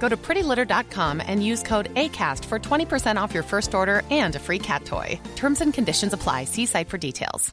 Go 0.00 0.08
to 0.08 0.16
prettylitter.com 0.16 1.22
and 1.28 1.44
use 1.44 1.62
code 1.62 1.94
ACAST 1.94 2.44
for 2.46 2.58
20% 2.58 3.16
off 3.16 3.32
your 3.32 3.44
first 3.44 3.74
order 3.74 4.02
and 4.10 4.34
a 4.34 4.38
free 4.40 4.58
cat 4.58 4.84
toy. 4.84 5.20
Terms 5.36 5.60
and 5.60 5.72
conditions 5.72 6.12
apply. 6.12 6.46
See 6.46 6.66
site 6.66 6.88
for 6.88 6.98
details. 6.98 7.52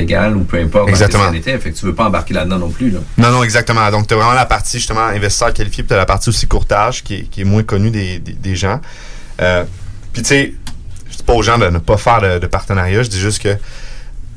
légal 0.00 0.36
ou 0.36 0.44
peu 0.44 0.58
importe 0.60 0.88
Exactement. 0.90 1.28
spécialité. 1.28 1.58
Fait 1.58 1.72
que 1.72 1.78
tu 1.78 1.86
veux 1.86 1.94
pas 1.94 2.06
embarquer 2.06 2.34
là-dedans 2.34 2.58
non 2.58 2.70
plus. 2.70 2.90
Là. 2.90 2.98
Non, 3.16 3.30
non, 3.30 3.42
exactement. 3.42 3.90
Donc, 3.90 4.06
tu 4.06 4.14
as 4.14 4.16
vraiment 4.16 4.34
la 4.34 4.44
partie, 4.44 4.78
justement, 4.78 5.06
investisseur 5.06 5.52
qualifié, 5.54 5.82
puis 5.82 5.88
tu 5.88 5.94
la 5.94 6.04
partie 6.04 6.28
aussi 6.28 6.46
courtage, 6.46 7.02
qui 7.02 7.14
est, 7.14 7.22
qui 7.22 7.40
est 7.40 7.44
moins 7.44 7.62
connue 7.62 7.90
des, 7.90 8.18
des, 8.18 8.32
des 8.32 8.56
gens. 8.56 8.80
Euh, 9.40 9.64
puis, 10.12 10.22
tu 10.22 10.28
sais, 10.28 10.54
je 11.10 11.16
dis 11.16 11.22
pas 11.22 11.32
aux 11.32 11.42
gens 11.42 11.58
de 11.58 11.68
ne 11.68 11.78
pas 11.78 11.96
faire 11.96 12.20
de, 12.20 12.38
de 12.38 12.46
partenariat, 12.46 13.02
je 13.02 13.08
dis 13.08 13.20
juste 13.20 13.42
que 13.42 13.56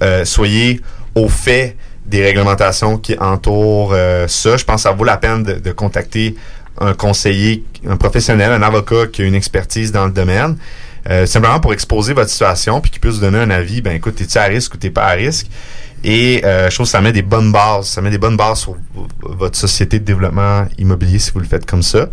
euh, 0.04 0.24
soyez 0.26 0.80
au 1.16 1.28
fait 1.28 1.76
des 2.08 2.24
réglementations 2.24 2.98
qui 2.98 3.18
entourent 3.20 3.92
euh, 3.94 4.28
ça. 4.28 4.58
Je 4.58 4.64
pense 4.64 4.78
que 4.84 4.90
ça 4.90 4.92
vaut 4.92 5.04
la 5.04 5.18
peine 5.18 5.44
de, 5.44 5.54
de 5.54 5.72
contacter 5.72 6.36
un 6.80 6.94
conseiller, 6.94 7.64
un 7.88 7.98
professionnel, 7.98 8.52
un 8.52 8.62
avocat 8.62 9.08
qui 9.12 9.22
a 9.24 9.26
une 9.26 9.36
expertise 9.36 9.92
dans 9.92 10.06
le 10.06 10.12
domaine. 10.12 10.58
Euh, 11.10 11.26
simplement 11.26 11.60
pour 11.60 11.74
exposer 11.74 12.14
votre 12.14 12.30
situation 12.30 12.82
puis 12.82 12.92
qu'il 12.92 13.00
puisse 13.00 13.16
vous 13.16 13.22
donner 13.22 13.40
un 13.40 13.50
avis, 13.50 13.82
ben 13.82 13.96
écoute, 13.96 14.20
es-tu 14.20 14.38
à 14.38 14.44
risque 14.44 14.74
ou 14.74 14.78
t'es 14.78 14.90
pas 14.90 15.06
à 15.06 15.12
risque? 15.12 15.48
Et 16.04 16.42
euh, 16.46 16.70
je 16.70 16.76
trouve 16.76 16.86
que 16.86 16.92
ça 16.92 17.02
met 17.02 17.12
des 17.14 17.22
bonnes 17.24 17.52
bases. 17.52 17.88
Ça 17.88 18.02
met 18.02 18.10
des 18.10 18.18
bonnes 18.18 18.38
bases 18.38 18.60
sur 18.60 18.76
votre 19.22 19.58
société 19.58 20.00
de 20.00 20.06
développement 20.06 20.66
immobilier 20.78 21.18
si 21.20 21.32
vous 21.32 21.40
le 21.40 21.46
faites 21.48 21.66
comme 21.66 21.82
ça. 21.82 22.08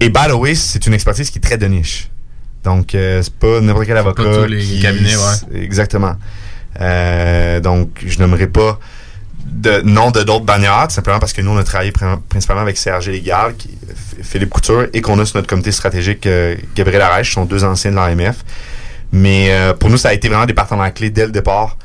Et 0.00 0.10
by 0.10 0.26
the 0.28 0.32
way, 0.34 0.54
c'est 0.54 0.86
une 0.86 0.92
expertise 0.94 1.30
qui 1.30 1.38
est 1.38 1.40
très 1.40 1.56
de 1.56 1.66
niche. 1.66 2.10
Donc, 2.64 2.94
euh, 2.94 3.22
c'est 3.22 3.32
pas 3.34 3.60
n'importe 3.60 3.86
quel 3.86 3.96
avocat. 3.96 4.22
tous 4.22 4.44
les 4.44 4.58
qui- 4.62 4.80
cabinets, 4.82 5.16
ouais. 5.16 5.62
Exactement. 5.62 6.16
Euh, 6.80 7.60
donc, 7.60 8.02
je 8.04 8.18
n'aimerais 8.18 8.48
pas 8.48 8.78
de 9.52 9.80
nom 9.82 10.10
de 10.10 10.22
d'autres 10.22 10.44
bannières, 10.44 10.90
simplement 10.90 11.18
parce 11.18 11.32
que 11.32 11.40
nous, 11.42 11.50
on 11.52 11.56
a 11.56 11.64
travaillé 11.64 11.92
prin- 11.92 12.20
principalement 12.28 12.62
avec 12.62 12.76
CRG 12.76 13.10
Légal, 13.12 13.54
Philippe 14.22 14.50
Couture, 14.50 14.86
et 14.92 15.00
qu'on 15.00 15.18
a 15.18 15.24
sur 15.26 15.36
notre 15.36 15.48
comité 15.48 15.72
stratégique 15.72 16.26
euh, 16.26 16.56
Gabriel 16.74 17.02
Arèche, 17.02 17.28
qui 17.28 17.34
sont 17.34 17.44
deux 17.44 17.64
anciens 17.64 17.90
de 17.90 17.96
l'AMF. 17.96 18.36
Mais 19.12 19.48
euh, 19.50 19.72
pour 19.72 19.88
nous, 19.90 19.96
ça 19.96 20.08
a 20.10 20.12
été 20.14 20.28
vraiment 20.28 20.46
des 20.46 20.54
partenaires 20.54 20.92
clés 20.92 21.10
dès 21.10 21.26
le 21.26 21.32
départ. 21.32 21.76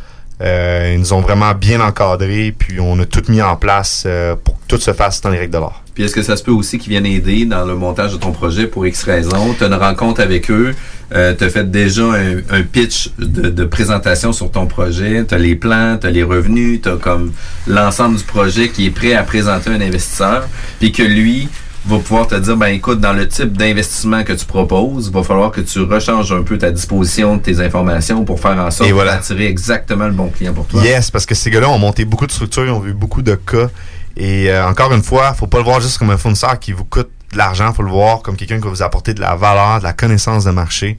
Euh, 0.42 0.92
ils 0.94 1.00
nous 1.00 1.14
ont 1.14 1.22
vraiment 1.22 1.54
bien 1.54 1.80
encadrés, 1.82 2.54
puis 2.58 2.80
on 2.80 3.00
a 3.00 3.06
tout 3.06 3.24
mis 3.30 3.42
en 3.42 3.56
place 3.56 4.04
euh, 4.08 4.36
pour 4.36 4.56
que 4.60 4.64
tout 4.68 4.80
se 4.80 4.92
fasse 4.92 5.22
dans 5.22 5.30
les 5.30 5.38
règles 5.38 5.54
de 5.54 5.60
l'art. 5.60 5.81
Puis 6.02 6.08
est-ce 6.08 6.16
que 6.16 6.24
ça 6.24 6.36
se 6.36 6.42
peut 6.42 6.50
aussi 6.50 6.80
qu'ils 6.80 6.90
viennent 6.90 7.06
aider 7.06 7.46
dans 7.46 7.64
le 7.64 7.76
montage 7.76 8.12
de 8.14 8.18
ton 8.18 8.32
projet 8.32 8.66
pour 8.66 8.88
X 8.88 9.04
raisons? 9.04 9.54
Tu 9.56 9.64
as 9.64 9.68
une 9.68 9.76
rencontre 9.76 10.20
avec 10.20 10.50
eux, 10.50 10.74
euh, 11.14 11.36
tu 11.38 11.44
as 11.44 11.50
fait 11.52 11.70
déjà 11.70 12.06
un, 12.06 12.38
un 12.50 12.64
pitch 12.64 13.12
de, 13.20 13.50
de 13.52 13.66
présentation 13.66 14.34
sur 14.34 14.50
ton 14.50 14.66
projet, 14.66 15.24
tu 15.28 15.36
as 15.36 15.38
les 15.38 15.54
plans, 15.56 16.00
tu 16.02 16.08
as 16.08 16.10
les 16.10 16.24
revenus, 16.24 16.82
tu 16.82 16.90
as 16.90 16.96
comme 16.96 17.32
l'ensemble 17.68 18.18
du 18.18 18.24
projet 18.24 18.70
qui 18.70 18.88
est 18.88 18.90
prêt 18.90 19.14
à 19.14 19.22
présenter 19.22 19.70
à 19.70 19.74
un 19.74 19.82
investisseur, 19.82 20.48
puis 20.80 20.92
que 20.92 21.04
lui 21.04 21.48
va 21.86 22.00
pouvoir 22.00 22.26
te 22.26 22.34
dire, 22.34 22.58
ben 22.58 22.68
écoute, 22.70 23.00
dans 23.00 23.14
le 23.14 23.28
type 23.28 23.56
d'investissement 23.56 24.24
que 24.24 24.34
tu 24.34 24.46
proposes, 24.46 25.06
il 25.06 25.14
va 25.14 25.22
falloir 25.22 25.52
que 25.52 25.62
tu 25.62 25.82
rechanges 25.82 26.32
un 26.32 26.42
peu 26.42 26.58
ta 26.58 26.72
disposition 26.72 27.38
de 27.38 27.44
tes 27.44 27.60
informations 27.60 28.26
pour 28.26 28.40
faire 28.40 28.58
en 28.58 28.72
sorte 28.72 28.90
Et 28.90 28.92
voilà. 28.92 29.18
d'attirer 29.18 29.46
exactement 29.46 30.08
le 30.08 30.14
bon 30.14 30.30
client 30.30 30.54
pour 30.54 30.66
toi. 30.66 30.82
Yes, 30.84 31.12
parce 31.12 31.28
que 31.28 31.36
ces 31.36 31.52
gars-là 31.52 31.70
ont 31.70 31.78
monté 31.78 32.06
beaucoup 32.06 32.26
de 32.26 32.32
structures, 32.32 32.66
ils 32.66 32.72
ont 32.72 32.80
vu 32.80 32.94
beaucoup 32.94 33.22
de 33.22 33.36
cas. 33.36 33.70
Et 34.18 34.50
euh, 34.52 34.68
encore 34.68 34.92
une 34.94 35.04
fois, 35.04 35.34
faut 35.34 35.48
pas 35.48 35.58
le 35.60 35.64
voir 35.64 35.80
juste 35.82 35.98
comme 35.98 36.10
un 36.10 36.18
fournisseur 36.18 36.60
qui 36.60 36.72
vous 36.74 36.86
coûte 36.86 37.10
de 37.32 37.38
l'argent, 37.38 37.72
faut 37.74 37.84
le 37.84 37.90
voir 37.90 38.22
comme 38.22 38.36
quelqu'un 38.36 38.58
qui 38.58 38.64
va 38.64 38.70
vous 38.70 38.84
apporter 38.84 39.14
de 39.14 39.22
la 39.22 39.36
valeur, 39.36 39.80
de 39.80 39.84
la 39.84 39.94
connaissance 39.94 40.44
de 40.44 40.52
marché. 40.52 40.98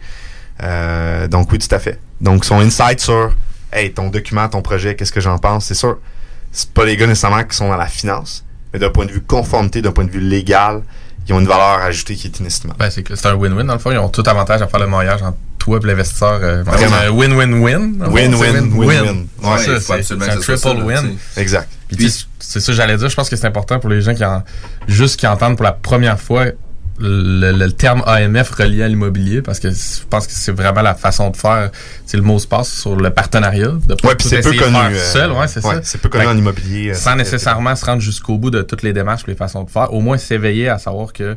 Euh, 0.62 1.28
donc 1.28 1.50
oui, 1.52 1.58
tout 1.58 1.74
à 1.74 1.78
fait. 1.78 1.98
Donc 2.20 2.44
son 2.44 2.60
insight 2.60 3.00
sur 3.00 3.34
hey, 3.72 3.92
ton 3.92 4.08
document, 4.08 4.48
ton 4.48 4.62
projet, 4.62 4.94
qu'est-ce 4.96 5.12
que 5.12 5.20
j'en 5.20 5.38
pense, 5.38 5.66
c'est 5.66 5.74
sûr. 5.74 5.98
C'est 6.52 6.70
pas 6.70 6.84
les 6.84 6.96
gars 6.96 7.06
nécessairement 7.06 7.42
qui 7.44 7.56
sont 7.56 7.68
dans 7.68 7.76
la 7.76 7.86
finance, 7.86 8.44
mais 8.72 8.78
d'un 8.78 8.90
point 8.90 9.06
de 9.06 9.12
vue 9.12 9.22
conformité, 9.22 9.80
d'un 9.82 9.92
point 9.92 10.04
de 10.04 10.10
vue 10.10 10.20
légal, 10.20 10.82
ils 11.26 11.32
ont 11.34 11.40
une 11.40 11.46
valeur 11.46 11.80
ajoutée 11.80 12.14
qui 12.16 12.26
est 12.26 12.38
inestimable. 12.40 12.78
Ben, 12.78 12.90
c'est 12.90 13.02
que 13.02 13.14
c'est 13.14 13.26
un 13.28 13.34
win-win 13.34 13.64
dans 13.66 13.72
le 13.74 13.78
fond. 13.78 13.90
Ils 13.90 13.98
ont 13.98 14.08
tout 14.08 14.24
avantage 14.26 14.60
à 14.60 14.66
faire 14.68 14.80
le 14.80 14.86
mariage 14.88 15.22
entre 15.22 15.38
toi 15.58 15.78
et 15.82 15.86
l'investisseur. 15.86 16.40
euh, 16.42 16.64
un 16.66 17.10
win-win-win. 17.10 17.96
dans 17.98 18.06
le 18.06 18.10
fond, 18.10 18.16
Win, 18.76 19.26
c'est 19.58 19.80
ça, 19.80 20.02
c'est- 20.02 20.14
un 20.14 20.36
triple 20.38 20.58
ça, 20.58 20.74
là, 20.74 20.84
win. 20.84 21.16
Exact. 21.36 21.68
Puis, 21.96 22.26
c'est 22.38 22.60
ça 22.60 22.72
que 22.72 22.76
j'allais 22.76 22.96
dire. 22.96 23.08
Je 23.08 23.14
pense 23.16 23.28
que 23.28 23.36
c'est 23.36 23.46
important 23.46 23.78
pour 23.78 23.90
les 23.90 24.00
gens 24.02 24.14
qui 24.14 24.24
en, 24.24 24.42
juste 24.88 25.18
qui 25.18 25.26
entendent 25.26 25.56
pour 25.56 25.64
la 25.64 25.72
première 25.72 26.20
fois 26.20 26.46
le, 26.98 27.52
le 27.52 27.72
terme 27.72 28.02
AMF 28.06 28.50
relié 28.50 28.82
à 28.82 28.88
l'immobilier 28.88 29.40
parce 29.42 29.58
que 29.58 29.70
je 29.70 29.76
pense 30.08 30.26
que 30.26 30.32
c'est 30.34 30.52
vraiment 30.52 30.82
la 30.82 30.94
façon 30.94 31.30
de 31.30 31.36
faire. 31.36 31.70
C'est 32.06 32.16
le 32.16 32.22
mot 32.22 32.38
se 32.38 32.46
passe 32.46 32.68
sur 32.70 32.94
le 32.96 33.10
partenariat. 33.10 33.68
De 33.68 33.94
Ouais, 34.04 34.14
puis 34.14 34.24
tout 34.24 34.28
c'est 34.28 34.40
peu 34.42 34.52
connu. 34.52 34.76
euh, 34.76 34.98
seul, 35.12 35.32
ouais, 35.32 35.48
c'est 35.48 35.60
ça. 35.62 35.80
C'est 35.82 36.00
peu 36.00 36.08
connu 36.08 36.24
Fait 36.24 36.30
en 36.30 36.36
immobilier. 36.36 36.90
euh, 36.90 36.94
sans 36.94 37.16
nécessairement 37.16 37.74
se 37.74 37.84
rendre 37.84 38.02
jusqu'au 38.02 38.36
bout 38.38 38.50
de 38.50 38.62
toutes 38.62 38.82
les 38.82 38.92
démarches, 38.92 39.26
les 39.26 39.34
façons 39.34 39.64
de 39.64 39.70
faire. 39.70 39.92
Au 39.92 40.00
moins 40.00 40.18
s'éveiller 40.18 40.68
à 40.68 40.78
savoir 40.78 41.12
que 41.12 41.36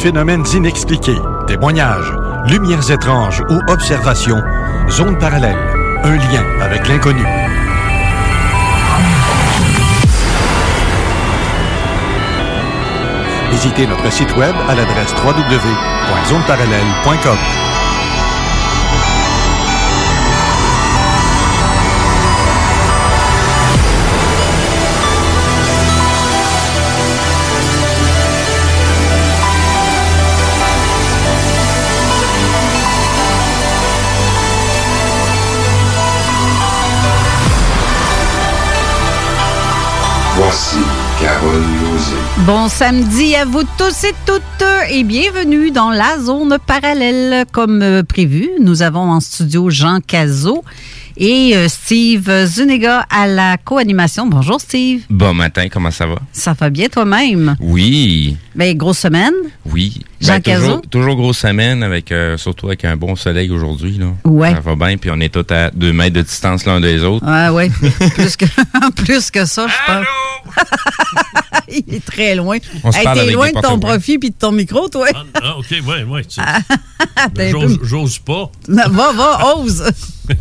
phénomènes 0.00 0.44
inexpliqués, 0.54 1.18
témoignages, 1.46 2.10
lumières 2.46 2.90
étranges 2.90 3.42
ou 3.50 3.60
observations, 3.68 4.42
zone 4.88 5.18
parallèle, 5.18 5.58
un 6.02 6.16
lien 6.16 6.42
avec 6.62 6.88
l'inconnu. 6.88 7.22
Visitez 13.50 13.86
notre 13.86 14.10
site 14.10 14.34
web 14.36 14.54
à 14.70 14.74
l'adresse 14.74 15.12
www.zoneparallèle.com. 15.22 17.69
Bon 42.46 42.68
samedi 42.68 43.34
à 43.36 43.44
vous 43.44 43.62
tous 43.76 44.04
et 44.04 44.14
toutes 44.26 44.42
et 44.90 45.04
bienvenue 45.04 45.70
dans 45.70 45.90
la 45.90 46.18
zone 46.18 46.56
parallèle. 46.66 47.44
Comme 47.52 47.82
euh, 47.82 48.02
prévu, 48.02 48.48
nous 48.60 48.82
avons 48.82 49.10
en 49.10 49.20
studio 49.20 49.68
Jean 49.70 50.00
Cazot 50.04 50.64
et 51.16 51.54
euh, 51.54 51.68
Steve 51.68 52.46
Zuniga 52.46 53.06
à 53.10 53.26
la 53.26 53.56
co-animation. 53.58 54.26
Bonjour 54.26 54.60
Steve. 54.60 55.02
Bon 55.10 55.34
matin, 55.34 55.68
comment 55.70 55.90
ça 55.90 56.06
va? 56.06 56.16
Ça 56.32 56.54
va 56.58 56.70
bien 56.70 56.88
toi-même? 56.88 57.56
Oui, 57.60 58.36
Ben, 58.54 58.76
grosse 58.76 58.98
semaine. 58.98 59.34
oui. 59.66 60.00
Jean 60.20 60.34
Ben, 60.34 60.42
toujours, 60.42 60.60
Cazot? 60.68 60.80
toujours 60.90 61.16
grosse 61.16 61.38
semaine, 61.38 61.82
avec 61.82 62.10
euh, 62.12 62.36
surtout 62.36 62.66
avec 62.68 62.84
un 62.84 62.96
bon 62.96 63.16
soleil 63.16 63.50
aujourd'hui. 63.50 63.98
là. 63.98 64.06
Ouais. 64.24 64.52
Ça 64.54 64.60
va 64.60 64.74
bien, 64.76 64.96
puis 64.96 65.10
on 65.12 65.20
est 65.20 65.32
tous 65.32 65.52
à 65.54 65.70
deux 65.70 65.92
mètres 65.92 66.16
de 66.16 66.22
distance 66.22 66.64
l'un 66.66 66.80
des 66.80 67.02
autres. 67.04 67.24
Ouais, 67.26 67.48
ouais. 67.48 67.70
plus, 68.14 68.36
que, 68.36 68.44
plus 69.02 69.30
que 69.30 69.44
ça, 69.44 69.66
je 69.66 69.74
pense. 69.92 70.06
Il 71.86 71.94
est 71.94 72.04
très 72.04 72.34
loin. 72.34 72.58
On 72.82 72.92
se 72.92 72.98
Hey, 72.98 73.04
parle 73.04 73.18
T'es 73.20 73.32
loin 73.32 73.50
de 73.52 73.60
ton 73.60 73.78
profil 73.78 74.18
puis 74.18 74.30
de 74.30 74.34
ton 74.34 74.52
micro, 74.52 74.88
toi. 74.88 75.06
Ah, 75.34 75.56
OK, 75.58 75.66
ouais, 75.70 76.02
ouais. 76.04 76.22
un 77.16 77.76
J'ose 77.82 78.18
pas. 78.18 78.50
Va, 78.68 79.12
va, 79.12 79.54
ose. 79.56 79.84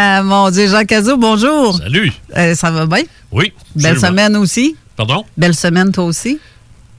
Ah, 0.00 0.22
mon 0.22 0.48
Dieu, 0.50 0.68
Jean 0.68 0.84
Cazot, 0.84 1.16
bonjour. 1.16 1.76
Salut. 1.76 2.12
Euh, 2.36 2.54
ça 2.54 2.70
va 2.70 2.86
bien? 2.86 3.02
Oui. 3.32 3.52
Belle 3.74 3.94
absolument. 3.94 4.08
semaine 4.08 4.36
aussi? 4.36 4.76
Pardon? 4.96 5.24
Belle 5.36 5.56
semaine, 5.56 5.90
toi 5.90 6.04
aussi? 6.04 6.38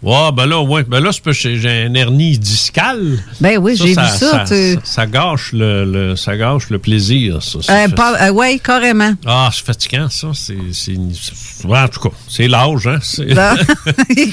Ouais, 0.02 0.32
ben 0.34 0.46
là, 0.46 0.62
ouais. 0.62 0.84
Ben 0.84 1.02
là, 1.02 1.12
j'ai 1.32 1.70
un 1.70 1.94
hernie 1.94 2.38
discale. 2.38 3.20
Ben 3.42 3.58
oui, 3.58 3.76
j'ai 3.76 3.88
vu 3.90 3.94
ça, 3.96 4.08
Ça, 4.08 4.46
tu- 4.48 4.76
ça- 4.76 4.80
ça 4.84 5.06
gâche 5.06 5.52
le, 5.52 5.84
le- 5.84 6.16
ça 6.16 6.38
gâche 6.38 6.70
le 6.70 6.80
plaisir, 6.80 7.44
ça. 7.44 7.60
Euh, 7.70 7.88
euh, 8.22 8.32
ouais, 8.32 8.60
carrément. 8.60 9.12
Ah, 9.26 9.50
c'est 9.54 9.66
fatigant, 9.66 10.08
ça. 10.10 10.30
C'est, 10.34 10.56
ouais, 10.56 11.80
en 11.80 11.88
tout 11.90 12.00
cas, 12.00 12.16
c'est 12.30 12.48
l'âge, 12.48 12.88
hein. 12.88 13.00
Non, 13.28 13.56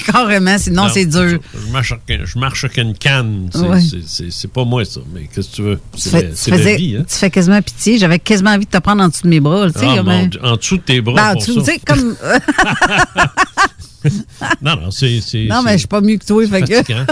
carrément, 0.05 0.57
sinon 0.57 0.83
Non, 0.85 0.89
c'est 0.93 1.05
dur. 1.05 1.39
Je 1.53 1.71
marche, 1.73 1.93
je 2.07 2.39
marche 2.39 2.63
avec 2.63 2.77
une 2.77 2.93
canne. 2.97 3.49
C'est, 3.53 4.23
Ouais. 4.23 4.49
pas 4.53 4.63
moi, 4.63 4.85
ça. 4.85 5.01
Mais 5.13 5.27
qu'est-ce 5.33 5.49
que 5.49 5.55
tu 5.57 5.61
veux? 5.63 5.79
Tu, 5.93 6.01
C'est, 6.01 6.33
fais- 6.49 6.57
la, 6.63 6.75
vie, 6.75 6.95
hein. 6.97 7.03
tu 7.09 7.15
fais 7.15 7.29
quasiment 7.29 7.61
pitié. 7.61 7.97
J'avais 7.97 8.19
quasiment 8.19 8.51
envie 8.51 8.65
de 8.65 8.71
te 8.71 8.77
prendre 8.77 9.03
en 9.03 9.09
dessous 9.09 9.23
de 9.23 9.29
mes 9.29 9.41
bras. 9.41 9.67
Tu 9.69 9.79
sais, 9.79 9.85
Ah, 9.85 10.47
en 10.47 10.55
dessous 10.55 10.77
de 10.77 10.81
tes 10.83 11.01
bras. 11.01 11.15
Ben, 11.15 11.33
pour 11.33 11.43
tu 11.43 11.61
sais, 11.65 11.79
comme. 11.85 12.15
Non, 14.61 14.75
non, 14.75 14.91
c'est. 14.91 15.19
non, 15.49 15.61
mais 15.63 15.73
je 15.73 15.77
suis 15.79 15.87
pas 15.87 16.01
mieux 16.01 16.17
que 16.17 16.25
toi. 16.25 16.45
Fait 16.47 16.61
que... 16.61 16.75
fatigant. 16.75 17.05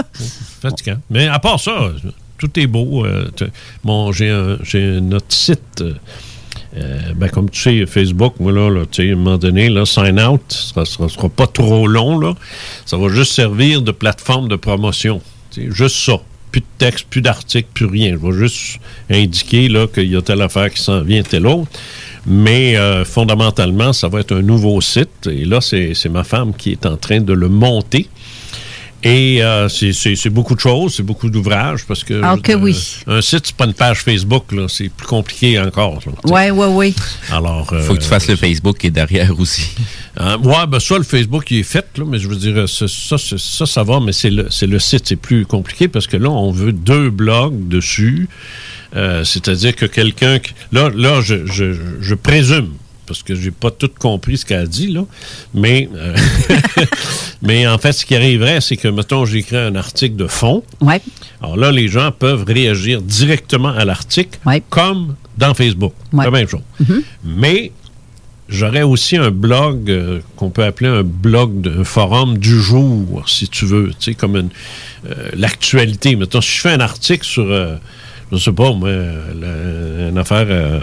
fatigant. 0.60 0.98
Mais 1.10 1.28
à 1.28 1.38
part 1.38 1.60
ça, 1.60 1.92
tout 2.38 2.50
est 2.58 2.66
beau. 2.66 3.04
euh, 3.04 3.28
bon, 3.84 4.12
j'ai 4.12 5.00
notre 5.00 5.32
site. 5.32 5.80
euh, 5.80 5.94
euh, 6.76 6.98
ben, 7.16 7.28
comme 7.30 7.48
tu 7.48 7.60
sais, 7.60 7.86
Facebook, 7.86 8.34
moi, 8.38 8.52
là, 8.52 8.68
là, 8.70 8.82
tu 8.90 9.02
sais, 9.02 9.08
à 9.08 9.12
un 9.12 9.16
moment 9.16 9.38
donné, 9.38 9.68
là, 9.70 9.86
sign 9.86 10.20
out, 10.20 10.42
ça 10.52 10.80
ne 10.80 10.84
sera, 10.84 11.08
sera 11.08 11.28
pas 11.30 11.46
trop 11.46 11.86
long, 11.86 12.18
là. 12.18 12.34
Ça 12.84 12.98
va 12.98 13.08
juste 13.08 13.32
servir 13.32 13.80
de 13.80 13.92
plateforme 13.92 14.48
de 14.48 14.56
promotion. 14.56 15.22
Juste 15.56 15.96
ça. 15.96 16.18
Plus 16.52 16.60
de 16.60 16.66
texte, 16.78 17.06
plus 17.08 17.22
d'articles, 17.22 17.68
plus 17.72 17.86
rien. 17.86 18.12
Je 18.20 18.26
vais 18.26 18.38
juste 18.38 18.78
indiquer, 19.10 19.68
là, 19.68 19.86
qu'il 19.86 20.10
y 20.10 20.16
a 20.16 20.22
telle 20.22 20.42
affaire 20.42 20.70
qui 20.70 20.82
s'en 20.82 21.00
vient, 21.00 21.22
telle 21.22 21.46
autre. 21.46 21.70
Mais 22.26 22.76
euh, 22.76 23.04
fondamentalement, 23.04 23.92
ça 23.92 24.08
va 24.08 24.20
être 24.20 24.34
un 24.34 24.42
nouveau 24.42 24.80
site. 24.80 25.28
Et 25.30 25.44
là, 25.44 25.60
c'est 25.60 25.92
c'est 25.94 26.08
ma 26.08 26.24
femme 26.24 26.54
qui 26.54 26.72
est 26.72 26.84
en 26.86 26.96
train 26.96 27.20
de 27.20 27.32
le 27.32 27.48
monter. 27.48 28.08
Et 29.04 29.40
euh, 29.44 29.68
c'est- 29.68 30.28
beaucoup 30.30 30.56
de 30.56 30.60
choses, 30.60 30.94
c'est 30.96 31.04
beaucoup 31.04 31.30
d'ouvrages 31.30 31.84
parce 31.86 32.02
que 32.02 32.20
Ah, 32.24 32.34
oui. 32.60 32.76
un 33.06 33.20
site, 33.20 33.42
c'est 33.46 33.54
pas 33.54 33.66
une 33.66 33.74
page 33.74 34.00
Facebook, 34.00 34.46
c'est 34.68 34.88
plus 34.88 35.06
compliqué 35.06 35.60
encore. 35.60 36.00
Ouais, 36.24 36.50
ouais, 36.50 36.66
ouais. 36.66 36.94
Alors, 37.30 37.66
Faut 37.82 37.94
que 37.94 38.00
tu 38.00 38.08
fasses 38.08 38.26
le 38.26 38.34
Facebook 38.34 38.78
qui 38.78 38.88
est 38.88 38.90
derrière 38.90 39.38
aussi. 39.38 39.68
Ouais, 40.42 40.66
ben 40.66 40.80
ça, 40.80 40.96
le 40.96 41.04
Facebook, 41.04 41.44
il 41.50 41.58
est 41.58 41.62
fait, 41.62 41.84
là, 41.98 42.04
mais 42.08 42.18
je 42.18 42.26
veux 42.26 42.36
dire, 42.36 42.66
ça, 42.66 42.86
ça, 42.88 43.16
ça, 43.18 43.66
ça 43.66 43.82
va, 43.84 44.00
mais 44.00 44.12
c'est 44.12 44.30
le, 44.30 44.46
c'est 44.50 44.66
le 44.66 44.78
site, 44.78 45.06
c'est 45.06 45.14
plus 45.16 45.44
compliqué 45.44 45.88
parce 45.88 46.06
que 46.06 46.16
là, 46.16 46.30
on 46.30 46.50
veut 46.50 46.72
deux 46.72 47.10
blogs 47.10 47.68
dessus. 47.68 48.26
Euh, 48.96 49.24
C'est-à-dire 49.24 49.76
que 49.76 49.86
quelqu'un... 49.86 50.38
qui- 50.38 50.52
Là, 50.72 50.90
là 50.94 51.20
je, 51.20 51.46
je, 51.46 51.74
je 52.00 52.14
présume, 52.14 52.70
parce 53.06 53.22
que 53.22 53.34
j'ai 53.34 53.50
pas 53.52 53.70
tout 53.70 53.90
compris 53.98 54.38
ce 54.38 54.44
qu'elle 54.44 54.60
a 54.62 54.66
dit, 54.66 54.88
là, 54.88 55.04
mais, 55.54 55.88
euh, 55.94 56.16
mais 57.42 57.66
en 57.66 57.78
fait, 57.78 57.92
ce 57.92 58.04
qui 58.06 58.14
arriverait, 58.14 58.60
c'est 58.60 58.76
que, 58.76 58.88
mettons, 58.88 59.24
j'écris 59.24 59.56
un 59.58 59.74
article 59.76 60.16
de 60.16 60.26
fond. 60.26 60.62
Ouais. 60.80 61.00
Alors 61.42 61.56
là, 61.56 61.70
les 61.70 61.88
gens 61.88 62.10
peuvent 62.12 62.44
réagir 62.46 63.02
directement 63.02 63.68
à 63.70 63.84
l'article, 63.84 64.38
comme 64.70 65.14
dans 65.38 65.54
Facebook. 65.54 65.92
La 66.24 66.30
même 66.30 66.48
chose. 66.48 66.62
Mais 67.24 67.72
j'aurais 68.48 68.82
aussi 68.82 69.16
un 69.16 69.30
blog 69.30 69.90
euh, 69.90 70.20
qu'on 70.36 70.50
peut 70.50 70.64
appeler 70.64 70.88
un 70.88 71.02
blog, 71.02 71.60
de- 71.60 71.80
un 71.80 71.84
forum 71.84 72.38
du 72.38 72.60
jour, 72.60 73.24
si 73.28 73.48
tu 73.48 73.66
veux. 73.66 73.88
Tu 73.98 74.12
sais, 74.12 74.14
comme 74.14 74.36
euh, 74.36 75.28
l'actualité. 75.34 76.16
Mettons, 76.16 76.40
si 76.40 76.56
je 76.56 76.60
fais 76.62 76.70
un 76.72 76.80
article 76.80 77.24
sur, 77.26 77.46
je 78.32 78.36
sais 78.38 78.52
pas, 78.52 78.72
moi, 78.72 78.90
une 78.90 80.18
affaire, 80.18 80.46
euh, 80.48 80.80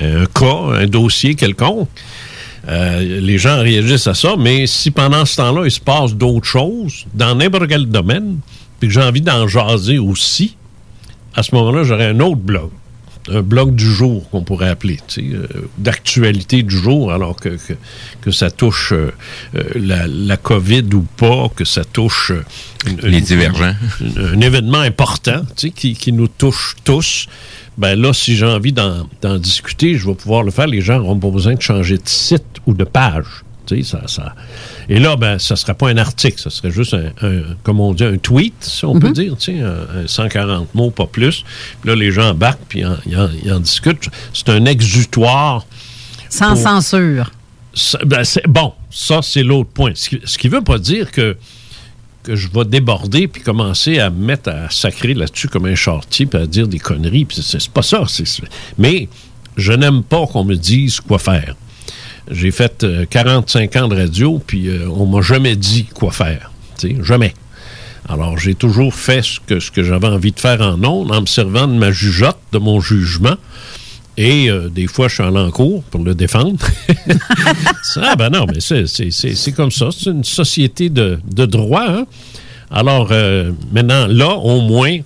un 0.00 0.26
cas, 0.26 0.80
un 0.82 0.86
dossier 0.86 1.34
quelconque, 1.34 1.88
euh, 2.68 3.20
les 3.20 3.38
gens 3.38 3.60
réagissent 3.60 4.06
à 4.06 4.14
ça, 4.14 4.34
mais 4.38 4.66
si 4.66 4.90
pendant 4.90 5.24
ce 5.24 5.36
temps-là, 5.36 5.64
il 5.64 5.70
se 5.70 5.80
passe 5.80 6.14
d'autres 6.14 6.46
choses 6.46 7.06
dans 7.14 7.34
n'importe 7.34 7.68
quel 7.68 7.86
domaine, 7.86 8.38
puis 8.78 8.88
que 8.88 8.94
j'ai 8.94 9.02
envie 9.02 9.20
d'en 9.20 9.48
jaser 9.48 9.98
aussi, 9.98 10.56
à 11.34 11.42
ce 11.42 11.54
moment-là, 11.54 11.84
j'aurais 11.84 12.06
un 12.06 12.20
autre 12.20 12.36
blog. 12.36 12.70
Un 13.32 13.42
blog 13.42 13.74
du 13.74 13.84
jour 13.90 14.28
qu'on 14.30 14.42
pourrait 14.42 14.68
appeler, 14.68 14.98
tu 15.08 15.20
sais, 15.30 15.34
euh, 15.36 15.46
d'actualité 15.78 16.62
du 16.62 16.76
jour, 16.76 17.12
alors 17.12 17.36
que, 17.36 17.50
que, 17.50 17.74
que 18.20 18.30
ça 18.30 18.50
touche 18.50 18.92
euh, 18.92 19.12
euh, 19.54 19.62
la, 19.76 20.06
la 20.06 20.36
COVID 20.36 20.84
ou 20.94 21.02
pas, 21.16 21.48
que 21.54 21.64
ça 21.64 21.84
touche 21.84 22.32
euh, 22.32 22.44
une- 22.86 23.00
Les 23.10 23.18
une- 23.18 23.24
divergents. 23.24 23.74
une- 24.00 24.18
un 24.34 24.40
événement 24.40 24.80
important 24.80 25.42
tu 25.56 25.68
sais, 25.68 25.70
qui, 25.70 25.94
qui 25.94 26.12
nous 26.12 26.28
touche 26.28 26.74
tous. 26.84 27.26
Ben 27.78 27.94
là, 27.98 28.12
si 28.12 28.36
j'ai 28.36 28.46
envie 28.46 28.72
d'en 28.72 29.08
d'en 29.22 29.38
discuter, 29.38 29.96
je 29.96 30.06
vais 30.06 30.14
pouvoir 30.14 30.42
le 30.42 30.50
faire. 30.50 30.66
Les 30.66 30.80
gens 30.80 30.98
n'auront 30.98 31.18
pas 31.18 31.30
besoin 31.30 31.54
de 31.54 31.62
changer 31.62 31.96
de 31.96 32.08
site 32.08 32.44
ou 32.66 32.74
de 32.74 32.84
page. 32.84 33.26
Ça, 33.84 34.02
ça. 34.06 34.34
Et 34.88 34.98
là, 34.98 35.16
ben, 35.16 35.38
ça 35.38 35.54
ne 35.54 35.56
serait 35.56 35.74
pas 35.74 35.88
un 35.88 35.96
article, 35.96 36.40
ça 36.40 36.50
serait 36.50 36.70
juste 36.70 36.94
un, 36.94 37.12
un- 37.26 37.42
comme 37.62 37.80
on 37.80 37.94
dit, 37.94 38.04
un 38.04 38.16
tweet, 38.18 38.54
si 38.60 38.84
on 38.84 38.98
peut 38.98 39.10
dire, 39.12 39.36
tu 39.38 39.52
sais, 39.56 39.60
un, 39.60 40.02
un 40.04 40.06
140 40.06 40.74
mots, 40.74 40.90
pas 40.90 41.06
plus. 41.06 41.44
Puis 41.80 41.88
là, 41.90 41.94
les 41.96 42.10
gens 42.12 42.30
embarquent, 42.30 42.64
puis 42.68 42.82
ils 43.06 43.52
en, 43.52 43.60
discutent. 43.60 44.08
C'est 44.34 44.48
un 44.48 44.64
exutoire. 44.66 45.64
Sans 46.28 46.54
pour- 46.54 46.62
censure. 46.62 47.30
ben, 48.04 48.22
bon, 48.48 48.72
ça, 48.90 49.20
c'est 49.22 49.42
l'autre 49.42 49.70
point. 49.70 49.92
Ce 49.94 50.08
qui 50.38 50.48
ne 50.48 50.52
veut 50.52 50.62
pas 50.64 50.78
dire 50.78 51.10
que, 51.12 51.36
que 52.22 52.36
je 52.36 52.48
vais 52.52 52.64
déborder 52.64 53.28
puis 53.28 53.42
commencer 53.42 53.98
à 53.98 54.10
me 54.10 54.24
mettre 54.26 54.50
à 54.50 54.68
sacrer 54.70 55.14
là-dessus 55.14 55.48
comme 55.48 55.66
un 55.66 55.74
chartier 55.74 56.26
puis 56.26 56.40
à 56.40 56.46
dire 56.46 56.68
des 56.68 56.78
conneries. 56.78 57.24
puis 57.24 57.38
c'est 57.42 57.68
pas 57.70 57.82
ça. 57.82 58.02
Mais 58.78 59.08
je 59.56 59.72
n'aime 59.72 60.02
pas 60.02 60.26
qu'on 60.26 60.44
me 60.44 60.54
dise 60.56 61.00
quoi 61.00 61.18
faire. 61.18 61.54
J'ai 62.30 62.50
fait 62.50 62.84
euh, 62.84 63.04
45 63.08 63.76
ans 63.76 63.88
de 63.88 63.96
radio, 63.96 64.40
puis 64.46 64.68
euh, 64.68 64.88
on 64.88 65.06
m'a 65.06 65.20
jamais 65.20 65.56
dit 65.56 65.84
quoi 65.92 66.10
faire. 66.12 66.50
Jamais. 67.02 67.34
Alors, 68.08 68.38
j'ai 68.38 68.54
toujours 68.54 68.94
fait 68.94 69.22
ce 69.22 69.70
que, 69.70 69.82
j'avais 69.82 70.06
envie 70.06 70.32
de 70.32 70.40
faire 70.40 70.60
en 70.62 70.82
ondes, 70.84 71.12
en 71.12 71.20
me 71.20 71.26
servant 71.26 71.66
de 71.68 71.74
ma 71.74 71.90
jugeote, 71.92 72.38
de 72.52 72.58
mon 72.58 72.80
jugement. 72.80 73.34
Et 74.16 74.50
euh, 74.50 74.68
des 74.68 74.86
fois, 74.86 75.08
je 75.08 75.14
suis 75.14 75.22
en 75.22 75.30
l'encours 75.30 75.82
pour 75.84 76.02
le 76.02 76.14
défendre. 76.14 76.58
ah 77.96 78.16
ben 78.16 78.30
non, 78.30 78.46
mais 78.46 78.60
c'est- 78.60 79.52
comme 79.52 79.70
ça. 79.70 79.88
C'est 79.96 80.10
une 80.10 80.24
société 80.24 80.88
de, 80.88 81.18
de 81.30 81.46
droit. 81.46 81.84
hein. 81.88 82.06
Alors, 82.70 83.08
euh, 83.10 83.52
maintenant, 83.72 84.06
là, 84.08 84.30
au 84.36 84.60
moins, 84.60 84.98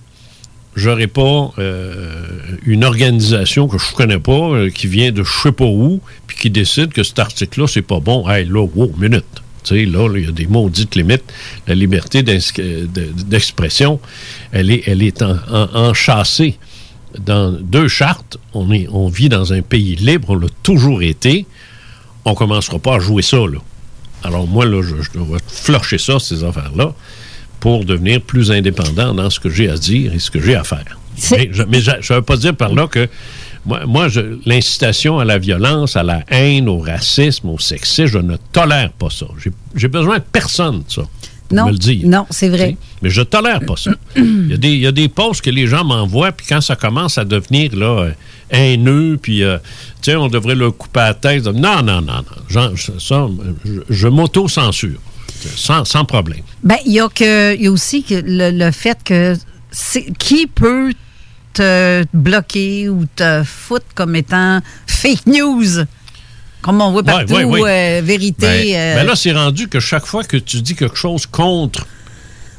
j'aurais 0.75 1.07
pas 1.07 1.51
euh, 1.59 2.27
une 2.65 2.83
organisation 2.83 3.67
que 3.67 3.77
je 3.77 3.93
connais 3.93 4.19
pas, 4.19 4.31
euh, 4.51 4.69
qui 4.69 4.87
vient 4.87 5.11
de 5.11 5.23
je 5.23 5.31
sais 5.43 5.51
pas 5.51 5.65
où, 5.65 6.01
puis 6.27 6.37
qui 6.37 6.49
décide 6.49 6.91
que 6.93 7.03
cet 7.03 7.19
article-là, 7.19 7.67
c'est 7.67 7.81
pas 7.81 7.99
bon. 7.99 8.27
Hey, 8.29 8.45
là, 8.45 8.65
wow, 8.75 8.91
minute. 8.97 9.23
Tu 9.63 9.75
sais, 9.75 9.85
là, 9.85 10.07
il 10.15 10.25
y 10.25 10.27
a 10.27 10.31
des 10.31 10.45
maudites 10.47 10.95
limites. 10.95 11.23
La 11.65 11.73
liberté 11.73 12.21
d'expression, 12.23 13.99
elle 14.51 14.71
est, 14.71 14.83
elle 14.87 15.01
est 15.01 15.21
en- 15.21 15.37
en- 15.51 15.69
enchâssée 15.89 16.57
dans 17.19 17.51
deux 17.51 17.87
chartes. 17.87 18.37
On, 18.53 19.07
vit 19.09 19.29
dans 19.29 19.53
un 19.53 19.61
pays 19.61 19.95
libre, 19.95 20.29
on 20.31 20.35
l'a 20.35 20.47
toujours 20.63 21.01
été. 21.01 21.45
On 22.25 22.35
commencera 22.35 22.79
pas 22.79 22.95
à 22.95 22.99
jouer 22.99 23.21
ça, 23.21 23.37
là. 23.37 23.59
Alors 24.23 24.47
moi, 24.47 24.65
là, 24.65 24.81
je, 24.81 25.01
je 25.01 25.11
dois 25.17 25.37
flocher 25.47 25.97
ça, 25.99 26.19
ces 26.19 26.43
affaires-là, 26.43 26.93
pour 27.65 27.83
devenir 27.83 28.21
plus 28.21 28.51
indépendant 28.51 29.15
dans 29.15 29.31
ce 29.31 29.39
que 29.39 29.49
j'ai 29.49 29.67
à 29.71 29.75
dire 29.75 30.13
et 30.13 30.19
ce 30.19 30.29
que 30.29 30.39
j'ai 30.39 30.53
à 30.53 30.63
faire. 30.63 30.99
Mais 31.33 31.49
je 31.51 31.63
ne 31.63 32.13
veux 32.15 32.21
pas 32.21 32.37
dire 32.37 32.55
par 32.55 32.71
là 32.71 32.85
que 32.85 33.09
moi, 33.65 33.87
moi 33.87 34.07
je- 34.07 34.37
l'incitation 34.45 35.17
à 35.17 35.25
la 35.25 35.39
violence, 35.39 35.95
à 35.95 36.03
la 36.03 36.23
haine, 36.29 36.69
au 36.69 36.77
racisme, 36.77 37.49
au 37.49 37.57
sexisme, 37.57 38.05
je 38.05 38.17
ne 38.19 38.35
tolère 38.51 38.91
pas 38.91 39.09
ça. 39.09 39.25
J'ai- 39.75 39.87
besoin 39.87 40.19
de 40.19 40.23
personne 40.31 40.83
de 40.87 40.91
ça. 40.91 41.01
pour 41.47 41.57
Non, 41.57 41.65
me 41.65 41.71
le 41.71 41.77
dire. 41.79 42.07
non, 42.07 42.27
c'est 42.29 42.49
vrai. 42.49 42.77
Mais 43.01 43.09
je 43.09 43.23
tolère 43.23 43.61
pas 43.61 43.77
ça. 43.77 43.89
Il 44.15 44.47
y 44.51 44.53
a 44.53 44.57
des, 44.57 44.69
il 44.69 44.79
y 44.81 44.87
a 44.87 44.91
des 44.91 45.07
posts 45.07 45.41
que 45.41 45.49
les 45.49 45.65
gens 45.65 45.83
m'envoient, 45.83 46.33
puis 46.33 46.45
quand 46.47 46.61
ça 46.61 46.75
commence 46.75 47.17
à 47.17 47.25
devenir 47.25 47.75
là, 47.75 47.85
euh, 48.03 48.11
haineux, 48.51 49.17
puis 49.19 49.41
euh, 49.43 49.57
on 50.09 50.27
devrait 50.27 50.53
le 50.53 50.69
couper 50.69 50.99
à 50.99 51.07
la 51.07 51.13
tête. 51.15 51.45
Non, 51.45 51.81
non, 51.81 52.01
non, 52.01 52.17
non. 52.17 52.23
Genre, 52.47 52.71
ça, 52.99 53.27
je, 53.65 53.79
je 53.89 54.07
m'auto-censure. 54.07 54.99
Sans, 55.55 55.85
sans 55.85 56.05
problème. 56.05 56.41
Ben, 56.63 56.77
il 56.85 56.93
y 56.93 56.99
a 56.99 57.07
que, 57.09 57.55
il 57.55 57.61
y 57.63 57.67
a 57.67 57.71
aussi 57.71 58.03
que 58.03 58.15
le, 58.15 58.51
le 58.51 58.71
fait 58.71 58.97
que 59.03 59.35
qui 60.17 60.47
peut 60.47 60.93
te 61.53 62.05
bloquer 62.13 62.89
ou 62.89 63.05
te 63.15 63.43
foutre 63.43 63.85
comme 63.95 64.15
étant 64.15 64.61
fake 64.87 65.25
news, 65.27 65.85
comme 66.61 66.81
on 66.81 66.91
voit 66.91 67.03
partout, 67.03 67.33
ouais, 67.33 67.43
ouais. 67.43 67.99
euh, 67.99 68.01
vérité. 68.03 68.73
Ben, 68.73 68.75
euh, 68.75 68.95
ben 68.95 69.07
là, 69.07 69.15
c'est 69.15 69.31
rendu 69.31 69.67
que 69.67 69.79
chaque 69.79 70.05
fois 70.05 70.23
que 70.23 70.37
tu 70.37 70.61
dis 70.61 70.75
quelque 70.75 70.97
chose 70.97 71.25
contre 71.25 71.85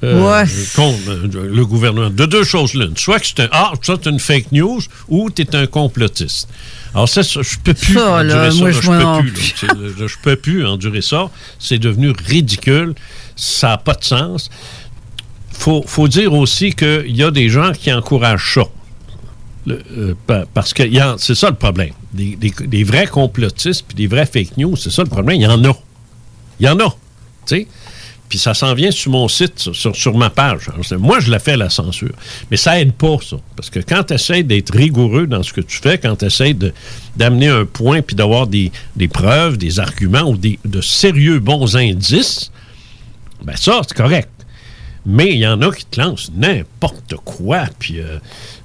euh, 0.04 0.22
Ouais. 0.42 0.44
contre 0.74 1.08
euh, 1.10 1.48
le 1.52 1.64
gouvernement. 1.66 2.10
De 2.10 2.26
deux 2.26 2.44
choses 2.44 2.74
l'une. 2.74 2.96
Soit 2.96 3.20
que 3.20 3.26
c'est 3.26 3.40
un, 3.40 3.48
ah, 3.52 3.72
c'est 3.82 4.06
une 4.06 4.20
fake 4.20 4.52
news 4.52 4.80
ou 5.08 5.30
tu 5.30 5.42
es 5.42 5.56
un 5.56 5.66
complotiste. 5.66 6.48
Alors, 6.94 7.08
ça, 7.08 7.22
ça, 7.22 7.40
je 7.42 7.56
peux 7.62 7.74
plus 7.74 7.94
Ça, 7.94 8.22
là, 8.22 8.50
ça. 8.50 8.56
moi, 8.58 8.70
là, 8.70 8.80
je 8.80 8.80
peux 8.80 9.30
plus. 9.32 9.66
là. 9.66 10.06
Je 10.06 10.14
peux 10.22 10.36
plus 10.36 10.66
endurer 10.66 11.02
ça. 11.02 11.30
C'est 11.58 11.78
devenu 11.78 12.12
ridicule. 12.26 12.94
Ça 13.36 13.68
n'a 13.68 13.78
pas 13.78 13.94
de 13.94 14.04
sens. 14.04 14.50
faut, 15.52 15.82
faut 15.86 16.08
dire 16.08 16.32
aussi 16.32 16.72
qu'il 16.74 17.16
y 17.16 17.22
a 17.22 17.30
des 17.30 17.48
gens 17.48 17.72
qui 17.72 17.92
encouragent 17.92 18.54
ça. 18.54 18.62
Le- 19.66 19.82
euh, 19.98 20.14
pa- 20.26 20.44
parce 20.54 20.72
que 20.72 20.82
c'est 21.18 21.34
ça 21.34 21.50
le 21.50 21.56
problème. 21.56 21.90
Des, 22.12 22.36
des- 22.36 22.52
des 22.66 22.84
vrais 22.84 23.06
complotistes 23.08 23.84
puis 23.88 23.96
des 23.96 24.06
vrais 24.06 24.26
fake 24.26 24.56
news, 24.58 24.76
c'est 24.76 24.90
ça 24.92 25.02
le 25.02 25.08
problème. 25.08 25.36
Il 25.40 25.42
y 25.42 25.46
en 25.46 25.64
a. 25.64 25.76
Il 26.60 26.66
y 26.66 26.68
en 26.68 26.78
a. 26.78 26.84
Tu 27.46 27.56
sais? 27.56 27.66
Puis 28.28 28.38
ça 28.38 28.54
s'en 28.54 28.75
vient 28.75 28.90
sur 28.90 29.12
mon 29.12 29.28
site, 29.28 29.59
sur, 29.73 29.95
sur- 29.95 30.16
ma 30.16 30.30
page. 30.30 30.68
Moi, 30.99 31.21
je 31.21 31.30
la 31.30 31.38
fais, 31.38 31.56
la 31.56 31.71
censure. 31.71 32.12
Mais 32.50 32.56
ça 32.56 32.80
aide 32.80 32.92
pas, 32.92 33.16
ça. 33.23 33.37
Parce 33.54 33.71
que 33.71 33.78
quand 33.80 34.02
tu 34.04 34.14
essaies 34.14 34.42
d'être 34.42 34.75
rigoureux 34.75 35.26
dans 35.26 35.42
ce 35.42 35.52
que 35.52 35.61
tu 35.61 35.76
fais, 35.78 35.99
quand 35.99 36.16
tu 36.16 36.25
essaies 36.25 36.56
d'amener 37.16 37.49
un 37.49 37.64
point 37.64 38.02
puis 38.02 38.16
d'avoir 38.16 38.47
des, 38.47 38.73
des 38.97 39.09
preuves, 39.09 39.56
des 39.59 39.78
arguments 39.78 40.23
ou 40.30 40.37
des, 40.37 40.59
de 40.64 40.80
sérieux 40.80 41.38
bons 41.38 41.76
indices, 41.76 42.50
ben 43.45 43.54
ça, 43.56 43.80
c'est 43.87 43.97
correct. 43.97 44.28
Mais 45.09 45.28
il 45.33 45.38
y 45.38 45.47
en 45.47 45.62
a 45.62 45.71
qui 45.73 45.85
te 45.85 46.00
lancent 46.00 46.33
n'importe 46.37 47.14
quoi. 47.25 47.66
Puis, 47.78 48.00
euh, 48.00 48.18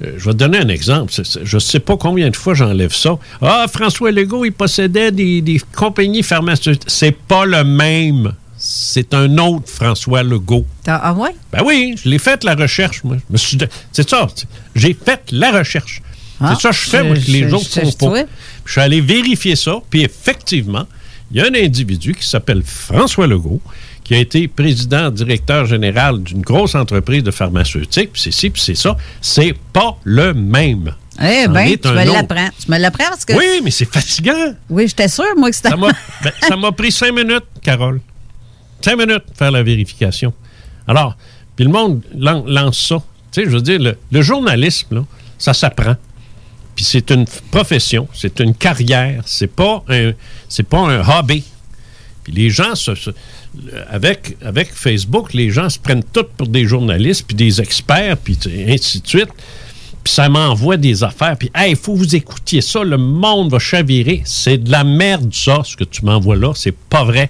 euh, 0.03 0.13
je 0.17 0.25
vais 0.25 0.31
te 0.31 0.37
donner 0.37 0.57
un 0.57 0.69
exemple. 0.69 1.13
Je 1.43 1.55
ne 1.55 1.59
sais 1.59 1.79
pas 1.79 1.97
combien 1.97 2.31
de 2.31 2.35
fois 2.35 2.55
j'enlève 2.55 2.95
ça. 2.95 3.19
Ah, 3.43 3.67
François 3.71 4.09
Legault, 4.11 4.43
il 4.45 4.51
possédait 4.51 5.11
des, 5.11 5.41
des 5.43 5.61
compagnies 5.75 6.23
pharmaceutiques. 6.23 6.81
C'est 6.87 7.11
pas 7.15 7.45
le 7.45 7.63
même. 7.63 8.33
C'est 8.73 9.13
un 9.13 9.37
autre 9.37 9.67
François 9.69 10.23
Legault. 10.23 10.65
T'as- 10.83 10.99
Ah 11.03 11.13
ouais? 11.13 11.35
Ben 11.51 11.61
oui, 11.65 11.95
je 12.01 12.07
l'ai 12.09 12.19
fait 12.19 12.43
la 12.45 12.55
recherche, 12.55 13.03
moi. 13.03 13.17
C'est 13.35 14.09
ça. 14.09 14.27
J'ai 14.75 14.93
fait 14.93 15.21
la 15.31 15.51
recherche. 15.51 16.01
Ah, 16.39 16.53
c'est 16.55 16.61
ça 16.61 16.69
que 16.69 16.75
je 16.75 16.89
fais, 16.89 17.03
moi, 17.03 17.15
que 17.15 17.31
les 17.31 17.49
je- 17.49 17.53
autres 17.55 17.65
je- 17.75 17.81
font 17.81 18.11
pas. 18.11 18.21
Je 18.65 18.71
suis 18.71 18.81
allé 18.81 19.01
vérifier 19.01 19.55
ça, 19.55 19.75
puis 19.89 20.03
effectivement, 20.03 20.87
il 21.31 21.37
y 21.37 21.41
a 21.41 21.45
un 21.45 21.53
individu 21.55 22.15
qui 22.15 22.27
s'appelle 22.27 22.63
François 22.65 23.27
Legault, 23.27 23.61
qui 24.03 24.15
a 24.15 24.17
été 24.19 24.47
président, 24.47 25.11
directeur 25.11 25.65
général 25.65 26.23
d'une 26.23 26.41
grosse 26.41 26.73
entreprise 26.75 27.23
de 27.23 27.31
pharmaceutique, 27.31 28.13
puis 28.13 28.21
c'est 28.21 28.31
ci, 28.31 28.49
puis 28.49 28.61
c'est 28.61 28.75
ça. 28.75 28.95
C'est 29.21 29.53
pas 29.73 29.97
le 30.03 30.33
même. 30.33 30.95
Eh 31.21 31.47
bien, 31.47 31.61
est 31.65 31.81
tu 31.81 31.89
me 31.89 32.03
l'apprends. 32.05 32.49
Tu 32.63 32.71
me 32.71 32.77
l'apprends 32.79 33.09
parce 33.09 33.25
que. 33.25 33.33
Oui, 33.33 33.61
mais 33.63 33.69
c'est 33.69 33.85
fatigant. 33.91 34.53
Oui, 34.69 34.87
j'étais 34.87 35.07
sûre, 35.09 35.25
moi, 35.37 35.49
que 35.49 35.55
c'était. 35.55 35.69
Ça 35.69 35.75
m'a 35.77 35.89
ben, 36.23 36.31
ça 36.47 36.55
m'a 36.55 36.71
pris 36.71 36.91
cinq 36.91 37.13
minutes, 37.13 37.45
Carole. 37.61 37.99
Cinq 38.83 38.97
minutes 38.97 39.23
pour 39.25 39.35
faire 39.35 39.51
la 39.51 39.63
vérification. 39.63 40.33
Alors, 40.87 41.15
puis 41.55 41.65
le 41.65 41.71
monde 41.71 42.01
lan- 42.15 42.43
lance 42.47 42.79
ça. 42.79 43.03
Tu 43.31 43.41
sais, 43.41 43.49
je 43.49 43.55
veux 43.55 43.61
dire, 43.61 43.79
le, 44.11 44.21
journalisme, 44.21 45.05
ça 45.37 45.53
s'apprend. 45.53 45.95
Puis 46.75 46.85
c'est 46.85 47.11
une 47.11 47.25
profession, 47.51 48.07
c'est 48.13 48.39
une 48.39 48.55
carrière, 48.55 49.23
c'est 49.25 49.53
pas 49.53 49.83
un, 49.89 50.11
c'est 50.49 50.63
pas 50.67 50.79
un 50.79 51.01
hobby. 51.07 51.43
Puis 52.23 52.33
les 52.33 52.49
gens, 52.49 52.73
avec, 53.89 54.37
avec 54.43 54.73
Facebook, 54.73 55.33
les 55.33 55.49
gens 55.49 55.69
se 55.69 55.79
prennent 55.79 56.03
tous 56.03 56.25
pour 56.37 56.47
des 56.47 56.65
journalistes, 56.65 57.25
puis 57.27 57.35
des 57.35 57.59
experts, 57.59 58.17
puis 58.17 58.37
ainsi 58.67 59.01
de 59.01 59.07
suite. 59.07 59.29
Puis 60.03 60.13
ça 60.13 60.29
m'envoie 60.29 60.77
des 60.77 61.03
affaires, 61.03 61.37
puis 61.37 61.51
hey, 61.53 61.71
il 61.71 61.77
faut 61.77 61.95
vous 61.95 62.15
écoutiez 62.15 62.61
ça, 62.61 62.83
le 62.83 62.97
monde 62.97 63.51
va 63.51 63.59
chavirer. 63.59 64.23
C'est 64.25 64.57
de 64.57 64.71
la 64.71 64.83
merde, 64.83 65.31
ça, 65.33 65.61
ce 65.63 65.75
que 65.75 65.83
tu 65.83 66.05
m'envoies 66.05 66.37
là, 66.37 66.53
c'est 66.55 66.75
pas 66.75 67.03
vrai. 67.03 67.29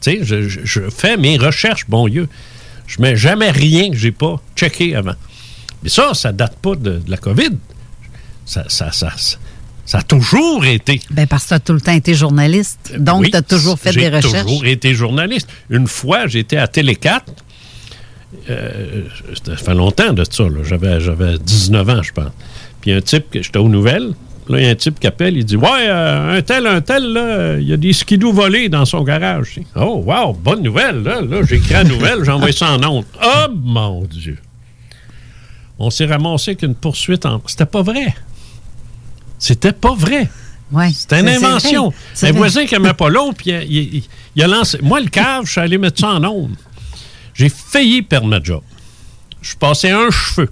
Tu 0.00 0.10
sais, 0.12 0.18
je, 0.22 0.48
je- 0.48 0.60
je 0.64 0.80
fais 0.90 1.16
mes 1.16 1.36
recherches, 1.36 1.86
bon 1.88 2.08
Dieu. 2.08 2.28
Je 2.86 3.00
mets 3.02 3.16
jamais 3.16 3.50
rien 3.50 3.90
que 3.90 3.96
j'ai 3.96 4.12
pas 4.12 4.40
checké 4.56 4.94
avant. 4.96 5.14
Mais 5.82 5.88
ça, 5.88 6.12
ça 6.14 6.32
date 6.32 6.56
pas 6.56 6.74
de, 6.74 6.98
de 6.98 7.10
la 7.10 7.16
COVID. 7.16 7.50
Ça, 8.46 8.64
ça, 8.68 8.90
ça, 8.92 9.12
ça, 9.16 9.36
ça 9.86 9.98
a 9.98 10.02
toujours 10.02 10.64
été. 10.64 11.00
Ben, 11.10 11.26
parce 11.26 11.44
que 11.44 11.48
tu 11.48 11.54
as 11.54 11.60
tout 11.60 11.72
le 11.72 11.80
temps 11.80 11.92
été 11.92 12.14
journaliste. 12.14 12.92
Donc, 12.98 13.22
Oui, 13.22 13.30
tu 13.30 13.36
as 13.36 13.42
toujours 13.42 13.78
fait 13.78 13.92
j'ai 13.92 14.08
des 14.10 14.16
recherches. 14.16 14.42
toujours 14.42 14.66
été 14.66 14.94
journaliste. 14.94 15.48
Une 15.70 15.86
fois, 15.86 16.26
j'étais 16.26 16.56
à 16.56 16.66
Télé 16.66 16.96
4. 16.96 17.32
Euh, 18.48 19.02
ça 19.44 19.56
fait 19.56 19.74
longtemps 19.74 20.12
de 20.12 20.24
ça. 20.28 20.44
J'avais, 20.64 21.00
j'avais 21.00 21.38
19 21.38 21.88
ans, 21.88 22.02
je 22.02 22.12
pense. 22.12 22.30
Puis 22.80 22.92
un 22.92 23.00
type, 23.00 23.30
que- 23.30 23.42
j'étais 23.42 23.58
aux 23.58 23.68
nouvelles. 23.68 24.12
Là, 24.50 24.58
il 24.58 24.64
y 24.64 24.68
a 24.68 24.70
un 24.70 24.74
type 24.74 24.98
qui 24.98 25.06
appelle, 25.06 25.36
il 25.36 25.44
dit 25.44 25.56
Ouais, 25.56 25.68
euh, 25.86 26.36
un 26.36 26.42
tel, 26.42 26.66
un 26.66 26.80
tel, 26.80 27.04
là, 27.12 27.56
il 27.58 27.68
y 27.68 27.72
a 27.72 27.76
des 27.76 27.92
skidoo 27.92 28.32
volés 28.32 28.68
dans 28.68 28.84
son 28.84 29.02
garage. 29.04 29.60
Oh, 29.76 30.02
wow, 30.04 30.32
bonne 30.32 30.62
nouvelle. 30.62 31.02
Là, 31.04 31.20
là 31.20 31.42
j'écris 31.44 31.72
la 31.74 31.84
nouvelle, 31.84 32.24
j'envoie 32.24 32.50
ça 32.52 32.72
en 32.72 32.82
ondes. 32.84 33.04
Oh, 33.22 33.46
mon 33.54 34.02
Dieu. 34.04 34.38
On 35.78 35.88
s'est 35.90 36.04
ramassé 36.06 36.50
avec 36.50 36.62
une 36.62 36.74
poursuite 36.74 37.24
en. 37.26 37.40
C'était 37.46 37.64
pas 37.64 37.82
vrai. 37.82 38.14
C'était 39.38 39.72
pas 39.72 39.94
vrai. 39.94 40.28
Ouais, 40.72 40.90
C'était 40.92 41.20
une 41.20 41.28
invention. 41.28 41.92
Un 42.22 42.32
voisin 42.32 42.66
qui 42.66 42.74
n'aimait 42.74 42.92
pas 42.94 43.08
l'autre, 43.08 43.34
puis 43.38 43.50
il, 43.50 43.94
il- 43.96 44.02
il 44.36 44.42
a 44.42 44.46
lancé. 44.46 44.78
Moi, 44.82 45.00
le 45.00 45.08
cave, 45.08 45.44
je 45.46 45.52
suis 45.52 45.60
allé 45.60 45.78
mettre 45.78 45.98
ça 46.00 46.08
en 46.08 46.24
onde. 46.24 46.54
J'ai 47.34 47.48
failli 47.48 48.02
perdre 48.02 48.26
ma 48.26 48.42
job. 48.42 48.62
Je 49.42 49.54
passais 49.56 49.90
un 49.90 50.10
cheveu. 50.10 50.50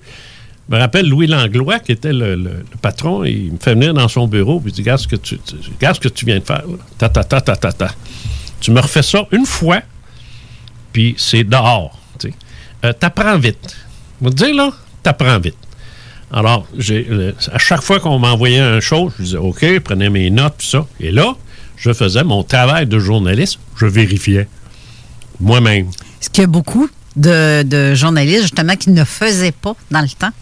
Je 0.68 0.74
me 0.74 0.80
rappelle 0.80 1.08
Louis 1.08 1.26
Langlois, 1.26 1.78
qui 1.78 1.92
était 1.92 2.12
le, 2.12 2.62
patron, 2.82 3.24
il 3.24 3.52
me 3.52 3.58
fait 3.58 3.72
venir 3.72 3.94
dans 3.94 4.08
son 4.08 4.28
bureau, 4.28 4.60
puis 4.60 4.70
il 4.70 4.74
dit 4.74 4.82
Regarde 4.82 5.00
ce 5.00 5.08
que 5.08 5.16
tu, 5.16 5.40
regarde 5.74 5.96
ce 5.96 6.00
que 6.00 6.08
tu 6.08 6.26
viens 6.26 6.38
de 6.38 6.44
faire. 6.44 6.62
là. 6.66 6.76
Ta, 6.98 7.08
ta, 7.08 7.24
ta, 7.24 7.40
ta, 7.40 7.56
ta, 7.56 7.72
ta. 7.72 7.90
Tu 8.60 8.70
me 8.70 8.80
refais 8.80 9.02
ça 9.02 9.26
une 9.32 9.46
fois, 9.46 9.80
puis 10.92 11.14
c'est 11.16 11.44
dehors. 11.44 11.98
tu. 12.18 12.34
Euh, 12.84 12.92
t'apprends 12.92 13.38
vite. 13.38 13.76
Je 14.20 14.26
vais 14.26 14.30
te 14.30 14.36
dire, 14.44 14.54
là, 14.54 14.70
t'apprends 15.02 15.38
vite. 15.38 15.56
Alors, 16.30 16.66
à 17.52 17.58
chaque 17.58 17.80
fois 17.80 17.98
qu'on 18.00 18.18
m'envoyait 18.18 18.60
un 18.60 18.80
chose, 18.80 19.12
je 19.18 19.24
disais 19.24 19.36
OK, 19.38 19.60
je 19.62 19.78
prenais 19.78 20.10
mes 20.10 20.28
notes, 20.28 20.58
tout 20.58 20.66
ça. 20.66 20.86
Et 21.00 21.10
là, 21.10 21.34
je 21.76 21.92
faisais 21.94 22.24
mon 22.24 22.42
travail 22.42 22.86
de 22.86 22.98
journaliste, 22.98 23.58
je 23.76 23.86
vérifiais 23.86 24.48
moi-même. 25.40 25.88
Est-ce 26.20 26.28
qu'il 26.28 26.42
y 26.42 26.44
a 26.44 26.48
beaucoup 26.48 26.90
de, 27.16 27.62
de 27.62 27.94
journalistes, 27.94 28.42
justement, 28.42 28.76
qui 28.76 28.90
ne 28.90 29.04
faisaient 29.04 29.52
pas 29.52 29.74
dans 29.90 30.02
le 30.02 30.08
temps? 30.08 30.32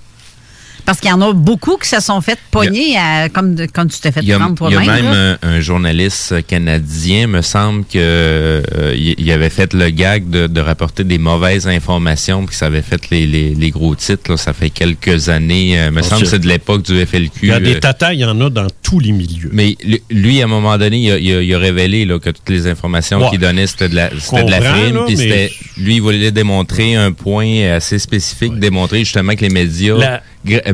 Parce 0.86 1.00
qu'il 1.00 1.10
y 1.10 1.12
en 1.12 1.20
a 1.20 1.32
beaucoup 1.34 1.76
qui 1.76 1.88
se 1.88 2.00
sont 2.00 2.20
fait 2.20 2.38
pogner 2.50 2.96
à- 2.96 3.28
comme, 3.28 3.54
de- 3.56 3.66
comme 3.66 3.88
tu 3.90 4.00
t'es 4.00 4.12
fait 4.12 4.22
prendre 4.22 4.54
il 4.70 4.72
y 4.72 4.76
a 4.76 4.80
toi-même. 4.80 5.04
même 5.04 5.12
là. 5.12 5.38
un, 5.42 5.48
un 5.56 5.60
journaliste 5.60 6.46
canadien, 6.46 7.26
me 7.26 7.42
semble 7.42 7.84
que 7.84 7.98
euh, 7.98 8.94
il 8.96 9.30
avait 9.32 9.50
fait 9.50 9.74
le 9.74 9.90
gag 9.90 10.30
de, 10.30 10.46
de 10.46 10.60
rapporter 10.60 11.04
des 11.04 11.18
mauvaises 11.18 11.66
informations, 11.66 12.46
puis 12.46 12.54
ça 12.56 12.66
avait 12.66 12.82
fait 12.82 13.10
les, 13.10 13.26
les, 13.26 13.54
les 13.54 13.70
gros 13.70 13.94
titres. 13.94 14.30
là. 14.30 14.36
ça 14.36 14.52
fait 14.52 14.70
quelques 14.70 15.28
années. 15.28 15.78
euh, 15.78 15.90
me 15.90 16.02
semble 16.02 16.22
que 16.22 16.28
c'est- 16.28 16.38
de 16.38 16.46
l'époque 16.48 16.82
du 16.82 17.04
FLQ. 17.04 17.30
Il 17.42 17.48
y 17.48 17.52
a 17.52 17.60
des 17.60 17.74
euh, 17.76 17.80
tatas, 17.80 18.12
il 18.12 18.20
y 18.20 18.24
en 18.24 18.40
a 18.40 18.48
dans 18.48 18.66
tous 18.82 19.00
les 19.00 19.12
milieux. 19.12 19.50
mais 19.52 19.76
lui- 20.10 20.40
à 20.40 20.44
un 20.44 20.48
moment 20.48 20.78
donné, 20.78 20.98
il 20.98 21.10
a, 21.10 21.18
il 21.18 21.32
a- 21.34 21.42
il 21.42 21.54
a 21.54 21.58
révélé 21.58 22.04
là, 22.04 22.18
que 22.18 22.30
toutes 22.30 22.48
les 22.48 22.66
informations 22.68 23.18
Ouais. 23.20 23.30
qu'il 23.30 23.38
donnait, 23.40 23.66
c'était 23.66 23.88
de 23.88 23.96
la, 23.96 24.10
c'était 24.20 24.44
de 24.44 24.50
la 24.50 24.58
comprends, 24.58 24.72
frime. 24.74 24.94
là, 24.94 25.02
Puis 25.06 25.16
mais- 25.16 25.22
c'était, 25.22 25.52
lui, 25.78 25.96
il 25.96 26.00
voulait 26.02 26.30
démontrer 26.30 26.94
un 26.94 27.10
point 27.12 27.72
assez 27.74 27.98
spécifique, 27.98 28.58
démontrer 28.58 29.00
justement 29.00 29.34
que 29.34 29.40
les 29.40 29.48
médias, 29.48 29.96
La- 29.96 30.22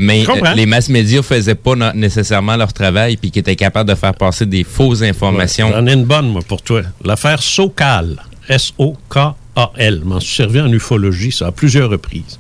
mais 0.02 0.25
euh, 0.28 0.54
les 0.54 0.66
masses 0.66 0.88
médias 0.88 1.23
faisaient 1.23 1.54
pas 1.54 1.75
no- 1.75 1.92
nécessairement 1.94 2.56
leur 2.56 2.73
travail, 2.73 3.16
puis 3.16 3.30
qu'ils 3.30 3.40
étaient 3.40 3.56
capables 3.56 3.88
de 3.88 3.94
faire 3.94 4.14
passer 4.14 4.44
des 4.47 4.64
fausses 4.64 5.02
informations. 5.02 5.71
J'en 5.71 5.87
ai 5.87 5.92
une 5.94 6.04
bonne, 6.04 6.28
moi, 6.28 6.42
pour 6.47 6.61
toi. 6.62 6.82
L'affaire 7.04 7.42
Socal. 7.42 8.23
S-O-K-A-L. 8.49 10.02
M'en 10.04 10.21
suis 10.21 10.35
servi 10.35 10.61
en 10.61 10.73
ufologie, 10.73 11.32
ça, 11.32 11.47
à 11.49 11.52
plusieurs 11.52 11.90
reprises. 11.90 12.38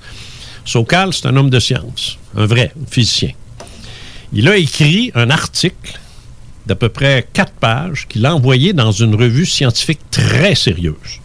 Socal, 0.64 1.12
c'est 1.12 1.26
un 1.26 1.36
homme 1.36 1.50
de 1.50 1.58
science. 1.60 2.18
Un 2.36 2.46
vrai, 2.46 2.72
physicien. 2.90 3.30
Il 4.32 4.48
a 4.48 4.56
écrit 4.56 5.12
un 5.14 5.30
article 5.30 5.98
d'à 6.66 6.74
peu 6.74 6.88
près 6.88 7.26
quatre 7.32 7.52
pages 7.52 8.06
qu'il 8.08 8.24
a 8.24 8.34
envoyé 8.34 8.72
dans 8.72 8.92
une 8.92 9.14
revue 9.14 9.46
scientifique 9.46 10.00
très 10.10 10.54
sérieuse, 10.54 11.20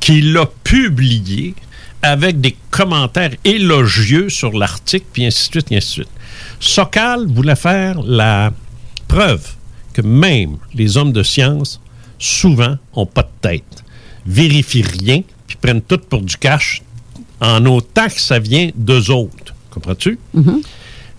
qu'il 0.00 0.36
a 0.36 0.46
publié 0.62 1.54
avec 2.04 2.40
des 2.40 2.54
commentaires 2.70 3.32
élogieux 3.44 4.28
sur 4.28 4.52
l'article, 4.52 5.06
puis 5.12 5.24
ainsi 5.26 5.48
de 5.48 5.52
suite, 5.54 5.72
et 5.72 5.76
ainsi 5.78 5.86
de 5.88 5.92
suite. 6.04 6.08
Sokal 6.60 7.26
voulait 7.26 7.56
faire 7.56 8.02
la 8.02 8.52
preuve 9.08 9.44
que 9.92 10.02
même 10.02 10.56
les 10.74 10.96
hommes 10.96 11.12
de 11.12 11.22
science, 11.22 11.80
souvent, 12.18 12.76
ont 12.92 13.06
pas 13.06 13.22
de 13.22 13.28
tête, 13.40 13.84
vérifient 14.26 14.82
rien, 14.82 15.22
puis 15.46 15.56
prennent 15.60 15.82
tout 15.82 15.98
pour 16.10 16.20
du 16.22 16.36
cash, 16.36 16.82
en 17.40 17.64
autant 17.66 18.06
que 18.08 18.20
ça 18.20 18.38
vient 18.38 18.70
d'eux 18.76 19.10
autres. 19.10 19.54
Comprends-tu? 19.70 20.18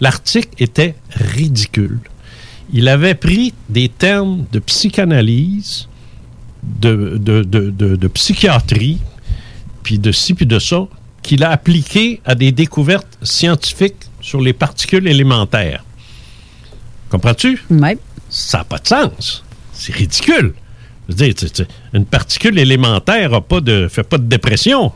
L'article 0.01 0.49
était 0.59 0.95
ridicule. 1.11 1.99
Il 2.73 2.87
avait 2.89 3.15
pris 3.15 3.53
des 3.69 3.89
termes 3.89 4.45
de 4.51 4.59
psychanalyse, 4.59 5.87
de, 6.63 7.17
de, 7.17 7.43
de, 7.43 7.69
de- 7.69 7.95
de 7.95 8.07
psychiatrie, 8.07 8.97
puis 9.85 9.99
de 9.99 10.11
ci, 10.11 10.33
puis 10.33 10.47
de 10.47 10.57
ça, 10.57 10.87
qu'il 11.21 11.43
a 11.43 11.51
appliqué 11.51 12.19
à 12.25 12.33
des 12.33 12.51
découvertes 12.51 13.19
scientifiques 13.21 14.09
sur 14.19 14.41
les 14.41 14.51
particules 14.51 15.07
élémentaires. 15.07 15.83
Comprends-tu? 17.09 17.61
Ouais. 17.69 17.95
Ça 18.27 18.57
n'a 18.57 18.63
pas 18.63 18.79
de 18.79 18.87
sens. 18.87 19.43
C'est 19.73 19.93
ridicule. 19.93 20.55
Je 21.07 21.13
veux 21.13 21.31
dire, 21.31 21.67
une 21.93 22.05
particule 22.05 22.57
élémentaire 22.57 23.29
ne 23.29 23.39
pas 23.39 23.61
de, 23.61 23.87
fait 23.87 24.01
pas 24.01 24.17
de 24.17 24.23
dépression. 24.23 24.91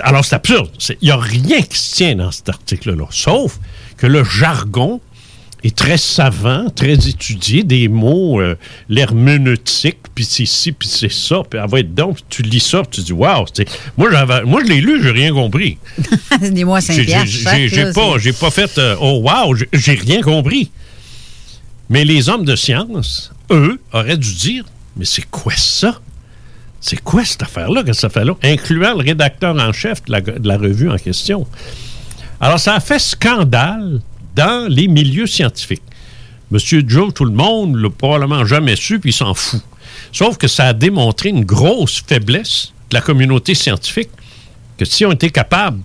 alors, 0.00 0.24
c'est 0.24 0.34
absurde. 0.34 0.70
Il 1.00 1.06
n'y 1.06 1.10
a 1.12 1.16
rien 1.16 1.62
qui 1.62 1.78
se 1.78 1.94
tient 1.94 2.16
dans 2.16 2.32
cet 2.32 2.48
article-là. 2.48 3.06
Sauf 3.10 3.60
que 3.96 4.08
le 4.08 4.24
jargon 4.24 5.00
est 5.64 5.76
très 5.76 5.96
savant, 5.98 6.66
très 6.70 6.92
étudié, 7.08 7.64
des 7.64 7.88
mots, 7.88 8.40
euh, 8.40 8.56
l'herméneutique, 8.88 9.98
puis 10.14 10.24
c'est 10.24 10.46
ci, 10.46 10.72
puis 10.72 10.88
c'est 10.88 11.10
ça, 11.12 11.42
puis 11.48 11.58
elle 11.62 11.68
va 11.68 11.80
être 11.80 11.94
donc, 11.94 12.18
tu 12.28 12.42
lis 12.42 12.60
ça, 12.60 12.82
puis 12.82 13.00
tu 13.00 13.00
dis, 13.02 13.12
waouh, 13.12 13.44
moi, 13.96 14.08
moi 14.44 14.62
je 14.64 14.68
l'ai 14.68 14.80
lu, 14.80 15.02
j'ai 15.02 15.10
rien 15.10 15.32
compris. 15.32 15.78
Dis-moi 16.40 16.80
5 16.80 16.94
J'ai- 17.68 17.92
pas, 17.92 18.18
j'ai 18.18 18.32
pas 18.32 18.50
fait 18.50 18.78
euh, 18.78 18.96
oh 19.00 19.20
wow, 19.24 19.54
j'ai- 19.56 19.68
j'ai 19.72 19.94
rien 19.94 20.20
compris. 20.22 20.70
Mais 21.90 22.04
les 22.04 22.28
hommes 22.28 22.44
de 22.44 22.54
science, 22.54 23.32
eux, 23.50 23.80
auraient 23.92 24.18
dû 24.18 24.34
dire 24.34 24.64
mais 24.96 25.04
c'est 25.04 25.28
quoi 25.30 25.54
ça? 25.56 26.00
C'est 26.80 27.00
quoi 27.02 27.24
cette 27.24 27.42
affaire-là 27.42 27.82
que 27.82 27.92
ça 27.92 28.08
fait 28.08 28.24
là? 28.24 28.34
Incluant 28.44 28.92
le 28.94 29.02
rédacteur 29.04 29.56
en 29.56 29.72
chef 29.72 30.04
de 30.04 30.12
la, 30.12 30.20
de 30.20 30.46
la 30.46 30.56
revue 30.56 30.90
en 30.90 30.96
question. 30.98 31.46
Alors 32.40 32.60
ça 32.60 32.74
a 32.74 32.80
fait 32.80 32.98
scandale 33.00 34.00
dans 34.34 34.68
les 34.68 34.88
milieux 34.88 35.26
scientifiques. 35.26 35.82
Monsieur 36.50 36.82
Joe, 36.86 37.12
tout 37.12 37.24
le 37.24 37.32
monde 37.32 37.76
l'a 37.76 37.90
probablement 37.90 38.44
jamais 38.46 38.76
su, 38.76 38.98
puis 38.98 39.10
il 39.10 39.14
s'en 39.14 39.34
fout. 39.34 39.60
Sauf 40.12 40.38
que 40.38 40.48
ça 40.48 40.68
a 40.68 40.72
démontré 40.72 41.28
une 41.28 41.44
grosse 41.44 42.02
faiblesse 42.06 42.72
de 42.90 42.96
la 42.96 43.02
communauté 43.02 43.54
scientifique, 43.54 44.10
que 44.78 44.84
si 44.84 45.04
on 45.04 45.12
était 45.12 45.30
capable, 45.30 45.80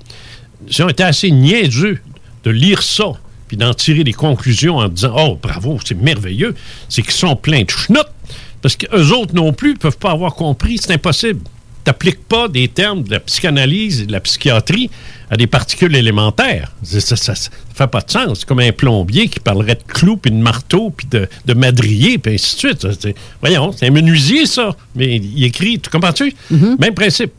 si 0.70 0.82
on 0.82 0.90
était 0.90 1.04
assez 1.04 1.32
niaiseux 1.32 2.00
de 2.44 2.52
lire 2.52 2.82
ça, 2.82 3.12
puis 3.48 3.58
d'en 3.58 3.74
tirer 3.74 4.04
des 4.04 4.14
conclusions 4.14 4.78
en 4.78 4.88
disant 4.88 5.14
Oh, 5.18 5.40
bravo, 5.42 5.80
c'est 5.84 6.00
merveilleux, 6.00 6.56
c'est 6.88 7.02
qu'ils 7.02 7.12
sont 7.12 7.36
pleins 7.36 7.64
de 7.64 7.70
schnottes, 7.70 8.14
parce 8.62 8.78
qu'eux 8.78 9.12
autres 9.12 9.34
non 9.34 9.52
plus 9.52 9.74
ne 9.74 9.78
peuvent 9.78 9.98
pas 9.98 10.12
avoir 10.12 10.36
compris, 10.36 10.78
c'est 10.78 10.94
impossible. 10.94 11.42
T'appliques 11.84 12.28
pas 12.28 12.48
des 12.48 12.68
termes 12.68 13.04
de 13.04 13.12
la 13.12 13.20
psychanalyse 13.20 14.02
et 14.02 14.06
de 14.06 14.12
la 14.12 14.22
psychiatrie 14.22 14.90
à 15.30 15.36
des 15.36 15.48
particules 15.48 15.96
élémentaires. 15.96 16.72
Ça, 16.84 17.02
ça, 17.02 17.36
ça 17.36 17.50
fait 17.74 17.88
pas 17.88 18.02
de 18.02 18.10
sens. 18.12 18.40
C'est 18.40 18.46
comme 18.48 18.60
un 18.60 18.72
plombier 18.72 19.28
qui 19.28 19.40
parlerait 19.40 19.76
de 19.76 19.84
clous, 19.86 20.18
puis 20.18 20.32
de 20.32 20.38
marteau, 20.38 20.92
puis 20.92 21.08
de, 21.10 21.28
de 21.46 21.54
madrier, 21.54 22.18
puis 22.18 22.36
ainsi 22.36 22.56
de 22.56 22.60
suite. 22.60 22.82
Ça, 22.82 23.10
voyons, 23.42 23.72
c'est 23.72 23.88
un 23.88 23.92
menuisier, 23.92 24.46
ça. 24.46 24.76
Mais 24.96 25.18
il 25.18 25.44
écrit, 25.44 25.80
tu 25.80 25.90
comprends-tu? 25.90 26.34
Même 26.80 26.94
principe. 26.94 27.34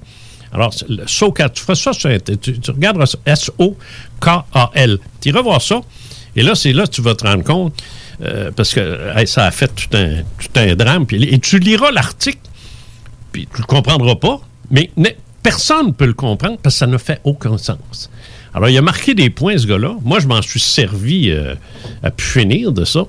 Alors, 0.53 0.73
le 0.89 1.05
SOCAL, 1.07 1.53
tu 1.53 1.63
feras 1.63 1.75
ça, 1.75 1.91
tu, 2.41 2.61
tu 2.61 2.71
regarderas 2.71 3.07
ça, 3.07 3.19
S-O-K-A-L. 3.27 4.99
Tu 5.21 5.29
iras 5.31 5.43
voir 5.43 5.61
ça, 5.61 5.81
et 6.37 6.43
là, 6.43 6.55
c'est 6.55 6.73
là 6.73 6.87
que 6.87 6.93
tu 6.93 7.03
vas 7.03 7.15
te 7.15 7.27
rendre 7.27 7.43
compte, 7.43 7.75
euh, 8.23 8.53
parce 8.55 8.73
que 8.73 9.11
hey, 9.17 9.27
ça 9.27 9.47
a 9.47 9.51
fait 9.51 9.69
tout 9.75 9.97
un, 9.97 10.23
tout 10.39 10.49
un 10.55 10.77
drame, 10.77 11.07
et 11.11 11.39
tu 11.41 11.59
liras 11.59 11.91
l'article, 11.91 12.39
puis 13.35 13.49
tu 13.53 13.61
le 13.62 13.67
comprendras 13.67 14.14
pas, 14.14 14.41
mais 14.71 14.91
ne- 14.97 15.09
personne 15.43 15.88
ne 15.88 15.91
peut 15.93 16.07
le 16.07 16.12
comprendre 16.14 16.57
parce 16.62 16.76
que 16.76 16.79
ça 16.79 16.87
ne 16.87 16.97
fait 16.99 17.21
aucun 17.25 17.59
sens. 17.59 18.09
Alors, 18.55 18.69
il 18.69 18.79
a 18.79 18.83
marqué 18.83 19.12
des 19.14 19.29
points, 19.29 19.59
ce 19.59 19.67
gars-là. 19.67 19.97
Moi, 20.05 20.21
je 20.21 20.29
m'en 20.29 20.41
suis 20.41 20.61
servi 20.61 21.31
euh, 21.31 21.57
à 22.05 22.12
pu 22.12 22.25
finir 22.25 22.71
de 22.71 22.85
ça, 22.85 23.03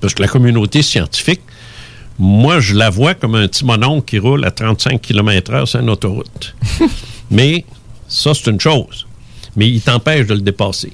parce 0.00 0.14
que 0.14 0.22
la 0.22 0.28
communauté 0.28 0.80
scientifique, 0.80 1.42
moi, 2.18 2.60
je 2.60 2.74
la 2.74 2.88
vois 2.88 3.12
comme 3.12 3.34
un 3.34 3.46
petit 3.46 3.66
mononcle 3.66 4.06
qui 4.06 4.18
roule 4.18 4.42
à 4.46 4.50
35 4.50 5.02
km/h 5.02 5.66
sur 5.66 5.80
une 5.80 5.90
autoroute. 5.90 6.56
Mais 7.30 7.66
ça, 8.08 8.32
c'est 8.32 8.50
une 8.50 8.58
chose. 8.60 9.06
Mais 9.54 9.68
il 9.68 9.82
t'empêche 9.82 10.26
de 10.26 10.32
le 10.34 10.40
dépasser. 10.40 10.92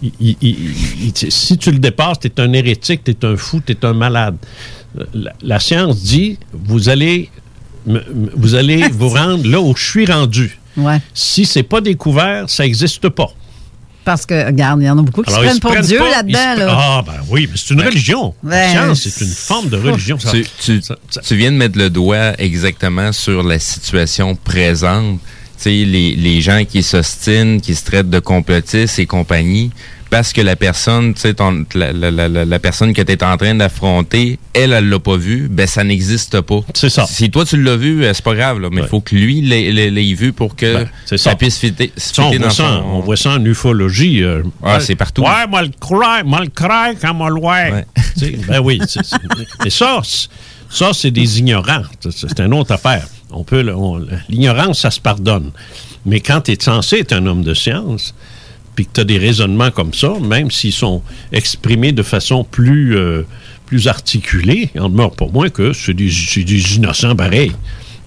Il- 0.00 0.12
il- 0.20 0.36
il- 0.40 1.12
il- 1.24 1.32
si 1.32 1.58
tu 1.58 1.72
le 1.72 1.80
dépasses, 1.80 2.20
tu 2.20 2.28
es 2.28 2.40
un 2.40 2.52
hérétique, 2.52 3.02
tu 3.02 3.10
es 3.10 3.24
un 3.24 3.36
fou, 3.36 3.60
tu 3.66 3.72
es 3.72 3.84
un 3.84 3.94
malade. 3.94 4.36
La, 5.14 5.32
la 5.42 5.60
science 5.60 6.02
dit, 6.02 6.38
vous 6.52 6.88
allez, 6.88 7.30
vous 7.86 8.54
allez 8.54 8.88
vous 8.92 9.08
rendre 9.10 9.46
là 9.48 9.60
où 9.60 9.74
je 9.76 9.84
suis 9.84 10.06
rendu. 10.06 10.58
Ouais. 10.76 11.00
Si 11.14 11.44
c'est 11.44 11.62
pas 11.62 11.80
découvert, 11.80 12.48
ça 12.48 12.62
n'existe 12.64 13.08
pas. 13.08 13.28
Parce 14.04 14.24
que, 14.24 14.46
regarde, 14.46 14.80
il 14.80 14.86
y 14.86 14.90
en 14.90 14.98
a 14.98 15.02
beaucoup 15.02 15.22
qui 15.22 15.30
Alors, 15.30 15.40
se 15.42 15.44
prennent 15.46 15.56
se 15.56 15.60
pour 15.60 15.70
prennent 15.72 15.84
Dieu 15.84 15.98
là-dedans. 15.98 16.54
se- 16.54 16.58
Là. 16.60 16.66
Ah, 16.70 17.02
ben 17.06 17.12
oui, 17.28 17.46
mais 17.50 17.56
c'est 17.58 17.74
une 17.74 17.82
religion. 17.82 18.34
La 18.42 18.68
science, 18.70 19.00
c'est 19.02 19.22
une 19.24 19.30
forme 19.30 19.68
de 19.68 19.76
religion. 19.76 20.18
Ça- 20.18 20.32
Tu, 20.32 20.46
tu- 20.80 20.80
tu 21.22 21.36
viens 21.36 21.52
de 21.52 21.56
mettre 21.58 21.76
le 21.76 21.90
doigt 21.90 22.32
exactement 22.38 23.12
sur 23.12 23.42
la 23.42 23.58
situation 23.58 24.34
présente. 24.34 25.20
Tu 25.58 25.64
sais, 25.64 25.70
les, 25.70 26.14
les 26.16 26.40
gens 26.40 26.64
qui 26.64 26.82
s'ostinent, 26.82 27.60
qui 27.60 27.74
se 27.74 27.84
traitent 27.84 28.08
de 28.08 28.20
complotistes 28.20 28.98
et 28.98 29.04
compagnie, 29.06 29.72
parce 30.10 30.32
que 30.32 30.40
la 30.40 30.56
personne, 30.56 31.14
tu 31.14 31.20
sais, 31.20 31.34
la, 31.74 31.92
la- 31.92 32.10
la- 32.10 32.28
la- 32.28 32.44
la 32.44 32.58
personne 32.58 32.92
que 32.94 33.02
tu 33.02 33.12
es 33.12 33.22
en 33.24 33.36
train 33.36 33.54
d'affronter, 33.54 34.38
elle, 34.54 34.72
elle 34.72 34.88
l'a 34.88 34.98
pas 34.98 35.16
vu, 35.16 35.48
ben 35.50 35.66
ça 35.66 35.84
n'existe 35.84 36.40
pas. 36.40 36.60
C'est 36.74 36.88
ça. 36.88 37.06
Si 37.06 37.30
toi 37.30 37.44
tu 37.44 37.62
l'as 37.62 37.76
vu, 37.76 38.04
euh, 38.04 38.12
c'est 38.14 38.24
pas 38.24 38.34
grave, 38.34 38.58
là, 38.60 38.68
mais 38.72 38.80
il 38.82 38.86
faut 38.88 39.00
que 39.00 39.14
lui 39.14 39.40
l'ait- 39.42 39.70
vu 40.14 40.32
pour 40.32 40.56
que 40.56 40.74
Ben, 40.84 40.88
ça 41.06 41.18
ça. 41.18 41.34
puisse 41.36 41.58
fitter, 41.58 41.92
Ça, 41.96 42.22
on, 42.22 42.30
voit 42.30 42.38
dans 42.38 42.50
ça, 42.50 42.82
on 42.84 43.00
voit 43.00 43.16
ça 43.16 43.30
en 43.32 43.44
ufologie. 43.44 44.22
euh, 44.22 44.42
Ah, 44.62 44.74
ouais. 44.74 44.80
c'est 44.80 44.94
partout. 44.96 45.22
Ouais, 45.22 45.46
moi 45.48 45.62
le 45.62 45.70
croire, 45.78 46.24
moi 46.24 46.40
le 46.40 46.48
quand 47.00 47.14
moi 47.14 47.28
sais, 48.16 48.38
ben 48.48 48.60
oui. 48.60 48.80
Mais 49.64 49.70
ça, 49.70 50.00
c'est- 50.04 50.28
ça, 50.70 50.90
c'est 50.92 51.10
des 51.10 51.38
ignorants. 51.38 51.82
C'est- 52.00 52.28
une 52.40 52.54
autre 52.54 52.72
affaire. 52.72 53.06
On 53.30 53.44
peut, 53.44 53.60
l'ignorance, 54.28 54.80
ça 54.80 54.90
se 54.90 55.00
pardonne. 55.00 55.50
Mais 56.06 56.20
quand 56.20 56.40
tu 56.40 56.52
es 56.52 56.58
censé 56.62 57.00
être 57.00 57.12
un 57.12 57.26
homme 57.26 57.42
de 57.42 57.52
science, 57.52 58.14
puis 58.78 58.86
que 58.86 58.92
tu 58.92 59.00
as 59.00 59.04
des 59.04 59.18
raisonnements 59.18 59.72
comme 59.72 59.92
ça, 59.92 60.14
même 60.20 60.52
s'ils 60.52 60.72
sont 60.72 61.02
exprimés 61.32 61.90
de 61.90 62.04
façon 62.04 62.44
plus, 62.44 62.96
euh, 62.96 63.24
plus 63.66 63.88
articulée, 63.88 64.70
il 64.72 64.80
en 64.80 64.88
demeure 64.88 65.10
pas 65.10 65.26
moins 65.26 65.48
que 65.48 65.72
c'est 65.72 65.94
des, 65.94 66.08
c'est 66.12 66.44
des 66.44 66.76
innocents 66.76 67.16
pareils. 67.16 67.50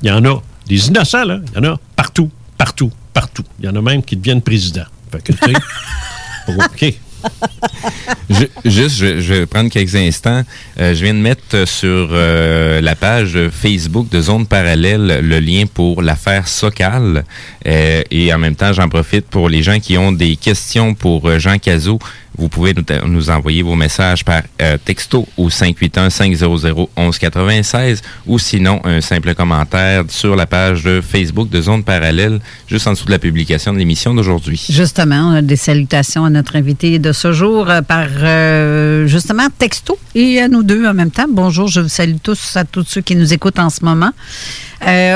Il 0.01 0.07
y 0.07 0.11
en 0.13 0.23
a. 0.23 0.41
Des 0.67 0.87
innocents, 0.87 1.25
là, 1.25 1.41
il 1.45 1.61
y 1.61 1.67
en 1.67 1.73
a 1.73 1.79
partout, 1.97 2.31
partout, 2.57 2.89
partout. 3.11 3.43
Il 3.59 3.65
y 3.65 3.67
en 3.67 3.75
a 3.75 3.81
même 3.81 4.01
qui 4.01 4.15
deviennent 4.15 4.41
présidents. 4.41 4.85
Fait 5.11 5.21
que, 5.21 5.33
OK. 6.47 6.93
Je- 8.29 8.69
juste, 8.69 8.97
je, 8.97 9.33
vais 9.33 9.45
prendre 9.45 9.69
quelques 9.69 9.95
instants. 9.95 10.43
Euh, 10.79 10.95
je 10.95 11.03
viens 11.03 11.13
de 11.13 11.19
mettre 11.19 11.67
sur 11.67 12.09
euh, 12.11 12.79
la 12.81 12.95
page 12.95 13.37
Facebook 13.51 14.09
de 14.09 14.21
Zone 14.21 14.45
Parallèle 14.47 15.19
le 15.21 15.39
lien 15.39 15.65
pour 15.71 16.01
l'affaire 16.01 16.47
Socal. 16.47 17.25
Euh, 17.67 18.01
et 18.09 18.33
en 18.33 18.37
même 18.39 18.55
temps, 18.55 18.71
j'en 18.73 18.87
profite 18.87 19.25
pour 19.27 19.49
les 19.49 19.61
gens 19.63 19.79
qui 19.79 19.97
ont 19.97 20.11
des 20.13 20.35
questions 20.37 20.93
pour 20.93 21.39
Jean 21.39 21.57
Cazot. 21.59 21.99
Vous 22.37 22.47
pouvez 22.47 22.73
nous, 23.05 23.29
envoyer 23.29 23.61
vos 23.61 23.75
messages 23.75 24.23
par 24.23 24.43
euh, 24.61 24.77
texto 24.83 25.27
au 25.37 25.49
581-500-1196 25.49 27.99
ou 28.25 28.39
sinon 28.39 28.79
un 28.85 29.01
simple 29.01 29.35
commentaire 29.35 30.05
sur 30.07 30.37
la 30.37 30.45
page 30.45 30.83
de 30.83 31.01
Facebook 31.01 31.49
de 31.49 31.61
Zone 31.61 31.83
Parallèle, 31.83 32.39
juste 32.67 32.87
en 32.87 32.93
dessous 32.93 33.03
de 33.05 33.11
la 33.11 33.19
publication 33.19 33.73
de 33.73 33.79
l'émission 33.79 34.13
d'aujourd'hui. 34.13 34.65
Justement, 34.69 35.41
des 35.41 35.57
salutations 35.57 36.23
à 36.23 36.29
notre 36.29 36.55
invité 36.55 36.99
de 36.99 37.11
ce 37.11 37.33
jour 37.33 37.69
euh, 37.69 37.81
par 37.81 38.07
euh, 38.21 39.07
justement 39.07 39.49
texto 39.57 39.99
et 40.15 40.39
à 40.39 40.47
nous 40.47 40.63
deux 40.63 40.85
en 40.85 40.93
même 40.93 41.11
temps. 41.11 41.27
Bonjour, 41.29 41.67
je 41.67 41.81
vous 41.81 41.89
salue 41.89 42.15
tous 42.23 42.55
à 42.55 42.63
tous 42.63 42.85
ceux 42.87 43.01
qui 43.01 43.17
nous 43.17 43.33
écoutent 43.33 43.59
en 43.59 43.69
ce 43.69 43.83
moment. 43.83 44.11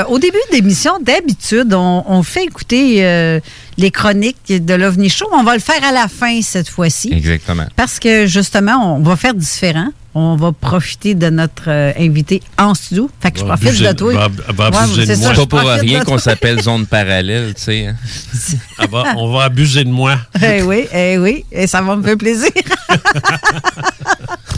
Au 0.08 0.20
début 0.20 0.38
de 0.50 0.56
l'émission, 0.56 0.92
d'habitude, 1.02 1.74
on, 1.74 2.22
fait 2.22 2.44
écouter 2.44 3.40
les 3.78 3.90
chroniques 3.90 4.46
de 4.48 4.74
l'OVNI 4.74 5.08
Show. 5.10 5.26
On 5.32 5.42
va 5.42 5.54
le 5.54 5.60
faire 5.60 5.82
à 5.84 5.92
la 5.92 6.08
fin 6.08 6.40
cette 6.42 6.68
fois-ci. 6.68 7.12
Exactement. 7.12 7.66
Parce 7.76 7.98
que 7.98 8.26
justement, 8.26 8.96
on 8.96 9.00
va 9.02 9.16
faire 9.16 9.34
différent. 9.34 9.88
On 10.18 10.34
va 10.36 10.50
profiter 10.50 11.14
de 11.14 11.28
notre 11.28 11.64
euh, 11.68 11.92
invité 11.98 12.42
en 12.56 12.72
studio. 12.74 13.10
Fait 13.20 13.30
que 13.32 13.38
je 13.40 13.44
profite 13.44 13.68
abuser- 13.68 13.88
de 13.88 13.92
toi. 13.92 14.12
va- 14.14 14.28
va 14.54 14.70
Ouais, 14.70 14.76
abuser 14.84 15.06
de 15.06 15.14
c'est 15.14 15.34
Pas 15.34 15.46
pour 15.46 15.60
rien 15.60 16.04
qu'on 16.04 16.16
s'appelle 16.16 16.58
zone 16.62 16.86
parallèle, 16.86 17.52
tu 17.54 17.62
sais. 17.64 17.86
hein. 17.88 17.96
Ah 18.78 18.86
bah, 18.86 19.04
on 19.18 19.30
va 19.30 19.44
abuser 19.44 19.84
de 19.84 19.90
moi. 19.90 20.16
Eh 20.42 20.62
oui, 20.62 20.86
eh 20.90 21.18
oui, 21.18 21.44
et 21.52 21.66
ça 21.66 21.82
va 21.82 21.96
me 21.96 22.02
faire 22.02 22.16
plaisir. 22.16 22.48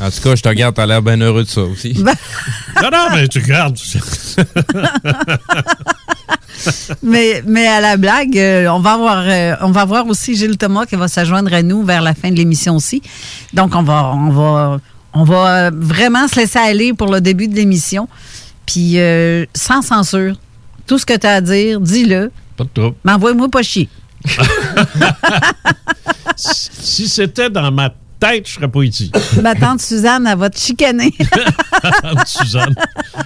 En 0.00 0.10
tout 0.12 0.20
cas, 0.22 0.36
je 0.36 0.42
te 0.42 0.48
regarde, 0.48 0.76
t'as 0.76 0.86
l'air 0.86 1.02
bien 1.02 1.20
heureux 1.20 1.42
de 1.42 1.48
ça 1.48 1.62
aussi. 1.62 1.92
Ben, 1.94 2.14
Non, 2.80 2.88
non, 2.92 3.06
mais 3.16 3.26
tu 3.26 3.40
regardes. 3.40 3.76
mais, 7.02 7.42
mais 7.46 7.66
à 7.66 7.80
la 7.80 7.96
blague, 7.96 8.36
euh, 8.36 8.68
on 8.68 8.80
va 8.80 8.92
avoir, 8.92 9.24
euh, 9.26 9.54
on 9.62 9.70
va 9.70 9.84
voir 9.84 10.06
aussi 10.06 10.34
Gilles 10.36 10.56
Thomas 10.56 10.86
qui 10.86 10.96
va 10.96 11.08
s'adjoindre 11.08 11.52
à 11.52 11.62
nous 11.62 11.82
vers 11.82 12.02
la 12.02 12.14
fin 12.14 12.30
de 12.30 12.36
l'émission 12.36 12.76
aussi. 12.76 13.02
Donc 13.52 13.74
on 13.74 13.82
va, 13.82 14.12
on 14.14 14.30
va, 14.30 14.80
on 15.12 15.24
va 15.24 15.66
euh, 15.66 15.70
vraiment 15.74 16.28
se 16.28 16.36
laisser 16.36 16.58
aller 16.58 16.92
pour 16.92 17.10
le 17.10 17.20
début 17.20 17.48
de 17.48 17.54
l'émission, 17.54 18.08
puis 18.66 18.98
euh, 18.98 19.46
sans 19.54 19.82
censure. 19.82 20.36
Tout 20.86 20.98
ce 20.98 21.04
que 21.04 21.16
tu 21.16 21.26
as 21.26 21.34
à 21.34 21.40
dire, 21.40 21.80
dis-le. 21.80 22.30
Pas 22.56 22.64
de 22.64 22.70
trouble. 22.72 22.96
Mais 23.04 23.12
envoie-moi 23.12 23.48
pas 23.48 23.62
chier. 23.62 23.88
si 26.36 27.08
c'était 27.08 27.50
dans 27.50 27.70
ma 27.70 27.90
tête, 28.18 28.46
je 28.48 28.54
serais 28.54 28.68
pas 28.68 28.82
ici. 28.82 29.10
Ma 29.42 29.54
tante 29.54 29.80
Suzanne, 29.80 30.26
elle 30.26 30.38
va 30.38 30.50
te 30.50 30.58
chicaner. 30.58 31.12
Suzanne. 32.26 32.74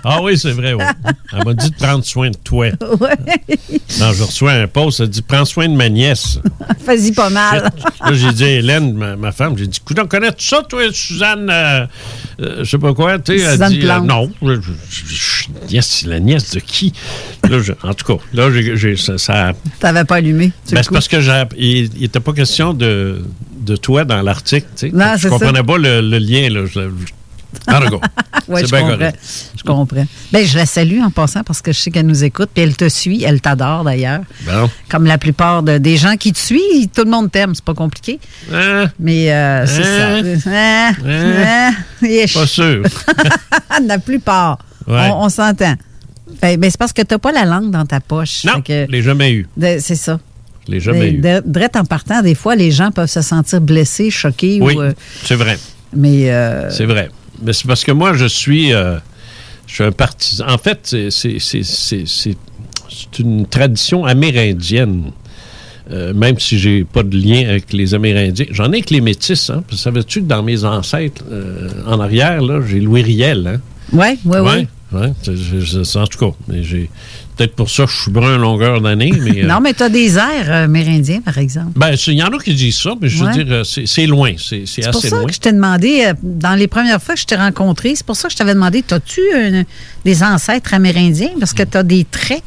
Ah 0.04 0.20
oui, 0.22 0.38
c'est 0.38 0.52
vrai, 0.52 0.74
ouais. 0.74 0.84
Elle 1.32 1.44
m'a 1.44 1.54
dit 1.54 1.70
de 1.70 1.76
prendre 1.76 2.04
soin 2.04 2.30
de 2.30 2.36
toi. 2.36 2.66
ouais. 3.00 3.58
Non, 4.00 4.12
je 4.12 4.22
reçois 4.22 4.52
un 4.52 4.66
poste, 4.66 5.00
elle 5.00 5.08
dit 5.08 5.22
prends 5.22 5.44
soin 5.44 5.68
de 5.68 5.74
ma 5.74 5.88
nièce. 5.88 6.38
Fais-y 6.84 7.12
pas 7.12 7.30
mal. 7.30 7.70
Là, 8.04 8.12
j'ai 8.12 8.32
dit 8.32 8.44
à 8.44 8.48
Hélène, 8.50 8.94
ma, 8.94 9.16
ma 9.16 9.32
femme, 9.32 9.56
j'ai 9.56 9.66
dit, 9.66 9.80
coudonc, 9.80 10.06
connais-tu 10.06 10.46
ça, 10.46 10.62
toi, 10.68 10.82
Suzanne, 10.92 11.48
euh, 11.50 11.86
euh, 12.40 12.64
je 12.64 12.70
sais 12.70 12.78
pas 12.78 12.94
quoi, 12.94 13.18
tu 13.18 13.38
sais, 13.38 13.44
elle 13.44 13.68
dit, 13.68 13.86
euh, 13.88 14.00
non, 14.00 14.30
je, 14.42 15.46
nièce, 15.70 16.04
la 16.06 16.20
nièce 16.20 16.50
de 16.50 16.60
qui? 16.60 16.92
Là, 17.48 17.60
je- 17.60 17.72
en 17.82 17.94
tout 17.94 18.04
cas, 18.16 18.22
là, 18.32 18.48
j'ai, 18.52 18.96
ça... 18.96 19.18
ça 19.18 19.52
T'avais 19.80 20.04
pas 20.04 20.16
allumé. 20.16 20.52
ben, 20.70 20.82
c'est 20.82 20.90
parce 20.90 21.08
que 21.08 21.20
j'ai- 21.20 21.44
il 21.56 21.90
n'était 22.00 22.20
pas 22.20 22.32
question 22.32 22.74
de, 22.74 23.24
de 23.62 23.76
toi 23.76 24.04
dans 24.04 24.20
l'article. 24.22 24.66
tu 24.76 24.88
sais. 24.88 24.94
Non, 24.94 25.14
je 25.16 25.28
comprenais 25.28 25.58
ça. 25.58 25.64
pas 25.64 25.78
le, 25.78 26.00
le 26.00 26.18
lien. 26.18 26.48
Là. 26.50 26.66
Je, 26.66 26.80
je- 26.80 27.12
Ouais, 28.48 28.62
bien 28.64 28.80
comprends. 28.80 28.96
correct. 28.96 29.18
Je 29.56 29.62
comprends. 29.62 30.06
Ben, 30.32 30.44
je 30.46 30.56
la 30.56 30.64
salue 30.66 31.00
en 31.00 31.10
passant 31.10 31.42
parce 31.44 31.60
que 31.60 31.70
je 31.70 31.78
sais 31.78 31.90
qu'elle 31.90 32.06
nous 32.06 32.24
écoute, 32.24 32.48
puis 32.52 32.62
elle 32.64 32.74
te 32.76 32.88
suit, 32.88 33.22
elle 33.24 33.40
t'adore 33.42 33.84
d'ailleurs. 33.84 34.22
Bon. 34.46 34.70
Comme 34.88 35.04
la 35.04 35.18
plupart 35.18 35.62
de- 35.62 35.76
des 35.78 35.96
gens 35.98 36.16
qui 36.16 36.32
te 36.32 36.38
suivent, 36.38 36.88
tout 36.94 37.04
le 37.04 37.10
monde 37.10 37.30
t'aime, 37.30 37.54
c'est 37.54 37.64
pas 37.64 37.74
compliqué. 37.74 38.18
Hein? 38.52 38.90
Mais 38.98 39.30
euh, 39.32 39.66
c'est 39.66 39.84
ça. 39.84 40.50
Hein? 40.50 40.92
Hein? 41.06 41.72
Pas 42.34 42.46
sûr. 42.46 42.82
la 43.86 43.98
plupart. 43.98 44.58
Ouais. 44.86 45.10
On, 45.12 45.24
on 45.24 45.28
s'entend. 45.28 45.74
Ben, 46.40 46.58
ben, 46.58 46.70
c'est 46.70 46.78
parce 46.78 46.92
que 46.94 47.02
t'as 47.02 47.18
pas 47.18 47.32
la 47.32 47.44
langue 47.44 47.70
dans 47.70 47.84
ta 47.84 48.00
poche. 48.00 48.44
Non, 48.44 48.62
je 48.66 48.86
l'ai 48.90 49.02
jamais 49.02 49.32
eu. 49.32 49.46
de- 49.56 49.76
c'est 49.78 49.94
ça. 49.94 50.18
Je 50.66 50.72
l'ai 50.72 50.80
jamais 50.80 51.10
eu. 51.10 51.22
Drette 51.44 51.76
en 51.76 51.84
partant, 51.84 52.22
des 52.22 52.34
fois, 52.34 52.54
les 52.56 52.70
gens 52.70 52.90
peuvent 52.90 53.08
se 53.10 53.20
sentir 53.22 53.60
blessés, 53.60 54.10
choqués. 54.10 54.58
Oui, 54.60 54.74
Ou, 54.74 54.80
euh, 54.82 54.92
c'est 55.24 55.34
vrai. 55.34 55.58
mais 55.96 56.30
euh, 56.30 56.70
C'est 56.70 56.84
vrai. 56.86 57.10
Mais 57.42 57.52
c'est 57.52 57.66
parce 57.66 57.82
que 57.84 57.92
moi, 57.92 58.12
je 58.14 58.26
suis, 58.26 58.72
euh, 58.72 58.98
je 59.66 59.74
suis 59.74 59.84
un 59.84 59.90
partisan. 59.92 60.46
En 60.48 60.58
fait, 60.58 60.78
c'est- 60.82 61.10
c'est 61.10 61.38
c'est- 61.40 62.06
c'est- 62.06 62.36
une 63.18 63.46
tradition 63.46 64.04
amérindienne. 64.04 65.10
Euh, 65.90 66.14
même 66.14 66.38
si 66.38 66.58
j'ai 66.58 66.84
pas 66.84 67.02
de 67.02 67.16
lien 67.16 67.48
avec 67.48 67.72
les 67.72 67.92
Amérindiens. 67.92 68.46
J'en 68.50 68.66
ai 68.66 68.76
avec 68.76 68.90
les 68.90 69.00
Métis. 69.00 69.50
Hein? 69.50 69.64
Savais-tu 69.72 70.20
que 70.20 70.26
dans 70.26 70.42
mes 70.42 70.64
ancêtres, 70.64 71.24
euh, 71.30 71.68
en 71.86 71.98
arrière, 72.00 72.40
là, 72.40 72.60
j'ai 72.66 72.78
Louis 72.80 73.02
Riel. 73.02 73.46
Hein? 73.46 73.60
ouais, 73.92 74.16
ouais, 74.24 74.38
ouais. 74.40 74.68
Ouais, 74.92 75.06
en 75.06 75.14
tout 75.14 75.32
cas, 75.32 76.30
j'ai 76.62 76.90
peut-être 77.36 77.54
pour 77.54 77.70
ça 77.70 77.84
que 77.84 77.90
je 77.90 78.02
suis 78.02 78.10
brun 78.10 78.34
à 78.34 78.38
longueur 78.38 78.80
d'année. 78.80 79.12
Mais, 79.20 79.42
euh, 79.44 79.46
Non, 79.46 79.60
mais 79.60 79.72
tu 79.74 79.82
as 79.82 79.88
des 79.88 80.16
airs 80.16 80.48
euh, 80.50 80.64
amérindiens, 80.64 81.20
par 81.20 81.38
exemple. 81.38 81.72
ben, 81.76 81.94
il 82.06 82.14
y 82.14 82.22
en 82.22 82.28
a 82.28 82.38
qui 82.38 82.54
disent 82.54 82.78
ça, 82.78 82.94
mais 83.00 83.08
je 83.08 83.24
Ouais. 83.24 83.32
veux 83.32 83.44
dire, 83.44 83.52
euh, 83.54 83.64
c'est 83.64 84.06
loin. 84.06 84.32
C'est 84.38 84.64
c'est 84.66 84.82
C'est 84.82 84.90
pour 84.90 84.98
assez 85.00 85.08
ça 85.08 85.16
loin. 85.16 85.26
que 85.26 85.32
je 85.34 85.38
t'ai 85.40 85.52
demandé, 85.52 86.04
euh, 86.06 86.14
dans 86.22 86.54
les 86.54 86.66
premières 86.68 87.02
fois 87.02 87.14
que 87.14 87.20
je 87.20 87.26
t'ai 87.26 87.36
rencontré, 87.36 87.94
c'est 87.94 88.06
pour 88.06 88.16
ça 88.16 88.28
que 88.28 88.32
je 88.32 88.38
t'avais 88.38 88.54
demandé, 88.54 88.84
as-tu 88.90 89.20
des 90.04 90.22
ancêtres 90.22 90.74
amérindiens? 90.74 91.30
Parce 91.38 91.52
que 91.54 91.62
tu 91.62 91.76
as 91.76 91.82
des 91.82 92.04
traits. 92.04 92.42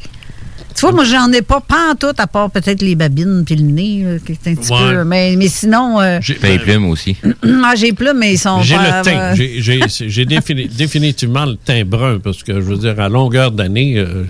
Tu 0.76 0.82
vois, 0.82 0.92
moi, 0.92 1.04
j'en 1.04 1.32
ai 1.32 1.40
pas, 1.40 1.60
pas 1.60 1.92
en 1.92 1.94
tout, 1.94 2.12
à 2.18 2.26
part 2.26 2.50
peut-être 2.50 2.82
les 2.82 2.94
babines 2.94 3.44
puis 3.46 3.56
le 3.56 3.62
nez, 3.62 4.04
là, 4.04 4.18
qui 4.18 4.32
est 4.32 4.50
un 4.50 4.54
petit 4.54 4.70
Ouais. 4.72 4.78
peu. 4.94 5.04
Mais, 5.04 5.34
mais 5.36 5.48
sinon, 5.48 5.98
euh, 6.00 6.18
J'ai- 6.20 6.34
Ben, 6.40 6.52
les 6.52 6.58
plumes 6.58 6.86
aussi. 6.90 7.16
ah, 7.64 7.72
j'ai 7.76 7.92
plus, 7.94 8.12
mais 8.14 8.34
ils 8.34 8.38
sont 8.38 8.60
J'ai 8.62 8.76
le 8.76 9.02
teint. 9.02 9.18
euh, 9.18 9.34
J'ai- 9.34 10.24
défini- 10.26 10.68
définitivement 10.76 11.46
le 11.46 11.56
teint 11.56 11.82
brun 11.86 12.18
parce 12.22 12.42
que 12.42 12.52
je 12.54 12.60
veux 12.60 12.76
dire, 12.76 13.00
à 13.00 13.08
longueur 13.08 13.52
d'année, 13.52 13.94
euh, 13.98 14.24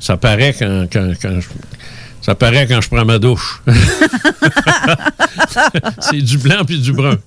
ça 0.00 0.16
paraît 0.16 0.54
quand, 0.58 0.86
quand- 0.92 1.12
quand 1.22 1.40
je. 1.40 1.46
Ça 2.24 2.36
paraît 2.36 2.68
quand 2.68 2.80
je 2.80 2.88
prends 2.88 3.04
ma 3.04 3.18
douche. 3.18 3.60
c'est 6.00 6.22
du 6.22 6.38
blanc 6.38 6.64
puis 6.66 6.78
du 6.80 6.92
brun. 6.92 7.16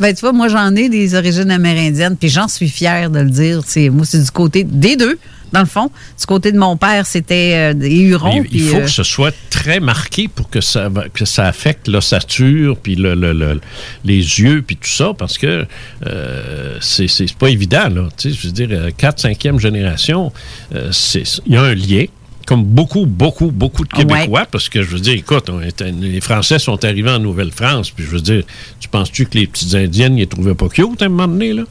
Ben, 0.00 0.14
tu 0.14 0.20
vois, 0.20 0.32
moi, 0.32 0.46
j'en 0.46 0.76
ai 0.76 0.88
des 0.88 1.16
origines 1.16 1.50
amérindiennes, 1.50 2.16
puis 2.16 2.28
j'en 2.28 2.46
suis 2.46 2.68
fière 2.68 3.10
de 3.10 3.18
le 3.18 3.30
dire. 3.30 3.62
C'est, 3.66 3.88
moi, 3.88 4.04
c'est 4.06 4.22
du 4.22 4.30
côté 4.30 4.62
des 4.62 4.94
deux, 4.94 5.18
dans 5.52 5.60
le 5.60 5.66
fond. 5.66 5.90
Du 6.18 6.26
côté 6.26 6.52
de 6.52 6.58
mon 6.58 6.76
père, 6.76 7.06
c'était 7.06 7.72
euh, 7.72 7.74
des 7.74 7.90
Hurons. 7.94 8.44
Il, 8.52 8.60
faut 8.62 8.76
euh, 8.76 8.80
que 8.82 8.90
ce 8.90 9.02
soit 9.02 9.34
très 9.50 9.80
marqué 9.80 10.28
pour 10.28 10.50
que 10.50 10.60
ça, 10.60 10.90
que 11.14 11.24
ça 11.24 11.46
affecte 11.46 11.88
l'ossature, 11.88 12.76
puis 12.76 12.94
le, 12.96 13.14
le- 13.14 13.32
le- 13.32 13.60
les 14.04 14.16
yeux, 14.18 14.62
puis 14.66 14.76
tout 14.76 14.88
ça, 14.88 15.12
parce 15.16 15.38
que 15.38 15.66
euh, 16.06 16.76
c'est 16.80 17.08
pas 17.36 17.48
évident. 17.48 17.88
Là, 17.88 18.08
je 18.22 18.46
veux 18.46 18.52
dire, 18.52 18.68
4 18.96 19.22
5e 19.22 19.58
génération, 19.58 20.32
euh, 20.74 20.90
c'est- 20.92 21.40
il 21.46 21.54
y 21.54 21.56
a 21.56 21.62
un 21.62 21.74
lien. 21.74 22.04
Comme 22.48 22.64
beaucoup, 22.64 23.04
beaucoup, 23.04 23.50
beaucoup 23.50 23.84
de 23.84 23.94
ouais. 23.94 24.04
Québécois, 24.06 24.46
parce 24.50 24.70
que 24.70 24.80
je 24.82 24.88
veux 24.88 25.00
dire, 25.00 25.12
écoute, 25.12 25.50
on 25.50 25.60
était- 25.60 25.90
les 25.92 26.22
Français 26.22 26.58
sont 26.58 26.82
arrivés 26.82 27.10
en 27.10 27.18
Nouvelle-France, 27.18 27.90
puis 27.90 28.06
je 28.06 28.10
veux 28.10 28.22
dire, 28.22 28.42
tu 28.80 28.88
penses-tu 28.88 29.26
que 29.26 29.36
les 29.36 29.46
petites 29.46 29.74
Indiennes, 29.74 30.16
ils 30.16 30.20
les 30.20 30.26
trouvaient 30.26 30.54
pas 30.54 30.70
cute 30.70 31.02
à 31.02 31.04
un 31.04 31.08
moment 31.10 31.28
donné, 31.28 31.52
là? 31.52 31.64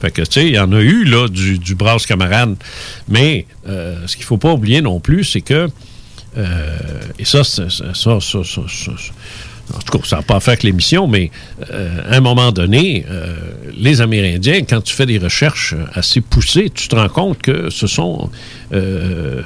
Fait 0.00 0.10
que, 0.10 0.22
tu 0.22 0.32
sais, 0.40 0.46
il 0.46 0.54
y 0.54 0.58
en 0.58 0.72
a 0.72 0.80
eu, 0.80 1.04
là, 1.04 1.28
du, 1.28 1.58
du 1.58 1.74
brasse 1.74 2.06
camarade. 2.06 2.54
Mais, 3.10 3.44
euh, 3.68 4.06
ce 4.06 4.16
qu'il 4.16 4.24
faut 4.24 4.38
pas 4.38 4.52
oublier 4.54 4.80
non 4.80 5.00
plus, 5.00 5.24
c'est 5.24 5.42
que 5.42 5.68
euh, 6.38 6.78
et 7.18 7.26
ça, 7.26 7.44
ça, 7.44 7.68
ça, 7.68 7.92
ça, 7.92 8.20
ça, 8.20 8.42
ça- 8.42 8.62
en 9.74 9.78
tout 9.80 9.98
cas, 9.98 10.04
ça 10.06 10.16
n'a 10.16 10.22
pas 10.22 10.36
à 10.36 10.40
faire 10.40 10.52
avec 10.52 10.62
l'émission, 10.62 11.06
mais 11.06 11.30
euh, 11.70 11.98
à 12.10 12.16
un 12.16 12.20
moment 12.20 12.52
donné, 12.52 13.04
euh, 13.10 13.36
les 13.76 14.00
Amérindiens, 14.00 14.62
quand 14.62 14.80
tu 14.80 14.94
fais 14.94 15.04
des 15.04 15.18
recherches 15.18 15.74
assez 15.92 16.22
poussées, 16.22 16.70
tu 16.74 16.88
te 16.88 16.96
rends 16.96 17.10
compte 17.10 17.42
que 17.42 17.68
ce 17.68 17.86
sont... 17.86 18.30
euh, 18.72 19.42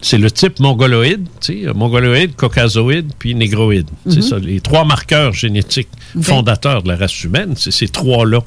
c'est 0.00 0.18
le 0.18 0.30
type 0.30 0.60
mongoloïde, 0.60 1.26
mongoloïde, 1.74 2.34
caucasoïde, 2.36 3.10
puis 3.18 3.34
négroïde. 3.34 3.88
C'est 4.08 4.16
Mhm. 4.16 4.22
ça, 4.22 4.38
les 4.38 4.60
trois 4.60 4.84
marqueurs 4.84 5.32
génétiques 5.32 5.88
fondateurs 6.22 6.82
de 6.82 6.88
la 6.88 6.96
race 6.96 7.24
humaine, 7.24 7.54
c'est 7.56 7.70
ces 7.72 7.88
trois-là. 7.88 8.40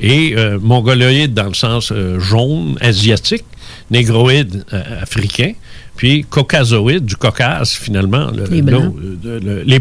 Et 0.00 0.34
euh, 0.36 0.58
mongoloïde 0.60 1.34
dans 1.34 1.48
le 1.48 1.54
sens 1.54 1.92
euh, 1.92 2.18
jaune, 2.20 2.76
asiatique, 2.80 3.44
négroïde, 3.90 4.64
euh, 4.72 5.02
africain, 5.02 5.52
puis 5.96 6.24
caucasoïde, 6.28 7.04
du 7.04 7.16
Caucase, 7.16 7.72
finalement, 7.72 8.30
le- 8.30 8.44
Les 8.46 8.62
Blancs. 8.62 8.94
le- 9.22 9.62
les. 9.64 9.80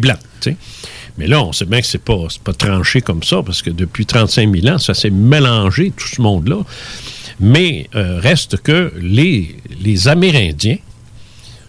Mais 1.17 1.27
là, 1.27 1.41
on 1.43 1.51
sait 1.51 1.65
bien 1.65 1.81
que 1.81 1.87
c'est 1.87 1.97
pas, 2.03 2.27
pas 2.43 2.53
tranché 2.53 3.01
comme 3.01 3.23
ça, 3.23 3.41
parce 3.45 3.61
que 3.61 3.69
depuis 3.69 4.05
35 4.05 4.53
000 4.53 4.67
ans, 4.73 4.77
ça 4.77 4.93
s'est 4.93 5.09
mélangé, 5.09 5.91
tout 5.95 6.07
ce 6.07 6.21
monde-là. 6.21 6.57
Mais 7.39 7.89
euh, 7.95 8.19
reste 8.19 8.57
que 8.57 8.91
les, 8.97 10.07
Amérindiens 10.07 10.77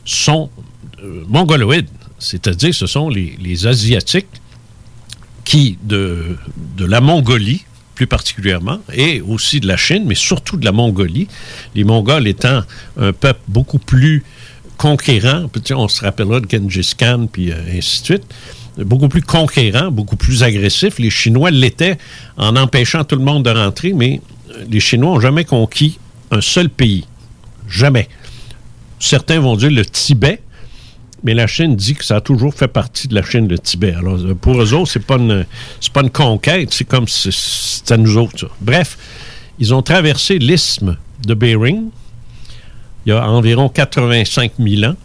sont 0.04 0.50
euh, 1.02 1.24
mongoloïdes, 1.28 1.88
c'est-à-dire 2.18 2.74
ce 2.74 2.87
sont 2.87 3.09
les, 3.09 3.66
Asiatiques 3.66 4.26
qui, 5.44 5.78
de, 5.83 6.37
la 6.78 7.00
Mongolie, 7.00 7.64
plus 7.94 8.06
particulièrement, 8.06 8.80
et 8.92 9.20
aussi 9.20 9.61
de 9.61 9.66
la 9.66 9.76
Chine, 9.76 10.04
mais 10.06 10.14
surtout 10.14 10.56
de 10.56 10.64
la 10.64 10.72
Mongolie, 10.72 11.28
les 11.74 11.85
Mongols 11.85 12.26
étant 12.26 12.62
un 12.96 13.12
peuple 13.12 13.40
beaucoup 13.46 13.78
plus 13.78 14.24
conquérant, 14.76 15.44
on 15.72 15.88
se 15.88 16.00
rappellera 16.00 16.40
de 16.40 16.50
Genghis 16.50 16.94
Khan, 16.96 17.28
puis 17.30 17.52
euh, 17.52 17.56
ainsi 17.76 18.00
de 18.00 18.04
suite, 18.06 18.24
beaucoup 18.78 19.09
plus 19.09 19.22
conquérant, 19.22 19.90
beaucoup 19.90 20.16
plus 20.16 20.42
agressif. 20.42 20.98
Les 20.98 21.11
Chinois 21.11 21.50
l'étaient 21.50 21.98
en 22.38 22.56
empêchant 22.56 23.04
tout 23.04 23.16
le 23.16 23.22
monde 23.22 23.44
de 23.44 23.50
rentrer, 23.50 23.92
mais 23.92 24.22
les 24.68 24.80
Chinois 24.80 25.14
n'ont 25.14 25.20
jamais 25.20 25.44
conquis 25.44 25.98
un 26.30 26.40
seul 26.40 26.68
pays. 26.68 27.06
Jamais. 27.68 28.08
Certains 28.98 29.40
vont 29.40 29.56
dire 29.56 29.70
le 29.70 29.84
Tibet, 29.84 30.42
mais 31.22 31.34
la 31.34 31.46
Chine 31.46 31.76
dit 31.76 31.94
que 31.94 32.04
ça 32.04 32.16
a 32.16 32.20
toujours 32.20 32.54
fait 32.54 32.68
partie 32.68 33.08
de 33.08 33.14
la 33.14 33.22
Chine, 33.22 33.48
le 33.48 33.58
Tibet. 33.58 33.94
Alors, 33.94 34.18
pour 34.40 34.60
eux 34.60 34.74
autres, 34.74 34.90
c'est 34.92 35.04
pas 35.04 35.16
une, 35.16 35.44
pas 35.92 36.02
une 36.02 36.10
conquête, 36.10 36.72
c'est 36.72 36.84
comme 36.86 37.06
si 37.08 37.30
à 37.90 37.96
nous 37.96 38.16
autres, 38.16 38.38
ça. 38.40 38.46
Bref, 38.60 38.96
ils 39.58 39.74
ont 39.74 39.82
traversé 39.82 40.38
l'isthme 40.38 40.96
de 41.26 41.34
Bering 41.34 41.90
il 43.06 43.10
y 43.10 43.12
a 43.12 43.26
environ 43.28 43.68
85 43.70 44.52
000 44.58 44.84
ans. 44.90 44.96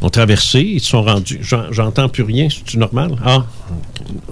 Ils 0.00 0.06
ont 0.06 0.10
traversé, 0.10 0.60
ils 0.60 0.80
se 0.80 0.90
sont 0.90 1.02
rendus. 1.02 1.38
j'en- 1.42 1.70
J'entends 1.72 2.08
plus 2.08 2.22
rien, 2.22 2.48
c'est 2.50 2.76
normal? 2.78 3.16
Ah, 3.24 3.44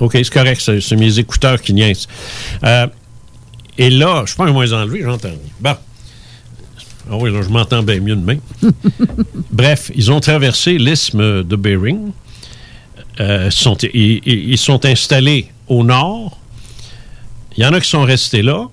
OK, 0.00 0.12
c'est 0.14 0.30
correct, 0.32 0.60
c'est 0.80 0.96
mes 0.96 1.18
écouteurs 1.18 1.60
qui 1.60 1.74
niaisent. 1.74 2.06
Euh, 2.64 2.86
et 3.78 3.90
là, 3.90 4.24
je 4.26 4.34
prends 4.34 4.44
un 4.44 4.52
moins 4.52 4.72
enlevé, 4.72 5.02
j'entends. 5.02 5.28
Bon. 5.60 5.74
Ah 7.10 7.16
oui, 7.16 7.32
là, 7.32 7.40
je 7.42 7.48
m'entends 7.48 7.82
bien 7.82 8.00
mieux 8.00 8.16
demain. 8.16 8.38
Bref, 9.52 9.92
ils 9.94 10.10
ont 10.10 10.20
traversé 10.20 10.76
l'isthme 10.78 11.44
de 11.44 11.56
Bering. 11.56 12.10
Euh, 13.20 13.50
sont, 13.50 13.76
ils, 13.94 14.58
sont 14.58 14.84
installés 14.84 15.48
au 15.68 15.84
nord. 15.84 16.38
Il 17.56 17.62
y 17.62 17.66
en 17.66 17.72
a 17.72 17.80
qui 17.80 17.88
sont 17.88 18.02
restés 18.02 18.42
là, 18.42 18.66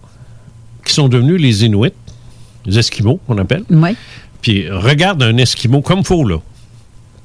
qui 0.83 0.93
sont 0.93 1.07
devenus 1.07 1.39
les 1.39 1.63
Inuits, 1.63 1.93
les 2.65 2.79
Esquimaux, 2.79 3.19
qu'on 3.25 3.37
appelle. 3.37 3.63
Ouais. 3.69 3.95
Puis 4.41 4.69
regarde 4.69 5.23
un 5.23 5.37
Esquimau 5.37 5.81
comme 5.81 6.03
faut, 6.03 6.27
là. 6.27 6.37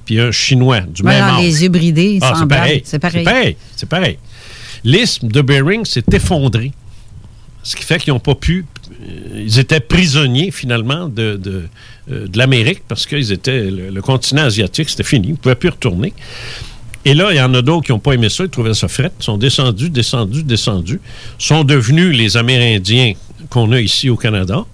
Puis 0.05 0.21
un 0.21 0.31
Chinois 0.31 0.81
du 0.81 1.03
même 1.03 1.23
âge. 1.23 1.43
les 1.43 1.63
yeux 1.65 1.69
bridés, 1.69 2.19
Ah. 2.23 2.35
C'est 2.39 2.49
pareil. 2.49 2.83
C'est 2.85 2.99
pareil. 2.99 3.57
C'est 3.75 3.89
pareil. 3.89 4.19
L'isthme 4.85 5.29
de 5.29 5.41
Bering 5.41 5.85
s'est 5.85 6.05
effondré. 6.13 6.73
Ce 7.69 7.77
qui 7.77 7.85
fait 7.85 7.99
qu'ils 7.99 8.15
n'ont 8.15 8.19
pas 8.19 8.35
pu. 8.35 8.65
euh, 9.03 9.43
Ils 9.45 9.59
étaient 9.59 9.79
prisonniers, 9.79 10.51
finalement, 10.51 11.07
de, 11.07 11.37
de, 11.37 11.65
euh, 12.11 12.27
l'Amérique 12.35 12.81
parce 12.89 13.05
qu'ils 13.05 13.31
étaient. 13.31 13.71
Le, 13.71 14.01
continent 14.01 14.45
asiatique, 14.45 14.89
c'était 14.89 15.03
fini. 15.03 15.29
Ils 15.29 15.33
ne 15.33 15.37
pouvaient 15.37 15.55
plus 15.55 15.69
retourner. 15.69 16.15
Et 17.05 17.13
là, 17.13 17.31
il 17.31 17.37
y 17.37 17.41
en 17.43 17.53
a 17.53 17.61
d'autres 17.61 17.85
qui 17.85 17.93
n'ont 17.93 17.99
pas 17.99 18.15
aimé 18.15 18.31
ça, 18.31 18.45
ils 18.45 18.49
trouvaient 18.49 18.73
ça 18.73 18.89
fret, 18.89 19.13
ils 19.21 19.23
sont 19.23 19.37
descendus, 19.37 19.91
descendus, 19.91 20.45
descendus, 20.45 20.99
sont 21.39 21.63
devenus 21.63 22.17
les 22.17 22.39
Amérindiens 22.39 23.13
qu'on 23.51 23.71
a 23.73 23.81
ici 23.81 24.09
au 24.09 24.17
Canada. 24.17 24.65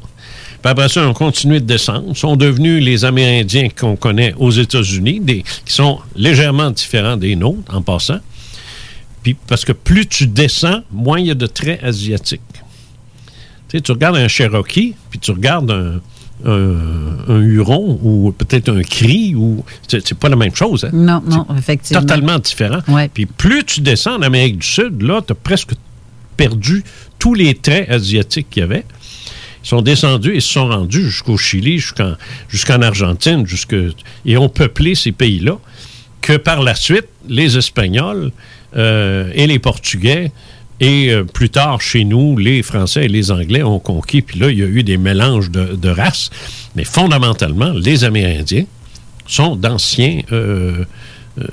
Puis 0.63 0.71
après 0.71 0.89
ça, 0.89 1.03
ils 1.03 1.09
ont 1.09 1.15
continué 1.15 1.59
de 1.59 1.67
descendre, 1.67 2.17
sont 2.17 2.37
devenus 2.37 2.81
les 2.81 3.05
Amérindiens 3.05 3.71
qu'on 3.71 3.97
connaît 3.97 4.35
aux 4.39 4.53
États-Unis, 4.53 5.21
qui 5.67 5.73
sont 5.73 5.99
légèrement 6.15 6.71
différents 6.71 7.17
des 7.17 7.35
nôtres, 7.35 7.75
en 7.75 7.83
passant. 7.83 8.21
Puis 9.25 9.35
parce 9.49 9.65
que 9.65 9.73
plus 9.73 10.07
tu 10.07 10.29
descends, 10.29 10.83
moins 10.93 11.19
il 11.19 11.27
y 11.27 11.31
a 11.33 11.35
de 11.35 11.47
traits 11.47 11.83
asiatiques. 11.83 12.41
Tu 13.75 13.79
sais, 13.79 13.83
tu 13.83 13.91
regardes 13.93 14.17
un 14.17 14.29
Cherokee, 14.29 14.95
puis 15.11 15.19
tu 15.19 15.33
regardes 15.33 15.73
un, 15.73 16.01
un- 16.49 17.17
un 17.29 17.41
Huron 17.41 17.99
ou 18.05 18.31
peut-être 18.31 18.69
un 18.69 18.83
Cri, 18.83 19.35
ou 19.35 19.65
c'est 19.89 20.15
pas 20.15 20.29
la 20.29 20.37
même 20.37 20.55
chose. 20.55 20.85
Hein? 20.85 20.91
Non, 20.93 21.21
non, 21.29 21.45
effectivement. 21.59 22.01
Totalement 22.03 22.39
différent. 22.39 22.79
Puis 23.13 23.27
plus 23.27 23.65
tu 23.65 23.81
descends 23.81 24.15
en 24.19 24.23
Amérique 24.23 24.59
du 24.59 24.67
Sud, 24.67 25.03
là, 25.03 25.23
tu 25.27 25.33
as 25.33 25.35
presque 25.35 25.71
perdu 26.37 26.85
tous 27.19 27.35
les 27.35 27.55
traits 27.57 27.91
asiatiques 27.91 28.49
qu'il 28.49 28.61
y 28.61 28.65
avait. 28.65 28.85
Ils 29.65 29.69
sont 29.69 29.83
descendus 29.83 30.37
et 30.37 30.41
se 30.41 30.53
sont 30.53 30.69
rendus 30.69 31.03
jusqu'au 31.11 31.37
Chili, 31.37 31.81
jusqu'en 31.81 32.15
jusqu'en 32.49 32.81
Argentine, 32.81 33.45
jusque, 33.45 33.75
et 34.25 34.37
ont 34.37 34.49
peuplé 34.49 34.95
ces 34.95 35.11
pays-là, 35.11 35.59
que 36.21 36.37
par 36.37 36.63
la 36.63 36.77
suite, 36.77 37.09
les 37.29 37.57
Espagnols 37.59 38.31
euh, 38.77 39.33
et 39.35 39.49
les 39.49 39.59
Portugais, 39.59 40.31
et 40.85 41.11
euh, 41.11 41.25
plus 41.25 41.51
tard, 41.51 41.81
chez 41.81 42.05
nous, 42.05 42.37
les 42.37 42.63
Français 42.63 43.05
et 43.05 43.09
les 43.09 43.31
Anglais 43.31 43.63
ont 43.63 43.79
conquis. 43.79 44.23
Puis 44.23 44.39
là, 44.39 44.51
il 44.51 44.59
y 44.59 44.63
a 44.63 44.67
eu 44.67 44.83
des 44.83 44.97
mélanges 44.99 45.51
de, 45.51 45.75
de 45.77 45.89
races. 45.89 46.31
Mais 46.77 46.85
fondamentalement, 46.85 47.73
les 47.73 48.05
Amérindiens 48.05 48.65
sont 49.27 49.57
d'anciens 49.57 50.21
euh, 50.33 50.85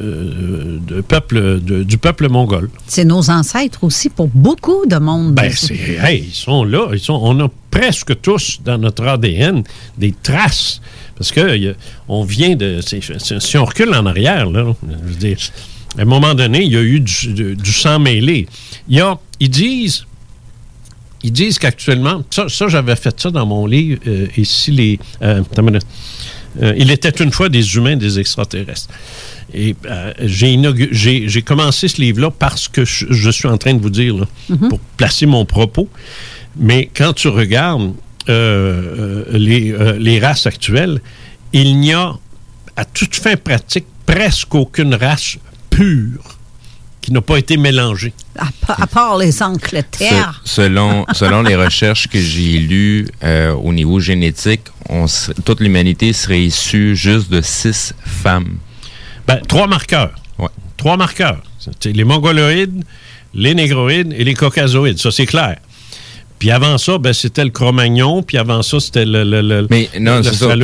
euh, 0.02 0.78
de 0.86 1.02
peuple, 1.02 1.60
de- 1.62 1.84
du 1.84 1.98
peuple 1.98 2.30
mongol. 2.30 2.70
C'est 2.88 3.06
nos 3.06 3.30
ancêtres 3.30 3.84
aussi 3.84 4.10
pour 4.10 4.28
beaucoup 4.28 4.86
de 4.86 4.98
monde. 4.98 5.34
Ben, 5.34 5.52
c'est, 5.56 5.76
hey, 6.04 6.26
ils 6.30 6.34
sont 6.36 6.64
là. 6.64 6.90
Ils 6.94 7.00
sont, 7.00 7.20
on 7.22 7.40
a 7.40 7.50
presque 7.72 8.20
tous 8.22 8.60
dans 8.64 8.78
notre 8.78 9.06
ADN 9.08 9.64
des 9.98 10.14
traces. 10.22 10.82
Parce 11.18 11.32
que 11.32 11.76
on 12.08 12.24
vient 12.24 12.56
de. 12.56 12.80
si 12.82 13.58
on 13.58 13.66
recule 13.66 13.94
en 13.94 14.06
arrière, 14.08 14.50
là, 14.50 14.74
je 14.90 15.08
veux 15.10 15.16
dire, 15.16 15.38
à 15.98 16.02
un 16.02 16.06
moment 16.06 16.34
donné, 16.34 16.64
il 16.64 16.72
y 16.72 16.78
a 16.78 16.82
eu 16.82 17.00
du 17.00 17.72
sang 17.72 18.00
mêlé. 18.00 18.48
Il 18.92 18.98
y 18.98 19.02
a, 19.02 19.18
ils 19.40 19.50
disent. 19.50 20.06
Ils 21.24 21.32
disent 21.32 21.58
qu'actuellement, 21.60 22.24
ça, 22.30 22.50
ça, 22.50 22.68
j'avais 22.68 22.96
fait 22.96 23.20
ça 23.20 23.32
dans 23.32 23.46
mon 23.46 23.66
livre, 23.66 24.02
euh, 24.08 24.28
ici 24.38 24.72
les. 24.72 25.00
euh. 25.22 25.42
Euh, 26.62 26.74
il 26.78 26.92
était 26.92 27.12
une 27.24 27.32
fois 27.32 27.48
des 27.48 27.76
humains, 27.76 27.96
des 27.96 28.20
extraterrestres. 28.20 28.90
Et 29.54 29.74
euh, 29.86 30.14
j'ai 30.24 31.42
commencé 31.44 31.88
ce 31.88 32.02
livre-là 32.02 32.32
parce 32.32 32.68
que 32.68 32.84
je, 32.84 33.06
je 33.10 33.30
suis 33.30 33.48
en 33.48 33.58
train 33.58 33.74
de 33.74 33.82
vous 33.82 33.90
dire, 33.90 34.18
là, 34.18 34.28
pour 34.70 34.80
placer 34.98 35.26
mon 35.26 35.46
propos. 35.46 35.88
Mais 36.58 36.90
quand 36.94 37.14
tu 37.14 37.30
regardes 37.30 37.94
les, 38.28 38.34
euh, 39.72 39.98
les 40.00 40.20
races 40.20 40.46
actuelles, 40.48 41.00
il 41.54 41.80
n'y 41.80 41.94
a, 41.94 42.14
à 42.76 42.84
toute 42.86 43.16
fin 43.16 43.38
pratique, 43.38 43.86
presque 44.06 44.54
aucune 44.56 44.96
race 44.96 45.38
pure 45.70 46.38
qui 47.02 47.12
n'a 47.12 47.22
pas 47.22 47.38
été 47.38 47.58
mélangée. 47.58 48.14
À, 48.38 48.46
pa- 48.66 48.76
à 48.80 48.88
part 48.88 49.18
les 49.18 49.32
Se- 49.82 49.98
terre. 49.98 50.42
selon, 50.46 51.06
selon 51.14 51.42
les 51.42 51.56
recherches 51.56 52.08
que 52.08 52.20
j'ai 52.20 52.60
lues 52.60 53.08
euh, 53.24 53.52
au 53.54 53.74
niveau 53.74 54.00
génétique, 54.00 54.62
on 54.90 55.06
toute 55.44 55.60
l'humanité 55.62 56.14
serait 56.14 56.42
issue 56.42 56.96
juste 56.96 57.30
de 57.32 57.42
six 57.42 57.94
femmes. 58.06 58.58
Ben, 59.28 59.40
trois 59.48 59.68
marqueurs. 59.68 60.14
Trois 60.78 60.98
marqueurs. 60.98 61.42
Les 61.86 62.04
mongoloïdes, 62.04 62.84
les 63.36 63.54
négroïdes 63.54 64.14
et 64.18 64.24
les 64.24 64.34
caucasoïdes. 64.34 64.98
Ça, 64.98 65.12
c'est 65.12 65.28
clair. 65.28 65.58
Puis 66.42 66.50
avant 66.50 66.80
ça, 66.80 66.98
ben, 66.98 67.14
c'était 67.14 67.44
le 67.44 67.52
Cro-Magnon, 67.52 68.24
puis 68.24 68.40
avant 68.40 68.64
ça, 68.64 68.80
c'était 68.80 69.06
le, 69.06 69.24
le, 69.24 69.42
le- 69.44 69.68
Mais 69.70 69.88
non, 70.00 70.18
le 70.18 70.24
c'est 70.24 70.34
ça. 70.34 70.56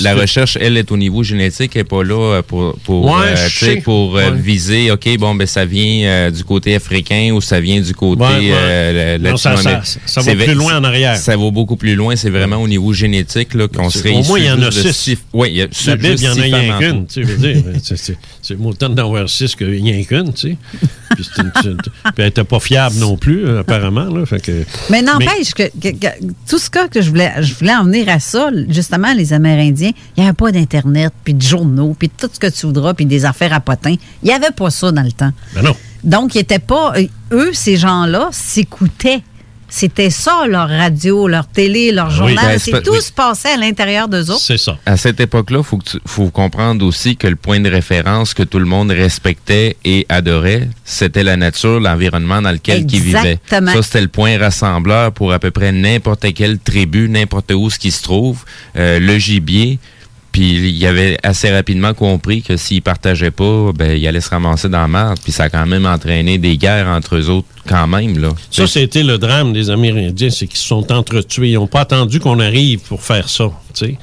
La, 0.00 0.14
recherche, 0.14 0.56
elle, 0.58 0.78
est 0.78 0.90
au 0.90 0.96
niveau 0.96 1.22
génétique, 1.22 1.72
elle 1.74 1.80
n'est 1.82 1.84
pas 1.84 2.02
là 2.02 2.14
euh, 2.38 2.42
pour, 2.42 2.74
pour, 2.84 3.04
Ouais, 3.04 3.34
euh, 3.36 3.80
pour 3.82 4.16
euh, 4.16 4.30
Ouais. 4.30 4.36
viser, 4.40 4.90
OK, 4.90 5.06
bon, 5.18 5.34
ben 5.34 5.46
ça 5.46 5.66
vient 5.66 6.06
euh, 6.08 6.30
du 6.30 6.42
côté 6.42 6.74
africain 6.74 7.32
ou 7.34 7.42
ça 7.42 7.60
vient 7.60 7.82
du 7.82 7.92
côté 7.92 8.22
Ouais, 8.22 8.28
ouais. 8.30 8.50
euh, 8.54 9.18
la- 9.18 9.30
Non, 9.32 9.36
ça- 9.36 9.50
latino-américain. 9.50 9.84
ça- 10.06 10.22
ça 10.22 10.32
va 10.34 10.42
plus 10.42 10.54
loin 10.54 10.78
en 10.78 10.84
arrière. 10.84 11.16
Ça 11.18 11.36
va 11.36 11.50
beaucoup 11.50 11.76
plus 11.76 11.96
loin. 11.96 12.16
C'est 12.16 12.30
vraiment 12.30 12.56
au 12.56 12.66
niveau 12.68 12.94
génétique 12.94 13.52
là, 13.52 13.68
qu'on 13.68 13.90
serait 13.90 14.08
au 14.14 14.22
moins, 14.22 14.38
il 14.38 14.46
y 14.46 14.50
en 14.50 14.62
a 14.62 14.70
six. 14.70 15.18
Oui, 15.34 15.48
il 15.50 15.56
y 15.58 15.60
a 15.60 15.66
La 15.86 15.96
Bible, 15.96 16.14
il 16.16 16.22
y 16.24 16.28
en 16.28 16.38
a 16.38 16.42
rien 16.42 16.78
qu'une, 16.78 17.06
tu 17.06 17.22
veux 17.24 17.36
dire. 17.36 17.62
C'est- 17.82 18.56
autant 18.64 18.88
d'en 18.88 19.04
avoir 19.04 19.28
six 19.28 19.54
qu'il 19.54 19.70
n'y 19.82 19.90
a 19.90 19.94
rien 19.96 20.04
qu'une, 20.04 20.32
tu 20.32 20.48
sais. 20.52 20.56
Puis, 21.14 21.24
elle 22.16 22.24
n'était 22.24 22.42
pas 22.44 22.58
fiable 22.58 22.96
non 22.96 23.16
plus, 23.16 23.58
apparemment. 23.58 24.06
Là, 24.06 24.26
fait 24.26 24.40
que, 24.40 24.64
Mais 25.02 25.02
n'empêche 25.02 25.52
que, 25.54 25.64
que- 25.80 25.96
que 25.96 26.06
tout 26.48 26.58
ce 26.58 26.70
cas 26.70 26.88
que 26.88 27.02
je 27.02 27.08
voulais, 27.10 27.32
je 27.40 27.54
voulais 27.54 27.74
en 27.74 27.84
venir 27.84 28.08
à 28.08 28.18
ça, 28.20 28.50
justement, 28.68 29.12
les 29.14 29.32
Amérindiens, 29.32 29.92
il 30.16 30.20
n'y 30.22 30.26
avait 30.28 30.34
pas 30.36 30.52
d'Internet, 30.52 31.12
puis 31.24 31.34
de 31.34 31.42
journaux, 31.42 31.94
puis 31.98 32.08
tout 32.08 32.28
ce 32.32 32.38
que 32.38 32.46
tu 32.48 32.66
voudras, 32.66 32.94
puis 32.94 33.06
des 33.06 33.24
affaires 33.24 33.52
à 33.52 33.60
potins. 33.60 33.94
Il 34.22 34.26
n'y 34.26 34.32
avait 34.32 34.50
pas 34.50 34.70
ça 34.70 34.92
dans 34.92 35.02
le 35.02 35.12
temps. 35.12 35.32
Ben 35.54 35.62
non. 35.62 35.76
Donc, 36.02 36.34
ils 36.34 36.40
étaient 36.40 36.58
pas. 36.58 36.92
euh, 36.96 37.06
Eux, 37.32 37.50
ces 37.54 37.76
gens-là, 37.76 38.28
s'écoutaient. 38.32 39.22
C'était 39.76 40.10
ça, 40.10 40.44
leur 40.48 40.68
radio, 40.68 41.26
leur 41.26 41.48
télé, 41.48 41.90
leur 41.90 42.08
journal. 42.08 42.36
Ben, 42.46 42.58
c'est 42.60 42.80
tout 42.84 42.92
oui. 42.92 43.02
se 43.02 43.10
passait 43.10 43.54
à 43.54 43.56
l'intérieur 43.56 44.06
d'eux 44.06 44.30
autres. 44.30 44.38
C'est 44.40 44.56
ça. 44.56 44.78
À 44.86 44.96
cette 44.96 45.18
époque-là, 45.18 45.58
il 45.58 45.64
faut, 45.64 45.78
que 45.78 45.90
tu- 45.90 45.98
faut 46.06 46.30
comprendre 46.30 46.86
aussi 46.86 47.16
que 47.16 47.26
le 47.26 47.34
point 47.34 47.58
de 47.58 47.68
référence 47.68 48.34
que 48.34 48.44
tout 48.44 48.60
le 48.60 48.66
monde 48.66 48.92
respectait 48.92 49.76
et 49.84 50.06
adorait, 50.08 50.68
c'était 50.84 51.24
la 51.24 51.36
nature, 51.36 51.80
l'environnement 51.80 52.40
dans 52.40 52.52
lequel 52.52 52.82
ils 52.88 53.00
vivaient. 53.00 53.18
Exactement. 53.42 53.72
Ça, 53.72 53.82
c'était 53.82 54.00
le 54.02 54.06
point 54.08 54.38
rassembleur 54.38 55.10
pour 55.10 55.32
à 55.32 55.40
peu 55.40 55.50
près 55.50 55.72
n'importe 55.72 56.32
quelle 56.34 56.60
tribu, 56.60 57.08
n'importe 57.08 57.50
où 57.52 57.68
ce 57.68 57.80
qui 57.80 57.90
se 57.90 58.04
trouve. 58.04 58.44
Euh, 58.76 59.00
le 59.00 59.18
gibier, 59.18 59.80
puis 60.34 60.68
il 60.68 60.84
avait 60.84 61.16
assez 61.22 61.48
rapidement 61.48 61.94
compris 61.94 62.42
que 62.42 62.56
s'ils 62.56 62.82
partageaient 62.82 63.30
pas, 63.30 63.70
ben, 63.72 63.96
il 63.96 64.04
allait 64.04 64.20
se 64.20 64.30
ramasser 64.30 64.68
dans 64.68 64.80
la 64.80 64.88
merde. 64.88 65.18
Puis 65.22 65.30
ça 65.30 65.44
a 65.44 65.48
quand 65.48 65.64
même 65.64 65.86
entraîné 65.86 66.38
des 66.38 66.56
guerres 66.56 66.88
entre 66.88 67.14
eux 67.14 67.30
autres 67.30 67.46
quand 67.68 67.86
même. 67.86 68.18
Là. 68.18 68.30
Ça, 68.50 68.66
c'était 68.66 69.04
le 69.04 69.16
drame 69.16 69.52
des 69.52 69.70
Amérindiens, 69.70 70.30
c'est 70.30 70.48
qu'ils 70.48 70.58
se 70.58 70.66
sont 70.66 70.90
entretués. 70.90 71.50
Ils 71.50 71.54
n'ont 71.54 71.68
pas 71.68 71.82
attendu 71.82 72.18
qu'on 72.18 72.40
arrive 72.40 72.80
pour 72.80 73.00
faire 73.00 73.28
ça. 73.28 73.52
Ils 73.82 73.96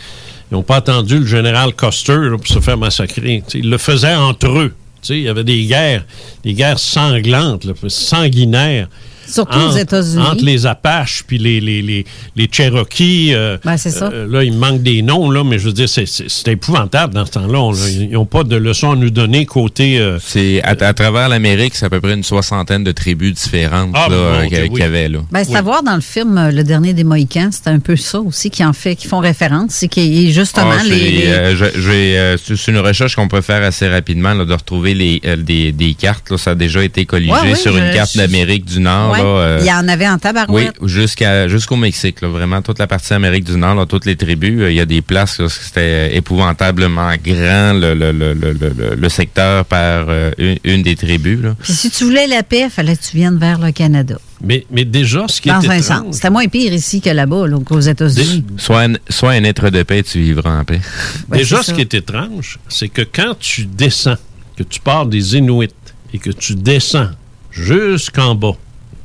n'ont 0.52 0.64
pas 0.64 0.78
attendu 0.78 1.20
le 1.20 1.26
général 1.26 1.74
Custer 1.76 2.16
là, 2.16 2.38
pour 2.38 2.48
se 2.48 2.62
faire 2.62 2.78
massacrer. 2.78 3.44
Ils 3.54 3.70
le 3.70 3.78
faisaient 3.78 4.16
entre 4.16 4.58
eux. 4.58 4.74
Il 5.10 5.24
y 5.24 5.28
avait 5.28 5.44
des 5.44 5.66
guerres, 5.66 6.06
des 6.46 6.54
guerres 6.54 6.80
sanglantes, 6.80 7.66
là, 7.66 7.74
sanguinaires. 7.90 8.88
Surtout 9.32 9.58
aux 9.58 9.62
entre- 9.70 9.78
États-Unis. 9.78 10.24
Entre 10.32 10.44
les 10.46 10.66
Apaches 10.66 11.24
puis 11.26 11.38
les, 11.38 11.60
les, 11.62 11.82
les, 11.82 12.06
les 12.36 12.50
Cherokees. 12.52 13.34
euh, 13.34 13.58
Ben, 13.64 13.78
c'est 13.78 13.92
ça. 13.92 14.10
euh, 14.12 14.28
là, 14.30 14.44
il 14.44 14.54
me 14.54 14.58
manque 14.60 14.82
des 14.82 15.02
noms, 15.02 15.30
là, 15.30 15.44
mais 15.44 15.60
je 15.60 15.66
veux 15.66 15.74
dire, 15.74 15.90
c'est- 15.90 16.06
c'est 16.06 16.30
c'est 16.30 16.52
épouvantable 16.52 17.14
dans 17.14 17.26
ce 17.26 17.32
temps-là. 17.32 17.72
Ils 17.90 18.12
n'ont 18.12 18.26
pas 18.26 18.44
de 18.44 18.56
leçons 18.56 18.92
à 18.92 18.96
nous 18.96 19.10
donner 19.10 19.46
côté. 19.46 20.00
euh, 20.00 20.18
C'est 20.22 20.62
à, 20.64 20.70
à 20.80 20.94
travers 20.94 21.30
l'Amérique, 21.30 21.76
c'est 21.76 21.86
à 21.86 21.90
peu 21.90 22.02
près 22.02 22.14
une 22.14 22.24
soixantaine 22.24 22.84
de 22.84 22.92
tribus 22.92 23.34
différentes 23.34 23.92
Ah, 23.94 24.08
euh, 24.12 24.48
qu'il 24.48 24.72
oui. 24.72 24.80
y 24.80 24.84
avait 24.84 25.10
là. 25.10 25.20
Ben, 25.32 25.44
c'est 25.44 25.56
à 25.56 25.62
voir 25.62 25.84
dans 25.84 25.96
le 25.96 26.02
film 26.02 26.50
Le 26.54 26.64
Dernier 26.64 26.94
des 26.94 27.04
Mohicans, 27.04 27.50
c'est 27.52 27.68
un 27.70 27.80
peu 27.80 27.96
ça 27.96 28.20
aussi 28.20 28.50
qui 28.50 28.64
en 28.66 28.74
fait, 28.74 28.96
qui 28.96 29.08
font 29.08 29.20
référence. 29.20 29.72
C'est 29.72 29.88
qu'il 29.88 30.32
justement 30.32 30.72
Ah, 30.80 30.84
les. 30.84 30.90
les- 31.12 31.24
euh, 31.28 31.54
euh, 31.88 32.38
c'est 32.44 32.68
une 32.72 32.80
recherche 32.80 33.16
qu'on 33.16 33.28
peut 33.28 33.42
faire 33.42 33.64
assez 33.64 33.88
rapidement 33.88 34.34
là, 34.34 34.46
de 34.46 34.54
retrouver 34.54 34.94
les, 34.94 35.22
euh, 35.26 35.36
des, 35.36 35.72
des 35.72 35.94
cartes. 35.94 36.30
là. 36.30 36.38
ça 36.38 36.52
a 36.52 36.56
déjà 36.56 36.84
été 36.84 37.06
colligé 37.06 37.32
Ouais, 37.32 37.38
oui, 37.52 37.56
sur 37.58 37.76
une 37.78 37.92
carte 37.94 38.12
je- 38.14 38.18
d'Amérique 38.20 38.66
du 38.66 38.80
Nord. 38.80 39.12
Ouais. 39.12 39.21
Là, 39.24 39.28
euh, 39.40 39.58
Il 39.62 39.68
y 39.68 39.72
en 39.72 39.88
avait 39.88 40.08
en 40.08 40.14
oui, 40.16 40.20
tabarouette. 40.20 40.74
jusqu'à 40.86 41.48
jusqu'au 41.48 41.76
Mexique, 41.76 42.22
là, 42.22 42.28
vraiment 42.28 42.62
toute 42.62 42.80
la 42.80 42.88
partie 42.88 43.14
Amérique 43.14 43.44
du 43.44 43.58
Nord, 43.58 43.76
là, 43.76 43.86
toutes 43.86 44.06
les 44.06 44.16
tribus. 44.16 44.62
euh, 44.62 44.72
Il 44.72 44.76
y 44.76 44.80
a 44.80 44.86
des 44.86 45.02
places 45.02 45.40
là, 45.40 45.48
c'était 45.50 46.16
épouvantablement 46.16 47.12
grand 47.24 47.74
le, 47.74 47.94
le, 47.94 48.12
le, 48.12 48.34
le, 48.34 48.54
le- 48.54 48.96
le 48.96 49.10
secteur 49.10 49.66
par 49.66 50.06
euh, 50.10 50.32
une, 50.38 50.58
une 50.64 50.84
des 50.84 50.96
tribus. 50.96 51.42
Là. 51.42 51.56
Puis 51.62 51.74
si 51.74 51.90
tu 51.92 52.04
voulais 52.06 52.28
la 52.28 52.44
paix, 52.44 52.64
il 52.66 52.70
fallait 52.70 52.96
que 52.96 53.04
tu 53.04 53.16
viennes 53.18 53.38
vers 53.38 53.60
le 53.60 53.72
Canada. 53.72 54.16
mais, 54.44 54.66
mais 54.72 54.86
déjà, 54.86 55.26
ce 55.28 55.40
qui 55.42 55.50
Dans 55.50 55.62
est 55.62 55.68
un 55.70 55.74
étrange, 55.78 55.84
sens. 56.06 56.16
C'était 56.16 56.30
moins 56.30 56.48
pire 56.48 56.74
ici 56.74 57.02
que 57.02 57.10
là-bas, 57.10 57.48
là, 57.48 57.58
qu'aux 57.66 57.80
États-Unis. 57.80 58.44
Soit 58.58 58.82
un, 58.84 58.94
soit 59.10 59.32
un 59.32 59.44
être 59.44 59.70
de 59.70 59.84
paix, 59.84 60.04
tu 60.04 60.20
vivras 60.20 60.60
en 60.60 60.64
paix. 60.66 60.82
Ouais, 61.30 61.40
Déjà, 61.40 61.62
ce 61.64 61.72
qui 61.74 61.82
est 61.82 61.94
étrange, 61.94 62.60
c'est 62.68 62.90
que 62.90 63.02
quand 63.02 63.36
tu 63.40 63.66
descends, 63.66 64.18
que 64.58 64.64
tu 64.64 64.80
pars 64.80 65.06
des 65.06 65.36
Inuits 65.38 65.70
et 66.14 66.18
que 66.20 66.30
tu 66.32 66.56
descends 66.56 67.10
jusqu'en 67.52 68.36
bas, 68.36 68.56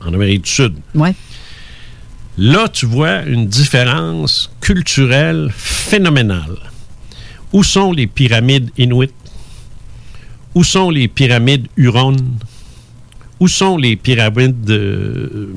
en 0.07 0.15
Amérique 0.15 0.43
du 0.43 0.51
Sud, 0.51 0.75
Ouais. 0.95 1.15
là, 2.39 2.69
tu 2.69 2.87
vois 2.87 3.23
une 3.23 3.47
différence 3.47 4.51
culturelle 4.61 5.51
phénoménale. 5.57 6.57
Où 7.53 7.63
sont 7.63 7.93
les 7.93 8.07
pyramides 8.07 8.71
Inuits? 8.77 9.11
Où 10.55 10.65
sont 10.65 10.91
les 10.91 11.09
pyramides 11.09 11.67
Hurones? 11.77 12.39
Où 13.41 13.49
sont 13.49 13.77
les 13.77 13.97
pyramides 13.97 14.63
de, 14.63 15.51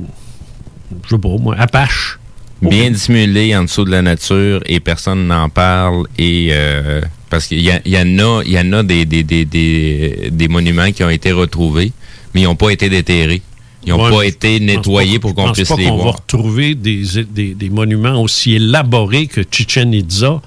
je 1.04 1.08
sais 1.10 1.18
pas 1.18 1.28
moi, 1.38 1.56
Apache? 1.58 2.18
bien 2.62 2.90
dissimulé 2.90 3.56
en 3.56 3.62
dessous 3.62 3.86
de 3.86 3.90
la 3.90 4.02
nature 4.02 4.60
et 4.66 4.80
personne 4.80 5.26
n'en 5.26 5.48
parle 5.48 6.04
et 6.18 6.48
euh, 6.52 7.00
parce 7.30 7.46
qu'il 7.46 7.60
y, 7.62 7.70
en 7.70 7.76
a 7.78 8.42
il 8.44 8.52
y 8.52 8.58
en 8.58 8.72
a 8.74 8.82
des, 8.82 9.06
des, 9.06 9.22
des, 9.22 9.46
des, 9.46 10.28
des 10.30 10.48
monuments 10.48 10.92
qui 10.92 11.02
ont 11.02 11.08
été 11.08 11.32
retrouvés 11.32 11.90
mais 12.34 12.42
ils 12.42 12.44
n'ont 12.44 12.56
pas 12.56 12.68
été 12.68 12.90
déterrés 12.90 13.40
ils 13.84 13.90
n'ont 13.94 14.04
Ouais, 14.04 14.10
pas 14.10 14.22
été 14.26 14.60
nettoyés 14.60 15.18
pas- 15.18 15.28
pour 15.28 15.34
qu'on 15.34 15.52
puisse 15.52 15.68
pas 15.68 15.76
les 15.76 15.84
va 15.86 15.92
voir 15.92 16.16
retrouver 16.16 16.74
des, 16.74 17.02
des, 17.30 17.54
des 17.54 17.70
monuments 17.70 18.20
aussi 18.22 18.54
élaborés 18.54 19.26
que 19.26 19.40
Chichen 19.50 19.92
Itza 19.94 20.40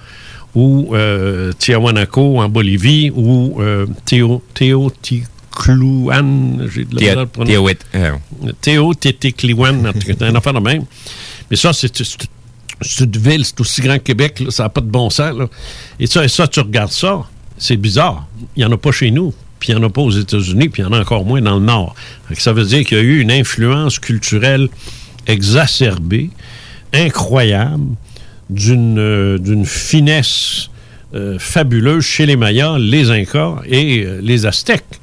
ou 0.55 0.93
euh, 0.93 1.51
Tiahuanaco 1.57 2.39
en 2.39 2.49
Bolivie 2.49 3.11
ou 3.15 3.57
euh, 3.59 3.87
Teo, 4.05 4.43
Teoticluan, 4.53 6.67
j'ai 6.73 6.85
de 6.85 6.95
la 6.95 7.01
euh, 7.95 8.11
un 10.21 10.35
affaire 10.35 10.53
de 10.53 10.59
même. 10.59 10.83
Mais 11.49 11.57
ça, 11.57 11.73
c'est 11.73 11.99
une 11.99 13.11
ville, 13.17 13.45
c'est 13.45 13.59
aussi 13.61 13.81
grand 13.81 13.97
que 13.97 14.03
Québec, 14.03 14.39
là, 14.39 14.51
ça 14.51 14.63
n'a 14.63 14.69
pas 14.69 14.81
de 14.81 14.87
bon 14.89 15.09
sens. 15.09 15.35
là. 15.37 15.47
Et 15.99 16.07
ça, 16.07 16.23
et 16.23 16.27
ça, 16.27 16.47
tu 16.47 16.59
regardes 16.59 16.91
ça, 16.91 17.23
c'est 17.57 17.77
bizarre. 17.77 18.25
Il 18.55 18.59
n'y 18.59 18.65
en 18.65 18.71
a 18.71 18.77
pas 18.77 18.91
chez 18.91 19.11
nous, 19.11 19.33
puis 19.63 19.71
il 19.71 19.77
n'y 19.77 19.81
en 19.81 19.87
a 19.87 19.89
pas 19.89 20.01
aux 20.01 20.11
États-Unis, 20.11 20.67
puis 20.67 20.81
il 20.81 20.85
y 20.85 20.89
en 20.89 20.91
a 20.91 20.99
encore 20.99 21.23
moins 21.23 21.41
dans 21.41 21.57
le 21.57 21.63
Nord. 21.63 21.95
Ça 22.37 22.51
veut 22.51 22.65
dire 22.65 22.83
qu'il 22.85 22.97
y 22.97 22.99
a 22.99 23.03
eu 23.03 23.21
une 23.21 23.31
influence 23.31 23.97
culturelle 23.97 24.67
exacerbée, 25.25 26.31
incroyable, 26.91 27.95
d'une 28.49 28.99
euh, 28.99 29.63
finesse 29.63 30.69
euh, 31.15 31.39
fabuleuse 31.39 32.03
chez 32.03 32.25
les 32.25 32.35
Mayas, 32.35 32.77
les 32.77 33.09
Incas 33.09 33.61
et 33.65 34.03
euh, 34.03 34.19
les 34.21 34.45
Aztèques. 34.45 34.99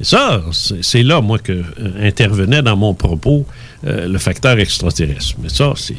Et 0.00 0.04
ça, 0.04 0.44
c'est 0.52 1.02
là, 1.02 1.20
moi, 1.20 1.40
que 1.40 1.64
intervenait 2.00 2.62
dans 2.62 2.76
mon 2.76 2.94
propos 2.94 3.44
le 3.82 4.18
facteur 4.18 4.58
extraterrestre. 4.60 5.34
Mais 5.42 5.48
ça, 5.48 5.72
c'est 5.76 5.96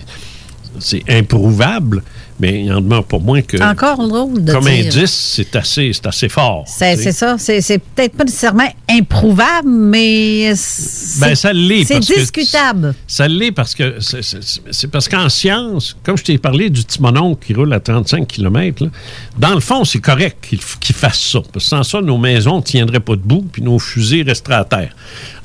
c'est 0.80 1.04
improuvable, 1.10 2.04
mais 2.40 2.64
il 2.66 2.72
en 2.74 2.82
demeure 2.82 3.06
pas 3.06 3.18
moins 3.20 3.42
que, 3.42 3.58
Encore 3.64 4.08
drôle 4.08 4.44
de 4.44 4.52
comme 4.52 4.66
dire. 4.66 4.86
indice, 4.88 5.34
c'est 5.36 5.56
assez, 5.56 5.92
c'est 5.94 6.06
assez 6.08 6.28
fort. 6.30 6.66
C'est 6.68 6.98
c'est 6.98 7.12
ça. 7.12 7.38
C'est 7.38 7.62
c'est 7.62 7.80
peut-être 7.80 8.14
pas 8.18 8.24
nécessairement 8.26 8.68
improuvable, 8.90 9.70
mais 9.70 10.54
c'est 10.56 11.20
Ben, 11.22 11.36
ça 11.36 11.54
l'est, 11.54 11.86
c'est 11.86 11.94
parce 11.96 12.08
que- 12.08 12.20
discutable. 12.20 12.96
Ça 13.08 13.28
l'est 13.28 13.52
parce 13.52 13.74
que 13.76 14.00
c'est- 14.00 14.22
c'est 14.22 14.40
c'est 14.72 14.88
parce 14.90 15.08
qu'en 15.08 15.30
science, 15.30 15.96
comme 16.04 16.18
je 16.18 16.24
t'ai 16.24 16.38
parlé 16.38 16.70
du 16.70 16.84
petit 16.84 17.02
mononcle 17.02 17.46
qui 17.46 17.54
roule 17.54 17.72
à 17.74 17.80
35 17.80 18.28
km, 18.28 18.90
dans 19.38 19.54
le 19.54 19.60
fond, 19.62 19.86
c'est 19.86 20.00
correct 20.00 20.38
qu'il 20.80 20.96
fasse 20.96 21.20
ça. 21.20 21.40
Parce 21.54 21.66
que 21.66 21.70
sans 21.70 21.84
ça, 21.84 22.02
nos 22.02 22.18
maisons 22.18 22.58
ne 22.58 22.62
tiendraient 22.64 23.00
pas 23.00 23.16
debout, 23.16 23.46
puis 23.52 23.62
nos 23.62 23.80
fusils 23.80 24.24
resteraient 24.24 24.56
à 24.56 24.66
terre. 24.66 24.96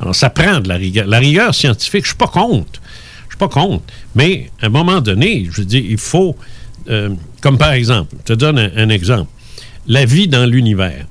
Alors, 0.01 0.14
ça 0.14 0.31
prend 0.31 0.61
de 0.61 0.69
la 0.69 0.75
rigueur. 0.77 1.07
La 1.07 1.19
rigueur 1.19 1.55
scientifique, 1.55 2.03
je 2.05 2.09
suis 2.09 2.16
pas 2.16 2.27
contre. 2.27 2.81
Je 3.29 3.35
suis 3.37 3.38
pas 3.38 3.49
contre. 3.49 3.85
Mais 4.14 4.51
à 4.61 4.66
un 4.66 4.70
moment 4.70 5.01
donné, 5.01 5.46
je 5.51 5.61
veux 5.61 5.66
dire, 5.66 5.85
il 5.85 5.99
faut, 5.99 6.37
euh, 6.88 7.11
comme 7.40 7.59
par 7.59 7.73
exemple, 7.73 8.14
je 8.18 8.25
te 8.25 8.33
donne 8.33 8.59
un, 8.59 8.70
un 8.77 8.88
exemple, 8.88 9.31
la 9.87 10.05
vie 10.05 10.29
dans 10.29 10.46
l'univers. 10.46 11.07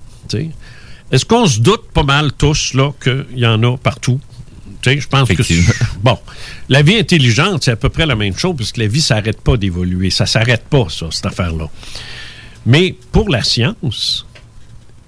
Est-ce 1.12 1.26
qu'on 1.26 1.48
se 1.48 1.60
doute 1.60 1.90
pas 1.92 2.04
mal 2.04 2.34
tous 2.34 2.74
là 2.74 2.92
qu'il 3.02 3.26
y 3.40 3.46
en 3.46 3.64
a 3.64 3.78
partout? 3.78 4.20
Je 4.86 5.08
pense 5.08 5.28
que 5.28 5.44
bon, 6.04 6.18
la 6.70 6.82
vie 6.82 6.96
intelligente, 6.96 7.64
c'est 7.64 7.72
à 7.72 7.76
peu 7.76 7.90
près 7.90 8.06
la 8.06 8.16
même 8.16 8.38
chose 8.38 8.56
parce 8.58 8.72
que 8.72 8.80
la 8.80 8.88
vie 8.88 9.02
s'arrête 9.02 9.42
pas 9.42 9.58
d'évoluer, 9.58 10.10
ça 10.10 10.26
s'arrête 10.26 10.64
pas 10.70 10.88
ça 10.90 11.08
cette 11.12 11.26
affaire-là. 11.26 11.68
Mais 12.66 12.96
pour 13.12 13.30
la 13.30 13.44
science 13.44 14.26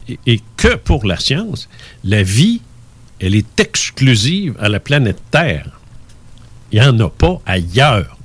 et, 0.09 0.19
et 0.25 0.41
que 0.57 0.75
pour 0.75 1.05
la 1.05 1.17
science, 1.17 1.69
la 2.03 2.23
vie, 2.23 2.61
elle 3.19 3.35
est 3.35 3.59
exclusive 3.59 4.55
à 4.59 4.67
la 4.67 4.79
planète 4.79 5.21
Terre. 5.29 5.79
Il 6.71 6.81
n'y 6.81 6.87
en 6.87 6.99
a 6.99 7.09
pas 7.09 7.41
ailleurs. 7.45 8.17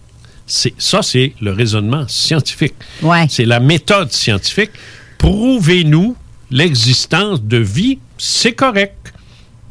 C'est 0.46 0.74
ça, 0.78 1.02
c'est 1.02 1.32
le 1.40 1.52
raisonnement 1.52 2.06
scientifique. 2.08 2.74
C'est 3.28 3.44
la 3.44 3.58
méthode 3.60 4.12
scientifique. 4.12 4.70
Prouvez-nous 5.18 6.16
l'existence 6.50 7.42
de 7.42 7.56
vie, 7.56 7.98
c'est 8.16 8.52
correct. 8.52 9.12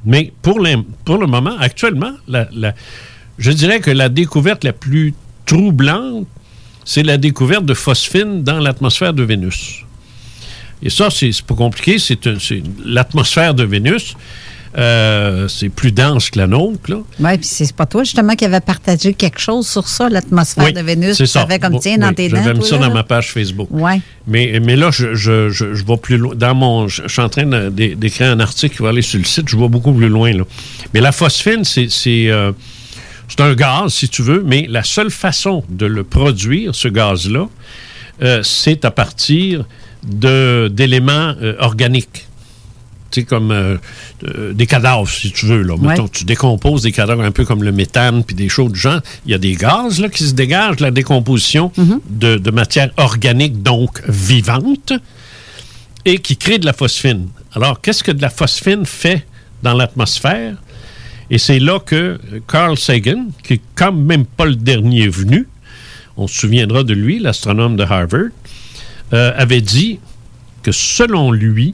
Mais 0.05 0.33
pour, 0.41 0.59
l'im- 0.59 0.83
pour 1.05 1.17
le 1.17 1.27
moment, 1.27 1.55
actuellement, 1.59 2.11
la- 2.27 2.49
la- 2.53 2.75
je 3.39 3.51
dirais 3.51 3.79
que 3.79 3.91
la 3.91 4.09
découverte 4.09 4.63
la 4.65 4.73
plus 4.73 5.13
troublante, 5.45 6.27
c'est 6.83 7.03
la 7.03 7.17
découverte 7.17 7.65
de 7.65 7.73
phosphine 7.73 8.43
dans 8.43 8.59
l'atmosphère 8.59 9.13
de 9.13 9.23
Vénus. 9.23 9.81
Et 10.83 10.89
ça, 10.89 11.09
c'est 11.09 11.31
pas 11.41 11.55
compliqué. 11.55 11.97
C'est 11.99 12.19
l'atmosphère 12.83 13.53
de 13.53 13.63
Vénus. 13.63 14.15
Euh, 14.77 15.47
c'est 15.47 15.69
plus 15.69 15.91
dense 15.91 16.29
que 16.29 16.37
la 16.37 16.47
nôtre. 16.47 17.03
Oui, 17.19 17.37
puis 17.37 17.47
c'est 17.47 17.73
pas 17.73 17.85
toi 17.85 18.03
justement 18.03 18.35
qui 18.35 18.45
avait 18.45 18.59
partagé 18.59 19.13
quelque 19.13 19.39
chose 19.39 19.67
sur 19.67 19.87
ça, 19.87 20.09
l'atmosphère 20.09 20.65
Oui, 20.65 20.73
de 20.73 20.81
Vénus. 20.81 21.17
c'est 21.17 21.25
ça. 21.25 21.41
savais 21.41 21.59
comme 21.59 21.79
tiens 21.79 21.97
dans 21.97 22.13
tes 22.13 22.27
dents. 22.27 22.37
J'avais 22.43 22.59
mis 22.59 22.65
ça 22.65 22.77
là, 22.77 22.87
dans 22.87 22.93
ma 22.93 23.03
page 23.03 23.31
Facebook. 23.31 23.69
Ouais. 23.71 24.01
Mais, 24.27 24.59
mais 24.61 24.75
là, 24.75 24.91
je, 24.91 25.13
je, 25.13 25.49
je, 25.49 25.73
je 25.73 25.85
vais 25.85 25.97
plus 25.97 26.17
loin. 26.17 26.35
Dans 26.35 26.55
mon, 26.55 26.87
je, 26.87 27.07
suis 27.07 27.21
en 27.21 27.29
train 27.29 27.69
d'écrire 27.69 28.31
un 28.31 28.39
article 28.39 28.75
qui 28.75 28.83
va 28.83 28.89
aller 28.89 29.01
sur 29.01 29.19
le 29.19 29.25
site. 29.25 29.47
Je 29.47 29.57
vais 29.57 29.69
beaucoup 29.69 29.93
plus 29.93 30.09
loin. 30.09 30.33
Là. 30.33 30.43
Mais 30.93 30.99
la 30.99 31.11
phosphine, 31.11 31.63
c'est 31.63 31.87
c'est, 31.89 32.29
euh, 32.29 32.51
un 33.39 33.53
gaz, 33.53 33.93
si 33.93 34.09
tu 34.09 34.21
veux, 34.21 34.43
mais 34.45 34.65
la 34.69 34.83
seule 34.83 35.09
façon 35.09 35.63
de 35.69 35.85
le 35.85 36.03
produire, 36.03 36.75
ce 36.75 36.87
gaz-là, 36.87 37.47
euh, 38.21 38.41
c'est 38.43 38.85
à 38.85 38.91
partir 38.91 39.65
d'éléments 40.03 41.33
euh, 41.41 41.55
organiques. 41.59 42.27
Tu 43.11 43.21
sais, 43.21 43.25
comme 43.25 43.51
euh, 43.51 43.77
euh, 44.25 44.51
des 44.53 44.65
cadavres, 44.65 45.07
si 45.09 45.31
tu 45.31 45.45
veux. 45.45 45.61
Là. 45.61 45.75
Mettons, 45.79 46.03
Ouais. 46.03 46.09
tu 46.11 46.23
décomposes 46.25 46.81
des 46.81 46.91
cadavres 46.91 47.23
un 47.23 47.31
peu 47.31 47.45
comme 47.45 47.63
le 47.63 47.71
méthane 47.71 48.23
puis 48.23 48.35
des 48.35 48.49
choses 48.49 48.71
du 48.73 48.79
genre. 48.79 48.99
Il 49.25 49.31
y 49.31 49.33
a 49.33 49.37
des 49.37 49.53
gaz 49.55 49.99
là, 49.99 50.09
qui 50.09 50.23
se 50.23 50.33
dégagent 50.33 50.77
de 50.77 50.83
la 50.83 50.91
décomposition 50.91 51.71
de, 52.09 52.37
de 52.37 52.51
matière 52.51 52.89
organique, 52.97 53.61
donc 53.63 54.01
vivante, 54.07 54.91
et 56.03 56.17
qui 56.19 56.35
créent 56.37 56.59
de 56.59 56.65
la 56.65 56.73
phosphine. 56.73 57.27
Alors, 57.53 57.79
qu'est-ce 57.81 58.03
que 58.03 58.11
de 58.11 58.21
la 58.21 58.29
phosphine 58.29 58.85
fait 58.85 59.25
dans 59.63 59.73
l'atmosphère? 59.73 60.55
Et 61.31 61.37
c'est 61.37 61.59
là 61.59 61.79
que 61.79 61.95
euh, 61.95 62.19
Carl 62.47 62.77
Sagan, 62.77 63.27
qui 63.43 63.53
est 63.53 63.61
quand 63.75 63.91
même 63.93 64.25
pas 64.25 64.45
le 64.45 64.55
dernier 64.55 65.07
venu, 65.07 65.47
on 66.17 66.27
se 66.27 66.35
souviendra 66.41 66.83
de 66.83 66.93
lui, 66.93 67.19
l'astronome 67.19 67.75
de 67.75 67.83
Harvard, 67.83 68.29
euh, 69.13 69.31
avait 69.35 69.61
dit 69.61 69.99
que 70.63 70.71
selon 70.71 71.31
lui, 71.31 71.73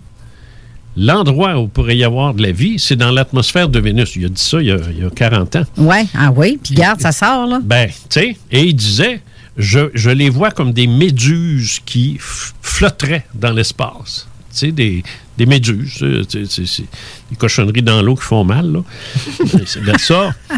l'endroit 0.96 1.60
où 1.60 1.68
pourrait 1.68 1.98
y 1.98 2.04
avoir 2.04 2.34
de 2.34 2.42
la 2.42 2.52
vie, 2.52 2.80
c'est 2.80 2.96
dans 2.96 3.12
l'atmosphère 3.12 3.70
de 3.70 3.80
Vénus. 3.80 4.16
Il 4.16 4.26
a 4.26 4.30
dit 4.30 4.42
ça 4.42 4.62
il 4.62 4.68
y 4.68 4.72
a, 4.72 4.78
il 4.90 5.04
y 5.04 5.06
a 5.06 5.10
40 5.10 5.56
ans. 5.56 5.64
Ouais, 5.78 6.06
ah 6.18 6.32
oui, 6.36 6.60
puis 6.62 6.76
garde, 6.76 7.02
ça 7.02 7.12
sort, 7.12 7.48
là. 7.48 7.60
Ben, 7.64 7.88
tu 7.88 7.94
sais, 8.10 8.38
et 8.52 8.64
il 8.64 8.76
disait, 8.76 9.22
je, 9.58 9.90
je 9.94 10.10
les 10.10 10.30
vois 10.30 10.52
comme 10.52 10.74
des 10.74 10.88
méduses 10.88 11.80
qui 11.86 12.18
flotteraient 12.20 13.26
dans 13.34 13.52
l'espace. 13.52 14.28
Tu 14.52 14.58
sais, 14.58 14.72
des, 14.72 15.04
des 15.38 15.46
méduses. 15.46 16.00
euh, 16.02 16.24
C'est 16.28 16.84
des 17.30 17.36
cochonneries 17.38 17.82
dans 17.82 18.02
l'eau 18.02 18.16
qui 18.16 18.24
font 18.24 18.44
mal, 18.44 18.72
là. 18.72 18.80
c'est 19.66 19.84
de 19.84 19.98
ça. 19.98 20.34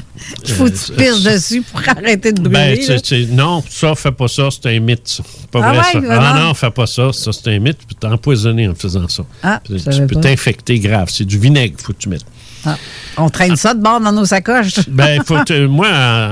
Il 0.48 0.52
faut 0.54 0.66
que 0.66 0.70
Euh, 0.72 0.76
tu 0.86 0.92
pisses 0.94 1.24
dessus 1.24 1.62
pour 1.62 1.82
arrêter 1.88 2.32
de 2.32 2.42
brûler. 2.42 2.84
Ben, 2.88 3.02
tu- 3.02 3.26
non, 3.28 3.64
ça, 3.70 3.94
fais 3.96 4.12
pas 4.12 4.28
ça, 4.28 4.50
c'est 4.52 4.66
un 4.76 4.80
mythe. 4.80 5.08
ça. 5.08 5.24
C'est 5.42 5.50
pas 5.52 5.60
Ah 5.64 5.70
vrai, 5.74 5.78
ouais, 6.00 6.08
ça. 6.08 6.20
Ah 6.34 6.40
non, 6.40 6.54
fais 6.54 6.72
pas 6.72 6.86
ça, 6.88 7.12
ça, 7.14 7.32
c'est 7.32 7.48
un 7.50 7.60
mythe. 7.60 7.78
Tu 7.80 7.86
peux 7.88 7.96
t'empoisonner 7.96 8.68
en 8.68 8.76
faisant 8.76 9.08
ça. 9.08 9.24
Ah, 9.44 9.62
tu 9.66 9.74
peux 10.08 10.20
t'infecter 10.20 10.80
grave. 10.80 11.10
C'est 11.12 11.26
du 11.26 11.38
vinaigre, 11.38 11.76
faut 11.80 11.94
que 11.94 12.00
tu 12.00 12.10
mettes. 12.10 12.26
Ah, 12.66 12.78
on 13.18 13.30
traîne 13.30 13.56
ça 13.56 13.74
de 13.74 13.82
bord 13.82 14.00
dans 14.00 14.12
nos 14.12 14.26
sacoches. 14.26 14.80
Ben, 14.88 15.22
faut 15.26 15.44
te- 15.44 15.66
moi, 15.66 15.90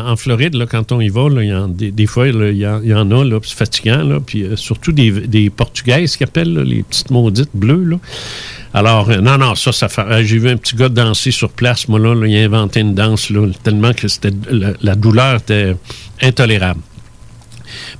en 0.08 0.16
Floride, 0.16 0.56
quand 0.70 0.92
on 0.92 1.02
y 1.02 1.10
va, 1.10 1.24
des, 1.68 2.06
fois, 2.08 2.28
il 2.28 2.58
y, 2.58 2.66
en- 2.68 3.12
a, 3.12 3.40
c'est 3.44 3.58
fatigant, 3.58 4.20
euh, 4.36 4.56
surtout 4.56 4.92
des, 4.92 5.12
des 5.12 5.50
Portugaises 5.50 6.16
qui 6.18 6.24
appellent 6.24 6.60
les 6.60 6.84
petites 6.84 7.10
maudites 7.12 7.50
bleues. 7.54 7.98
Alors, 8.74 9.10
euh, 9.10 9.18
non, 9.18 9.38
non, 9.38 9.56
ça, 9.56 9.72
ça 9.74 9.90
fait. 9.90 10.02
euh, 10.02 10.24
J'ai 10.24 10.38
vu 10.38 10.50
un 10.50 10.56
petit 10.58 10.76
gars 10.76 10.88
danser 10.90 11.32
sur 11.32 11.50
place, 11.50 11.88
moi, 11.90 12.00
là, 12.00 12.16
il 12.26 12.38
a 12.38 12.46
inventé 12.46 12.80
une 12.80 12.96
danse, 12.96 13.32
tellement 13.64 13.94
que 13.94 14.08
c'était 14.08 14.32
la 14.82 14.96
douleur 14.96 15.36
était 15.38 15.76
intolérable. 16.22 16.80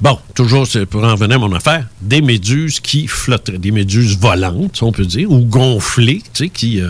Bon, 0.02 0.18
toujours 0.34 0.66
pour 0.90 1.04
en 1.04 1.14
venir 1.16 1.36
à 1.36 1.40
mon 1.40 1.54
affaire, 1.54 1.88
des 2.02 2.22
méduses 2.24 2.80
qui 2.80 3.06
flotteraient, 3.08 3.60
des 3.60 3.70
méduses 3.70 4.18
volantes, 4.18 4.82
on 4.82 4.92
peut 4.92 5.06
dire, 5.06 5.30
ou 5.32 5.42
gonflées, 5.46 6.24
tu 6.34 6.46
sais, 6.46 6.50
qui, 6.50 6.82
euh, 6.82 6.90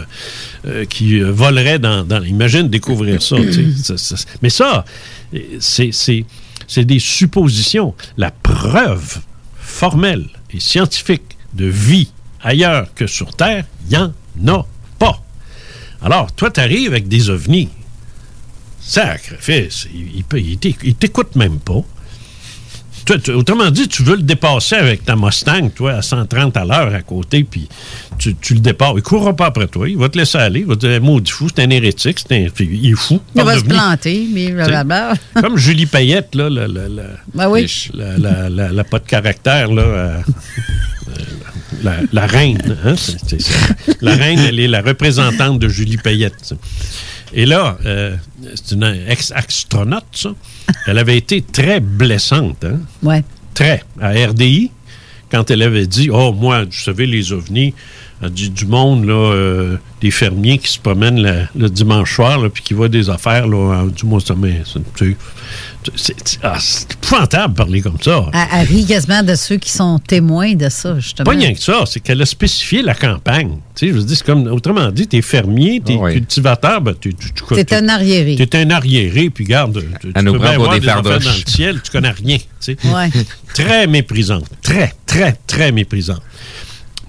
euh, 0.66 0.86
qui 0.86 1.20
euh, 1.20 1.30
voleraient 1.32 1.78
dans, 1.80 2.08
Imagine 2.24 2.70
découvrir 2.70 3.22
ça, 3.22 3.36
tu 3.36 3.74
Mais 4.42 4.50
ça, 4.50 4.86
c'est- 5.60 5.92
des 6.86 7.00
suppositions. 7.00 7.94
La 8.16 8.32
preuve 8.32 9.20
formelle 9.60 10.28
et 10.54 10.62
scientifique 10.62 11.38
de 11.54 11.66
vie 11.66 12.12
ailleurs 12.42 12.94
que 12.96 13.08
sur 13.08 13.36
Terre, 13.36 13.66
il 13.90 13.90
n'y 13.90 13.98
en 13.98 14.14
a 14.48 14.66
pas. 15.00 15.22
Alors, 16.02 16.32
toi, 16.32 16.50
tu 16.50 16.62
arrives 16.62 16.92
avec 16.92 17.10
des 17.10 17.30
ovnis. 17.30 17.68
Sacrifice, 18.80 19.88
il, 19.94 20.16
il 20.16 20.24
peut- 20.24 20.40
il 20.40 20.58
t'éc- 20.58 20.80
il 20.84 20.96
t'écoute 20.96 21.36
même 21.36 21.60
pas. 21.60 21.84
Toi, 23.12 23.20
tu- 23.20 23.32
autrement 23.32 23.70
dit, 23.72 23.90
tu 23.90 24.04
veux 24.04 24.16
le 24.16 24.22
dépasser 24.22 24.76
avec 24.76 25.04
ta 25.04 25.18
Mustang, 25.18 25.70
toi, 25.76 25.96
à 25.96 26.02
130 26.02 26.56
à 26.56 26.64
l'heure 26.64 26.94
à 26.96 27.02
côté, 27.02 27.44
puis 27.44 27.68
tu, 28.18 28.36
tu 28.36 28.54
le 28.54 28.62
dépasses. 28.62 28.92
Il 28.94 28.96
ne 28.98 29.02
courra 29.02 29.36
pas 29.36 29.48
après 29.48 29.68
toi. 29.68 29.90
Il 29.90 29.98
va 29.98 30.08
te 30.08 30.18
laisser 30.18 30.38
aller. 30.38 30.62
Il 30.62 30.66
va 30.66 30.78
te 30.78 30.88
dire, 30.88 31.02
maudit 31.02 31.30
fou, 31.30 31.50
c'est 31.54 31.62
un 31.62 31.70
hérétique, 31.72 32.20
c'est 32.20 32.34
un- 32.34 32.48
il 32.64 32.92
est 32.92 32.96
fou. 32.96 33.20
Il 33.36 33.44
va 33.44 33.58
se 33.58 33.66
planter, 33.66 34.28
mais 34.34 34.52
blablabla. 34.54 35.16
Comme 35.42 35.58
Julie 35.58 35.88
Payette, 35.88 36.36
là, 36.36 36.50
la, 36.50 36.70
la, 36.70 36.88
la, 36.88 37.04
Ben 37.36 37.50
oui. 37.50 37.68
la, 37.94 38.18
la, 38.18 38.50
la- 38.50 38.72
la 38.72 38.84
pas 38.86 39.00
de 39.00 39.06
caractère, 39.08 39.70
là, 39.74 39.82
euh, 39.82 40.18
euh, 41.10 41.12
la, 41.84 41.96
la 42.14 42.26
reine. 42.28 42.78
hein. 42.86 42.96
La 44.00 44.16
reine, 44.16 44.40
elle 44.40 44.62
est 44.62 44.70
la 44.70 44.82
représentante 44.82 45.60
de 45.60 45.68
Julie 45.68 45.98
Payette. 45.98 46.54
Et 47.34 47.46
là, 47.46 47.78
euh, 47.86 48.16
c'est 48.56 48.76
une 48.76 48.84
ex-astronaute, 49.08 50.06
ça. 50.14 50.32
Elle 50.88 50.98
avait 50.98 51.18
été 51.18 51.42
très 51.42 51.80
blessante, 51.80 52.64
hein? 52.66 52.80
Ouais. 53.04 53.24
Très. 53.54 53.84
À 54.00 54.10
RDI, 54.12 54.72
quand 55.32 55.50
elle 55.52 55.62
avait 55.62 55.88
dit 55.88 56.10
Oh, 56.12 56.34
moi, 56.34 56.66
vous 56.66 56.72
savez, 56.72 57.06
les 57.06 57.32
ovnis, 57.32 57.74
Elle 58.24 58.30
dit 58.30 58.50
du 58.52 58.66
monde, 58.68 59.06
là, 59.06 59.14
euh, 59.14 59.78
des 60.00 60.12
fermiers 60.12 60.58
qui 60.60 60.72
se 60.72 60.78
promènent 60.80 61.20
la- 61.20 61.48
le 61.56 61.70
dimanche 61.70 62.16
soir, 62.16 62.38
là, 62.40 62.50
puis 62.50 62.62
qui 62.62 62.74
voient 62.76 62.88
des 62.90 63.10
affaires, 63.10 63.48
là, 63.48 63.86
du 63.96 64.06
moins, 64.06 64.20
ça, 64.20 64.36
mais, 64.38 64.62
c'est- 65.96 66.38
ah, 66.44 66.58
épouvantable 66.92 67.54
de 67.54 67.58
parler 67.58 67.82
comme 67.82 67.98
ça. 68.00 68.26
Elle, 68.34 68.40
elle 68.62 68.68
rit 68.68 68.86
quasiment 68.86 69.24
de 69.24 69.34
ceux 69.34 69.58
qui 69.58 69.72
sont 69.72 69.98
témoins 69.98 70.54
de 70.54 70.70
ça, 70.70 71.00
justement. 71.00 71.26
Pas 71.32 71.32
rien 71.38 71.54
que 71.54 71.60
ça, 71.60 71.84
c'est 71.88 72.00
qu'elle 72.00 72.22
a 72.22 72.26
spécifié 72.28 72.84
la 72.84 72.94
campagne. 72.94 73.58
Tu 73.76 73.88
sais, 73.88 73.94
je 73.94 73.98
veux 73.98 74.04
dire, 74.04 74.16
c'est 74.18 74.26
comme, 74.26 74.46
autrement 74.48 74.92
dit, 74.92 75.08
t'es 75.08 75.24
fermier, 75.24 75.82
t'es 75.84 75.94
cultivateur, 76.14 76.80
ben, 76.82 76.94
tu, 77.00 77.16
tu, 77.16 77.32
tu- 77.34 77.44
T'es 77.66 77.76
un 77.76 77.90
arriéré. 77.90 78.36
T'es 78.36 78.56
un 78.58 78.70
arriéré, 78.70 79.30
puis 79.32 79.46
garde, 79.46 79.84
tu, 80.00 80.14
tu 80.14 80.24
nous 80.24 80.34
peux 80.34 80.40
bien 80.40 80.54
pour 80.56 80.66
voir 80.66 80.74
des 80.76 80.80
des 80.82 80.86
dans 80.86 81.02
le 81.10 81.50
ciel, 81.50 81.82
tu 81.84 81.90
connais 81.92 82.12
rien. 82.12 82.38
tu 82.38 82.46
sais. 82.60 82.78
Ouais. 82.94 83.10
Très 83.56 83.88
méprisante. 83.88 84.46
Très, 84.62 84.94
très, 85.08 85.34
très 85.48 85.72
méprisante. 85.72 86.22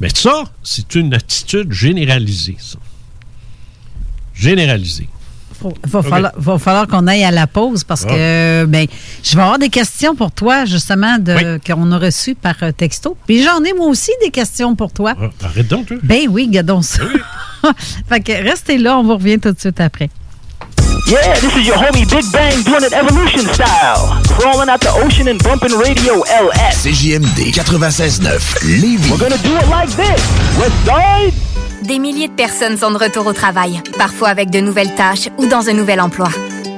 Mais 0.00 0.08
ça, 0.14 0.44
c'est 0.62 0.94
une 0.94 1.14
attitude 1.14 1.72
généralisée, 1.72 2.56
ça. 2.58 2.78
Généralisée. 4.34 5.08
Il 5.64 5.90
va 5.90 6.02
falloir, 6.02 6.32
va 6.36 6.58
falloir 6.58 6.88
qu'on 6.88 7.06
aille 7.06 7.22
à 7.22 7.30
la 7.30 7.46
pause 7.46 7.84
parce 7.84 8.04
Ah. 8.04 8.08
que 8.12 8.64
ben, 8.66 8.86
je 9.22 9.36
vais 9.36 9.42
avoir 9.42 9.60
des 9.60 9.68
questions 9.68 10.16
pour 10.16 10.32
toi, 10.32 10.64
justement, 10.64 11.18
de, 11.18 11.60
qu'on 11.64 11.92
a 11.92 11.98
reçues 11.98 12.34
par 12.34 12.56
euh, 12.62 12.72
texto. 12.72 13.16
Puis 13.26 13.44
j'en 13.44 13.62
ai 13.62 13.72
moi 13.72 13.86
aussi 13.86 14.10
des 14.24 14.30
questions 14.32 14.74
pour 14.74 14.92
toi. 14.92 15.14
Ah, 15.20 15.30
arrête 15.46 15.68
donc, 15.68 15.86
toi. 15.86 15.96
Ben 16.02 16.26
oui, 16.28 16.48
gardons 16.48 16.82
ça. 16.82 17.02
fait 18.08 18.20
que 18.20 18.32
restez 18.32 18.78
là, 18.78 18.98
on 18.98 19.04
vous 19.04 19.14
revient 19.14 19.38
tout 19.38 19.52
de 19.52 19.60
suite 19.60 19.78
après. 19.80 20.10
Yeah, 21.06 21.34
this 21.40 21.54
is 21.56 21.66
your 21.66 21.76
homie 21.76 22.08
Big 22.08 22.24
Bang 22.32 22.62
doing 22.62 22.84
it 22.84 22.92
evolution 22.92 23.40
style. 23.52 24.22
Crawling 24.38 24.68
out 24.68 24.80
the 24.80 24.92
ocean 25.04 25.28
and 25.28 25.42
bumping 25.42 25.76
radio 25.76 26.22
LS. 26.30 26.86
CJMD 26.86 27.52
96.9 27.52 28.80
Lévis. 28.80 29.10
We're 29.10 29.18
gonna 29.18 29.36
do 29.42 29.56
it 29.56 29.68
like 29.68 29.90
this. 29.96 30.22
West 30.58 30.76
Side. 30.86 31.34
Des 31.82 31.98
milliers 31.98 32.28
de 32.28 32.32
personnes 32.32 32.76
sont 32.76 32.92
de 32.92 32.98
retour 32.98 33.26
au 33.26 33.32
travail, 33.32 33.82
parfois 33.98 34.28
avec 34.28 34.50
de 34.50 34.60
nouvelles 34.60 34.94
tâches 34.94 35.28
ou 35.38 35.46
dans 35.46 35.68
un 35.68 35.72
nouvel 35.72 36.00
emploi. 36.00 36.28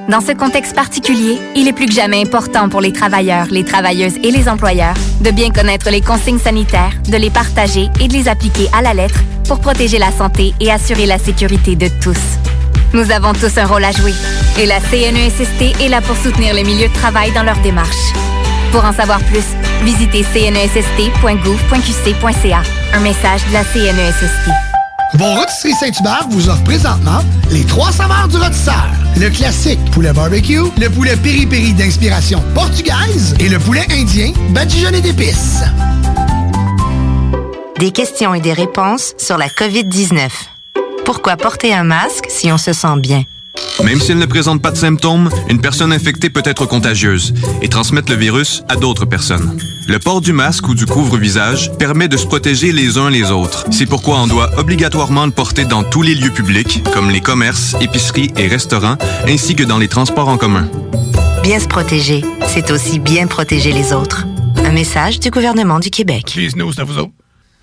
Dans 0.08 0.20
ce 0.20 0.32
contexte 0.32 0.74
particulier, 0.74 1.38
il 1.54 1.68
est 1.68 1.72
plus 1.72 1.86
que 1.86 1.92
jamais 1.92 2.22
important 2.22 2.68
pour 2.68 2.80
les 2.80 2.92
travailleurs, 2.92 3.46
les 3.50 3.64
travailleuses 3.64 4.16
et 4.22 4.30
les 4.30 4.48
employeurs 4.48 4.94
de 5.20 5.30
bien 5.30 5.50
connaître 5.50 5.90
les 5.90 6.00
consignes 6.00 6.38
sanitaires, 6.38 6.92
de 7.08 7.16
les 7.16 7.30
partager 7.30 7.88
et 8.00 8.08
de 8.08 8.14
les 8.14 8.28
appliquer 8.28 8.68
à 8.72 8.80
la 8.80 8.94
lettre 8.94 9.20
pour 9.46 9.60
protéger 9.60 9.98
la 9.98 10.10
santé 10.12 10.54
et 10.60 10.70
assurer 10.70 11.06
la 11.06 11.18
sécurité 11.18 11.76
de 11.76 11.88
tous. 12.02 12.18
Nous 12.94 13.10
avons 13.10 13.32
tous 13.32 13.58
un 13.58 13.66
rôle 13.66 13.84
à 13.84 13.90
jouer 13.90 14.14
et 14.56 14.66
la 14.66 14.78
CNESST 14.78 15.80
est 15.80 15.88
là 15.88 16.00
pour 16.00 16.16
soutenir 16.16 16.54
les 16.54 16.62
milieux 16.62 16.86
de 16.86 16.94
travail 16.94 17.32
dans 17.32 17.42
leur 17.42 17.58
démarche. 17.58 18.12
Pour 18.70 18.84
en 18.84 18.92
savoir 18.92 19.18
plus, 19.24 19.42
visitez 19.82 20.22
cnesst.gouv.qc.ca. 20.22 22.62
Un 22.92 23.00
message 23.00 23.44
de 23.48 23.52
la 23.52 23.64
CNESST. 23.64 24.48
Vos 25.14 25.24
rôtisseries 25.24 25.74
Saint-Hubert 25.74 26.28
vous 26.30 26.48
offrent 26.48 26.62
présentement 26.62 27.18
les 27.50 27.64
trois 27.64 27.90
saveurs 27.90 28.28
du 28.28 28.36
rôtisseur. 28.36 28.86
Le 29.16 29.28
classique 29.28 29.84
poulet 29.90 30.12
barbecue, 30.12 30.62
le 30.80 30.88
poulet 30.88 31.16
piri-piri 31.16 31.72
d'inspiration 31.72 32.44
portugaise 32.54 33.34
et 33.40 33.48
le 33.48 33.58
poulet 33.58 33.88
indien 33.90 34.32
badigeonné 34.50 35.00
d'épices. 35.00 35.64
Des 37.80 37.90
questions 37.90 38.34
et 38.34 38.40
des 38.40 38.52
réponses 38.52 39.14
sur 39.18 39.36
la 39.36 39.48
COVID-19. 39.48 40.53
Pourquoi 41.04 41.36
porter 41.36 41.74
un 41.74 41.84
masque 41.84 42.26
si 42.28 42.50
on 42.50 42.56
se 42.56 42.72
sent 42.72 42.98
bien? 42.98 43.24
Même 43.84 44.00
si 44.00 44.12
elle 44.12 44.18
ne 44.18 44.26
présente 44.26 44.62
pas 44.62 44.70
de 44.70 44.76
symptômes, 44.76 45.28
une 45.50 45.60
personne 45.60 45.92
infectée 45.92 46.30
peut 46.30 46.42
être 46.44 46.64
contagieuse 46.64 47.34
et 47.60 47.68
transmettre 47.68 48.10
le 48.10 48.16
virus 48.16 48.62
à 48.68 48.76
d'autres 48.76 49.04
personnes. 49.04 49.58
Le 49.86 49.98
port 49.98 50.22
du 50.22 50.32
masque 50.32 50.66
ou 50.66 50.74
du 50.74 50.86
couvre-visage 50.86 51.70
permet 51.78 52.08
de 52.08 52.16
se 52.16 52.26
protéger 52.26 52.72
les 52.72 52.96
uns 52.96 53.10
les 53.10 53.30
autres. 53.30 53.66
C'est 53.70 53.86
pourquoi 53.86 54.18
on 54.20 54.26
doit 54.26 54.50
obligatoirement 54.58 55.26
le 55.26 55.32
porter 55.32 55.66
dans 55.66 55.84
tous 55.84 56.02
les 56.02 56.14
lieux 56.14 56.30
publics, 56.30 56.82
comme 56.94 57.10
les 57.10 57.20
commerces, 57.20 57.76
épiceries 57.82 58.32
et 58.38 58.46
restaurants, 58.46 58.96
ainsi 59.28 59.54
que 59.54 59.64
dans 59.64 59.78
les 59.78 59.88
transports 59.88 60.28
en 60.28 60.38
commun. 60.38 60.68
Bien 61.42 61.60
se 61.60 61.68
protéger, 61.68 62.24
c'est 62.46 62.70
aussi 62.70 62.98
bien 62.98 63.26
protéger 63.26 63.72
les 63.72 63.92
autres. 63.92 64.24
Un 64.64 64.72
message 64.72 65.20
du 65.20 65.28
gouvernement 65.30 65.80
du 65.80 65.90
Québec. 65.90 66.34
vous 66.56 66.98
autres. 66.98 67.23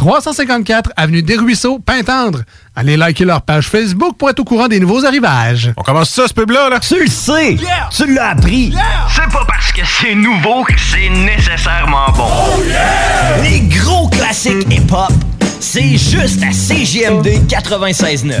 354 0.00 0.92
Avenue 0.96 1.22
des 1.22 1.36
Ruisseaux, 1.36 1.78
Pintendre. 1.78 2.40
Allez 2.74 2.96
liker 2.96 3.26
leur 3.26 3.42
page 3.42 3.68
Facebook 3.68 4.16
pour 4.16 4.30
être 4.30 4.40
au 4.40 4.44
courant 4.44 4.66
des 4.66 4.80
nouveaux 4.80 5.04
arrivages. 5.04 5.74
On 5.76 5.82
commence 5.82 6.08
ça, 6.08 6.26
ce 6.26 6.32
pub-là, 6.32 6.70
là? 6.70 6.80
Tu 6.80 6.98
le 6.98 7.06
sais! 7.06 7.58
Tu 7.90 8.14
l'as 8.14 8.30
appris! 8.30 8.72
C'est 9.14 9.30
pas 9.30 9.44
parce 9.46 9.70
que 9.72 9.82
c'est 9.84 10.14
nouveau 10.14 10.64
que 10.64 10.72
c'est 10.78 11.10
nécessairement 11.10 12.06
bon. 12.16 12.30
Les 13.42 13.60
gros 13.60 14.08
classiques 14.08 14.66
hip-hop, 14.70 15.12
c'est 15.60 15.98
juste 15.98 16.42
à 16.42 16.48
CJMD 16.48 17.46
96.9. 17.46 18.40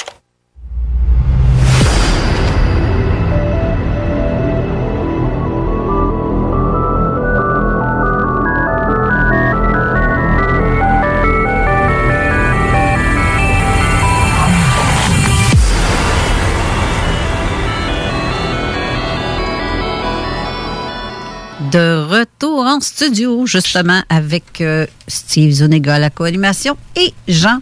De 21.71 22.03
retour 22.05 22.59
en 22.65 22.79
studio, 22.81 23.45
justement, 23.45 24.01
avec 24.09 24.61
euh, 24.61 24.85
Steve 25.07 25.51
Zuniga 25.51 25.95
à 25.95 25.99
la 25.99 26.09
co-animation 26.09 26.75
et 26.95 27.13
Jean. 27.27 27.59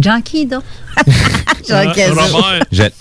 Jean 0.00 0.20
qui, 0.20 0.46
donc? 0.46 0.62
Jean 1.68 1.92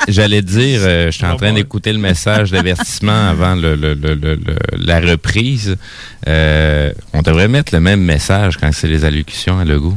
J'allais 0.08 0.42
dire, 0.42 0.80
euh, 0.84 1.12
je 1.12 1.18
suis 1.18 1.26
en 1.26 1.36
train 1.38 1.54
d'écouter 1.54 1.94
le 1.94 2.00
message 2.00 2.50
d'avertissement 2.52 3.30
avant 3.30 3.54
le- 3.56 3.76
le- 3.76 3.94
le- 3.94 4.16
le- 4.16 4.36
le- 4.36 4.56
la 4.78 5.00
reprise. 5.00 5.78
Euh, 6.28 6.92
on 7.14 7.22
devrait 7.22 7.48
mettre 7.48 7.74
le 7.76 7.80
même 7.80 8.02
message 8.02 8.58
quand 8.58 8.72
c'est 8.74 8.88
les 8.88 9.06
allocutions 9.06 9.60
à 9.60 9.66
Legault. 9.66 9.96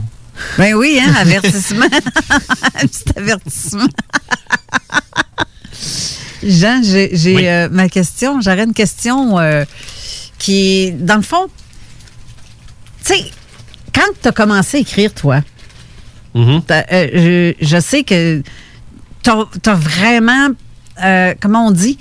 Ben 0.58 0.74
oui, 0.74 1.00
hein, 1.02 1.14
avertissement. 1.18 1.86
Un 2.74 2.86
petit 2.86 3.04
avertissement. 3.16 3.86
Jean, 6.42 6.82
j'ai 6.82 7.48
euh, 7.48 7.68
ma 7.70 7.88
question. 7.88 8.40
J'aurais 8.40 8.64
une 8.64 8.74
question 8.74 9.38
euh, 9.38 9.64
qui 10.38 10.56
est, 10.86 10.90
dans 10.92 11.16
le 11.16 11.22
fond, 11.22 11.46
tu 13.04 13.14
sais, 13.14 13.24
quand 13.94 14.10
tu 14.20 14.28
as 14.28 14.32
commencé 14.32 14.78
à 14.78 14.80
écrire, 14.80 15.12
toi, 15.14 15.40
t'as, 16.66 16.84
euh, 16.92 17.52
je, 17.60 17.64
je 17.66 17.80
sais 17.80 18.04
que 18.04 18.42
tu 19.22 19.30
as, 19.30 19.74
vraiment, 19.74 20.48
comment 21.40 21.66
on 21.66 21.70
dit, 21.70 21.98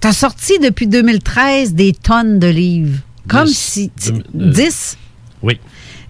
tu 0.00 0.06
as 0.08 0.12
sorti 0.12 0.58
depuis 0.58 0.86
2013 0.86 1.74
des 1.74 1.92
tonnes 1.92 2.38
de 2.38 2.46
livres. 2.48 2.98
Comme 3.28 3.46
si. 3.46 3.90
Deux- 4.06 4.12
euh, 4.40 4.52
10? 4.52 4.96
Oui. 5.42 5.58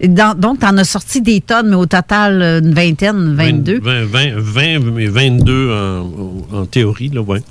Dans- 0.07 0.35
donc, 0.37 0.59
tu 0.59 0.65
en 0.65 0.77
as 0.77 0.83
sorti 0.83 1.21
des 1.21 1.41
tonnes, 1.41 1.69
mais 1.69 1.75
au 1.75 1.85
total, 1.85 2.41
euh, 2.41 2.59
une 2.59 2.73
vingtaine, 2.73 3.35
22. 3.35 3.79
20, 3.81 4.05
20, 4.05 4.39
20, 4.39 4.79
mais 4.91 5.05
22 5.07 5.71
en, 5.71 6.57
en 6.57 6.65
théorie, 6.65 7.09
là, 7.09 7.21
ouais. 7.21 7.41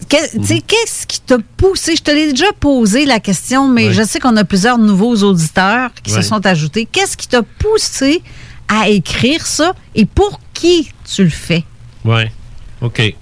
Sais, 0.42 0.60
Qu'est-ce 0.66 1.06
qui 1.06 1.20
t'a 1.20 1.36
poussé? 1.56 1.94
Je 1.96 2.02
te 2.02 2.10
l'ai 2.10 2.30
déjà 2.32 2.52
posé 2.58 3.06
la 3.06 3.20
question, 3.20 3.68
mais 3.68 3.86
Ouais. 3.88 3.92
je 3.94 4.02
sais 4.02 4.18
qu'on 4.18 4.36
a 4.36 4.44
plusieurs 4.44 4.78
nouveaux 4.78 5.14
auditeurs 5.22 5.90
qui 6.02 6.12
Ouais. 6.12 6.22
se 6.22 6.28
sont 6.28 6.44
ajoutés. 6.44 6.88
Qu'est-ce 6.90 7.16
qui 7.16 7.28
t'a 7.28 7.42
poussé 7.42 8.20
à 8.68 8.88
écrire 8.88 9.46
ça 9.46 9.74
et 9.94 10.04
pour 10.06 10.40
qui 10.52 10.90
tu 11.14 11.22
le 11.24 11.30
fais? 11.30 11.64
Ouais. 12.04 12.32
OK. 12.80 13.14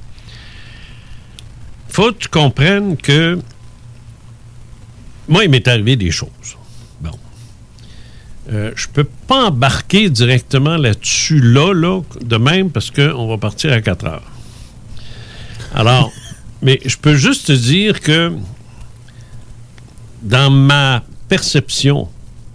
Faut 1.88 2.12
que 2.12 2.18
tu 2.18 2.28
comprennes 2.28 2.96
que 2.96 3.38
moi, 5.28 5.44
il 5.44 5.50
m'est 5.50 5.66
arrivé 5.68 5.96
des 5.96 6.10
choses. 6.10 6.28
Bon. 7.00 7.10
Euh, 8.50 8.72
je 8.76 8.86
peux 8.88 9.06
pas 9.28 9.48
embarquer 9.48 10.08
directement 10.08 10.78
là-dessus, 10.78 11.38
là, 11.40 11.72
là, 11.74 12.00
de 12.22 12.36
même, 12.36 12.70
parce 12.70 12.90
qu'on 12.90 13.28
va 13.28 13.36
partir 13.36 13.72
à 13.72 13.80
4 13.80 14.06
heures. 14.06 14.32
Alors, 15.74 16.10
mais 16.62 16.80
je 16.84 16.96
peux 16.96 17.14
juste 17.14 17.46
te 17.48 17.52
dire 17.52 18.00
que 18.00 18.32
dans 20.22 20.50
ma 20.50 21.04
perception 21.28 22.08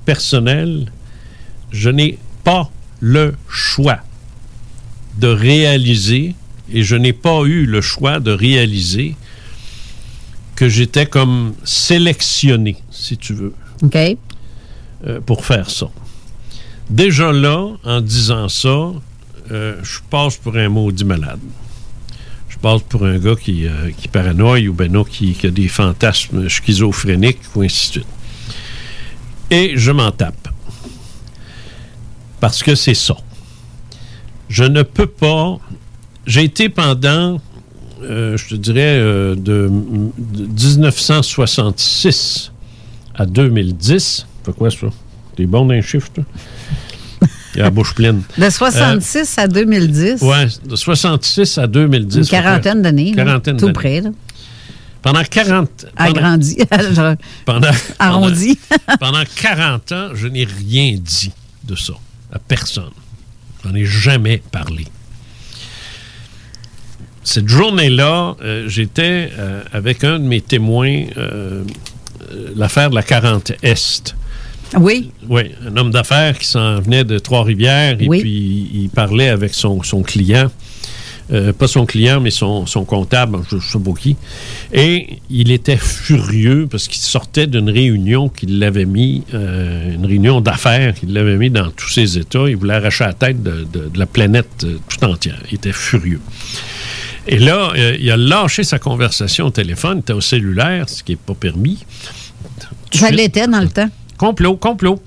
personnelle, 0.03 0.91
je 1.71 1.89
n'ai 1.89 2.17
pas 2.43 2.69
le 2.99 3.35
choix 3.47 3.99
de 5.19 5.27
réaliser, 5.27 6.35
et 6.71 6.81
je 6.81 6.95
n'ai 6.95 7.13
pas 7.13 7.43
eu 7.43 7.65
le 7.67 7.81
choix 7.81 8.19
de 8.19 8.31
réaliser 8.31 9.15
que 10.55 10.67
j'étais 10.69 11.05
comme 11.05 11.53
sélectionné, 11.63 12.77
si 12.89 13.17
tu 13.17 13.33
veux, 13.33 13.53
euh, 15.05 15.19
pour 15.21 15.45
faire 15.45 15.69
ça. 15.69 15.89
Déjà 16.93 17.31
là, 17.31 17.69
en 17.83 18.01
disant 18.01 18.47
ça, 18.49 18.91
euh, 19.49 19.79
je 19.81 19.97
passe 20.11 20.37
pour 20.37 20.55
un 20.55 20.69
maudit 20.69 21.05
malade. 21.05 21.39
Je 22.49 22.57
passe 22.59 22.83
pour 22.83 23.03
un 23.03 23.17
gars 23.17 23.35
qui, 23.35 23.65
euh, 23.65 23.89
qui 23.97 24.07
paranoïe 24.07 24.67
ou 24.67 24.75
ben 24.75 24.91
non, 24.91 25.03
qui, 25.03 25.35
a 25.43 25.49
des 25.49 25.67
fantasmes 25.67 26.47
schizophréniques 26.47 27.39
ou 27.55 27.63
ainsi 27.63 27.87
de 27.87 27.91
suite. 27.93 28.07
Et 29.49 29.73
je 29.75 29.91
m'en 29.91 30.11
tape. 30.11 30.49
Parce 32.39 32.61
que 32.61 32.75
c'est 32.75 32.93
ça. 32.93 33.17
Je 34.47 34.63
ne 34.63 34.83
peux 34.83 35.07
pas. 35.07 35.57
J'ai 36.27 36.43
été 36.43 36.69
pendant, 36.69 37.41
euh, 38.03 38.37
je 38.37 38.49
te 38.49 38.53
dirais, 38.53 38.99
euh, 38.99 39.33
de, 39.33 39.67
de 40.19 40.45
1966 40.45 42.51
à 43.15 43.25
2010. 43.25 44.27
Fait 44.45 44.53
quoi 44.53 44.69
ça? 44.69 44.89
T'es 45.35 45.47
bon 45.47 45.65
dans? 45.65 45.81
Il 47.55 47.61
a 47.61 47.65
la 47.65 47.69
bouche 47.69 47.93
pleine. 47.93 48.23
De 48.37 48.49
66 48.49 49.37
à 49.37 49.47
2010. 49.47 50.19
Oui, 50.21 50.35
de 50.65 50.75
66 50.75 51.57
à 51.59 51.67
2010. 51.67 52.17
Une 52.17 52.25
quarantaine 52.25 52.81
d'années. 52.81 53.11
Quarantaine 53.11 53.57
Tout 53.57 53.71
près, 53.73 54.01
là. 54.01 54.09
Pendant 55.01 55.23
40... 55.23 55.69
pendant- 55.97 56.09
Agrandi. 56.09 56.57
Pendant, 57.45 57.71
Arrondi. 57.99 58.57
Pendant, 58.69 58.97
pendant 58.99 59.23
40 59.35 59.91
ans, 59.91 60.09
je 60.13 60.27
n'ai 60.27 60.45
rien 60.45 60.97
dit 60.99 61.31
de 61.65 61.75
ça 61.75 61.93
à 62.31 62.39
personne. 62.39 62.91
J'en 63.65 63.75
ai 63.75 63.85
jamais 63.85 64.41
parlé. 64.51 64.85
Cette 67.23 67.47
journée-là, 67.47 68.35
euh, 68.41 68.67
j'étais 68.67 69.29
euh, 69.37 69.63
avec 69.71 70.03
un 70.03 70.19
de 70.19 70.25
mes 70.25 70.41
témoins, 70.41 71.03
euh, 71.17 71.63
euh, 72.31 72.49
l'affaire 72.55 72.89
de 72.89 72.95
la 72.95 73.03
40 73.03 73.53
Est. 73.61 74.15
Oui. 74.79 75.11
Oui, 75.29 75.43
un 75.67 75.75
homme 75.77 75.91
d'affaires 75.91 76.37
qui 76.37 76.47
s'en 76.47 76.79
venait 76.81 77.03
de 77.03 77.19
Trois-Rivières 77.19 77.97
et 78.01 78.07
Oui. 78.07 78.19
puis 78.21 78.69
il 78.73 78.89
parlait 78.89 79.29
avec 79.29 79.53
son, 79.53 79.83
son 79.83 80.01
client. 80.03 80.49
Euh, 81.31 81.53
pas 81.53 81.67
son 81.67 81.85
client, 81.85 82.19
mais 82.19 82.31
son, 82.31 82.65
son 82.65 82.83
comptable, 82.83 83.39
je 83.49 83.55
ne 83.55 83.61
sais 83.61 83.79
pas 83.79 83.93
qui. 83.97 84.17
Et 84.73 85.19
il 85.29 85.51
était 85.51 85.77
furieux 85.77 86.67
parce 86.69 86.89
qu'il 86.89 87.01
sortait 87.01 87.47
d'une 87.47 87.69
réunion 87.69 88.27
qu'il 88.27 88.59
l'avait 88.59 88.83
mis, 88.85 89.23
euh, 89.33 89.93
une 89.95 90.05
réunion 90.05 90.41
d'affaires 90.41 90.93
qu'il 90.93 91.13
l'avait 91.13 91.37
mis 91.37 91.49
dans 91.49 91.71
tous 91.71 91.87
ses 91.89 92.17
états. 92.17 92.49
Il 92.49 92.57
voulait 92.57 92.73
arracher 92.73 93.05
la 93.05 93.13
tête 93.13 93.41
de, 93.41 93.65
de- 93.71 93.87
de 93.87 93.97
la 93.99 94.05
planète 94.05 94.65
euh, 94.65 94.77
tout 94.89 95.03
entière. 95.05 95.39
Il 95.49 95.55
était 95.55 95.71
furieux. 95.71 96.19
Et 97.25 97.39
là, 97.39 97.71
il 97.97 98.11
a 98.11 98.17
lâché 98.17 98.65
sa 98.65 98.77
conversation 98.79 99.45
au 99.45 99.49
téléphone, 99.49 99.99
il 99.99 100.01
était 100.01 100.11
au 100.13 100.19
cellulaire, 100.19 100.89
ce 100.89 101.03
qui 101.03 101.13
n'est 101.13 101.17
pas 101.17 101.33
permis. 101.35 101.79
Ça 102.91 103.09
l'était 103.11 103.47
dans 103.47 103.61
le 103.61 103.69
temps. 103.69 103.89
Complot, 104.17 104.57
complot. 104.57 105.01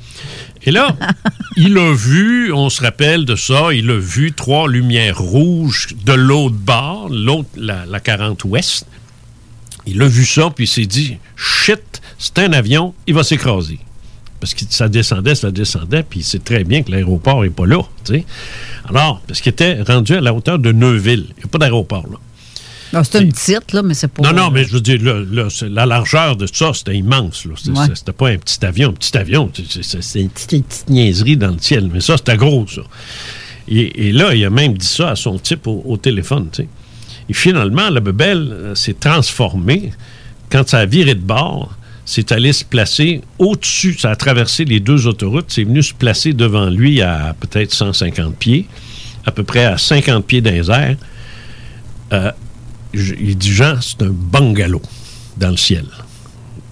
Et 0.65 0.71
là, 0.71 0.97
il 1.57 1.79
a 1.79 1.93
vu, 1.95 2.53
on 2.53 2.69
se 2.71 2.83
rappelle 2.83 3.25
de 3.25 3.37
ça, 3.37 3.73
il 3.73 3.91
a 3.91 3.99
vu 3.99 4.33
trois 4.33 4.69
lumières 4.69 5.19
rouges 5.19 5.89
de 6.05 6.13
l'autre 6.13 6.57
bord, 6.57 7.09
l'autre, 7.11 7.49
la, 7.57 7.87
la 7.87 8.01
40 8.01 8.45
ouest. 8.45 8.87
Il 9.87 10.03
a 10.03 10.09
vu 10.09 10.27
ça, 10.27 10.51
puis 10.55 10.65
il 10.65 10.69
s'est 10.69 10.87
dit, 10.87 11.19
shit, 11.37 12.03
c'est 12.19 12.39
un 12.41 12.53
avion, 12.53 12.95
il 13.07 13.15
va 13.15 13.23
s'écraser. 13.23 13.79
Parce 14.41 14.53
que 14.53 14.65
ça 14.69 14.89
descendait, 14.89 15.35
ça 15.35 15.51
descendait, 15.51 16.03
puis 16.03 16.21
il 16.21 16.25
sait 16.25 16.41
très 16.41 16.65
bien 16.65 16.83
que 16.83 16.91
l'aéroport 16.91 17.43
n'est 17.43 17.51
pas 17.51 17.67
là. 17.67 17.81
Alors, 18.89 19.21
parce 19.27 19.41
qu'il 19.41 19.51
était 19.51 19.81
rendu 19.83 20.15
à 20.15 20.21
la 20.21 20.35
hauteur 20.35 20.59
de 20.59 20.73
Neuville. 20.73 21.27
Il 21.31 21.39
n'y 21.39 21.45
a 21.45 21.49
pas 21.49 21.59
d'aéroport, 21.59 22.07
là. 22.11 22.19
C'est 22.93 23.20
une 23.20 23.32
petite, 23.32 23.72
là, 23.72 23.82
mais 23.82 23.95
c'est 23.95 24.09
pas. 24.09 24.22
Non, 24.22 24.32
non, 24.45 24.51
mais 24.51 24.64
je 24.64 24.72
veux 24.72 24.80
dire, 24.80 25.03
là, 25.03 25.20
là, 25.30 25.49
c'est- 25.51 25.68
la 25.68 25.87
largeur 25.87 26.37
de 26.37 26.47
ça, 26.47 26.72
c'était 26.72 26.95
immense. 26.97 27.47
C'était 27.57 27.78
Ouais. 27.78 28.12
pas 28.16 28.28
un 28.28 28.39
petit 28.39 28.64
avion. 28.64 28.91
Un 28.91 28.93
petit 28.93 29.16
avion, 29.16 29.51
c'est- 29.82 30.20
une 30.20 30.30
petite, 30.30 30.84
niaiserie 30.89 31.37
dans 31.37 31.51
le 31.51 31.59
ciel. 31.59 31.91
Mais 31.93 32.01
ça, 32.01 32.16
c'était 32.16 32.37
gros, 32.37 32.66
ça. 32.68 32.82
Et, 33.68 34.09
et 34.09 34.12
là, 34.12 34.34
il 34.34 34.45
a 34.45 34.51
même 34.51 34.74
dit 34.78 34.87
ça 34.87 35.11
à 35.11 35.16
son 35.16 35.39
type 35.39 35.66
au, 35.66 35.82
au 35.84 35.97
téléphone, 35.97 36.49
tu 36.53 36.62
sais. 36.62 36.68
Et 37.28 37.32
finalement, 37.34 37.91
la 37.91 37.99
bebelle 38.01 38.49
euh, 38.53 38.74
s'est 38.76 38.95
transformée. 38.95 39.91
Quand 40.51 40.68
ça 40.68 40.78
a 40.78 40.87
viré 40.87 41.14
de 41.16 41.20
bord, 41.20 41.76
c'est 42.05 42.30
allé 42.30 42.53
se 42.53 42.64
placer 42.64 43.20
au-dessus. 43.41 43.97
Ça 43.99 44.12
a 44.12 44.16
traversé 44.16 44.64
les 44.64 44.78
deux 44.78 45.09
autoroutes. 45.09 45.47
C'est 45.49 45.64
venu 45.64 45.82
se 45.82 45.93
placer 45.93 46.32
devant 46.34 46.70
lui 46.70 47.03
à 47.03 47.34
peut-être 47.41 47.74
150 47.74 48.37
pieds, 48.37 48.68
à 49.24 49.32
peu 49.32 49.43
près 49.43 49.64
à 49.64 49.76
50 49.76 50.24
pieds 50.24 50.41
dans 50.41 50.53
les 50.53 50.70
airs. 50.70 50.97
Euh, 52.12 52.30
je- 52.99 53.15
il 53.15 53.37
dit, 53.37 53.53
Jean, 53.53 53.75
c'est 53.81 54.03
un 54.03 54.11
bungalow 54.11 54.83
dans 55.37 55.51
le 55.51 55.57
ciel. 55.57 55.85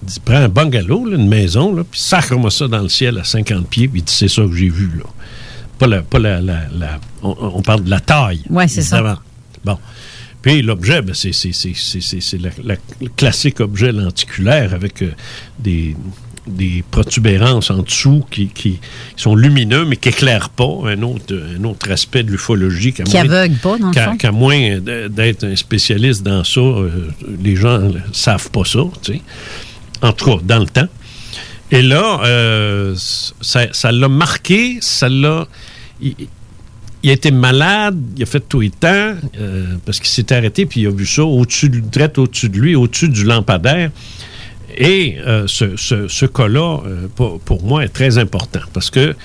Il 0.03 0.07
dit, 0.09 0.19
prends 0.23 0.35
un 0.35 0.49
bungalow, 0.49 1.05
là, 1.05 1.17
une 1.17 1.27
maison, 1.27 1.73
là, 1.75 1.83
puis 1.89 1.99
sacre-moi 1.99 2.51
ça 2.51 2.67
dans 2.67 2.81
le 2.81 2.89
ciel 2.89 3.17
à 3.17 3.23
50 3.23 3.67
pieds, 3.67 3.87
puis 3.87 4.01
il 4.01 4.03
dit, 4.03 4.13
c'est 4.13 4.27
ça 4.27 4.43
que 4.43 4.53
j'ai 4.55 4.69
vu, 4.69 4.89
là. 4.97 5.03
Pas 5.79 5.87
la... 5.87 6.01
Pas 6.01 6.19
la, 6.19 6.41
la- 6.41 6.67
la- 6.77 6.99
on, 7.21 7.35
on 7.39 7.61
parle 7.61 7.83
de 7.83 7.89
la 7.89 7.99
taille. 7.99 8.41
Ouais, 8.49 8.67
c'est 8.67 8.81
ça. 8.81 9.19
Bon. 9.63 9.77
Puis 10.41 10.61
l'objet, 10.61 11.01
ben, 11.01 11.13
c'est 11.15 11.31
le 11.33 13.07
classique 13.15 13.59
objet 13.61 13.91
lenticulaire 13.91 14.73
avec 14.75 15.01
euh, 15.01 15.11
des, 15.59 15.95
des 16.47 16.83
protubérances 16.91 17.71
en 17.71 17.79
dessous 17.83 18.23
qui, 18.29 18.47
qui 18.47 18.79
sont 19.15 19.35
lumineux, 19.35 19.85
mais 19.85 19.95
qui 19.97 20.09
éclairent 20.09 20.49
pas. 20.49 20.69
Un 20.85 21.01
autre, 21.01 21.33
un 21.59 21.63
autre 21.63 21.91
aspect 21.91 22.23
de 22.23 22.31
l'ufologie. 22.31 22.93
qu'à 22.93 23.03
Qui 23.03 23.13
moins- 23.17 23.25
aveugle 23.25 23.55
pas, 23.55 23.77
dans 23.77 23.87
le 23.87 23.93
qu'à- 23.93 24.05
fond. 24.11 24.17
qu'à 24.17 24.31
moins 24.31 24.79
d'être 24.79 25.43
un 25.45 25.55
spécialiste 25.55 26.23
dans 26.23 26.43
ça, 26.43 26.59
euh, 26.61 26.89
les 27.43 27.55
gens 27.55 27.79
ne 27.79 27.99
savent 28.11 28.49
pas 28.51 28.63
ça, 28.65 28.79
tu 29.01 29.13
sais. 29.13 29.21
En 30.01 30.11
tout 30.13 30.25
cas, 30.25 30.37
dans 30.43 30.59
le 30.59 30.67
temps. 30.67 30.87
Et 31.71 31.81
là, 31.81 32.19
euh, 32.25 32.95
ça 33.41 33.91
l'a 33.91 34.07
marqué, 34.07 34.77
ça 34.81 35.09
l'a... 35.09 35.47
Il, 36.01 36.13
il 37.03 37.09
a 37.11 37.13
été 37.13 37.29
malade, 37.29 37.99
il 38.17 38.23
a 38.23 38.25
fait 38.25 38.39
tout 38.47 38.61
le 38.61 38.69
temps, 38.71 39.13
euh, 39.39 39.75
parce 39.85 39.99
qu'il 39.99 40.07
s'est 40.09 40.33
arrêté, 40.33 40.65
puis 40.65 40.81
il 40.81 40.87
a 40.87 40.91
vu 40.91 41.05
ça 41.05 41.23
au-dessus, 41.23 41.69
direct 41.69 42.17
au-dessus 42.17 42.49
de 42.49 42.57
lui, 42.59 42.75
au-dessus 42.75 43.09
du 43.09 43.23
lampadaire. 43.23 43.91
Et 44.77 45.17
euh, 45.25 45.45
ce, 45.47 45.75
ce- 45.77 46.07
ce 46.07 46.25
cas-là, 46.25 46.79
euh, 46.85 47.07
pour, 47.15 47.39
pour 47.39 47.63
moi, 47.63 47.83
est 47.85 47.89
très 47.89 48.17
important, 48.17 48.59
parce 48.73 48.89
que 48.89 49.15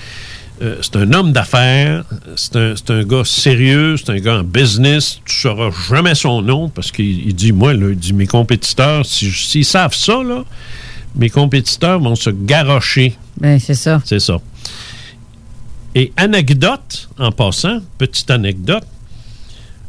euh, 0.61 0.77
c'est 0.81 0.95
un 0.95 1.11
homme 1.13 1.31
d'affaires, 1.33 2.03
c'est 2.35 2.55
un, 2.91 3.03
gars 3.03 3.23
sérieux, 3.25 3.97
c'est 3.97 4.11
un 4.11 4.19
gars 4.19 4.39
en 4.39 4.43
business. 4.43 5.19
Tu 5.25 5.47
ne 5.47 5.53
sauras 5.53 5.71
jamais 5.89 6.13
son 6.15 6.41
nom 6.43 6.69
parce 6.69 6.91
qu'il 6.91 7.27
il 7.27 7.33
dit, 7.35 7.51
moi, 7.51 7.73
là, 7.73 7.89
il 7.89 7.97
dit, 7.97 8.13
mes 8.13 8.27
compétiteurs, 8.27 9.05
si- 9.05 9.31
s'ils 9.31 9.65
savent 9.65 9.95
ça, 9.95 10.21
là, 10.23 10.43
mes 11.15 11.29
compétiteurs 11.29 11.99
vont 11.99 12.15
se 12.15 12.29
garrocher. 12.29 13.17
Ben, 13.39 13.59
c'est 13.59 13.73
ça. 13.73 14.01
C'est 14.05 14.19
ça. 14.19 14.37
Et 15.95 16.13
anecdote, 16.15 17.09
en 17.17 17.31
passant, 17.31 17.79
petite 17.97 18.29
anecdote, 18.31 18.85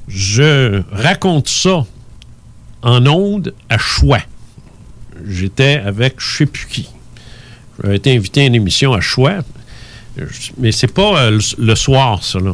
je 0.08 0.82
raconte 0.90 1.48
ça 1.48 1.84
en 2.82 3.06
onde 3.06 3.54
à 3.68 3.78
Choix. 3.78 4.18
J'étais 5.26 5.80
avec 5.84 6.14
je 6.18 6.36
sais 6.38 6.46
plus 6.46 6.66
qui. 6.66 6.88
J'avais 7.82 7.96
été 7.96 8.14
invité 8.16 8.42
à 8.42 8.46
une 8.46 8.54
émission 8.54 8.92
à 8.92 9.00
Choix, 9.00 9.38
mais 10.58 10.72
c'est 10.72 10.92
pas 10.92 11.22
euh, 11.22 11.40
le, 11.58 11.74
soir, 11.74 12.22
ça. 12.22 12.38
Euh, 12.38 12.52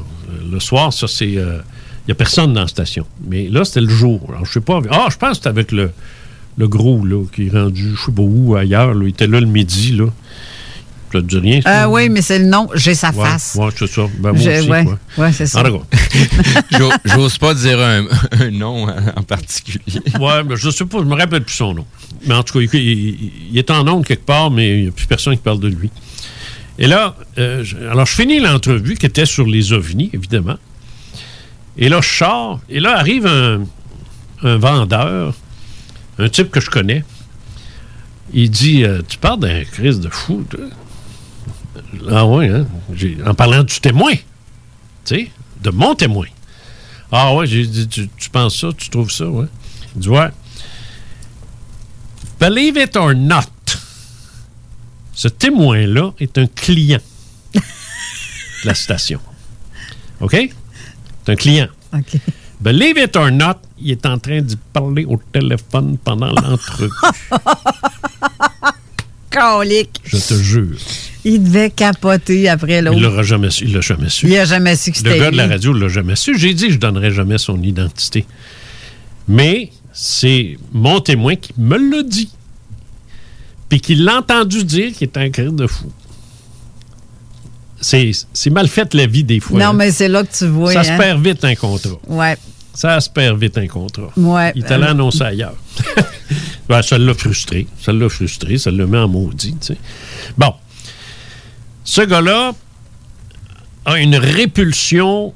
Le 0.51 0.61
soir, 0.61 0.93
ça, 0.93 1.09
c'est... 1.09 1.29
Il 1.29 1.63
n'y 2.07 2.13
a 2.13 2.15
personne 2.15 2.55
dans 2.55 2.63
la 2.63 2.69
station. 2.69 3.05
Mais 3.27 3.49
là, 3.49 3.65
c'était 3.65 3.83
le 3.83 3.89
jour. 3.89 4.25
Alors, 4.31 4.47
je 4.47 4.53
sais 4.53 4.61
pas... 4.61 4.81
Ah, 4.91 5.09
je 5.11 5.17
pense 5.17 5.31
que 5.31 5.37
c'était 5.37 5.49
avec 5.49 5.73
le, 5.73 5.91
le 6.57 6.69
gros, 6.69 7.05
là, 7.05 7.23
qui 7.35 7.49
est 7.49 7.51
rendu, 7.51 7.95
je 7.97 8.07
sais 8.07 8.13
pas 8.13 8.23
où, 8.23 8.57
ailleurs. 8.57 8.95
Il 9.03 9.09
était 9.09 9.27
là 9.27 9.41
le 9.41 9.47
midi, 9.47 9.93
là. 9.93 10.07
Ça 11.13 11.21
te 11.21 11.27
dit 11.27 11.39
rien, 11.39 11.61
ça? 11.63 11.83
Ah 11.85 11.89
oui, 11.91 12.09
mais 12.11 12.21
c'est 12.23 12.39
le 12.39 12.45
nom. 12.47 12.69
J'ai 12.75 12.95
sa 12.95 13.11
Ouais, 13.11 13.25
face. 13.25 13.57
Ouais, 13.59 13.69
c'est 13.77 13.87
ça. 13.87 14.03
Ben, 14.19 14.33
moi 14.33 14.41
Je- 14.43 14.51
aussi, 14.51 14.69
ouais, 14.71 14.85
ouais, 15.19 15.33
c'est 15.33 15.47
ça. 15.47 15.61
En 15.61 15.65
tout 15.65 15.79
cas. 15.79 15.99
J'o- 16.79 16.91
J'ose 17.05 17.39
pas 17.39 17.55
dire 17.55 17.81
un, 17.81 18.05
un 18.41 18.51
nom 18.51 18.87
en 19.17 19.23
particulier. 19.23 19.81
Ouais, 20.21 20.45
mais 20.45 20.57
je 20.57 20.69
sais 20.71 20.85
pas, 20.85 20.99
je 20.99 21.05
me 21.05 21.15
rappelle 21.17 21.45
plus 21.45 21.55
son 21.55 21.73
nom. 21.75 21.87
Mais 22.27 22.35
en 22.35 22.43
tout 22.43 22.59
cas, 22.59 22.61
il, 22.61 22.81
il- 22.83 23.33
il 23.53 23.59
est 23.59 23.71
en 23.71 23.87
ondes 23.89 24.05
quelque 24.05 24.27
part, 24.27 24.51
mais 24.51 24.77
il 24.79 24.83
n'y 24.83 24.89
a 24.89 24.93
plus 24.93 25.07
personne 25.07 25.35
qui 25.35 25.43
parle 25.43 25.61
de 25.61 25.69
lui. 25.69 25.91
Et 26.79 26.87
là, 26.87 27.17
euh, 27.39 27.65
je- 27.65 27.77
alors 27.77 28.07
je 28.07 28.15
finis 28.15 28.41
l'entrevue 28.41 28.95
qui 28.97 29.07
était 29.07 29.27
sur 29.27 29.47
les 29.47 29.73
ovnis, 29.73 30.11
évidemment. 30.13 30.57
Et 31.79 31.89
là, 31.89 32.01
je 32.03 32.09
sors, 32.09 32.61
et 32.69 32.81
là 32.81 32.99
arrive 32.99 33.27
un, 33.27 33.63
un 34.43 34.57
vendeur, 34.59 35.35
un 36.19 36.29
type 36.29 36.51
que 36.51 36.61
je 36.61 36.69
connais. 36.71 37.03
Il 38.35 38.51
dit 38.51 38.85
euh, 38.85 39.01
Tu 39.09 39.17
parles 39.17 39.41
d'un 39.41 39.65
crise 39.65 40.01
de 40.01 40.09
fou, 40.11 40.45
toi. 40.51 40.61
Ah 42.11 42.27
ouais, 42.27 42.49
hein? 42.49 42.67
En 43.27 43.35
parlant 43.35 43.63
du 43.63 43.81
témoin, 43.81 44.13
tu 45.05 45.07
sais, 45.17 45.31
de 45.63 45.71
mon 45.71 45.95
témoin. 45.95 46.27
Ah 47.11 47.35
ouais, 47.35 47.47
j'ai 47.47 47.67
dit 47.67 47.89
tu, 47.89 48.09
tu 48.17 48.31
penses 48.31 48.61
ça, 48.61 48.69
tu 48.77 48.91
trouves 48.91 49.11
ça, 49.11 49.27
ouais. 49.27 49.47
Il 49.95 50.03
dit 50.03 50.09
Ouais. 50.09 50.29
Believe 52.39 52.77
it 52.77 52.95
or 52.97 53.15
not, 53.15 53.41
ce 55.13 55.29
témoin-là 55.29 56.13
est 56.21 56.39
un 56.39 56.47
client 56.47 57.01
de 57.55 57.61
la 58.65 58.75
station. 58.75 59.21
OK? 60.21 60.37
C'est 61.25 61.33
un 61.33 61.37
client. 61.37 61.69
OK. 61.93 62.21
Believe 62.61 62.99
it 62.99 63.17
or 63.17 63.31
not, 63.31 63.55
il 63.79 63.93
est 63.93 64.07
en 64.07 64.19
train 64.19 64.41
d'y 64.41 64.57
parler 64.73 65.05
au 65.05 65.21
téléphone 65.33 65.97
pendant 65.99 66.33
l'entrevue. 66.33 66.91
Colique. 69.31 70.01
Je 70.05 70.17
te 70.17 70.35
jure. 70.35 70.77
Il 71.25 71.43
devait 71.43 71.71
capoter 71.71 72.49
après 72.49 72.79
Il 72.79 72.85
l'autre. 72.85 73.01
l'aura 73.01 73.23
jamais 73.23 73.51
su. 73.51 73.65
Il 73.65 73.75
l'a 73.75 73.81
jamais 73.81 74.09
su. 74.09 74.27
Il 74.27 74.37
a 74.39 74.45
jamais 74.45 74.77
su 74.77 74.93
que 74.93 74.99
Le 74.99 75.05
c'était 75.05 75.19
gars 75.19 75.31
de 75.31 75.37
la 75.37 75.47
radio 75.47 75.73
l'a 75.73 75.89
jamais 75.89 76.17
su. 76.17 76.39
J'ai 76.39 76.55
dit 76.55 76.69
que 76.69 76.73
je 76.73 76.79
donnerais 76.79 77.11
jamais 77.11 77.39
son 77.39 77.61
identité. 77.63 78.25
Mais 79.27 79.71
c'est 79.93 80.57
mon 80.73 81.01
témoin 81.01 81.37
qui 81.37 81.53
me 81.59 81.77
l'a 81.77 82.03
dit. 82.03 82.31
Puis 83.69 83.81
qui 83.81 83.95
l'a 83.97 84.19
entendu 84.19 84.65
dire 84.65 84.93
qu'il 84.93 85.09
est 85.09 85.17
un 85.17 85.29
cri 85.31 85.53
de 85.53 85.67
fou. 85.67 85.93
C'est 87.81 88.51
mal 88.51 88.69
fait 88.69 88.95
la 88.95 89.07
vie 89.07 89.25
des 89.25 89.41
fois. 89.41 89.59
Non, 89.59 89.67
hein. 89.67 89.73
mais 89.73 89.91
c'est 89.91 90.09
là 90.09 90.25
que 90.25 90.37
tu 90.37 90.47
vois. 90.47 90.73
Ça 90.73 90.85
se 90.85 90.91
hein. 90.91 90.99
perd 90.99 91.23
vite 91.23 91.45
un 91.45 91.55
contrat. 91.55 91.99
Ouais. 92.09 92.37
Ça 92.75 93.01
se 93.01 93.11
perd 93.11 93.39
vite 93.39 93.59
un 93.59 93.67
contrat. 93.67 94.11
Ouais. 94.17 94.53
Il 94.55 94.65
est 94.65 94.71
allé 94.71 94.85
annoncer 94.85 95.23
ailleurs. 95.23 95.57
Ben, 96.69 96.83
ça 96.83 96.99
l'a 96.99 97.15
frustré. 97.15 97.67
Ça 97.81 97.95
l'a 97.95 98.11
frustré. 98.11 98.59
Ça 98.59 98.71
l'a 98.71 98.85
mis 98.85 98.99
en 98.99 99.09
maudit. 99.09 99.57
tu 99.59 99.69
sais. 99.69 99.79
Bon. 100.37 100.53
Ce 101.91 102.03
gars-là 102.03 102.53
a 103.87 103.99
une 103.99 104.15
répulsion 104.17 105.33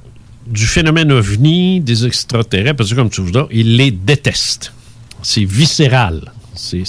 du 0.46 0.66
phénomène 0.66 1.10
ovni, 1.10 1.80
des 1.80 2.04
extraterrestres, 2.04 2.76
parce 2.76 2.90
que 2.90 2.94
comme 2.94 3.08
tu 3.08 3.22
dis, 3.22 3.38
il 3.52 3.76
les 3.78 3.90
déteste. 3.90 4.74
C'est 5.22 5.46
viscéral. 5.46 6.30
C'est, 6.54 6.84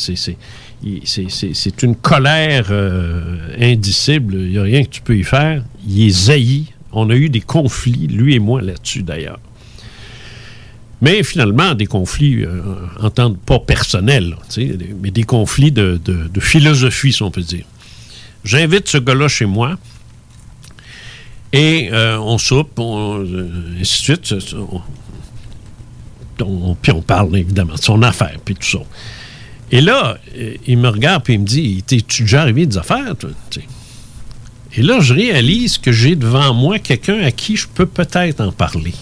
une 1.82 1.95
colère 1.95 2.66
euh, 2.72 3.55
indicible. 3.57 4.36
Il 4.36 4.49
n'y 4.49 4.57
a 4.57 4.64
rien 4.64 4.84
que 4.84 4.89
tu 4.89 4.99
peux 4.99 5.16
y 5.18 5.24
faire. 5.24 5.64
Il 5.88 6.07
est 6.07 6.09
zailli. 6.09 6.66
On 6.91 7.09
a 7.09 7.16
eu 7.16 7.30
des 7.30 7.39
conflits, 7.39 8.07
lui 8.07 8.36
et 8.36 8.39
moi, 8.39 8.61
là-dessus, 8.61 9.01
d'ailleurs. 9.03 9.39
Mais 11.01 11.24
finalement, 11.24 11.74
des 11.74 11.86
conflits, 11.86 12.43
euh, 12.43 12.61
entendre 12.99 13.38
pas 13.38 13.59
personnels, 13.59 14.36
mais 15.01 15.11
des 15.11 15.24
conflits 15.24 15.72
de, 15.72 16.01
de- 16.03 16.28
de 16.28 16.39
philosophie, 16.41 17.14
si 17.14 17.24
on 17.24 17.32
peut 17.32 17.41
dire. 17.43 17.64
J'invite 18.44 18.89
ce 18.89 18.98
gars-là 18.98 19.28
chez 19.28 19.46
moi 19.46 19.78
et 21.54 21.89
euh, 21.91 22.18
on 22.20 22.38
soupe, 22.38 22.78
on, 22.80 23.24
euh, 23.24 23.78
ainsi 23.80 24.12
de 24.12 24.26
suite. 24.26 24.56
puis 26.82 26.91
on 26.91 27.02
parle 27.02 27.38
évidemment 27.38 27.76
de 27.76 27.82
son 27.82 28.02
affaire, 28.02 28.38
puis 28.44 28.56
tout 28.56 28.68
ça. 28.68 28.80
Et 29.72 29.82
là, 29.82 30.18
euh, 30.36 30.56
il 30.68 30.78
me 30.78 30.89
regarde 30.89 31.24
puis 31.24 31.34
il 31.34 31.39
me 31.39 31.46
dit 31.46 31.84
T'es-tu 31.86 32.24
déjà 32.24 32.41
arrivé 32.41 32.66
des 32.66 32.78
affaires, 32.78 33.16
toi? 33.18 33.30
Et 34.76 34.82
là, 34.82 35.00
je 35.00 35.14
réalise 35.14 35.78
que 35.78 35.91
j'ai 35.91 36.16
devant 36.16 36.54
moi 36.54 36.80
quelqu'un 36.80 37.20
à 37.22 37.32
qui 37.32 37.56
je 37.56 37.68
peux 37.68 37.86
peut-être 37.86 38.41
en 38.41 38.52
parler. 38.52 38.94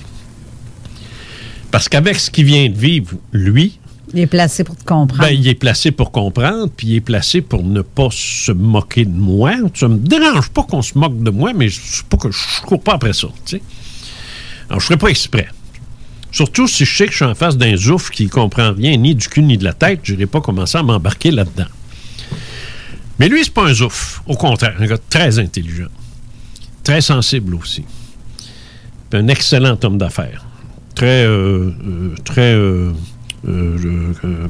Parce 1.71 1.87
qu'avec 1.87 2.19
ce 2.19 2.29
qu'il 2.29 2.45
vient 2.45 2.69
de 2.69 2.77
vivre, 2.77 3.15
lui, 3.31 3.79
Il 4.13 4.19
est 4.19 4.27
placé 4.27 4.63
pour 4.63 4.75
te 4.75 4.83
comprendre. 4.83 5.21
ben, 5.21 5.29
il 5.29 5.47
est 5.47 5.55
placé 5.55 5.91
pour 5.91 6.11
comprendre, 6.11 6.69
puis 6.75 6.87
il 6.87 6.95
est 6.97 7.01
placé 7.01 7.41
pour 7.41 7.63
ne 7.63 7.81
pas 7.81 8.09
se 8.11 8.51
moquer 8.51 9.05
de 9.05 9.15
moi. 9.15 9.53
Ça 9.73 9.87
me 9.87 9.97
dérange 9.97 10.49
pas 10.49 10.63
qu'on 10.63 10.81
se 10.81 10.97
moque 10.97 11.21
de 11.21 11.31
moi, 11.31 11.53
mais 11.53 11.69
je 11.69 12.03
pas 12.09 12.17
que 12.17 12.29
je 12.31 12.61
cours 12.61 12.81
pas 12.81 12.95
après 12.95 13.13
ça. 13.13 13.27
Alors, 14.69 14.79
je 14.79 14.85
ferai 14.85 14.97
pas 14.97 15.07
exprès. 15.07 15.47
Surtout 16.31 16.67
si 16.67 16.85
je 16.85 16.95
sais 16.95 17.05
que 17.05 17.11
je 17.11 17.17
suis 17.17 17.25
en 17.25 17.35
face 17.35 17.57
d'un 17.57 17.75
zouf 17.75 18.09
qui 18.09 18.27
comprend 18.27 18.73
rien 18.73 18.95
ni 18.97 19.15
du 19.15 19.27
cul 19.27 19.43
ni 19.43 19.57
de 19.57 19.63
la 19.63 19.73
tête, 19.73 19.99
je 20.03 20.13
n'irai 20.13 20.27
pas 20.27 20.41
commencer 20.41 20.77
à 20.77 20.83
m'embarquer 20.83 21.31
là-dedans. 21.31 21.67
Mais 23.19 23.29
lui, 23.29 23.43
c'est 23.43 23.53
pas 23.53 23.65
un 23.65 23.73
zouf. 23.73 24.21
Au 24.25 24.35
contraire, 24.35 24.75
un 24.79 24.87
gars 24.87 24.97
très 25.09 25.39
intelligent. 25.39 25.89
Très 26.83 27.01
sensible 27.01 27.55
aussi. 27.55 27.83
Un 29.13 29.27
excellent 29.27 29.77
homme 29.83 29.97
d'affaires. 29.97 30.45
Très, 30.95 31.25
euh, 31.25 31.71
euh, 31.85 32.15
très 32.23 32.53
euh, 32.53 32.91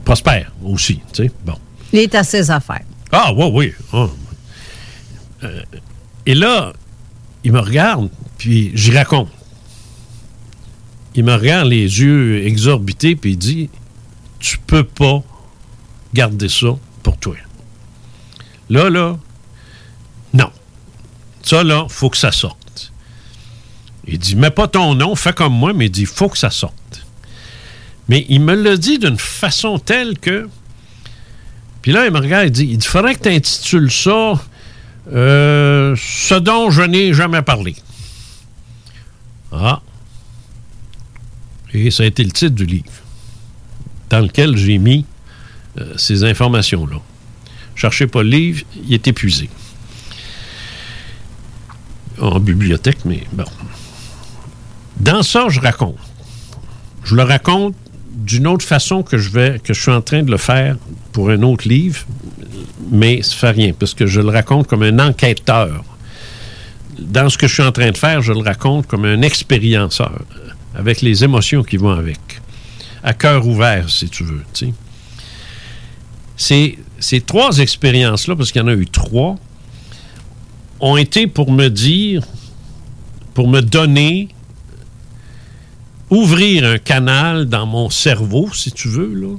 prospère 0.04 0.52
aussi, 0.64 1.00
tu 1.14 1.24
sais. 1.24 1.32
Bon. 1.46 1.58
Il 1.94 2.00
est 2.00 2.16
à 2.16 2.24
ses 2.24 2.52
affaires. 2.52 2.84
Ah, 3.12 3.34
oui, 3.34 3.50
oui. 3.54 3.74
Ah. 3.94 4.08
Euh, 5.44 5.62
et 6.26 6.36
là, 6.36 6.74
il 7.44 7.52
me 7.52 7.60
regarde, 7.60 8.10
puis 8.38 8.72
j'y 8.74 8.92
raconte. 8.92 9.30
Il 11.16 11.26
me 11.26 11.34
regarde 11.34 11.68
les 11.68 12.00
yeux 12.00 12.46
exorbités, 12.46 13.16
puis 13.16 13.32
il 13.32 13.38
dit 13.38 13.70
Tu 14.40 14.58
peux 14.60 14.84
pas 14.84 15.22
garder 16.14 16.48
ça 16.48 16.68
pour 17.04 17.18
toi. 17.18 17.36
Là, 18.70 18.90
là, 18.90 19.18
non. 20.34 20.50
Ça, 21.44 21.64
là, 21.64 21.86
faut 21.90 22.10
que 22.10 22.18
ça 22.18 22.32
sorte. 22.32 22.94
Il 24.08 24.20
dit 24.20 24.36
Mets 24.36 24.52
pas 24.52 24.68
ton 24.68 24.96
nom, 24.96 25.16
fais 25.16 25.34
comme 25.34 25.54
moi, 25.54 25.74
mais 25.74 25.88
il 25.88 25.92
dit 25.92 26.06
Faut 26.06 26.30
que 26.30 26.38
ça 26.38 26.50
sorte. 26.50 26.76
Mais 28.12 28.26
il 28.28 28.42
me 28.42 28.54
l'a 28.54 28.76
dit 28.76 29.00
d'une 29.00 29.18
façon 29.18 29.80
telle 29.80 30.20
que. 30.20 30.50
Puis 31.82 31.94
là, 31.94 32.06
il 32.06 32.12
me 32.12 32.20
regarde 32.20 32.48
et 32.48 32.50
dit 32.50 32.66
Il 32.66 32.84
faudrait 32.84 33.16
que 33.16 33.24
tu 33.24 33.30
intitules 33.30 33.90
ça 33.90 34.34
euh, 35.14 35.96
Ce 35.96 36.36
dont 36.36 36.72
je 36.72 36.82
n'ai 36.82 37.14
jamais 37.14 37.42
parlé. 37.42 37.74
Ah. 39.54 39.82
Et 41.74 41.90
ça 41.90 42.04
a 42.04 42.06
été 42.06 42.26
le 42.26 42.32
titre 42.32 42.54
du 42.54 42.66
livre, 42.66 42.92
dans 44.10 44.20
lequel 44.20 44.58
j'ai 44.58 44.78
mis 44.78 45.06
euh, 45.80 45.94
ces 45.96 46.26
informations-là. 46.26 46.98
Cherchez 47.76 48.08
pas 48.08 48.24
le 48.24 48.30
livre, 48.30 48.66
il 48.90 48.94
est 48.94 49.08
épuisé. 49.08 49.50
En 52.20 52.42
bibliothèque, 52.42 53.06
mais 53.06 53.24
bon. 53.32 53.46
Dans 54.98 55.24
ça, 55.24 55.48
je 55.48 55.62
raconte. 55.62 55.96
Je 57.06 57.16
le 57.16 57.24
raconte 57.24 57.74
d'une 58.12 58.48
autre 58.48 58.66
façon 58.66 59.04
que 59.04 59.18
je 59.18 59.30
vais, 59.30 59.60
que 59.64 59.74
je 59.74 59.82
suis 59.82 59.92
en 59.92 60.02
train 60.02 60.24
de 60.24 60.32
le 60.32 60.38
faire 60.38 60.78
pour 61.14 61.30
un 61.30 61.42
autre 61.44 61.68
livre, 61.68 62.06
mais 62.92 63.22
ça 63.22 63.36
fait 63.36 63.52
rien, 63.52 63.74
parce 63.74 63.94
que 63.94 64.06
je 64.06 64.22
le 64.22 64.30
raconte 64.30 64.68
comme 64.68 64.84
un 64.84 65.00
enquêteur. 65.00 65.84
Dans 67.00 67.30
ce 67.30 67.38
que 67.38 67.48
je 67.48 67.54
suis 67.54 67.64
en 67.64 67.72
train 67.72 67.92
de 67.92 67.98
faire, 67.98 68.22
je 68.22 68.34
le 68.34 68.42
raconte 68.42 68.88
comme 68.88 69.06
un 69.06 69.22
expérienceur, 69.22 70.22
avec 70.76 71.02
les 71.02 71.24
émotions 71.24 71.64
qui 71.64 71.78
vont 71.78 71.92
avec. 71.92 72.20
À 73.04 73.14
cœur 73.14 73.48
ouvert, 73.48 73.90
si 73.90 74.10
tu 74.10 74.24
veux. 74.24 74.44
tu 74.54 74.68
sais. 74.68 74.74
Ces, 76.38 76.80
ces 77.00 77.22
trois 77.22 77.60
expériences-là, 77.60 78.36
parce 78.36 78.52
qu'il 78.52 78.62
y 78.62 78.66
en 78.66 78.68
a 78.68 78.74
eu 78.74 78.88
trois, 78.88 79.38
ont 80.80 80.98
été 80.98 81.28
pour 81.28 81.52
me 81.52 81.70
dire, 81.70 82.24
pour 83.34 83.48
me 83.48 83.62
donner 83.62 84.30
ouvrir 86.12 86.66
un 86.66 86.78
canal 86.78 87.48
dans 87.48 87.66
mon 87.66 87.90
cerveau, 87.90 88.50
si 88.54 88.72
tu 88.72 88.88
veux, 88.90 89.14
là, 89.14 89.36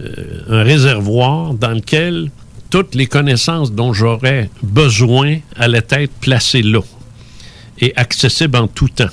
euh, 0.00 0.60
un 0.60 0.62
réservoir 0.62 1.54
dans 1.54 1.72
lequel 1.72 2.30
toutes 2.68 2.94
les 2.94 3.06
connaissances 3.06 3.72
dont 3.72 3.92
j'aurais 3.92 4.48
besoin 4.62 5.38
allaient 5.56 5.86
être 5.90 6.12
placées 6.20 6.62
là 6.62 6.80
et 7.80 7.92
accessibles 7.96 8.56
en 8.56 8.68
tout 8.68 8.88
temps. 8.88 9.08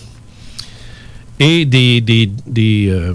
Et 1.40 1.66
des, 1.66 2.02
des, 2.02 2.30
des 2.46 2.90
euh, 2.90 3.14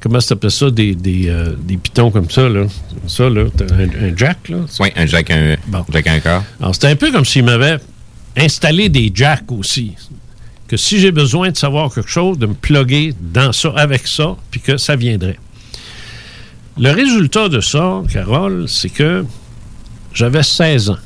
comment 0.00 0.20
ça 0.20 0.28
s'appelle 0.28 0.50
ça, 0.50 0.70
des, 0.70 0.94
des, 0.94 1.28
euh, 1.28 1.54
des 1.56 1.76
pitons 1.76 2.10
comme 2.10 2.30
ça, 2.30 2.48
là. 2.48 2.66
Ça, 3.06 3.28
là, 3.28 3.44
un, 3.44 4.08
un 4.08 4.16
jack, 4.16 4.48
là? 4.48 4.58
Oui, 4.80 4.88
un 4.96 5.06
jack, 5.06 5.30
un, 5.30 5.56
jack 5.92 6.06
un. 6.06 6.42
Alors, 6.60 6.74
c'était 6.74 6.88
un 6.88 6.96
peu 6.96 7.12
comme 7.12 7.24
s'il 7.24 7.44
m'avait 7.44 7.78
installé 8.36 8.88
des 8.88 9.12
jacks 9.14 9.50
aussi. 9.52 9.92
Que 10.68 10.76
si 10.76 10.98
j'ai 10.98 11.12
besoin 11.12 11.50
de 11.50 11.56
savoir 11.56 11.92
quelque 11.92 12.10
chose, 12.10 12.38
de 12.38 12.46
me 12.46 12.54
plugger 12.54 13.14
dans 13.20 13.52
ça, 13.52 13.72
avec 13.76 14.06
ça, 14.06 14.36
puis 14.50 14.60
que 14.60 14.76
ça 14.76 14.96
viendrait. 14.96 15.38
Le 16.78 16.90
résultat 16.90 17.48
de 17.48 17.60
ça, 17.60 18.02
Carole, 18.12 18.68
c'est 18.68 18.88
que 18.88 19.24
j'avais 20.12 20.42
16 20.42 20.90
ans 20.90 20.98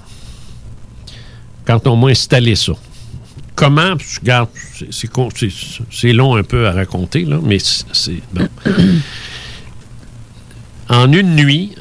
quand 1.66 1.86
on 1.86 1.96
m'a 1.96 2.08
installé 2.08 2.54
ça. 2.54 2.72
Comment, 3.54 3.94
je 3.98 4.20
garde, 4.22 4.48
c'est- 5.90 6.12
long 6.12 6.36
un 6.36 6.44
peu 6.44 6.66
à 6.68 6.72
raconter, 6.72 7.24
là, 7.24 7.38
mais 7.42 7.58
c'est- 7.58 8.22
bon. 8.32 8.48
En 10.88 11.12
une 11.12 11.34
nuit, 11.36 11.74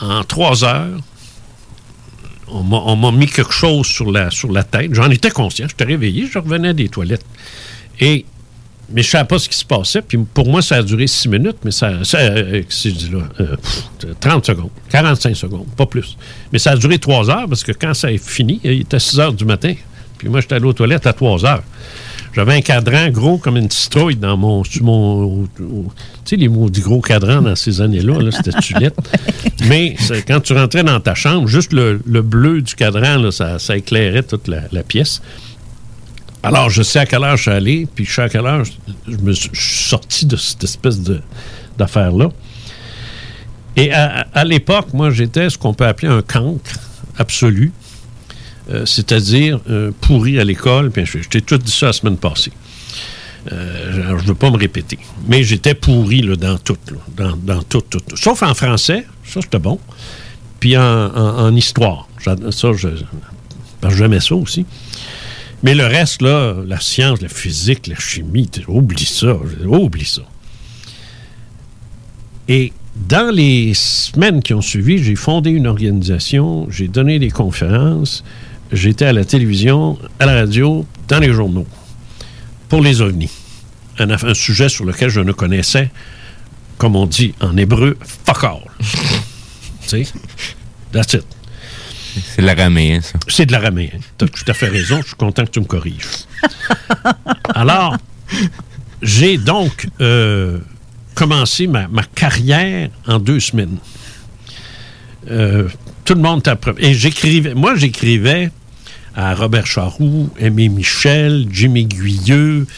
en 0.00 0.24
trois 0.24 0.64
heures, 0.64 0.98
on 2.52 2.96
m'a 2.96 3.12
mis 3.12 3.26
quelque 3.26 3.52
chose 3.52 3.86
sur 3.86 4.10
la, 4.10 4.30
tête. 4.64 4.94
J'en 4.94 5.10
étais 5.10 5.30
conscient. 5.30 5.66
J'étais 5.68 5.84
réveillé, 5.84 6.26
je 6.30 6.38
revenais 6.38 6.74
des 6.74 6.88
toilettes. 6.88 7.24
Et, 8.00 8.24
mais 8.90 9.02
je 9.02 9.08
ne 9.08 9.10
savais 9.10 9.26
pas 9.26 9.38
ce 9.38 9.48
qui 9.48 9.56
se 9.56 9.64
passait. 9.64 10.02
Pour 10.34 10.48
moi, 10.48 10.62
ça 10.62 10.76
a 10.76 10.82
duré 10.82 11.06
six 11.06 11.28
minutes, 11.28 11.58
mais 11.64 11.70
ça. 11.70 12.04
ça 12.04 12.18
euh, 12.18 12.62
je 12.70 13.16
là? 13.16 13.24
Euh, 13.40 13.56
pff, 13.56 14.18
30 14.20 14.46
secondes, 14.46 14.70
45 14.90 15.36
secondes, 15.36 15.66
pas 15.76 15.86
plus. 15.86 16.16
Mais 16.52 16.58
ça 16.58 16.72
a 16.72 16.76
duré 16.76 16.98
trois 16.98 17.28
heures 17.30 17.48
parce 17.48 17.64
que 17.64 17.72
quand 17.72 17.94
ça 17.94 18.10
est 18.10 18.24
fini, 18.24 18.60
il 18.64 18.80
était 18.80 18.98
6 18.98 19.20
heures 19.20 19.32
du 19.32 19.44
matin. 19.44 19.74
Puis 20.16 20.28
moi, 20.28 20.40
j'étais 20.40 20.54
allé 20.54 20.64
aux 20.64 20.72
toilettes 20.72 21.06
à 21.06 21.12
3 21.12 21.44
heures. 21.44 21.62
J'avais 22.34 22.54
un 22.54 22.60
cadran 22.60 23.08
gros 23.10 23.38
comme 23.38 23.56
une 23.56 23.70
citrouille 23.70 24.16
dans 24.16 24.36
mon. 24.36 24.62
tu 24.62 24.80
sais, 26.24 26.36
les 26.36 26.48
maudits 26.48 26.80
gros 26.82 27.00
cadrans 27.00 27.42
dans 27.42 27.56
ces 27.56 27.80
années-là, 27.80 28.20
là, 28.20 28.30
c'était 28.30 28.52
tulette. 28.60 28.94
Mais 29.68 29.96
quand 30.26 30.40
tu 30.40 30.52
rentrais 30.52 30.84
dans 30.84 31.00
ta 31.00 31.14
chambre, 31.14 31.48
juste 31.48 31.72
le, 31.72 32.00
le 32.06 32.22
bleu 32.22 32.62
du 32.62 32.74
cadran, 32.74 33.16
là, 33.18 33.32
ça, 33.32 33.58
ça 33.58 33.76
éclairait 33.76 34.22
toute 34.22 34.46
la, 34.46 34.60
la 34.72 34.82
pièce. 34.82 35.20
Alors, 36.42 36.70
je 36.70 36.82
sais 36.82 37.00
à 37.00 37.06
quelle 37.06 37.24
heure 37.24 37.36
je 37.36 37.42
suis 37.42 37.50
allé, 37.50 37.88
puis 37.92 38.04
je 38.04 38.12
sais 38.14 38.22
à 38.22 38.28
quelle 38.28 38.46
heure 38.46 38.62
je, 39.08 39.16
me 39.16 39.32
suis 39.32 39.50
je 39.52 39.60
suis 39.60 39.88
sorti 39.88 40.24
de 40.26 40.36
cette 40.36 40.62
espèce 40.62 41.00
de- 41.00 41.20
d'affaire-là. 41.76 42.28
Et 43.76 43.92
à, 43.92 44.20
à- 44.20 44.26
à 44.40 44.44
l'époque, 44.44 44.88
moi, 44.92 45.10
j'étais 45.10 45.50
ce 45.50 45.58
qu'on 45.58 45.74
peut 45.74 45.86
appeler 45.86 46.08
un 46.12 46.22
cancre 46.22 46.78
absolu, 47.16 47.72
euh, 48.70 48.84
c'est-à-dire 48.84 49.60
euh, 49.70 49.92
pourri 50.00 50.38
à 50.38 50.44
l'école. 50.44 50.90
Puis 50.90 51.06
je, 51.06 51.28
t'ai 51.28 51.40
tout 51.40 51.58
dit 51.58 51.72
ça 51.72 51.86
la 51.86 51.92
semaine 51.92 52.16
passée. 52.16 52.52
Euh, 53.50 53.92
je 53.92 54.22
ne 54.22 54.28
veux 54.28 54.34
pas 54.34 54.50
me 54.50 54.58
répéter. 54.58 54.98
Mais 55.26 55.42
j'étais 55.42 55.74
pourri 55.74 56.20
dans 56.36 56.58
tout, 56.58 56.76
là, 56.90 56.98
dans, 57.16 57.36
dans 57.36 57.62
tout, 57.62 57.80
tout. 57.80 58.02
Sauf 58.14 58.42
en 58.42 58.54
français, 58.54 59.06
ça 59.24 59.40
c'était 59.40 59.58
bon. 59.58 59.78
Puis 60.60 60.76
en, 60.76 61.54
histoire. 61.54 62.08
Ça, 62.22 62.34
je, 62.74 62.88
parce 63.80 63.94
que 63.94 63.98
j'aimais 63.98 64.20
ça 64.20 64.34
aussi. 64.34 64.66
Mais 65.62 65.74
le 65.74 65.86
reste, 65.86 66.20
là, 66.20 66.56
la 66.66 66.80
science, 66.80 67.20
la 67.20 67.28
physique, 67.28 67.86
la 67.86 67.96
chimie, 67.96 68.50
oublie 68.66 69.04
ça, 69.04 69.36
oublie 69.64 70.04
ça. 70.04 70.22
Et 72.48 72.72
dans 72.96 73.32
les 73.34 73.72
semaines 73.74 74.42
qui 74.42 74.54
ont 74.54 74.60
suivi, 74.60 75.02
j'ai 75.02 75.14
fondé 75.14 75.50
une 75.50 75.66
organisation, 75.66 76.68
j'ai 76.70 76.88
donné 76.88 77.18
des 77.18 77.30
conférences, 77.30 78.24
j'étais 78.72 79.06
à 79.06 79.12
la 79.12 79.24
télévision, 79.24 79.98
à 80.18 80.26
la 80.26 80.34
radio, 80.34 80.86
dans 81.08 81.18
les 81.18 81.32
journaux, 81.32 81.66
pour 82.68 82.82
les 82.82 83.00
ovnis. 83.00 83.30
Un, 83.98 84.34
sujet 84.34 84.68
sur 84.68 84.84
lequel 84.84 85.08
je 85.08 85.20
ne 85.20 85.32
connaissais, 85.32 85.90
comme 86.76 86.94
on 86.94 87.06
dit 87.06 87.34
en 87.40 87.56
hébreu, 87.56 87.96
fuck 88.24 88.44
all. 88.44 88.62
tu 89.82 89.88
sais? 89.88 90.06
That's 90.92 91.14
it. 91.14 91.24
C'est 92.34 92.42
de 92.42 92.46
l'araméen, 92.46 93.00
ça. 93.00 93.18
C'est 93.28 93.46
de 93.46 93.52
l'araméen. 93.52 93.90
Tu 94.18 94.24
as 94.24 94.28
tout 94.28 94.44
à 94.46 94.54
fait 94.54 94.68
raison. 94.68 95.00
Je 95.02 95.08
suis 95.08 95.16
content 95.16 95.44
que 95.44 95.50
tu 95.50 95.60
me 95.60 95.64
corriges. 95.64 96.26
Alors, 97.54 97.96
j'ai 99.02 99.36
donc 99.36 99.88
euh, 100.00 100.58
commencé 101.14 101.66
ma, 101.66 101.88
ma 101.88 102.02
carrière 102.02 102.90
en 103.06 103.18
deux 103.18 103.40
semaines. 103.40 103.78
Euh, 105.30 105.68
tout 106.04 106.14
le 106.14 106.20
monde 106.20 106.42
t'apprend. 106.42 106.72
Et 106.78 106.94
j'écrivais. 106.94 107.54
Moi, 107.54 107.74
j'écrivais 107.76 108.50
à 109.18 109.34
Robert 109.34 109.66
Charroux, 109.66 110.30
Aimé 110.38 110.68
Michel, 110.68 111.48
Jimmy 111.50 111.86
Guyeux, 111.86 112.68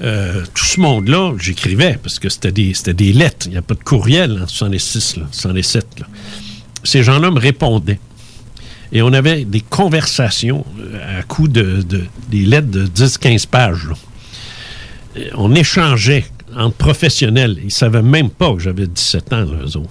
euh, 0.00 0.42
tout 0.54 0.64
ce 0.64 0.80
monde-là, 0.80 1.34
j'écrivais 1.38 1.98
parce 2.02 2.18
que 2.18 2.30
c'était 2.30 2.52
des, 2.52 3.12
lettres. 3.12 3.46
Il 3.46 3.52
n'y 3.52 3.58
a 3.58 3.62
pas 3.62 3.74
de 3.74 3.84
courriel 3.84 4.40
en 4.42 4.46
66, 4.46 5.18
là, 5.18 5.26
67. 5.30 6.00
là. 6.00 6.06
Ces 6.84 7.02
gens-là 7.02 7.30
me 7.30 7.38
répondaient. 7.38 8.00
Et 8.92 9.02
on 9.02 9.12
avait 9.12 9.44
des 9.44 9.60
conversations 9.60 10.64
euh, 10.80 11.20
à 11.20 11.22
coup 11.22 11.48
de, 11.48 11.82
de- 11.82 12.06
des 12.30 12.46
lettres 12.46 12.70
de 12.70 12.86
10-15 12.86 13.46
pages. 13.46 13.88
Et 15.16 15.28
On 15.34 15.54
échangeait 15.54 16.24
entre 16.56 16.76
professionnels. 16.76 17.56
Ils 17.58 17.66
ne 17.66 17.70
savaient 17.70 18.00
même 18.00 18.30
pas 18.30 18.54
que 18.54 18.60
j'avais 18.60 18.86
17 18.86 19.34
ans, 19.34 19.44
eux 19.44 19.76
autres. 19.76 19.90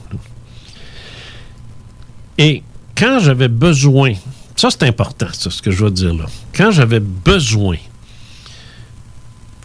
Et 2.40 2.64
quand 2.98 3.20
j'avais 3.20 3.48
besoin, 3.48 4.14
ça 4.60 4.70
c'est 4.70 4.84
important, 4.84 5.28
ça, 5.32 5.50
ce 5.50 5.62
que 5.62 5.72
je 5.72 5.86
veux 5.86 5.92
dire 5.92 6.14
là. 6.14 6.26
Quand 6.54 6.72
j'avais 6.72 7.00
besoin, 7.00 7.78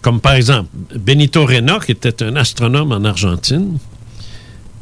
comme 0.03 0.21
par 0.21 0.35
exemple 0.35 0.71
Benito 0.97 1.45
Rena, 1.45 1.81
qui 1.85 1.91
était 1.91 2.23
un 2.23 2.37
astronome 2.37 2.93
en 2.93 3.05
Argentine, 3.05 3.79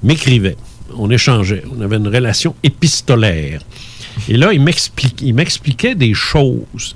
m'écrivait. 0.02 0.58
On 0.94 1.10
échangeait. 1.10 1.64
On 1.74 1.80
avait 1.80 1.96
une 1.96 2.08
relation 2.08 2.54
épistolaire. 2.62 3.62
Et 4.28 4.36
là, 4.36 4.52
il 4.52 4.60
m'expliquait, 4.60 5.94
des 5.94 6.12
choses, 6.12 6.94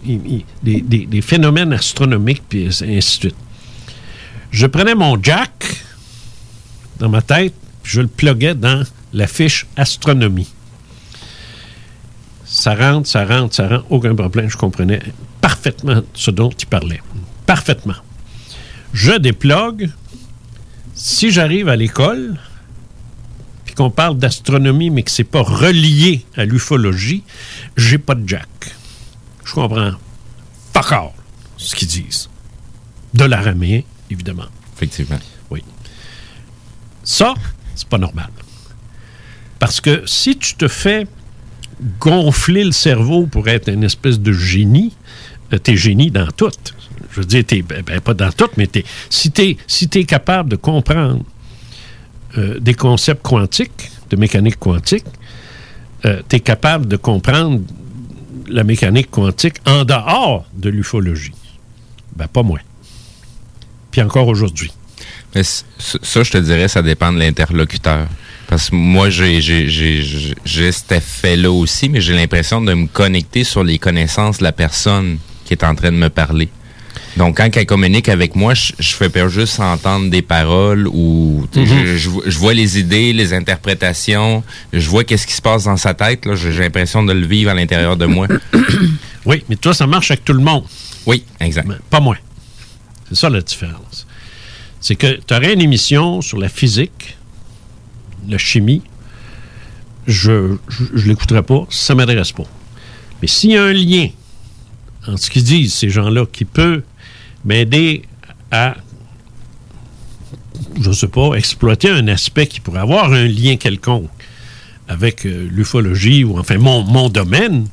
des 0.62 1.22
phénomènes 1.22 1.72
astronomiques, 1.72 2.42
puis 2.46 2.66
ainsi 2.66 2.84
de 2.84 3.00
suite. 3.00 3.36
Je 4.50 4.66
prenais 4.66 4.94
mon 4.94 5.16
jack 5.22 5.82
dans 6.98 7.08
ma 7.08 7.22
tête, 7.22 7.54
puis 7.82 7.92
je 7.94 8.00
le 8.02 8.08
pluguais 8.08 8.54
dans 8.54 8.82
la 9.14 9.26
fiche 9.26 9.66
astronomie. 9.76 10.48
Ça 12.56 12.74
rentre, 12.74 13.06
ça 13.06 13.26
rentre, 13.26 13.54
ça 13.54 13.68
rentre, 13.68 13.84
aucun 13.90 14.14
problème. 14.14 14.48
Je 14.48 14.56
comprenais 14.56 15.02
parfaitement 15.42 16.00
ce 16.14 16.30
dont 16.30 16.48
il 16.48 16.64
parlait. 16.64 17.02
Parfaitement. 17.44 17.96
Je 18.94 19.12
déplogue. 19.12 19.90
Si 20.94 21.30
j'arrive 21.30 21.68
à 21.68 21.76
l'école, 21.76 22.38
puis 23.66 23.74
qu'on 23.74 23.90
parle 23.90 24.16
d'astronomie, 24.16 24.88
mais 24.88 25.02
que 25.02 25.10
c'est 25.10 25.22
pas 25.22 25.42
relié 25.42 26.24
à 26.34 26.46
l'ufologie, 26.46 27.24
j'ai 27.76 27.98
pas 27.98 28.14
de 28.14 28.26
jack. 28.26 28.48
Je 29.44 29.52
comprends 29.52 29.92
pas 30.72 30.80
all 30.92 31.10
ce 31.58 31.76
qu'ils 31.76 31.88
disent. 31.88 32.30
De 33.12 33.24
l'araméen, 33.26 33.82
évidemment. 34.08 34.46
Effectivement. 34.74 35.20
Oui. 35.50 35.62
Ça, 37.04 37.34
c'est 37.74 37.88
pas 37.88 37.98
normal. 37.98 38.30
Parce 39.58 39.82
que 39.82 40.06
si 40.06 40.38
tu 40.38 40.54
te 40.54 40.68
fais 40.68 41.06
gonfler 42.00 42.64
le 42.64 42.72
cerveau 42.72 43.26
pour 43.26 43.48
être 43.48 43.68
une 43.68 43.84
espèce 43.84 44.20
de 44.20 44.32
génie, 44.32 44.94
euh, 45.52 45.58
t'es 45.58 45.76
génie 45.76 46.10
dans 46.10 46.28
tout. 46.28 46.50
Je 47.12 47.20
veux 47.20 47.26
dire, 47.26 47.44
t'es, 47.44 47.62
ben, 47.62 47.82
ben, 47.82 48.00
pas 48.00 48.14
dans 48.14 48.32
tout, 48.32 48.48
mais 48.56 48.66
t'es, 48.66 48.84
si 49.10 49.30
t'es 49.30 50.04
capable 50.04 50.50
de 50.50 50.56
comprendre 50.56 51.22
euh, 52.38 52.58
des 52.58 52.74
concepts 52.74 53.22
quantiques, 53.22 53.90
de 54.10 54.16
mécanique 54.16 54.58
quantique, 54.58 55.06
tu 56.28 56.36
es 56.36 56.40
capable 56.40 56.86
de 56.86 56.96
comprendre 56.96 57.62
la 58.48 58.62
mécanique 58.64 59.10
quantique 59.10 59.56
en 59.66 59.84
dehors 59.84 60.44
de 60.54 60.68
l'ufologie. 60.68 61.32
Ben, 62.14 62.28
pas 62.28 62.42
moi. 62.42 62.60
Puis 63.90 64.02
encore 64.02 64.28
aujourd'hui. 64.28 64.72
Mais 65.34 65.42
ça, 65.42 66.22
je 66.22 66.30
te 66.30 66.38
dirais, 66.38 66.68
ça 66.68 66.82
dépend 66.82 67.12
de 67.12 67.18
l'interlocuteur. 67.18 68.06
Parce 68.48 68.70
que 68.70 68.76
moi, 68.76 69.10
j'ai 69.10 69.40
j'ai- 69.40 69.68
j'ai- 69.68 70.02
j'ai- 70.02 70.34
j'ai 70.44 70.72
cet 70.72 70.92
effet-là 70.92 71.50
aussi, 71.50 71.88
mais 71.88 72.00
j'ai 72.00 72.14
l'impression 72.14 72.60
de 72.60 72.72
me 72.74 72.86
connecter 72.86 73.42
sur 73.44 73.64
les 73.64 73.78
connaissances 73.78 74.38
de 74.38 74.44
la 74.44 74.52
personne 74.52 75.18
qui 75.44 75.52
est 75.54 75.64
en 75.64 75.74
train 75.74 75.90
de 75.90 75.96
me 75.96 76.08
parler. 76.10 76.48
Donc, 77.16 77.38
quand 77.38 77.48
elle 77.56 77.66
communique 77.66 78.08
avec 78.10 78.36
moi, 78.36 78.52
je, 78.54 78.72
je 78.78 78.92
fais 78.94 79.08
pas 79.08 79.26
juste 79.28 79.58
entendre 79.58 80.10
des 80.10 80.20
paroles 80.22 80.86
ou 80.86 81.46
Mhm. 81.56 81.66
je, 81.66 81.96
je 81.96 82.08
vois- 82.10 82.22
je 82.26 82.38
vois 82.38 82.54
les 82.54 82.78
idées, 82.78 83.12
les 83.12 83.32
interprétations, 83.32 84.44
je 84.72 84.88
vois 84.88 85.02
qu'est-ce 85.02 85.26
qui 85.26 85.32
se 85.32 85.42
passe 85.42 85.64
dans 85.64 85.76
sa 85.78 85.94
tête. 85.94 86.24
j'ai 86.34 86.52
l'impression 86.52 87.02
de 87.02 87.12
le 87.14 87.26
vivre 87.26 87.50
à 87.50 87.54
l'intérieur 87.54 87.96
de 87.96 88.06
moi. 88.06 88.28
Oui, 89.24 89.42
mais 89.48 89.56
toi, 89.56 89.74
ça 89.74 89.88
marche 89.88 90.12
avec 90.12 90.24
tout 90.24 90.34
le 90.34 90.42
monde. 90.42 90.62
Oui, 91.04 91.24
exact. 91.40 91.68
pas 91.90 91.98
moi. 91.98 92.16
C'est 93.08 93.16
ça 93.16 93.28
la 93.28 93.40
différence. 93.40 94.06
C'est 94.80 94.94
que 94.94 95.18
tu 95.26 95.34
aurais 95.34 95.52
une 95.54 95.62
émission 95.62 96.20
sur 96.20 96.38
la 96.38 96.48
physique, 96.48 97.15
la 98.28 98.38
chimie, 98.38 98.82
je 100.06 100.30
ne 100.30 101.02
l'écouterai 101.02 101.42
pas, 101.42 101.66
ça 101.70 101.94
ne 101.94 101.98
m'intéresse 101.98 102.32
pas. 102.32 102.44
Mais 103.20 103.28
s'il 103.28 103.50
y 103.50 103.56
a 103.56 103.64
un 103.64 103.72
lien 103.72 104.08
entre 105.08 105.22
ce 105.22 105.30
qu'ils 105.30 105.44
disent, 105.44 105.74
ces 105.74 105.90
gens-là, 105.90 106.26
qui 106.26 106.44
peut 106.44 106.82
m'aider 107.44 108.02
à, 108.50 108.76
je 110.80 110.88
ne 110.88 110.94
sais 110.94 111.08
pas, 111.08 111.34
exploiter 111.34 111.90
un 111.90 112.08
aspect 112.08 112.46
qui 112.46 112.60
pourrait 112.60 112.80
avoir 112.80 113.12
un 113.12 113.26
lien 113.26 113.56
quelconque 113.56 114.10
avec 114.88 115.26
euh, 115.26 115.48
l'ufologie 115.50 116.24
ou 116.24 116.38
enfin 116.38 116.58
mon, 116.58 116.82
mon 116.82 117.08
domaine, 117.08 117.66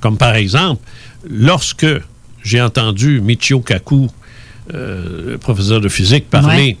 comme 0.00 0.18
par 0.18 0.34
exemple, 0.34 0.82
lorsque 1.28 1.86
j'ai 2.42 2.60
entendu 2.60 3.20
Michio 3.20 3.60
Kaku, 3.60 4.08
euh, 4.74 5.38
professeur 5.38 5.80
de 5.80 5.88
physique, 5.88 6.28
parler 6.28 6.76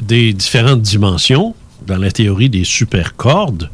des 0.00 0.32
différentes 0.32 0.82
dimensions 0.82 1.54
dans 1.86 1.98
la 1.98 2.10
théorie 2.10 2.50
des 2.50 2.64
supercordes, 2.64 3.70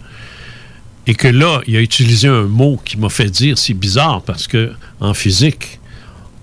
et 1.06 1.14
que 1.14 1.28
là, 1.28 1.60
il 1.66 1.76
a 1.76 1.80
utilisé 1.80 2.28
un 2.28 2.44
mot 2.44 2.80
qui 2.84 2.96
m'a 2.96 3.08
fait 3.08 3.30
dire, 3.30 3.58
c'est 3.58 3.74
bizarre 3.74 4.22
parce 4.22 4.46
que 4.46 4.72
en 5.00 5.14
physique, 5.14 5.80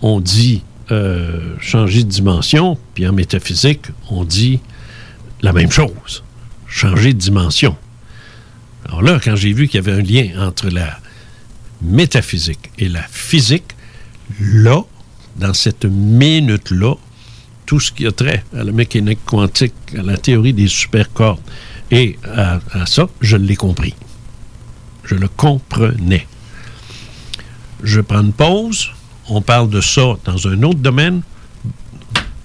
on 0.02 0.20
dit 0.20 0.64
euh, 0.92 1.56
changer 1.62 2.04
de 2.04 2.10
dimension, 2.10 2.78
puis 2.94 3.08
en 3.08 3.14
métaphysique, 3.14 3.88
on 4.10 4.24
dit 4.24 4.60
la 5.42 5.54
même 5.54 5.72
chose, 5.72 6.24
changer 6.68 7.14
de 7.14 7.20
dimension. 7.20 7.78
Alors 8.86 9.02
là, 9.02 9.20
quand 9.24 9.36
j'ai 9.36 9.54
vu 9.54 9.68
qu'il 9.68 9.84
y 9.84 9.88
avait 9.88 9.98
un 9.98 10.02
lien 10.02 10.46
entre 10.46 10.70
la 10.70 11.00
métaphysique 11.82 12.72
et 12.78 12.90
la 12.90 13.04
physique, 13.04 13.76
là, 14.40 14.82
dans 15.38 15.54
cette 15.54 15.86
minute-là, 15.86 16.96
tout 17.70 17.80
ce 17.80 17.92
qui 17.92 18.08
a 18.08 18.12
trait 18.12 18.44
à 18.58 18.64
la 18.64 18.72
mécanique 18.72 19.20
quantique, 19.26 19.76
à 19.96 20.02
la 20.02 20.18
théorie 20.18 20.54
des 20.54 20.68
supercordes 20.68 21.40
et 21.92 22.18
à, 22.26 22.60
ça, 22.88 23.08
je 23.22 23.38
l'ai 23.38 23.56
compris. 23.56 23.94
Je 25.04 25.14
le 25.14 25.28
comprenais. 25.28 26.28
Je 27.84 28.02
prends 28.02 28.22
une 28.22 28.34
pause, 28.34 28.90
on 29.28 29.44
parle 29.44 29.70
de 29.70 29.82
ça 29.82 30.16
dans 30.26 30.48
un 30.48 30.64
autre 30.64 30.80
domaine. 30.80 31.22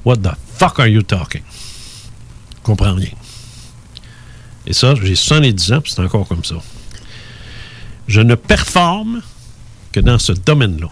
What 0.04 0.18
the 0.18 0.32
fuck 0.58 0.78
are 0.78 0.88
you 0.88 1.00
talking? 1.00 1.40
Je 2.56 2.62
comprends 2.62 2.94
rien. 2.94 3.14
Et 4.66 4.74
ça, 4.74 4.94
j'ai 4.94 5.14
70 5.14 5.72
ans, 5.72 5.80
puis 5.80 5.90
c'est 5.90 6.02
encore 6.02 6.28
comme 6.28 6.44
ça. 6.44 6.56
Je 8.08 8.20
ne 8.20 8.34
performe 8.34 9.22
que 9.90 10.00
dans 10.00 10.18
ce 10.18 10.32
domaine-là. 10.32 10.88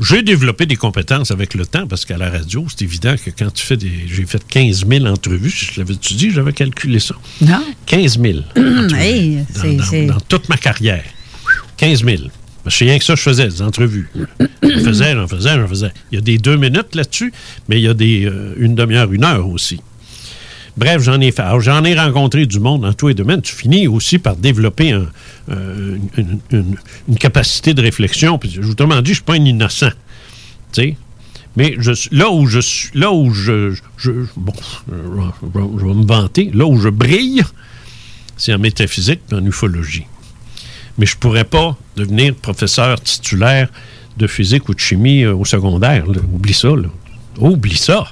J'ai 0.00 0.22
développé 0.22 0.66
des 0.66 0.74
compétences 0.76 1.30
avec 1.30 1.54
le 1.54 1.64
temps 1.66 1.86
parce 1.86 2.04
qu'à 2.04 2.18
la 2.18 2.28
radio, 2.28 2.66
c'est 2.68 2.82
évident 2.82 3.14
que 3.22 3.30
quand 3.30 3.52
tu 3.52 3.64
fais 3.64 3.76
des. 3.76 3.90
J'ai 4.06 4.26
fait 4.26 4.44
15 4.46 4.86
000 4.88 5.06
entrevues, 5.06 5.50
je 5.50 5.78
l'avais-tu 5.80 6.14
dit, 6.14 6.30
j'avais 6.32 6.52
calculé 6.52 6.98
ça. 6.98 7.14
Non. 7.40 7.62
15 7.86 8.18
000 8.20 8.38
entrevues 8.56 8.96
Hey, 8.96 9.44
dans, 9.54 9.84
c'est- 9.84 10.06
dans- 10.06 10.20
toute 10.28 10.48
ma 10.48 10.56
carrière. 10.56 11.04
15 11.76 12.04
000. 12.04 12.22
Parce 12.64 12.74
que 12.74 12.78
C'est 12.78 12.84
rien 12.86 12.98
que 12.98 13.04
ça 13.04 13.14
je 13.14 13.20
faisais, 13.22 13.46
des 13.46 13.62
entrevues. 13.62 14.08
J'en 14.62 14.78
faisais, 14.84 15.12
j'en 15.14 15.28
faisais, 15.28 15.54
j'en 15.54 15.68
faisais. 15.68 15.92
Il 16.10 16.14
y 16.16 16.18
a 16.18 16.22
des 16.22 16.38
deux 16.38 16.56
minutes 16.56 16.94
là-dessus, 16.94 17.32
mais 17.68 17.78
il 17.78 17.82
y 17.82 17.88
a 17.88 17.94
des 17.94 18.24
euh, 18.24 18.54
une 18.56 18.74
demi-heure, 18.74 19.12
une 19.12 19.22
heure 19.24 19.46
aussi. 19.48 19.80
Bref, 20.76 21.02
j'en 21.02 21.20
ai 21.20 21.30
fait. 21.30 21.44
J'en 21.60 21.84
ai 21.84 21.94
rencontré 21.94 22.46
du 22.46 22.58
monde 22.58 22.82
dans 22.82 22.92
tous 22.92 23.08
les 23.08 23.14
domaines. 23.14 23.42
Tu 23.42 23.54
finis 23.54 23.86
aussi 23.86 24.18
par 24.18 24.36
développer 24.36 24.92
euh, 24.92 25.98
une, 26.16 27.16
capacité 27.18 27.74
de 27.74 27.82
réflexion. 27.82 28.38
Puis, 28.38 28.58
autrement 28.58 29.00
dit, 29.00 29.06
je 29.06 29.10
ne 29.10 29.14
suis 29.14 29.22
pas 29.22 29.34
un 29.34 29.44
innocent. 29.44 29.90
Tu 30.72 30.82
sais? 30.82 30.96
Mais 31.56 31.76
je, 31.78 31.92
là 32.10 32.30
où 32.30 32.46
je 32.46 32.58
suis, 32.58 32.90
là 32.94 33.12
où 33.12 33.32
je, 33.32 33.74
bon, 34.36 34.52
je, 34.90 35.84
vais 35.86 35.94
me 35.94 36.04
vanter, 36.04 36.50
là 36.52 36.66
où 36.66 36.80
je 36.80 36.88
brille, 36.88 37.42
c'est 38.36 38.52
en 38.52 38.58
métaphysique, 38.58 39.20
et 39.30 39.34
en 39.34 39.44
ufologie. 39.44 40.06
Mais 40.98 41.06
je 41.06 41.16
pourrais 41.16 41.44
pas 41.44 41.76
devenir 41.96 42.34
professeur 42.34 43.00
titulaire 43.00 43.68
de 44.16 44.26
physique 44.26 44.68
ou 44.68 44.74
de 44.74 44.80
chimie 44.80 45.22
euh, 45.22 45.34
au 45.34 45.44
secondaire. 45.44 46.04
Oublie 46.32 46.54
ça. 46.54 46.68
Là. 46.68 46.88
Oublie 47.38 47.76
ça. 47.76 48.08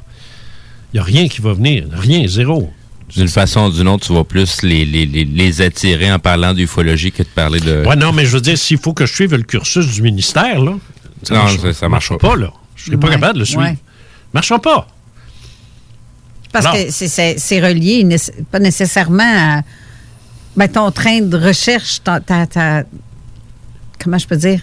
Il 0.93 0.97
n'y 0.97 1.01
a 1.01 1.05
rien 1.05 1.29
qui 1.29 1.41
va 1.41 1.53
venir. 1.55 1.87
Rien, 1.93 2.27
zéro. 2.29 2.71
D'une 3.15 3.29
façon 3.29 3.67
ou 3.67 3.71
d'une 3.73 3.89
autre, 3.89 4.07
tu 4.07 4.13
vas 4.15 4.25
plus 4.25 4.63
les, 4.63 4.85
les, 4.85 5.05
les, 5.07 5.25
les 5.25 5.61
attirer 5.61 6.11
en 6.13 6.19
parlant 6.19 6.55
d'ufologie 6.55 7.13
que 7.13 7.23
de 7.23 7.29
parler 7.29 7.61
de. 7.61 7.85
Ouais, 7.87 7.97
non, 7.97 8.13
mais 8.13 8.25
je 8.25 8.31
veux 8.33 8.41
dire, 8.41 8.57
s'il 8.57 8.79
faut 8.79 8.93
que 8.95 9.05
je 9.07 9.13
suive 9.15 9.35
le 9.35 9.43
cursus 9.43 9.87
du 9.87 10.03
ministère, 10.03 10.61
là, 10.63 10.73
ça 11.23 11.35
Non, 11.35 11.41
marche- 11.43 11.59
ça- 11.59 11.73
ça 11.73 11.89
marche 11.89 12.11
marchera 12.11 12.19
pas, 12.19 12.37
là. 12.37 12.53
Je 12.77 12.85
serais 12.87 12.97
pas 12.97 13.09
Ouais, 13.09 13.15
capable 13.15 13.35
de 13.35 13.39
le 13.41 13.45
suivre. 13.45 13.63
ouais. 13.63 13.77
Marchera 14.33 14.61
pas. 14.61 14.87
Parce 16.53 16.67
Alors. 16.67 16.77
que 16.77 16.91
c'est- 16.91 17.61
relié, 17.61 18.07
pas 18.51 18.59
nécessairement 18.59 19.23
à 19.59 19.63
ben, 20.57 20.69
ton 20.69 20.91
train 20.91 21.21
de 21.23 21.37
recherche, 21.39 22.03
ta, 22.03 22.21
ta- 22.21 22.47
ta- 22.47 22.85
comment 24.03 24.19
je 24.19 24.27
peux 24.27 24.37
dire? 24.37 24.61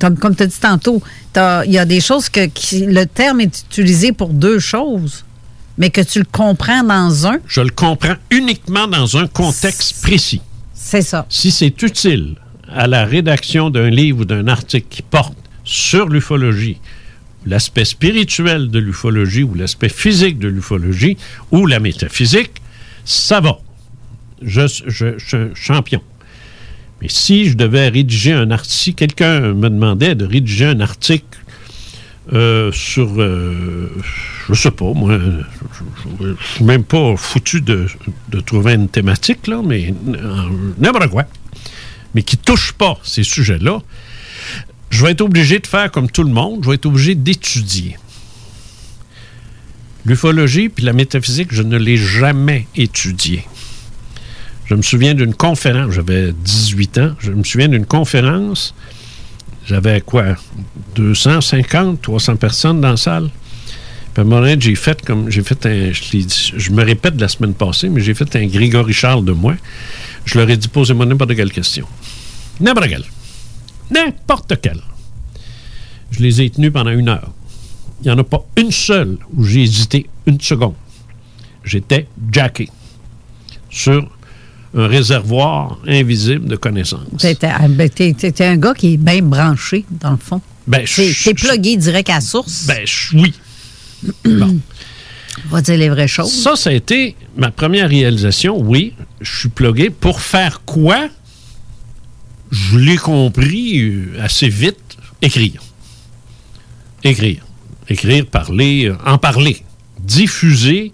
Comme, 0.00 0.34
tu 0.36 0.42
as 0.42 0.46
dit 0.46 0.60
tantôt, 0.60 1.02
t'as- 1.32 1.64
il 1.64 1.72
y 1.72 1.78
a 1.78 1.84
des 1.84 2.00
choses 2.00 2.28
que 2.28 2.46
qui- 2.46 2.86
le 2.86 3.06
terme 3.06 3.40
est 3.40 3.64
utilisé 3.70 4.12
pour 4.12 4.28
deux 4.30 4.58
choses, 4.58 5.24
mais 5.78 5.90
que 5.90 6.00
tu 6.00 6.18
le 6.18 6.26
comprends 6.30 6.82
dans 6.82 7.26
un, 7.26 7.38
Je 7.46 7.60
le 7.60 7.70
comprends 7.70 8.16
uniquement 8.30 8.86
dans 8.88 9.16
un 9.16 9.26
contexte 9.26 10.02
précis. 10.02 10.40
c'est 10.74 11.02
ça. 11.02 11.24
Si 11.28 11.50
c'est 11.50 11.80
utile 11.82 12.34
à 12.70 12.86
la 12.86 13.04
rédaction 13.06 13.70
d'un 13.70 13.88
livre 13.88 14.20
ou 14.20 14.24
d'un 14.24 14.46
article 14.48 14.86
qui 14.90 15.02
porte 15.02 15.36
sur 15.64 16.08
l'ufologie, 16.08 16.78
l'aspect 17.46 17.84
spirituel 17.86 18.70
de 18.70 18.78
l'ufologie 18.78 19.42
ou 19.44 19.54
l'aspect 19.54 19.88
physique 19.88 20.38
de 20.38 20.48
l'ufologie 20.48 21.16
ou 21.52 21.66
la 21.66 21.78
métaphysique, 21.80 22.50
ça 23.04 23.40
va. 23.40 23.58
Je, 24.42 24.62
je- 24.86 25.16
je 25.18 25.54
champion. 25.54 26.02
Mais 27.00 27.08
si 27.08 27.46
je 27.48 27.56
devais 27.56 27.88
rédiger 27.88 28.32
un 28.32 28.50
article, 28.50 28.74
si 28.74 28.94
quelqu'un 28.94 29.40
me 29.54 29.70
demandait 29.70 30.14
de 30.14 30.24
rédiger 30.26 30.66
un 30.66 30.80
article 30.80 31.38
euh, 32.32 32.70
sur, 32.72 33.08
euh, 33.18 33.90
je 34.48 34.54
sais 34.54 34.70
pas, 34.70 34.92
moi, 34.92 35.18
je 36.20 36.34
suis 36.54 36.64
même 36.64 36.84
pas 36.84 37.16
foutu 37.16 37.62
de, 37.62 37.86
trouver 38.44 38.74
une 38.74 38.88
thématique, 38.88 39.46
là, 39.46 39.62
mais 39.64 39.94
euh, 40.08 40.42
n'importe 40.78 41.08
quoi, 41.08 41.24
mais 42.14 42.22
qui 42.22 42.36
touche 42.36 42.72
pas 42.72 42.98
ces 43.02 43.22
sujets-là, 43.22 43.80
je 44.90 45.04
vais 45.04 45.12
être 45.12 45.22
obligé 45.22 45.58
de 45.58 45.66
faire 45.66 45.90
comme 45.90 46.10
tout 46.10 46.22
le 46.22 46.30
monde, 46.30 46.60
je 46.64 46.68
vais 46.68 46.74
être 46.74 46.86
obligé 46.86 47.14
d'étudier. 47.14 47.96
L'ufologie 50.04 50.68
puis 50.68 50.84
la 50.84 50.92
métaphysique, 50.92 51.48
je 51.52 51.62
ne 51.62 51.78
l'ai 51.78 51.96
jamais 51.96 52.66
étudié. 52.76 53.44
Je 54.66 54.74
me 54.74 54.82
souviens 54.82 55.14
d'une 55.14 55.34
conférence, 55.34 55.92
j'avais 55.92 56.32
18 56.32 56.98
ans, 56.98 57.14
je 57.20 57.32
me 57.32 57.42
souviens 57.42 57.68
d'une 57.68 57.86
conférence, 57.86 58.74
j'avais 59.68 60.00
quoi, 60.00 60.34
250, 60.94 62.00
300 62.00 62.36
personnes 62.36 62.80
dans 62.80 62.90
la 62.90 62.96
salle. 62.96 63.28
Puis 64.14 64.22
à 64.22 64.36
un 64.36 64.58
j'ai 64.58 64.74
fait 64.74 65.00
comme, 65.04 65.30
j'ai 65.30 65.42
fait 65.42 65.66
un, 65.66 65.92
je 65.92 66.70
me 66.70 66.82
répète 66.82 67.16
de 67.16 67.20
la 67.20 67.28
semaine 67.28 67.52
passée, 67.52 67.90
mais 67.90 68.00
j'ai 68.00 68.14
fait 68.14 68.34
un 68.34 68.46
Grégory 68.46 68.94
Charles 68.94 69.24
de 69.24 69.32
moi. 69.32 69.54
Je 70.24 70.38
leur 70.38 70.48
ai 70.48 70.56
dit, 70.56 70.68
posez-moi 70.68 71.04
n'importe 71.04 71.36
quelle 71.36 71.52
question. 71.52 71.86
N'importe 72.60 72.88
quelle. 72.88 73.04
N'importe 73.90 74.60
quelle. 74.60 74.80
Je 76.10 76.20
les 76.20 76.40
ai 76.40 76.50
tenus 76.50 76.72
pendant 76.72 76.90
une 76.90 77.10
heure. 77.10 77.30
Il 78.00 78.06
n'y 78.06 78.10
en 78.10 78.18
a 78.18 78.24
pas 78.24 78.44
une 78.56 78.72
seule 78.72 79.18
où 79.36 79.44
j'ai 79.44 79.62
hésité 79.62 80.08
une 80.26 80.40
seconde. 80.40 80.74
J'étais 81.62 82.08
jacké 82.32 82.70
sur 83.68 84.08
un 84.76 84.86
réservoir 84.86 85.78
invisible 85.86 86.46
de 86.46 86.56
connaissances. 86.56 87.24
Ah, 87.42 87.68
ben, 87.68 87.88
t'es- 87.88 88.44
un 88.44 88.56
gars 88.56 88.74
qui 88.74 88.94
est 88.94 88.96
bien 88.96 89.22
branché, 89.22 89.84
dans 89.90 90.10
le 90.12 90.16
fond. 90.18 90.40
Ben, 90.66 90.84
T'es 90.86 91.34
plugué 91.34 91.76
direct 91.76 92.10
à 92.10 92.14
la 92.16 92.20
source. 92.20 92.66
Ben, 92.66 92.84
oui. 93.14 93.32
On 94.26 95.48
va 95.50 95.62
dire 95.62 95.78
les 95.78 95.88
vraies 95.88 96.08
choses. 96.08 96.32
Ça, 96.32 96.56
ça 96.56 96.70
a 96.70 96.72
été 96.72 97.16
ma 97.36 97.50
première 97.50 97.88
réalisation. 97.88 98.58
Oui, 98.60 98.92
je 99.20 99.38
suis 99.40 99.48
plugué. 99.48 99.88
Pour 99.90 100.20
faire 100.20 100.62
quoi? 100.64 101.08
Je 102.50 102.78
l'ai 102.78 102.96
compris 102.96 103.78
euh, 103.80 104.06
assez 104.22 104.48
vite. 104.48 104.96
Écrire. 105.22 105.60
Écrire. 107.04 107.44
Écrire, 107.88 108.26
parler, 108.26 108.86
euh, 108.86 108.96
en 109.06 109.18
parler. 109.18 109.62
Diffuser 110.00 110.92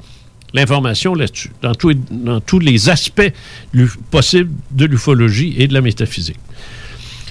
l'information 0.54 1.14
là-dessus, 1.14 1.50
dans, 1.60 1.72
dans 2.10 2.40
tous 2.40 2.58
les 2.60 2.88
aspects 2.88 3.32
possibles 4.10 4.52
de 4.70 4.86
l'ufologie 4.86 5.54
et 5.58 5.66
de 5.66 5.74
la 5.74 5.80
métaphysique. 5.80 6.38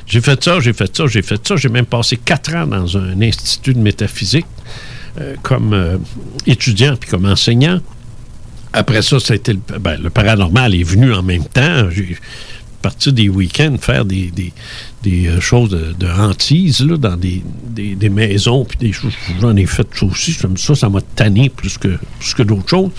J'ai 0.05 0.21
fait 0.21 0.43
ça, 0.43 0.59
j'ai 0.59 0.73
fait 0.73 0.95
ça, 0.95 1.07
j'ai 1.07 1.21
fait 1.21 1.47
ça. 1.47 1.55
J'ai 1.55 1.69
même 1.69 1.85
passé 1.85 2.17
quatre 2.17 2.53
ans 2.55 2.67
dans 2.67 2.97
un 2.97 3.21
institut 3.21 3.73
de 3.73 3.79
métaphysique 3.79 4.45
euh, 5.19 5.35
comme 5.41 5.73
euh, 5.73 5.97
étudiant 6.45 6.95
puis 6.97 7.09
comme 7.09 7.25
enseignant. 7.25 7.79
Après 8.73 9.01
ça, 9.01 9.19
ça 9.19 9.33
a 9.33 9.35
été 9.35 9.53
le, 9.53 9.59
ben, 9.79 10.01
le 10.01 10.09
paranormal 10.09 10.75
est 10.75 10.83
venu 10.83 11.13
en 11.13 11.23
même 11.23 11.45
temps. 11.45 11.89
J'ai 11.89 12.17
parti 12.81 13.13
des 13.13 13.29
week-ends 13.29 13.77
faire 13.79 14.03
des, 14.03 14.31
des, 15.03 15.27
euh, 15.27 15.39
choses 15.39 15.69
de, 15.69 15.93
de 15.97 16.07
hantise 16.07 16.79
là, 16.79 16.97
dans 16.97 17.15
des, 17.17 17.43
des, 17.69 18.09
maisons 18.09 18.65
puis 18.65 18.77
des 18.77 18.91
choses. 18.91 19.13
J'en 19.39 19.55
ai 19.55 19.65
fait 19.65 19.87
ça 19.93 20.05
aussi. 20.05 20.33
Ça, 20.33 20.75
ça 20.75 20.89
m'a 20.89 21.01
tanné 21.01 21.49
plus 21.49 21.77
que, 21.77 21.97
plus 22.19 22.33
que 22.33 22.43
d'autres 22.43 22.69
choses. 22.69 22.91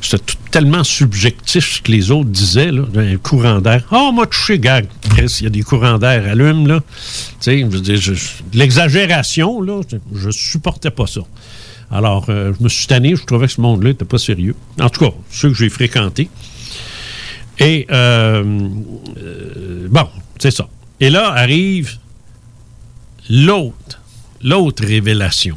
C'était 0.00 0.34
tellement 0.50 0.84
subjectif 0.84 1.76
ce 1.76 1.82
que 1.82 1.92
les 1.92 2.10
autres 2.10 2.30
disaient. 2.30 2.72
Là, 2.72 2.82
un 2.96 3.16
courant 3.16 3.60
d'air. 3.60 3.84
Ah, 3.90 4.08
oh, 4.08 4.12
m'a 4.12 4.26
touché, 4.26 4.58
gag. 4.58 4.86
Il 5.18 5.44
y 5.44 5.46
a 5.46 5.50
des 5.50 5.62
courants 5.62 5.98
d'air 5.98 6.28
allument. 6.28 6.66
Là. 6.66 6.80
Tu 6.80 7.36
sais, 7.40 7.58
je 7.60 7.66
veux 7.66 7.80
dire, 7.80 8.00
l'exagération, 8.52 9.60
là, 9.60 9.80
je 10.14 10.30
supportais 10.30 10.90
pas 10.90 11.06
ça. 11.06 11.22
Alors, 11.90 12.26
euh, 12.28 12.52
je 12.58 12.64
me 12.64 12.68
suis 12.68 12.86
tanné, 12.86 13.14
je 13.14 13.24
trouvais 13.24 13.46
que 13.46 13.52
ce 13.52 13.60
monde-là 13.60 13.90
n'était 13.90 14.04
pas 14.04 14.18
sérieux. 14.18 14.54
En 14.80 14.88
tout 14.88 15.04
cas, 15.04 15.14
ceux 15.30 15.50
que 15.50 15.54
j'ai 15.54 15.68
fréquentés. 15.68 16.28
Et, 17.58 17.86
euh, 17.90 18.68
euh, 19.18 19.86
bon, 19.88 20.08
c'est 20.38 20.50
ça. 20.50 20.68
Et 21.04 21.10
là 21.10 21.32
arrive 21.34 21.98
l'autre, 23.28 24.00
l'autre 24.42 24.86
révélation. 24.86 25.54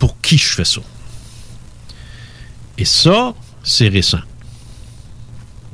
Pour 0.00 0.20
qui 0.20 0.36
je 0.36 0.48
fais 0.48 0.64
ça? 0.64 0.80
Et 2.76 2.84
ça, 2.84 3.32
c'est 3.62 3.86
récent. 3.86 4.18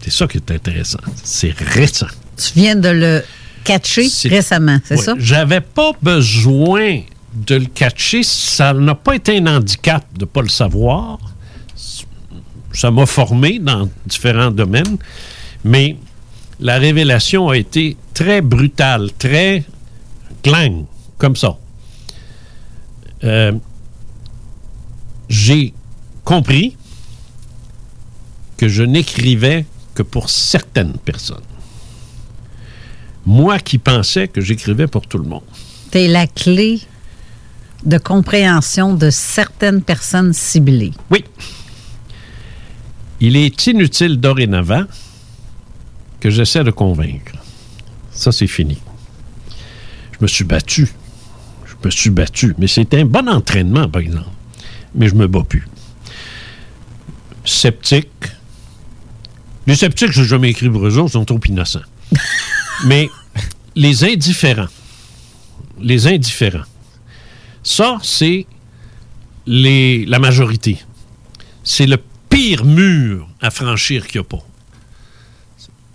C'est 0.02 0.10
ça 0.10 0.26
qui 0.26 0.36
est 0.36 0.50
intéressant. 0.50 1.00
C'est 1.24 1.52
récent. 1.58 2.08
Tu 2.36 2.52
viens 2.56 2.76
de 2.76 2.88
le 2.90 3.24
catcher 3.64 4.06
récemment, 4.24 4.78
c'est 4.84 4.98
Ouais. 4.98 5.02
ça? 5.02 5.14
J'avais 5.18 5.62
pas 5.62 5.92
besoin 6.02 7.00
de 7.32 7.54
le 7.54 7.66
catcher. 7.66 8.22
Ça 8.22 8.74
n'a 8.74 8.94
pas 8.94 9.14
été 9.14 9.38
un 9.38 9.46
handicap 9.46 10.04
de 10.12 10.20
ne 10.20 10.24
pas 10.26 10.42
le 10.42 10.50
savoir. 10.50 11.18
Ça 12.74 12.90
m'a 12.90 13.06
formé 13.06 13.58
dans 13.58 13.88
différents 14.06 14.50
domaines, 14.50 14.98
mais 15.64 15.96
la 16.60 16.78
révélation 16.78 17.48
a 17.48 17.56
été 17.56 17.96
très 18.14 18.42
brutal, 18.42 19.10
très 19.18 19.64
clang, 20.42 20.84
comme 21.18 21.36
ça. 21.36 21.56
Euh, 23.24 23.52
j'ai 25.28 25.72
compris 26.24 26.76
que 28.56 28.68
je 28.68 28.82
n'écrivais 28.82 29.64
que 29.94 30.02
pour 30.02 30.28
certaines 30.28 30.98
personnes. 30.98 31.42
Moi 33.26 33.58
qui 33.58 33.78
pensais 33.78 34.28
que 34.28 34.40
j'écrivais 34.40 34.86
pour 34.86 35.06
tout 35.06 35.18
le 35.18 35.24
monde. 35.24 35.42
T'es 35.90 36.08
la 36.08 36.26
clé 36.26 36.80
de 37.84 37.98
compréhension 37.98 38.94
de 38.94 39.10
certaines 39.10 39.82
personnes 39.82 40.32
ciblées. 40.32 40.92
Oui. 41.10 41.24
Il 43.20 43.36
est 43.36 43.66
inutile 43.66 44.18
dorénavant 44.18 44.84
que 46.20 46.30
j'essaie 46.30 46.62
de 46.62 46.70
convaincre. 46.70 47.32
Ça, 48.12 48.30
c'est 48.32 48.46
fini. 48.46 48.78
Je 50.12 50.18
me 50.20 50.26
suis 50.26 50.44
battu. 50.44 50.88
Je 51.64 51.74
me 51.84 51.90
suis 51.90 52.10
battu. 52.10 52.54
Mais 52.58 52.66
c'était 52.66 53.00
un 53.00 53.06
bon 53.06 53.28
entraînement, 53.28 53.88
par 53.88 54.02
exemple. 54.02 54.28
Mais 54.94 55.08
je 55.08 55.14
me 55.14 55.26
bats 55.26 55.44
plus. 55.48 55.66
Sceptique. 57.44 58.08
Les 59.66 59.74
sceptiques, 59.74 60.12
je 60.12 60.22
n'ai 60.22 60.28
jamais 60.28 60.50
écrit 60.50 60.68
pour 60.68 60.86
eux 60.86 60.98
autres, 60.98 61.08
ils 61.08 61.12
sont 61.12 61.24
trop 61.24 61.40
innocents. 61.46 61.80
Mais 62.86 63.08
les 63.76 64.04
indifférents, 64.04 64.68
les 65.80 66.06
indifférents, 66.06 66.64
ça, 67.62 67.98
c'est 68.02 68.46
la 69.46 70.18
majorité. 70.18 70.78
C'est 71.62 71.86
le 71.86 71.98
pire 72.28 72.64
mur 72.64 73.28
à 73.40 73.50
franchir 73.50 74.06
qu'il 74.06 74.20
n'y 74.20 74.26
a 74.26 74.28
pas. 74.28 74.44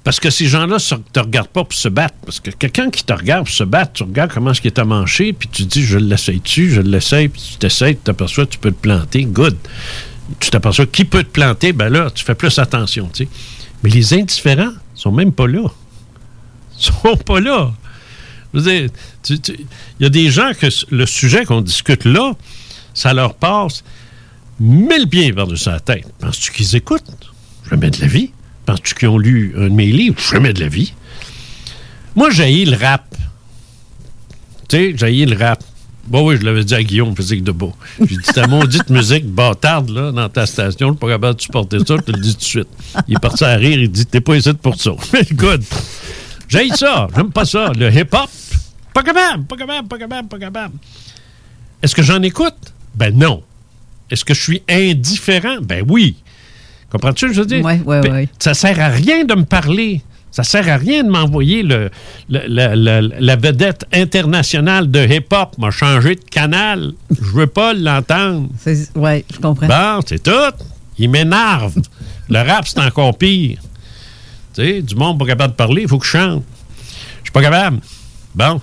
Parce 0.06 0.20
que 0.20 0.30
ces 0.30 0.46
gens-là 0.46 0.78
ne 0.78 0.98
te 1.12 1.20
regardent 1.20 1.50
pas 1.50 1.64
pour 1.64 1.78
se 1.78 1.90
battre. 1.90 2.14
Parce 2.24 2.40
que 2.40 2.52
quelqu'un 2.52 2.92
qui 2.92 3.04
te 3.04 3.12
regarde 3.12 3.46
pour 3.46 3.54
se 3.54 3.64
battre, 3.64 3.94
tu 3.94 4.04
regardes 4.04 4.32
comment 4.32 4.52
est-ce 4.52 4.62
qu'il 4.62 4.72
est 4.72 4.80
à 4.80 4.86
manger, 4.86 5.34
puis 5.34 5.50
tu 5.52 5.64
dis, 5.64 5.84
je 5.84 5.98
l'essaye-tu, 5.98 6.70
je 6.70 6.80
l'essaye, 6.80 7.28
puis 7.28 7.42
tu 7.42 7.58
t'essayes, 7.58 7.96
tu 7.96 8.04
t'aperçois 8.04 8.46
tu 8.46 8.60
peux 8.60 8.72
te 8.72 8.80
planter, 8.80 9.26
good. 9.26 9.58
Tu 10.40 10.52
t'aperçois 10.52 10.86
qui 10.86 11.06
peut 11.06 11.24
te 11.24 11.30
planter, 11.30 11.74
ben 11.74 11.90
là, 11.90 12.12
tu 12.12 12.24
fais 12.24 12.36
plus 12.36 12.58
attention, 12.60 13.10
tu 13.12 13.24
sais. 13.24 13.30
Mais 13.84 13.90
les 13.90 14.14
indifférents 14.14 14.74
sont 14.94 15.12
même 15.12 15.32
pas 15.32 15.48
là. 15.48 15.72
Ils 16.80 16.84
sont 16.86 17.18
pas 17.18 17.40
là. 17.40 17.74
Il 18.54 18.90
y 20.00 20.06
a 20.06 20.10
des 20.10 20.30
gens 20.30 20.52
que 20.54 20.68
le 20.92 21.06
sujet 21.08 21.46
qu'on 21.46 21.62
discute 21.62 22.06
là, 22.06 22.34
ça 22.94 23.12
leur 23.14 23.34
passe 23.34 23.84
mille 24.60 25.10
pieds 25.10 25.34
par-dessus 25.34 25.70
la 25.70 25.80
tête. 25.80 26.06
Penses-tu 26.20 26.52
qu'ils 26.52 26.76
écoutent? 26.76 27.34
Jamais 27.70 27.90
de 27.90 28.02
la 28.02 28.08
vie. 28.08 28.32
Penses-tu 28.66 28.96
qu'ils 28.96 29.08
ont 29.08 29.18
lu 29.18 29.54
un 29.58 29.70
de 29.70 29.70
mes 29.70 29.92
livres? 29.92 30.20
Jamais 30.20 30.54
de 30.54 30.60
la 30.62 30.68
vie. 30.68 30.94
Moi, 32.16 32.30
j'ai 32.32 32.66
le 32.66 32.78
rap. 32.78 33.16
Tu 34.68 34.78
sais, 34.78 34.94
j'ai 34.98 35.26
le 35.26 35.38
rap. 35.38 35.64
Bon, 36.08 36.28
oui, 36.28 36.38
je 36.40 36.46
l'avais 36.46 36.64
dit 36.64 36.76
à 36.76 36.84
Guillaume, 36.84 37.16
physique 37.16 37.44
de 37.44 37.52
beau. 37.52 37.74
J'ai 38.00 38.18
dit, 38.18 38.34
ta 38.34 38.48
maudite 38.48 38.90
musique 38.90 39.26
bâtarde, 39.26 39.90
là, 39.90 40.12
dans 40.12 40.30
ta 40.30 40.46
station, 40.46 40.90
je 40.90 40.94
suis 40.94 41.00
pas 41.00 41.10
capable 41.10 41.36
de 41.36 41.42
supporter 41.42 41.80
ça, 41.80 41.96
je 41.98 42.02
te 42.02 42.12
le 42.12 42.20
dis 42.20 42.34
tout 42.34 42.40
de 42.40 42.44
suite. 42.44 42.68
Il 43.08 43.16
est 43.16 43.20
parti 43.20 43.44
à 43.44 43.56
rire, 43.56 43.80
il 43.80 43.90
dit, 43.90 44.06
t'es 44.06 44.22
pas 44.22 44.36
ici 44.36 44.54
pour 44.54 44.80
ça. 44.80 44.92
Good. 45.32 45.64
J'ai 46.48 46.70
ça, 46.70 47.08
j'aime 47.16 47.32
pas 47.32 47.46
ça. 47.46 47.72
Le 47.76 47.92
hip-hop, 47.92 48.30
pas 48.94 49.02
capable, 49.02 49.46
pas 49.46 49.58
capable, 49.58 49.88
pas 49.88 49.98
capable, 49.98 50.28
pas 50.28 50.40
capable. 50.40 50.76
Est-ce 51.82 51.96
que 51.96 52.04
j'en 52.04 52.22
écoute? 52.22 52.56
Ben 52.94 53.18
non. 53.18 53.44
Est-ce 54.10 54.24
que 54.24 54.34
je 54.34 54.42
suis 54.42 54.64
indifférent? 54.70 55.58
Ben 55.62 55.84
oui. 55.88 56.16
Comprends-tu 56.96 57.26
ce 57.26 57.30
que 57.32 57.34
je 57.36 57.40
veux 57.42 57.46
dire? 57.48 57.64
Ouais, 57.66 57.82
ouais, 57.86 58.10
ouais. 58.10 58.30
Ça 58.40 58.54
sert 58.54 58.80
à 58.80 58.88
rien 58.88 59.26
de 59.26 59.36
me 59.36 59.44
parler. 59.44 60.02
Ça 60.32 60.44
sert 60.44 60.68
à 60.70 60.78
rien 60.78 61.04
de 61.04 61.10
m'envoyer 61.10 61.62
le, 61.62 61.90
le- 62.30 62.42
la- 62.48 62.76
la- 62.76 63.02
la 63.02 63.36
vedette 63.36 63.86
internationale 63.94 64.90
de 64.90 65.06
hip-hop 65.06 65.58
m'a 65.58 65.72
changé 65.72 66.16
de 66.16 66.22
canal. 66.30 66.94
Je 67.10 67.32
veux 67.32 67.48
pas 67.48 67.74
l'entendre. 67.74 68.48
Oui, 68.96 69.26
je 69.34 69.40
comprends. 69.40 69.68
Bon, 69.68 70.00
c'est 70.08 70.24
tout. 70.24 70.32
Il 70.98 71.10
m'énerve. 71.10 71.74
Le 72.30 72.40
rap, 72.40 72.66
c'est 72.68 72.80
encore 72.80 73.18
pire. 73.18 73.60
Tu 74.54 74.62
sais, 74.64 74.82
du 74.82 74.96
monde 74.96 75.20
pas 75.20 75.26
capable 75.26 75.52
de 75.52 75.58
parler, 75.58 75.82
il 75.82 75.88
faut 75.90 76.00
que 76.00 76.06
je 76.06 76.12
chante. 76.12 76.44
Je 77.20 77.24
suis 77.26 77.32
pas 77.34 77.42
capable. 77.42 77.80
Bon. 78.34 78.62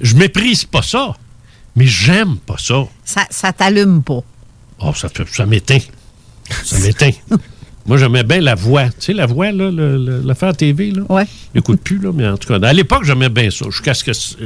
Je 0.00 0.16
méprise 0.16 0.64
pas 0.64 0.82
ça, 0.82 1.14
mais 1.76 1.86
j'aime 1.86 2.36
pas 2.38 2.56
ça. 2.58 2.84
Ça, 3.04 3.26
ça 3.30 3.52
t'allume 3.52 4.02
pas. 4.02 4.20
Oh, 4.80 4.92
ça, 4.94 5.08
fait- 5.08 5.28
ça 5.32 5.44
m'éteint. 5.46 5.78
Ça 6.64 6.78
m'éteint. 6.80 7.10
Moi, 7.86 7.96
j'aimais 7.96 8.22
bien 8.24 8.40
la 8.40 8.54
voix. 8.54 8.84
Tu 8.88 8.94
sais, 8.98 9.12
la 9.14 9.26
voix, 9.26 9.50
là, 9.52 9.70
le- 9.70 9.96
le- 9.96 10.20
l'affaire 10.24 10.54
TV, 10.56 10.90
là. 10.90 11.02
Ouais. 11.08 11.24
J'écoute 11.54 11.80
plus, 11.82 11.98
là, 11.98 12.10
mais 12.14 12.28
en 12.28 12.36
tout 12.36 12.46
cas, 12.46 12.58
à 12.66 12.72
l'époque, 12.72 13.04
j'aimais 13.04 13.30
bien 13.30 13.50
ça. 13.50 13.66
Jusqu'à 13.70 13.94
ce 13.94 14.04
que 14.04 14.12
ce, 14.12 14.36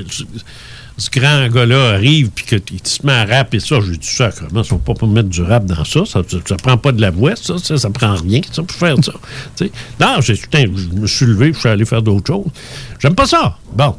grand 1.12 1.48
gars-là 1.48 1.90
arrive 1.94 2.30
puis 2.30 2.44
qu'il 2.46 2.78
se 2.84 3.04
met 3.04 3.12
à 3.12 3.24
rapper 3.24 3.58
ça. 3.58 3.76
J'ai 3.84 3.96
dit, 3.96 4.06
sacrément, 4.06 4.62
ils 4.62 4.64
sont 4.64 4.78
pas 4.78 4.94
pour 4.94 5.08
mettre 5.08 5.28
du 5.28 5.42
rap 5.42 5.64
dans 5.66 5.84
ça. 5.84 6.04
Ça, 6.06 6.22
ça, 6.26 6.36
ça 6.46 6.56
prend 6.56 6.76
pas 6.78 6.92
de 6.92 7.00
la 7.00 7.10
voix, 7.10 7.34
ça. 7.34 7.58
Ça, 7.58 7.76
ça 7.76 7.90
prend 7.90 8.14
rien, 8.14 8.40
ça, 8.52 8.62
pour 8.62 8.76
faire 8.76 8.96
ça. 9.02 9.12
Tu 9.56 9.66
sais. 9.66 9.72
Non, 10.00 10.20
j'ai, 10.20 10.34
putain, 10.34 10.66
je 10.74 11.00
me 11.00 11.06
suis 11.08 11.26
levé, 11.26 11.52
je 11.52 11.58
suis 11.58 11.68
allé 11.68 11.84
faire 11.84 12.02
d'autres 12.02 12.32
choses. 12.32 12.46
J'aime 13.00 13.16
pas 13.16 13.26
ça. 13.26 13.58
Bon. 13.74 13.96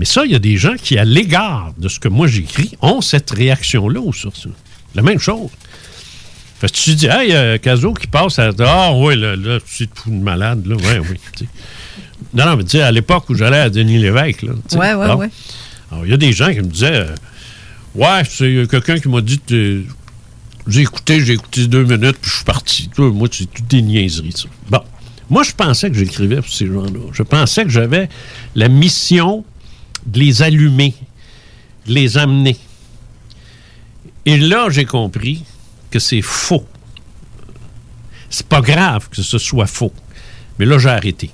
Mais 0.00 0.04
ça, 0.04 0.24
il 0.24 0.32
y 0.32 0.34
a 0.34 0.38
des 0.40 0.56
gens 0.56 0.74
qui, 0.82 0.98
à 0.98 1.04
l'égard 1.04 1.72
de 1.78 1.86
ce 1.88 2.00
que 2.00 2.08
moi 2.08 2.26
j'écris, 2.26 2.72
ont 2.82 3.00
cette 3.00 3.30
réaction-là 3.30 4.00
sur 4.12 4.34
ça. 4.36 4.48
La 4.94 5.02
même 5.02 5.18
chose. 5.20 5.50
Fait 6.60 6.66
que 6.66 6.72
tu 6.72 6.90
te 6.90 6.96
dis, 6.96 7.06
hey, 7.06 7.32
euh, 7.32 7.56
Caso 7.58 7.94
qui 7.94 8.06
passe 8.06 8.38
à. 8.38 8.50
Ah, 8.60 8.92
oui, 8.94 9.16
là, 9.16 9.34
là 9.34 9.58
c'est 9.66 9.92
tout 9.92 10.10
de 10.10 10.22
malade, 10.22 10.66
là. 10.66 10.76
Ouais, 10.76 10.98
oui. 10.98 11.46
Non, 12.34 12.44
non, 12.44 12.56
mais 12.56 12.64
tu 12.64 12.70
sais, 12.72 12.82
à 12.82 12.92
l'époque 12.92 13.30
où 13.30 13.34
j'allais 13.34 13.56
à 13.58 13.70
Denis 13.70 13.98
Lévesque, 13.98 14.42
là. 14.42 14.52
tu 14.68 14.74
sais, 14.74 14.78
Ouais, 14.78 14.92
ouais, 14.92 15.06
bon. 15.08 15.14
ouais. 15.16 15.30
Alors, 15.90 16.04
il 16.04 16.10
y 16.10 16.14
a 16.14 16.18
des 16.18 16.32
gens 16.32 16.52
qui 16.52 16.58
me 16.60 16.68
disaient, 16.68 17.06
euh, 17.06 17.14
ouais, 17.94 18.22
c'est 18.28 18.44
euh, 18.44 18.66
quelqu'un 18.66 18.98
qui 18.98 19.08
m'a 19.08 19.22
dit, 19.22 19.40
j'ai 20.66 20.80
écouté, 20.82 21.24
j'ai 21.24 21.32
écouté 21.32 21.66
deux 21.66 21.82
minutes, 21.84 22.18
puis 22.20 22.30
je 22.30 22.36
suis 22.36 22.44
parti. 22.44 22.90
Moi, 22.98 23.28
c'est 23.32 23.46
toutes 23.50 23.66
des 23.66 23.80
niaiseries, 23.82 24.32
ça. 24.32 24.48
Bon. 24.68 24.82
Moi, 25.30 25.44
je 25.44 25.52
pensais 25.52 25.88
que 25.90 25.96
j'écrivais 25.96 26.36
pour 26.36 26.52
ces 26.52 26.66
gens-là. 26.66 27.00
Je 27.12 27.22
pensais 27.22 27.64
que 27.64 27.70
j'avais 27.70 28.08
la 28.54 28.68
mission 28.68 29.44
de 30.04 30.18
les 30.18 30.42
allumer, 30.42 30.92
de 31.86 31.94
les 31.94 32.18
amener. 32.18 32.56
Et 34.26 34.36
là, 34.36 34.66
j'ai 34.70 34.84
compris 34.84 35.44
que 35.90 35.98
c'est 35.98 36.22
faux. 36.22 36.66
C'est 38.28 38.46
pas 38.46 38.60
grave 38.60 39.08
que 39.08 39.22
ce 39.22 39.38
soit 39.38 39.66
faux. 39.66 39.92
Mais 40.58 40.66
là, 40.66 40.78
j'ai 40.78 40.88
arrêté. 40.88 41.30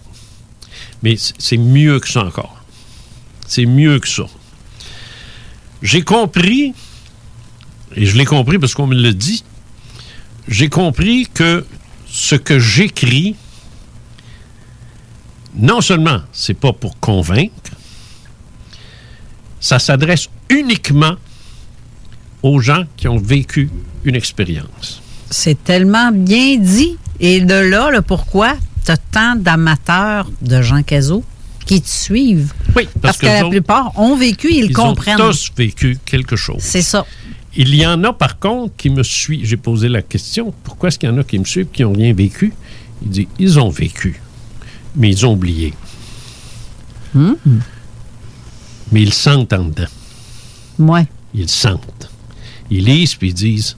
Mais 1.03 1.17
c'est 1.17 1.59
mieux 1.59 2.01
que 2.01 2.09
ça 2.09 2.25
encore. 2.25 2.63
C'est 3.47 3.67
mieux 3.67 3.99
que 4.01 4.09
ça. 4.09 4.25
J'ai 5.83 6.03
compris, 6.03 6.75
et 7.95 8.07
je 8.07 8.17
l'ai 8.17 8.25
compris 8.25 8.59
parce 8.59 8.75
qu'on 8.75 8.87
me 8.87 8.95
l'a 8.95 9.13
dit, 9.13 9.45
j'ai 10.49 10.69
compris 10.69 11.29
que 11.33 11.67
ce 12.09 12.35
que 12.35 12.59
j'écris, 12.59 13.37
non 15.55 15.81
seulement 15.81 16.23
c'est 16.33 16.55
pas 16.55 16.73
pour 16.73 16.99
convaincre, 16.99 17.53
ça 19.61 19.79
s'adresse 19.79 20.29
uniquement 20.49 21.17
aux 22.47 22.61
gens 22.61 22.85
qui 22.97 23.09
ont 23.09 23.19
vécu 23.19 23.69
une 24.05 24.15
expérience. 24.15 25.03
C'est 25.31 25.63
tellement 25.65 26.13
bien 26.13 26.57
dit. 26.59 26.97
Et 27.19 27.41
de 27.41 27.55
là, 27.55 27.91
le 27.91 28.03
pourquoi 28.03 28.55
tu 28.85 28.93
as 28.93 28.97
tant 28.97 29.35
d'amateurs 29.37 30.31
de 30.43 30.63
Jean 30.63 30.83
Cazot 30.83 31.25
qui 31.67 31.81
te 31.83 31.89
suivent? 31.89 32.53
Oui, 32.77 32.89
parce, 33.03 33.19
que, 33.19 33.27
la 33.27 33.41
autres, 33.41 33.51
plupart 33.51 33.99
ont 33.99 34.17
vécu, 34.17 34.49
ils, 34.53 34.67
Ils 34.67 34.73
comprennent. 34.73 35.21
ont 35.21 35.31
tous 35.31 35.51
vécu 35.57 35.99
quelque 36.05 36.37
chose. 36.37 36.61
C'est 36.61 36.83
ça. 36.83 37.05
Il 37.57 37.75
y 37.75 37.85
en 37.87 38.05
a, 38.05 38.13
par 38.13 38.39
contre, 38.39 38.77
qui 38.77 38.91
me 38.91 39.03
suivent. 39.03 39.45
J'ai 39.45 39.57
posé 39.57 39.89
la 39.89 40.03
question 40.03 40.55
pourquoi 40.63 40.89
est-ce 40.91 40.99
qu'il 40.99 41.09
y 41.09 41.13
en 41.13 41.19
a 41.19 41.25
qui 41.25 41.39
me 41.39 41.45
suivent 41.45 41.69
qui 41.73 41.83
n'ont 41.83 41.95
rien 41.95 42.13
vécu? 42.13 42.53
Il 43.03 43.09
dit 43.09 43.29
ils 43.39 43.59
ont 43.59 43.71
vécu, 43.71 44.21
mais 44.95 45.09
ils 45.11 45.27
ont 45.27 45.33
oublié. 45.33 45.75
Hmm. 47.15 47.33
Mais 48.93 49.03
ils 49.03 49.13
sentent 49.13 49.53
en 49.53 49.65
dedans. 49.65 49.89
Ouais. 50.79 51.07
Ils 51.35 51.49
sentent. 51.49 51.81
Ils 52.71 52.85
lisent 52.85 53.15
puis 53.15 53.29
ils 53.29 53.35
disent 53.35 53.77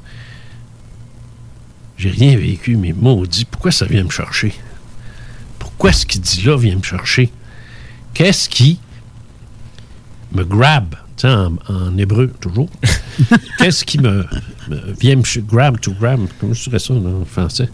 J'ai 1.96 2.10
rien 2.10 2.36
vécu, 2.36 2.76
mais 2.76 2.92
maudit, 2.92 3.44
pourquoi 3.44 3.70
ça 3.72 3.86
vient 3.86 4.04
me 4.04 4.10
chercher? 4.10 4.54
Pourquoi 5.58 5.92
ce 5.92 6.06
qu'il 6.06 6.20
dit 6.20 6.42
là 6.42 6.56
vient 6.56 6.76
me 6.76 6.82
chercher? 6.82 7.30
Qu'est-ce 8.14 8.48
qui 8.48 8.78
me 10.32 10.44
grab 10.44 10.94
tu 11.16 11.26
sais, 11.26 11.28
en, 11.34 11.56
en 11.68 11.98
hébreu, 11.98 12.32
toujours. 12.40 12.70
Qu'est-ce 13.58 13.84
qui 13.84 13.98
me, 13.98 14.24
me 14.68 14.92
vient 15.00 15.16
me 15.16 15.40
grab 15.40 15.80
to 15.80 15.92
grab 15.94 16.20
Comment 16.40 16.54
je 16.54 16.62
dirais 16.64 16.78
ça 16.78 16.94
en 16.94 17.24
français? 17.24 17.68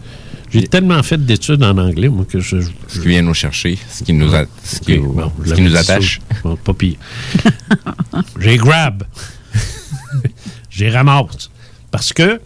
J'ai 0.51 0.67
tellement 0.67 1.01
fait 1.03 1.23
d'études 1.23 1.61
en 1.63 1.77
anglais, 1.77 2.07
moi, 2.09 2.25
que 2.25 2.39
je. 2.39 2.57
Ce 2.87 2.99
qui 2.99 3.07
vient 3.09 3.21
nous 3.21 3.33
chercher, 3.33 3.77
ce 3.89 4.03
qui 4.03 4.13
nous, 4.13 4.33
a- 4.33 4.45
ce 4.63 4.79
qui, 4.79 4.97
Ok, 4.97 5.13
bon, 5.15 5.31
je 5.43 5.49
ce 5.49 5.53
qui 5.55 5.61
l'avais 5.61 5.61
nous 5.63 5.69
dit 5.69 5.77
attache. 5.77 6.21
Bon, 6.43 6.55
pas 6.55 6.73
pire. 6.73 6.95
J'ai 8.39 8.57
grab. 8.57 9.03
J'ai 10.75 10.89
ramasse. 10.89 11.49
Parce 11.91 12.13
que 12.13 12.41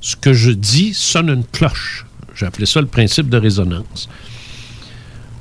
ce 0.00 0.16
que 0.16 0.32
je 0.32 0.50
dis 0.50 0.94
sonne 0.94 1.28
une 1.28 1.44
cloche. 1.44 2.06
J'ai 2.34 2.46
appelé 2.46 2.66
ça 2.66 2.80
le 2.80 2.86
principe 2.86 3.28
de 3.28 3.36
résonance. 3.36 4.08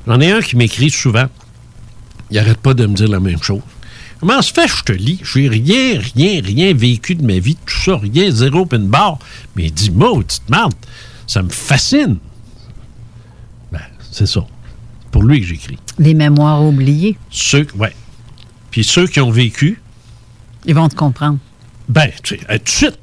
J'en 0.07 0.19
ai 0.19 0.31
un 0.31 0.41
qui 0.41 0.55
m'écrit 0.55 0.89
souvent 0.89 1.27
il 2.29 2.39
arrête 2.39 2.57
pas 2.57 2.73
de 2.73 2.85
me 2.85 2.93
dire 2.93 3.07
la 3.07 3.19
même 3.19 3.41
chose. 3.41 3.61
Comment 4.19 4.41
se 4.41 4.51
fait, 4.51 4.67
je 4.67 4.83
te 4.83 4.91
lis? 4.91 5.19
J'ai 5.23 5.47
rien, 5.47 5.99
rien, 6.15 6.41
rien 6.41 6.73
vécu 6.73 7.15
de 7.15 7.23
ma 7.23 7.39
vie, 7.39 7.55
tout 7.55 7.79
ça, 7.79 7.97
rien, 7.97 8.31
zéro 8.31 8.65
pin 8.65 8.79
barre. 8.79 9.19
Mais 9.55 9.65
il 9.65 9.73
dit, 9.73 9.91
maudite 9.91 10.41
merde, 10.49 10.73
ça 11.27 11.43
me 11.43 11.49
fascine. 11.49 12.17
Ben, 13.71 13.81
c'est 14.11 14.25
ça. 14.25 14.45
C'est 15.01 15.11
pour 15.11 15.23
lui 15.23 15.41
que 15.41 15.47
j'écris. 15.47 15.77
Les 15.99 16.15
mémoires 16.15 16.63
oubliées. 16.63 17.17
Ceux, 17.29 17.67
ouais. 17.75 17.95
Puis 18.71 18.83
ceux 18.83 19.07
qui 19.07 19.19
ont 19.19 19.31
vécu, 19.31 19.79
Ils 20.65 20.75
vont 20.75 20.89
te 20.89 20.95
comprendre. 20.95 21.37
Ben, 21.87 22.09
tu 22.21 22.37
sais, 22.37 22.43
tout 22.45 22.63
de 22.63 22.69
suite. 22.69 22.99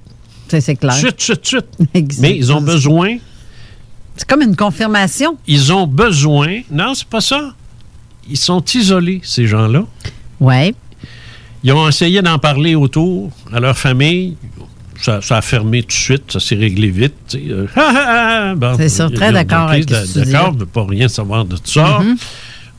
C'est 0.48 0.76
clair. 0.76 0.94
Tout 1.00 1.10
de 1.10 1.20
suite, 1.20 1.42
tout 1.42 1.56
de 1.58 1.64
suite. 1.94 2.18
Mais 2.20 2.36
ils 2.36 2.52
ont 2.52 2.60
besoin, 2.60 3.16
C'est 4.16 4.28
comme 4.28 4.42
une 4.42 4.54
confirmation. 4.56 5.36
ils 5.46 5.72
ont 5.72 5.86
besoin. 5.86 6.60
Non, 6.70 6.94
c'est 6.94 7.08
pas 7.08 7.20
ça. 7.20 7.54
Ils 8.28 8.36
sont 8.36 8.64
isolés, 8.74 9.20
ces 9.24 9.46
gens-là. 9.46 9.84
Ouais. 10.40 10.74
Ils 11.62 11.72
ont 11.72 11.88
essayé 11.88 12.22
d'en 12.22 12.38
parler 12.38 12.74
autour 12.74 13.30
à 13.52 13.58
leur 13.58 13.76
famille. 13.76 14.36
Ça, 15.00 15.20
ça 15.20 15.38
a 15.38 15.42
fermé 15.42 15.82
tout 15.82 15.88
de 15.88 15.92
suite, 15.92 16.32
ça 16.32 16.40
s'est 16.40 16.54
réglé 16.54 16.88
vite. 16.88 17.34
Euh, 17.34 17.66
ah, 17.76 17.92
ah, 17.94 18.50
ah, 18.50 18.54
bon, 18.54 18.76
C'est 18.76 18.88
ça, 18.88 19.10
très 19.10 19.32
d'accord 19.32 19.68
avec 19.70 19.86
D'accord, 19.86 20.14
là. 20.24 20.50
je 20.54 20.58
veux 20.60 20.66
pas 20.66 20.86
rien 20.86 21.08
savoir 21.08 21.44
de 21.44 21.56
ça. 21.64 21.98
Mhm. 21.98 22.16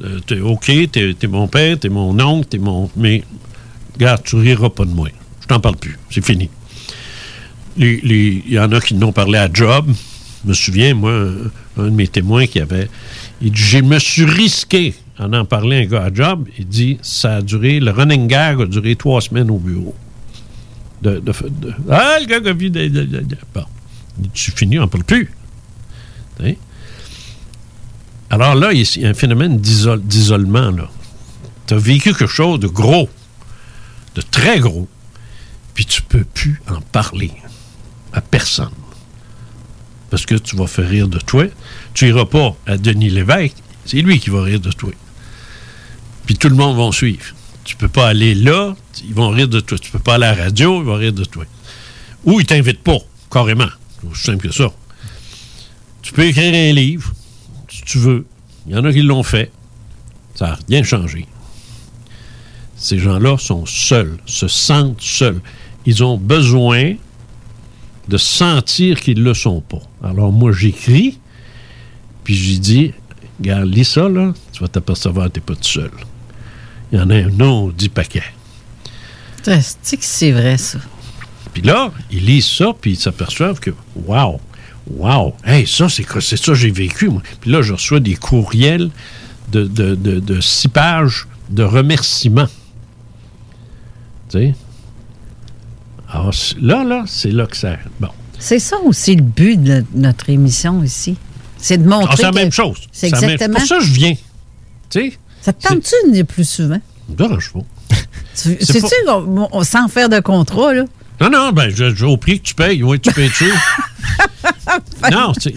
Euh, 0.03 0.19
t'es 0.25 0.39
OK, 0.39 0.71
t'es 0.91 1.15
es 1.21 1.27
mon 1.27 1.47
père, 1.47 1.77
t'es 1.79 1.89
mon 1.89 2.17
oncle, 2.19 2.47
t'es 2.47 2.57
mon. 2.57 2.89
Mais, 2.95 3.23
regarde, 3.95 4.23
tu 4.23 4.37
riras 4.37 4.69
pas 4.69 4.85
de 4.85 4.91
moi. 4.91 5.09
Je 5.45 5.53
t'en 5.53 5.59
parle 5.59 5.77
plus. 5.77 5.95
C'est 6.09 6.25
fini. 6.25 6.49
Il 7.77 8.41
y 8.51 8.57
en 8.57 8.71
a 8.71 8.81
qui 8.81 8.95
n'ont 8.95 9.11
parlé 9.11 9.37
à 9.37 9.47
Job. 9.53 9.91
Je 10.43 10.49
me 10.49 10.53
souviens, 10.55 10.95
moi, 10.95 11.11
un, 11.77 11.83
de 11.83 11.89
mes 11.91 12.07
témoins 12.07 12.47
qui 12.47 12.59
avait. 12.59 12.89
Il 13.41 13.51
dit 13.51 13.61
Je 13.61 13.77
me 13.77 13.99
suis 13.99 14.25
risqué 14.25 14.95
à 15.19 15.25
en 15.27 15.45
parler 15.45 15.77
à 15.77 15.79
un 15.81 15.85
gars 15.85 16.03
à 16.05 16.13
Job. 16.13 16.47
Il 16.57 16.67
dit 16.67 16.97
Ça 17.03 17.35
a 17.37 17.41
duré, 17.43 17.79
le 17.79 17.91
running 17.91 18.27
gag 18.27 18.59
a 18.61 18.65
duré 18.65 18.95
trois 18.95 19.21
semaines 19.21 19.51
au 19.51 19.59
bureau. 19.59 19.93
Ah, 21.05 22.17
le 22.19 22.25
gars 22.25 22.49
a 22.49 22.53
vu. 22.53 22.71
de- 22.71 22.87
Bon. 23.53 23.65
Tu 24.33 24.51
finis, 24.51 24.79
on 24.79 24.83
n'en 24.83 24.87
parle 24.87 25.03
plus. 25.03 25.29
Sais? 26.39 26.57
Alors 28.31 28.55
là, 28.55 28.73
il 28.73 28.81
y 28.97 29.05
a 29.05 29.09
un 29.09 29.13
phénomène 29.13 29.57
d'isol- 29.59 30.01
d'isolement. 30.01 30.71
Tu 31.67 31.73
as 31.73 31.77
vécu 31.77 32.13
quelque 32.13 32.25
chose 32.27 32.59
de 32.59 32.67
gros, 32.67 33.09
de 34.15 34.21
très 34.21 34.59
gros, 34.59 34.87
puis 35.75 35.85
tu 35.85 36.01
peux 36.01 36.23
plus 36.23 36.59
en 36.67 36.81
parler 36.81 37.31
à 38.13 38.21
personne. 38.21 38.71
Parce 40.09 40.25
que 40.25 40.35
tu 40.35 40.55
vas 40.55 40.65
faire 40.65 40.89
rire 40.89 41.07
de 41.07 41.19
toi. 41.19 41.45
Tu 41.93 42.07
iras 42.07 42.25
pas 42.25 42.55
à 42.65 42.77
Denis 42.77 43.09
Lévesque, 43.09 43.57
c'est 43.85 44.01
lui 44.01 44.19
qui 44.19 44.29
va 44.31 44.41
rire 44.41 44.61
de 44.61 44.71
toi. 44.71 44.91
Puis 46.25 46.35
tout 46.35 46.49
le 46.49 46.55
monde 46.55 46.77
va 46.77 46.91
suivre. 46.91 47.35
Tu 47.65 47.75
peux 47.75 47.89
pas 47.89 48.07
aller 48.07 48.33
là, 48.33 48.75
ils 49.03 49.13
vont 49.13 49.29
rire 49.29 49.47
de 49.47 49.59
toi. 49.59 49.77
Tu 49.77 49.91
peux 49.91 49.99
pas 49.99 50.15
aller 50.15 50.25
à 50.25 50.35
la 50.35 50.43
radio, 50.45 50.81
ils 50.81 50.85
vont 50.85 50.95
rire 50.95 51.13
de 51.13 51.25
toi. 51.25 51.45
Ou 52.23 52.39
ils 52.39 52.45
t'invitent 52.45 52.83
pas, 52.83 52.97
carrément. 53.29 53.67
C'est 54.01 54.07
aussi 54.07 54.23
simple 54.23 54.47
que 54.47 54.53
ça. 54.53 54.71
Tu 56.01 56.13
peux 56.13 56.23
écrire 56.23 56.53
un 56.53 56.73
livre, 56.73 57.13
si 57.69 57.81
tu 57.81 57.97
veux. 57.97 58.25
Il 58.67 58.73
y 58.73 58.77
en 58.77 58.85
a 58.85 58.93
qui 58.93 59.01
l'ont 59.01 59.23
fait. 59.23 59.51
Ça 60.35 60.47
n'a 60.47 60.59
rien 60.69 60.83
changé. 60.83 61.27
Ces 62.77 62.99
gens-là 62.99 63.37
sont 63.37 63.65
seuls, 63.65 64.17
se 64.25 64.47
sentent 64.47 65.01
seuls. 65.01 65.41
Ils 65.85 66.03
ont 66.03 66.17
besoin 66.17 66.95
de 68.07 68.17
sentir 68.17 68.99
qu'ils 68.99 69.19
ne 69.19 69.23
le 69.23 69.33
sont 69.33 69.61
pas. 69.61 69.81
Alors 70.03 70.31
moi, 70.31 70.51
j'écris, 70.51 71.19
puis 72.23 72.35
j'ai 72.35 72.57
dit, 72.57 72.93
regarde, 73.39 73.67
lis 73.67 73.85
ça, 73.85 74.07
là, 74.07 74.33
tu 74.51 74.61
vas 74.61 74.67
t'apercevoir 74.67 75.27
que 75.27 75.33
tu 75.33 75.39
n'es 75.39 75.45
pas 75.45 75.55
tout 75.55 75.63
seul. 75.63 75.91
Il 76.91 76.99
y 76.99 77.01
en 77.01 77.09
a 77.09 77.15
un 77.15 77.39
autre 77.39 77.87
paquet. 77.89 78.23
C'est 79.41 79.97
que 79.97 80.05
c'est 80.05 80.31
vrai, 80.31 80.57
ça? 80.57 80.79
Puis 81.53 81.61
là, 81.61 81.91
ils 82.11 82.25
lisent 82.25 82.47
ça, 82.47 82.73
puis 82.79 82.91
ils 82.91 82.99
s'aperçoivent 82.99 83.59
que, 83.59 83.71
wow, 83.95 84.39
wow, 84.87 85.35
hey, 85.45 85.65
ça, 85.67 85.87
c'est 85.87 86.03
ça 86.03 86.37
que 86.37 86.53
j'ai 86.55 86.71
vécu, 86.71 87.09
moi. 87.09 87.21
Puis 87.39 87.51
là, 87.51 87.61
je 87.61 87.73
reçois 87.73 87.99
des 87.99 88.15
courriels 88.15 88.89
de, 89.51 89.65
de, 89.65 89.95
de, 89.95 90.19
de 90.19 90.41
six 90.41 90.67
pages 90.67 91.27
de 91.49 91.63
remerciements. 91.63 92.49
Tu 94.29 94.39
sais? 94.39 94.55
Alors, 96.15 96.33
là, 96.61 96.83
là, 96.83 97.03
c'est 97.07 97.31
là 97.31 97.45
que 97.45 97.57
ça. 97.57 97.75
Bon. 97.99 98.07
C'est 98.39 98.59
ça 98.59 98.77
aussi 98.85 99.15
le 99.15 99.21
but 99.23 99.61
de 99.61 99.83
notre 99.93 100.29
émission 100.29 100.81
ici. 100.83 101.17
C'est 101.57 101.77
de 101.77 101.87
montrer. 101.87 102.09
Ah, 102.11 102.15
c'est 102.15 102.21
la 102.23 102.31
même 102.31 102.51
chose. 102.51 102.77
C'est 102.91 103.09
la 103.09 103.19
même- 103.21 103.29
exactement. 103.31 103.59
pour 103.59 103.67
ça 103.67 103.77
que 103.79 103.83
je 103.83 103.91
viens. 103.91 104.13
Tu 104.13 104.19
sais? 105.11 105.13
Ça 105.41 105.51
te 105.53 105.67
tente-tu 105.67 105.93
de 106.05 106.09
venir 106.11 106.25
plus 106.25 106.47
souvent? 106.47 106.79
Me 107.09 107.15
dérange 107.15 107.51
pas. 107.53 107.59
Tu- 107.89 108.57
C'est 108.59 108.65
C'est-tu 108.65 108.95
pas- 109.05 109.63
sans 109.63 109.87
faire 109.89 110.09
de 110.09 110.19
contrat, 110.19 110.73
là? 110.73 110.85
Non, 111.21 111.29
non, 111.29 111.51
ben, 111.51 111.69
je, 111.69 111.93
je- 111.93 112.05
au 112.05 112.17
prix 112.17 112.39
que 112.39 112.45
tu 112.45 112.55
payes, 112.55 112.81
oui, 112.83 112.99
tu 112.99 113.11
payes 113.11 113.29
dessus. 113.29 113.53
non, 115.11 115.33
c'est. 115.39 115.53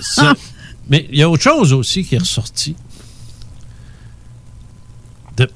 ça- 0.00 0.34
Mais 0.88 1.06
il 1.10 1.18
y 1.18 1.22
a 1.22 1.28
autre 1.30 1.42
chose 1.42 1.72
aussi 1.72 2.04
qui 2.04 2.14
est 2.16 2.18
ressorti. 2.18 2.74
De 5.36 5.48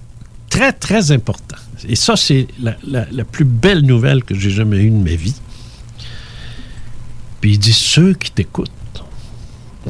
très, 0.50 0.72
très 0.72 1.12
important. 1.12 1.56
Et 1.88 1.96
ça, 1.96 2.16
c'est 2.16 2.48
la, 2.60 2.76
la- 2.86 3.06
la 3.10 3.24
plus 3.24 3.44
belle 3.44 3.82
nouvelle 3.82 4.24
que 4.24 4.34
j'ai 4.34 4.50
jamais 4.50 4.78
eue 4.78 4.90
de 4.90 4.96
ma 4.96 5.14
vie. 5.14 5.34
Puis 7.40 7.52
il 7.52 7.58
dit 7.58 7.72
ceux 7.72 8.14
qui 8.14 8.30
t'écoutent, 8.30 8.70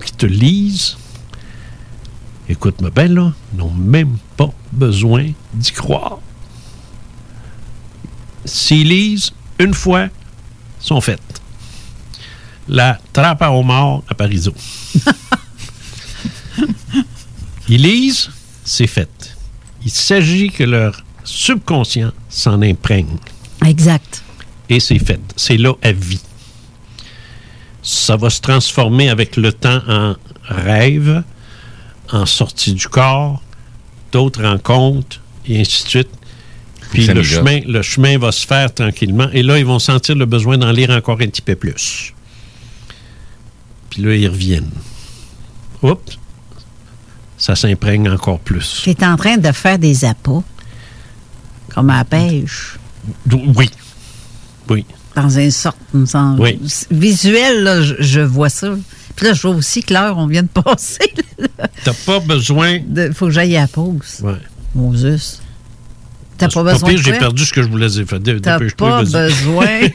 qui 0.04 0.12
te 0.12 0.26
lisent, 0.26 0.96
écoute-moi 2.48 2.90
bien 2.90 3.08
là, 3.08 3.32
n'ont 3.54 3.70
même 3.72 4.16
pas 4.36 4.52
besoin 4.72 5.30
d'y 5.54 5.72
croire. 5.72 6.18
S'ils 8.44 8.88
lisent 8.88 9.32
une 9.58 9.74
fois, 9.74 10.08
sont 10.80 11.00
faites. 11.00 11.20
La 12.68 12.98
trappe 13.12 13.42
à 13.42 13.52
homard 13.52 14.02
à 14.08 14.14
Parisot. 14.14 14.54
Ils 17.68 17.82
lisent, 17.82 18.30
c'est 18.64 18.86
fait. 18.86 19.36
Il 19.84 19.90
s'agit 19.90 20.50
que 20.50 20.64
leur 20.64 21.04
subconscient 21.26 22.12
s'en 22.28 22.62
imprègne. 22.62 23.18
Exact. 23.64 24.22
Et 24.68 24.80
c'est 24.80 24.98
fait. 24.98 25.20
C'est 25.36 25.56
là 25.56 25.74
à 25.82 25.92
vie. 25.92 26.20
Ça 27.82 28.16
va 28.16 28.30
se 28.30 28.40
transformer 28.40 29.10
avec 29.10 29.36
le 29.36 29.52
temps 29.52 29.80
en 29.88 30.14
rêve, 30.48 31.22
en 32.10 32.26
sortie 32.26 32.72
du 32.72 32.88
corps, 32.88 33.42
d'autres 34.12 34.42
rencontres, 34.42 35.20
et 35.46 35.60
ainsi 35.60 35.84
de 35.84 35.88
suite. 35.88 36.08
Puis 36.90 37.06
le 37.06 37.22
chemin, 37.22 37.60
le 37.66 37.82
chemin 37.82 38.18
va 38.18 38.32
se 38.32 38.46
faire 38.46 38.72
tranquillement. 38.72 39.28
Et 39.32 39.42
là, 39.42 39.58
ils 39.58 39.66
vont 39.66 39.78
sentir 39.78 40.14
le 40.14 40.24
besoin 40.24 40.58
d'en 40.58 40.70
lire 40.70 40.90
encore 40.90 41.20
un 41.20 41.26
petit 41.26 41.42
peu 41.42 41.56
plus. 41.56 42.14
Puis 43.90 44.02
là, 44.02 44.14
ils 44.14 44.28
reviennent. 44.28 44.70
Oups! 45.82 46.18
Ça 47.38 47.54
s'imprègne 47.54 48.08
encore 48.08 48.40
plus. 48.40 48.80
Tu 48.82 48.90
es 48.90 49.04
en 49.04 49.16
train 49.16 49.36
de 49.36 49.52
faire 49.52 49.78
des 49.78 50.04
appâts, 50.04 50.42
comme 51.76 51.90
à 51.90 51.98
la 51.98 52.04
pêche, 52.04 52.76
Oui. 53.54 53.70
Oui. 54.68 54.84
dans 55.14 55.38
un 55.38 55.50
sorte 55.50 55.76
une 55.94 56.06
sens- 56.06 56.38
Oui. 56.40 56.58
visuel, 56.90 57.62
là, 57.62 57.82
je, 57.82 57.94
je 58.00 58.20
vois 58.20 58.48
ça. 58.48 58.74
Puis 59.14 59.26
là, 59.26 59.32
je 59.34 59.42
vois 59.46 59.56
aussi 59.56 59.82
que 59.82 59.92
l'heure, 59.94 60.16
on 60.18 60.26
vient 60.26 60.42
de 60.42 60.48
passer. 60.62 61.12
T'as 61.84 61.92
pas 62.06 62.18
besoin. 62.20 62.78
Il 62.96 63.12
faut 63.14 63.26
que 63.26 63.32
j'aille 63.32 63.56
à 63.56 63.62
la 63.62 63.68
pause. 63.68 64.20
Ouais. 64.22 64.32
Moses. 64.74 65.40
T'as 66.38 66.48
pas 66.48 66.62
besoin 66.64 66.88
pire, 66.90 66.98
de 66.98 67.04
j'ai 67.04 67.18
perdu 67.18 67.44
ce 67.44 67.52
que 67.52 67.62
je 67.62 67.68
voulais 67.68 67.88
dire. 67.88 68.04
T'as 68.42 68.58
pas 68.76 69.02
besoin. 69.02 69.64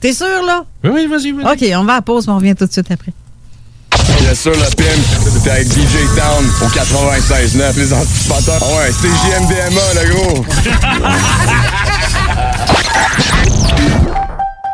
T'es 0.00 0.12
sûr, 0.12 0.26
là? 0.46 0.64
Oui, 0.84 0.90
oui, 0.94 1.06
vas-y, 1.06 1.32
vas-y. 1.32 1.72
OK, 1.72 1.76
on 1.80 1.84
va 1.84 1.92
à 1.92 1.96
la 1.96 2.02
pause, 2.02 2.26
mais 2.26 2.32
on 2.32 2.36
revient 2.36 2.54
tout 2.56 2.66
de 2.66 2.72
suite 2.72 2.90
après. 2.90 3.12
Bien 4.22 4.34
sûr, 4.36 4.52
le 4.52 4.70
pimp, 4.76 5.02
t'es 5.42 5.50
avec 5.50 5.66
DJ 5.66 6.06
Town 6.16 6.46
au 6.62 6.68
96.9, 6.68 7.76
les 7.76 7.92
anticipateurs. 7.92 8.62
Ah 8.62 8.66
ouais, 8.78 8.92
c'est 8.92 9.08
JMDMA, 9.08 9.80
le 10.00 10.08
gros. 10.14 10.46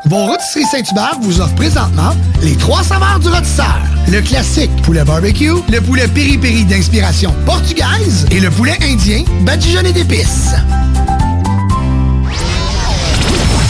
Vos 0.04 0.26
rôtisseries 0.26 0.66
Saint-Hubert 0.70 1.16
vous 1.22 1.40
offrent 1.40 1.54
présentement 1.54 2.14
les 2.42 2.56
trois 2.56 2.82
saveurs 2.82 3.20
du 3.20 3.28
rôtisseur. 3.28 3.78
Le 4.08 4.20
classique 4.20 4.70
poulet 4.82 5.04
barbecue, 5.04 5.54
le 5.70 5.80
poulet 5.80 6.08
piri-piri 6.08 6.66
d'inspiration 6.66 7.34
portugaise 7.46 8.26
et 8.30 8.40
le 8.40 8.50
poulet 8.50 8.76
indien 8.82 9.24
badigeonné 9.40 9.94
d'épices. 9.94 10.52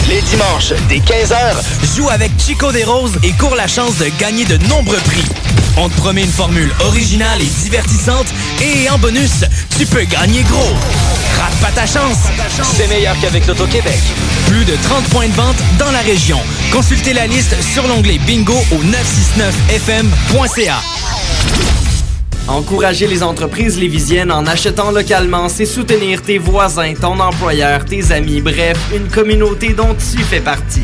Les 0.09 0.21
dimanches, 0.23 0.73
dès 0.89 0.97
15h, 0.97 1.55
joue 1.95 2.09
avec 2.09 2.33
Chico 2.37 2.73
des 2.73 2.83
Roses 2.83 3.17
et 3.23 3.31
cours 3.31 3.55
la 3.55 3.67
chance 3.67 3.97
de 3.97 4.09
gagner 4.19 4.43
de 4.43 4.57
nombreux 4.67 4.97
prix. 4.97 5.23
On 5.81 5.87
te 5.87 5.95
promet 5.95 6.23
une 6.23 6.31
formule 6.31 6.69
originale 6.81 7.41
et 7.41 7.45
divertissante 7.63 8.25
et 8.61 8.89
en 8.89 8.97
bonus, 8.97 9.45
tu 9.77 9.85
peux 9.85 10.03
gagner 10.03 10.43
gros. 10.43 10.75
Rate 11.37 11.55
pas 11.61 11.71
ta 11.71 11.85
chance. 11.85 12.17
C'est 12.75 12.89
meilleur 12.89 13.17
qu'avec 13.21 13.47
l'Auto-Québec. 13.47 13.97
Plus 14.47 14.65
de 14.65 14.73
30 14.83 15.05
points 15.05 15.29
de 15.29 15.33
vente 15.33 15.55
dans 15.77 15.89
la 15.91 15.99
région. 15.99 16.37
Consultez 16.73 17.13
la 17.13 17.27
liste 17.27 17.55
sur 17.61 17.87
l'onglet 17.87 18.17
bingo 18.27 18.57
au 18.73 18.83
969fm.ca. 18.83 20.81
En 22.49 22.57
Encourager 22.57 23.07
les 23.07 23.23
entreprises 23.23 23.79
lévisiennes 23.79 24.33
en 24.33 24.45
achetant 24.47 24.91
localement, 24.91 25.47
c'est 25.47 25.65
soutenir 25.65 26.21
tes 26.23 26.39
voisins, 26.39 26.93
ton 26.99 27.17
employeur, 27.21 27.85
tes 27.85 28.11
amis, 28.11 28.41
bref, 28.41 28.77
une 28.93 29.07
communauté 29.07 29.69
dont 29.69 29.95
tu 29.95 30.21
fais 30.23 30.41
partie. 30.41 30.83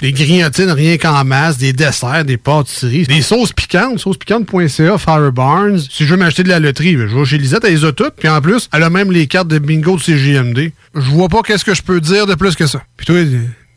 des 0.00 0.12
grignotines 0.12 0.70
rien 0.70 0.98
qu'en 0.98 1.24
masse, 1.24 1.58
des 1.58 1.72
desserts, 1.72 2.24
des 2.24 2.36
pâtisseries, 2.36 3.04
des 3.04 3.22
sauces 3.22 3.52
piquantes, 3.52 3.98
saucespiquante.ca, 3.98 4.98
Fire 4.98 5.32
Barnes. 5.32 5.78
Si 5.78 6.04
je 6.04 6.10
veux 6.10 6.16
m'acheter 6.16 6.42
de 6.42 6.48
la 6.48 6.60
loterie, 6.60 6.92
je 6.92 7.16
vais 7.16 7.24
chez 7.24 7.38
Lisette, 7.38 7.64
elle 7.64 7.74
les 7.74 7.84
a 7.84 7.92
toutes. 7.92 8.14
Puis 8.16 8.28
en 8.28 8.40
plus, 8.40 8.68
elle 8.72 8.82
a 8.82 8.90
même 8.90 9.10
les 9.10 9.26
cartes 9.26 9.48
de 9.48 9.58
bingo 9.58 9.96
de 9.96 10.02
CGMD. 10.02 10.72
Je 10.94 11.10
vois 11.10 11.28
pas 11.28 11.42
qu'est-ce 11.42 11.64
que 11.64 11.74
je 11.74 11.82
peux 11.82 12.00
dire 12.00 12.26
de 12.26 12.34
plus 12.34 12.54
que 12.56 12.66
ça. 12.66 12.82
Puis 12.96 13.06
toi, 13.06 13.16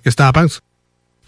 qu'est-ce 0.04 0.16
que 0.16 0.22
t'en 0.22 0.32
penses? 0.32 0.62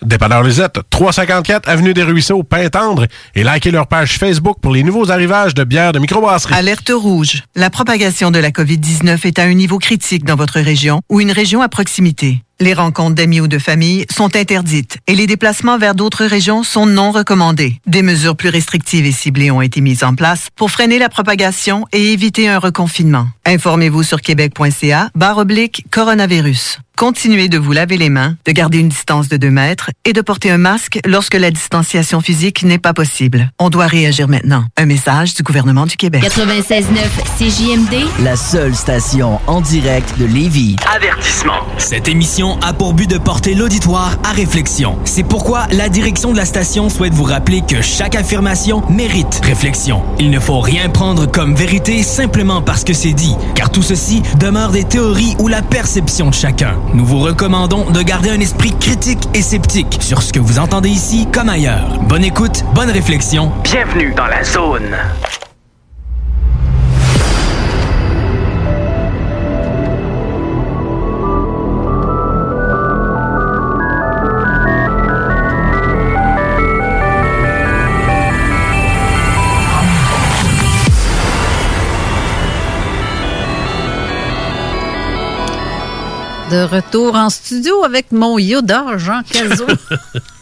Dépanneur 0.04 0.42
Lisette, 0.42 0.80
354 0.90 1.70
Avenue 1.70 1.94
des 1.94 2.02
Ruisseaux, 2.02 2.42
Pintendre, 2.42 3.06
et 3.36 3.44
likez 3.44 3.70
leur 3.70 3.86
page 3.86 4.18
Facebook 4.18 4.58
pour 4.60 4.74
les 4.74 4.82
nouveaux 4.82 5.12
arrivages 5.12 5.54
de 5.54 5.64
bières 5.64 5.92
de 5.92 6.00
microbrasserie. 6.00 6.56
Alerte 6.56 6.92
rouge. 6.92 7.44
La 7.56 7.70
propagation 7.70 8.32
de 8.32 8.40
la 8.40 8.50
COVID-19 8.50 9.28
est 9.28 9.38
à 9.38 9.44
un 9.44 9.54
niveau 9.54 9.78
critique 9.78 10.26
dans 10.26 10.36
votre 10.36 10.60
région 10.60 11.02
ou 11.08 11.22
une 11.22 11.32
région 11.32 11.62
à 11.62 11.70
proximité. 11.70 12.42
Les 12.62 12.76
rencontres 12.76 13.16
d'amis 13.16 13.42
ou 13.42 13.48
de 13.48 13.58
famille 13.58 14.06
sont 14.12 14.36
interdites 14.36 15.00
et 15.08 15.16
les 15.16 15.26
déplacements 15.26 15.80
vers 15.80 15.96
d'autres 15.96 16.26
régions 16.26 16.62
sont 16.62 16.86
non 16.86 17.10
recommandés. 17.10 17.78
Des 17.88 18.04
mesures 18.04 18.36
plus 18.36 18.50
restrictives 18.50 19.08
et 19.08 19.12
ciblées 19.12 19.50
ont 19.50 19.64
été 19.64 19.82
mises 19.82 20.04
en 20.04 20.14
place 20.14 20.50
pour 20.56 20.70
freiner 20.70 21.00
la 21.00 21.10
propagation 21.10 21.88
et 21.92 22.14
éviter 22.14 22.48
un 22.48 22.60
reconfinement. 22.60 23.26
Informez-vous 23.48 24.04
sur 24.04 24.22
québec.ca 24.22 25.10
barre 25.16 25.40
oblique 25.40 25.86
coronavirus. 25.90 26.78
Continuez 26.98 27.48
de 27.48 27.58
vous 27.58 27.72
laver 27.72 27.98
les 27.98 28.10
mains, 28.10 28.36
de 28.46 28.52
garder 28.52 28.78
une 28.78 28.90
distance 28.90 29.28
de 29.28 29.36
2 29.38 29.50
mètres 29.50 29.90
et 30.06 30.14
de 30.14 30.22
porter 30.22 30.52
un 30.52 30.60
masque 30.60 31.00
lorsque 31.08 31.34
la 31.34 31.50
distanciation 31.50 32.22
physique 32.22 32.62
n'est 32.64 32.78
pas 32.78 32.94
possible. 32.94 33.50
On 33.58 33.72
doit 33.72 33.88
réagir 33.88 34.28
maintenant. 34.28 34.66
Un 34.78 34.86
message 34.86 35.34
du 35.34 35.42
gouvernement 35.42 35.88
du 35.88 35.98
Québec. 35.98 36.22
96.9 36.24 36.84
CJMD, 37.40 38.24
La 38.24 38.36
seule 38.36 38.76
station 38.76 39.40
en 39.48 39.62
direct 39.62 40.20
de 40.20 40.26
Lévis. 40.26 40.76
Avertissement. 40.96 41.66
Cette 41.80 42.08
émission 42.08 42.60
a 42.60 42.72
pour 42.72 42.94
but 42.94 43.10
de 43.10 43.18
porter 43.18 43.56
l'auditoire 43.56 44.20
à 44.24 44.32
réflexion. 44.34 45.00
C'est 45.04 45.24
pourquoi 45.24 45.66
la 45.72 45.90
direction 45.90 46.32
de 46.32 46.38
la 46.38 46.46
station 46.46 46.90
souhaite 46.90 47.14
vous 47.16 47.24
rappeler 47.24 47.64
que 47.68 47.82
chaque 47.82 48.14
affirmation 48.14 48.88
mérite 48.92 49.42
réflexion. 49.44 50.04
Il 50.20 50.30
ne 50.30 50.40
faut 50.40 50.60
rien 50.60 50.88
prendre 50.90 51.26
comme 51.26 51.56
vérité 51.56 52.04
simplement 52.04 52.62
parce 52.62 52.84
que 52.84 52.94
c'est 52.94 53.14
dit, 53.14 53.34
car 53.56 53.72
tout 53.72 53.82
ceci 53.82 54.22
demeure 54.40 54.70
des 54.70 54.84
théories 54.84 55.36
ou 55.40 55.48
la 55.48 55.64
perception 55.64 56.30
de 56.30 56.36
chacun. 56.36 56.76
Nous 56.94 57.06
vous 57.06 57.20
recommandons 57.20 57.90
de 57.90 58.02
garder 58.02 58.30
un 58.30 58.40
esprit 58.40 58.74
critique 58.80 59.30
et 59.34 59.42
sceptique 59.42 59.98
sur 60.02 60.22
ce 60.22 60.34
que 60.34 60.40
vous 60.40 60.60
entendez 60.60 60.90
ici 60.90 61.28
comme 61.32 61.50
ailleurs. 61.50 62.00
Bonne 62.08 62.24
écoute, 62.24 62.64
bonne 62.76 62.90
réflexion. 62.90 63.52
bienvenue 63.64 64.14
dans 64.16 64.28
la 64.28 64.44
zone. 64.44 64.96
De 86.52 86.64
retour 86.64 87.16
en 87.16 87.30
studio 87.30 87.84
avec 87.86 88.12
mon 88.12 88.38
Yoda, 88.38 88.98
Jean 88.98 89.22
Cazot. 89.24 89.68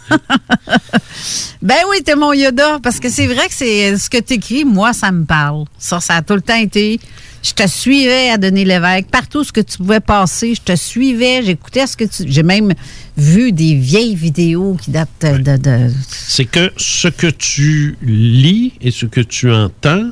ben 1.62 1.76
oui, 1.92 1.98
t'es 2.04 2.16
mon 2.16 2.34
Yoda, 2.34 2.80
parce 2.82 3.00
que 3.00 3.10
c'est 3.10 3.28
vrai 3.28 3.48
que 3.48 3.54
c'est 3.54 3.96
ce 3.96 4.10
que 4.10 4.18
t'écris, 4.18 4.66
moi, 4.66 4.92
ça 4.94 5.12
me 5.12 5.24
parle. 5.26 5.66
Ça, 5.78 6.00
ça 6.00 6.16
a 6.16 6.22
tout 6.24 6.34
le 6.34 6.42
temps 6.42 6.56
été. 6.56 7.00
Je 7.44 7.52
te 7.54 7.68
suivais 7.68 8.32
à 8.32 8.38
Denis 8.38 8.66
Lévesque. 8.66 9.08
Partout 9.12 9.44
ce 9.44 9.52
que 9.52 9.62
tu 9.62 9.78
pouvais 9.78 10.00
passer, 10.00 10.56
je 10.56 10.62
te 10.62 10.76
suivais, 10.76 11.42
j'écoutais 11.44 11.86
ce 11.86 11.96
que 11.96 12.06
tu. 12.06 12.24
J'ai 12.26 12.44
même 12.44 12.74
vu 13.16 13.52
des 13.52 13.76
vieilles 13.76 14.16
vidéos 14.16 14.78
qui 14.82 14.90
datent 14.90 15.10
de. 15.22 15.58
de- 15.58 15.92
C'est 16.10 16.46
que 16.46 16.72
ce 16.78 17.08
que 17.08 17.28
tu 17.28 17.98
lis 18.02 18.74
et 18.82 18.90
ce 18.92 19.06
que 19.06 19.22
tu 19.22 19.52
entends, 19.52 20.10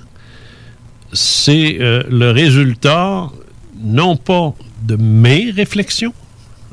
c'est 1.12 1.78
euh, 1.82 2.04
le 2.10 2.30
résultat 2.32 3.30
non 3.82 4.16
pas 4.16 4.54
de 4.84 4.96
mes 4.96 5.52
réflexions, 5.52 6.14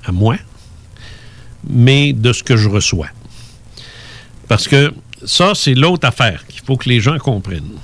à 0.04 0.12
moi, 0.12 0.36
mais 1.68 2.12
de 2.12 2.32
ce 2.32 2.42
que 2.42 2.56
je 2.56 2.68
reçois. 2.68 3.08
Parce 4.48 4.68
que 4.68 4.92
ça, 5.24 5.52
c'est 5.54 5.74
l'autre 5.74 6.06
affaire 6.06 6.46
qu'il 6.46 6.62
faut 6.62 6.76
que 6.76 6.88
les 6.88 7.00
gens 7.00 7.18
comprennent. 7.18 7.78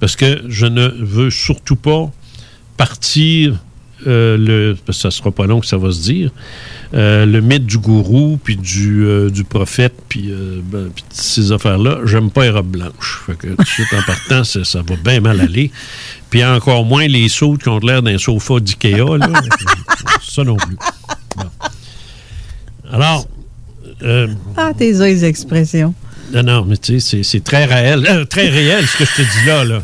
Parce 0.00 0.16
que 0.16 0.44
je 0.48 0.66
ne 0.66 0.88
veux 0.88 1.30
surtout 1.30 1.76
pas 1.76 2.10
partir 2.76 3.63
euh, 4.06 4.36
le. 4.36 4.76
Parce 4.86 4.98
que 4.98 5.02
ça 5.02 5.10
sera 5.10 5.30
pas 5.30 5.46
long 5.46 5.60
que 5.60 5.66
ça 5.66 5.76
va 5.76 5.90
se 5.92 6.00
dire. 6.02 6.30
euh, 6.94 7.26
le 7.26 7.40
mythe 7.40 7.66
du 7.66 7.78
gourou, 7.78 8.38
puis 8.42 8.56
du, 8.56 9.04
euh, 9.04 9.28
du 9.30 9.42
prophète, 9.44 9.94
puis 10.08 10.30
euh, 10.30 10.60
ben, 10.64 10.90
puis 10.94 11.04
ces 11.10 11.50
affaires-là. 11.52 11.98
J'aime 12.04 12.30
pas 12.30 12.44
les 12.44 12.50
robes 12.50 12.68
blanches. 12.70 13.22
Fait 13.26 13.36
que 13.36 13.48
tout 13.48 13.62
de 13.62 13.66
suite 13.68 13.92
en 13.92 14.02
partant, 14.02 14.44
ça, 14.44 14.64
ça 14.64 14.82
va 14.82 14.94
bien 14.96 15.20
mal 15.20 15.40
aller. 15.40 15.70
Puis 16.30 16.44
encore 16.44 16.84
moins 16.84 17.06
les 17.08 17.28
sauts 17.28 17.56
qui 17.56 17.68
ont 17.68 17.78
l'air 17.80 18.02
d'un 18.02 18.18
sofa 18.18 18.60
d'IKEA. 18.60 19.16
là. 19.18 19.28
ça 20.28 20.44
non 20.44 20.56
plus. 20.56 20.76
Bon. 21.36 21.44
Alors. 22.92 23.26
euh, 24.02 24.28
Ah, 24.56 24.72
tes 24.76 24.92
les 24.92 25.24
expressions. 25.24 25.94
non, 26.32 26.42
non, 26.42 26.64
mais 26.64 26.76
tu 26.76 27.00
sais, 27.00 27.22
c'est- 27.22 27.44
très 27.44 27.64
réel. 27.64 28.06
euh, 28.08 28.24
très 28.24 28.48
réel, 28.48 28.86
ce 28.86 28.98
que 28.98 29.04
je 29.04 29.14
te 29.16 29.22
dis 29.22 29.46
là. 29.46 29.64
là. 29.64 29.82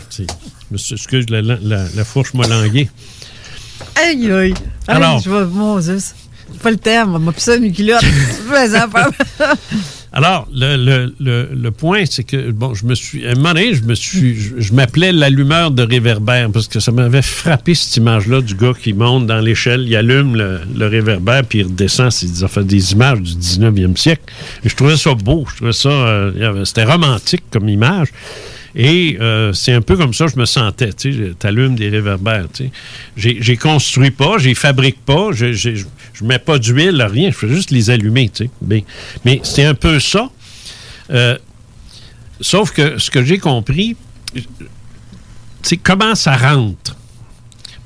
Excuse, 0.73 1.27
la, 1.31 1.43
la, 1.43 1.57
la- 1.63 1.87
la 1.97 2.05
fourche 2.05 2.35
m'a 2.35 2.47
langué. 2.47 2.89
Aïe, 4.03 4.31
aïe. 4.33 4.55
Alors. 4.89 5.17
Aïe, 5.17 5.23
je 5.25 5.31
vais, 5.31 5.45
mon 5.47 5.79
Dieu. 5.79 5.99
J'ai 6.53 6.59
pas 6.59 6.71
le 6.71 6.77
terme. 6.77 7.19
M'a 7.23 7.33
une 7.57 7.73
culotte. 7.73 8.03
Alors, 10.13 10.49
le, 10.53 10.77
le, 10.77 11.15
le, 11.21 11.49
le 11.55 11.71
point, 11.71 12.03
c'est 12.05 12.25
que, 12.25 12.51
bon, 12.51 12.75
je 12.75 12.85
me 12.85 12.97
suis. 12.97 13.25
À 13.29 13.31
un 13.31 13.35
moment 13.37 13.51
donné, 13.55 13.75
je 13.75 13.85
me 13.85 13.95
suis. 13.95 14.35
Je, 14.35 14.55
je 14.59 14.73
m'appelais 14.73 15.13
l'allumeur 15.13 15.71
de 15.71 15.85
réverbère 15.85 16.51
parce 16.51 16.67
que 16.67 16.81
ça 16.81 16.91
m'avait 16.91 17.23
frappé 17.23 17.77
cette 17.77 17.97
image-là 17.97 18.41
du 18.41 18.57
gars 18.57 18.73
qui 18.77 18.93
monte 18.93 19.27
dans 19.29 19.39
l'échelle, 19.39 19.83
il 19.87 19.95
allume 19.95 20.35
le, 20.35 20.87
réverbère, 20.89 21.45
puis 21.45 21.61
il 21.61 21.67
redescend. 21.67 22.11
C'est 22.11 22.27
des, 22.27 22.65
des 22.65 22.93
images 22.93 23.21
du 23.21 23.35
19e 23.35 23.97
siècle. 23.97 24.23
Et 24.65 24.69
je 24.69 24.75
trouvais 24.75 24.97
ça 24.97 25.15
beau. 25.15 25.47
Je 25.49 25.57
trouvais 25.57 25.73
ça. 25.73 25.89
euh, 25.91 26.65
C'était 26.65 26.85
romantique 26.85 27.45
comme 27.53 27.69
image. 27.69 28.09
Et 28.75 29.17
euh, 29.21 29.53
c'est 29.53 29.73
un 29.73 29.81
peu 29.81 29.97
comme 29.97 30.15
ça 30.15 30.27
que 30.27 30.33
je 30.33 30.39
me 30.39 30.45
sentais. 30.45 30.93
Tu 30.93 31.13
sais, 31.13 31.35
t'allumes 31.39 31.75
des 31.75 31.89
réverbères. 31.89 32.47
J'ai, 33.17 33.57
construit 33.57 34.11
pas, 34.11 34.39
j'ai 34.39 34.55
fabrique 34.55 35.05
pas, 35.05 35.33
je, 35.33 35.53
je 35.53 36.25
mets 36.25 36.39
pas 36.39 36.59
d'huile, 36.59 37.03
rien. 37.03 37.31
Je 37.31 37.37
fais 37.37 37.49
juste 37.49 37.71
les 37.71 37.91
allumer. 37.91 38.29
Tu 38.29 38.45
sais. 38.45 38.51
Mais, 38.63 38.85
mais 39.25 39.41
c'est 39.43 39.65
un 39.65 39.75
peu 39.75 39.99
ça. 39.99 40.31
Euh, 41.11 41.37
sauf 42.41 42.71
que 42.73 42.99
ce 42.99 43.11
que 43.11 43.25
j'ai 43.25 43.39
compris, 43.39 43.97
c'est 45.63 45.77
comment 45.77 46.15
ça 46.15 46.37
rentre. 46.37 46.97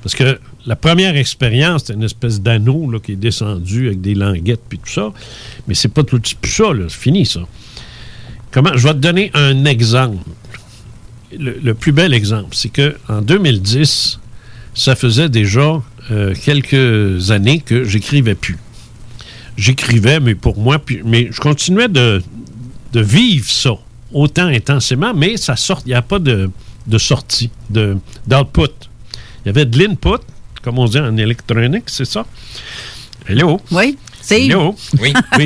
Parce 0.03 0.15
que 0.15 0.39
la 0.65 0.75
première 0.75 1.15
expérience, 1.15 1.81
c'était 1.81 1.93
une 1.93 2.03
espèce 2.03 2.41
d'anneau 2.41 2.99
qui 2.99 3.13
est 3.13 3.15
descendu 3.15 3.87
avec 3.87 4.01
des 4.01 4.15
languettes 4.15 4.61
puis 4.67 4.79
tout 4.79 4.91
ça. 4.91 5.11
Mais 5.67 5.73
c'est 5.73 5.89
pas 5.89 6.03
tout 6.03 6.19
c'est 6.23 6.37
plus 6.37 6.51
ça. 6.51 6.65
C'est 6.87 6.91
fini, 6.91 7.25
ça. 7.25 7.41
Comment, 8.51 8.75
je 8.75 8.87
vais 8.87 8.93
te 8.93 8.99
donner 8.99 9.31
un 9.33 9.65
exemple. 9.65 10.17
Le, 11.37 11.73
plus 11.73 11.91
bel 11.91 12.13
exemple, 12.13 12.55
c'est 12.55 12.69
que 12.69 12.95
en 13.09 13.21
2010, 13.21 14.19
ça 14.73 14.95
faisait 14.95 15.29
déjà 15.29 15.81
euh, 16.11 16.33
quelques 16.35 17.31
années 17.31 17.59
que 17.59 17.83
j'écrivais 17.83 18.35
plus. 18.35 18.57
J'écrivais, 19.57 20.19
mais 20.19 20.35
pour 20.35 20.57
moi, 20.57 20.79
mais 21.05 21.29
je 21.31 21.39
continuais 21.39 21.87
de, 21.87 22.21
de 22.93 22.99
vivre 23.01 23.49
ça 23.49 23.71
autant 24.13 24.47
intensément, 24.47 25.13
mais 25.13 25.37
ça 25.37 25.55
sort, 25.55 25.81
il 25.85 25.89
n'y 25.89 25.93
a 25.95 26.01
pas 26.01 26.19
de, 26.19 26.49
de 26.87 26.97
sortie, 26.97 27.49
d'output. 27.69 28.71
Il 29.43 29.47
y 29.47 29.49
avait 29.49 29.65
de 29.65 29.77
l'input, 29.77 30.23
comme 30.61 30.79
on 30.79 30.85
dit 30.85 30.99
en 30.99 31.15
électronique, 31.17 31.85
c'est 31.87 32.05
ça? 32.05 32.25
Hello? 33.27 33.59
Oui. 33.71 33.97
Steve? 34.25 34.51
Yo. 34.51 34.75
Oui. 34.99 35.13
oui. 35.37 35.45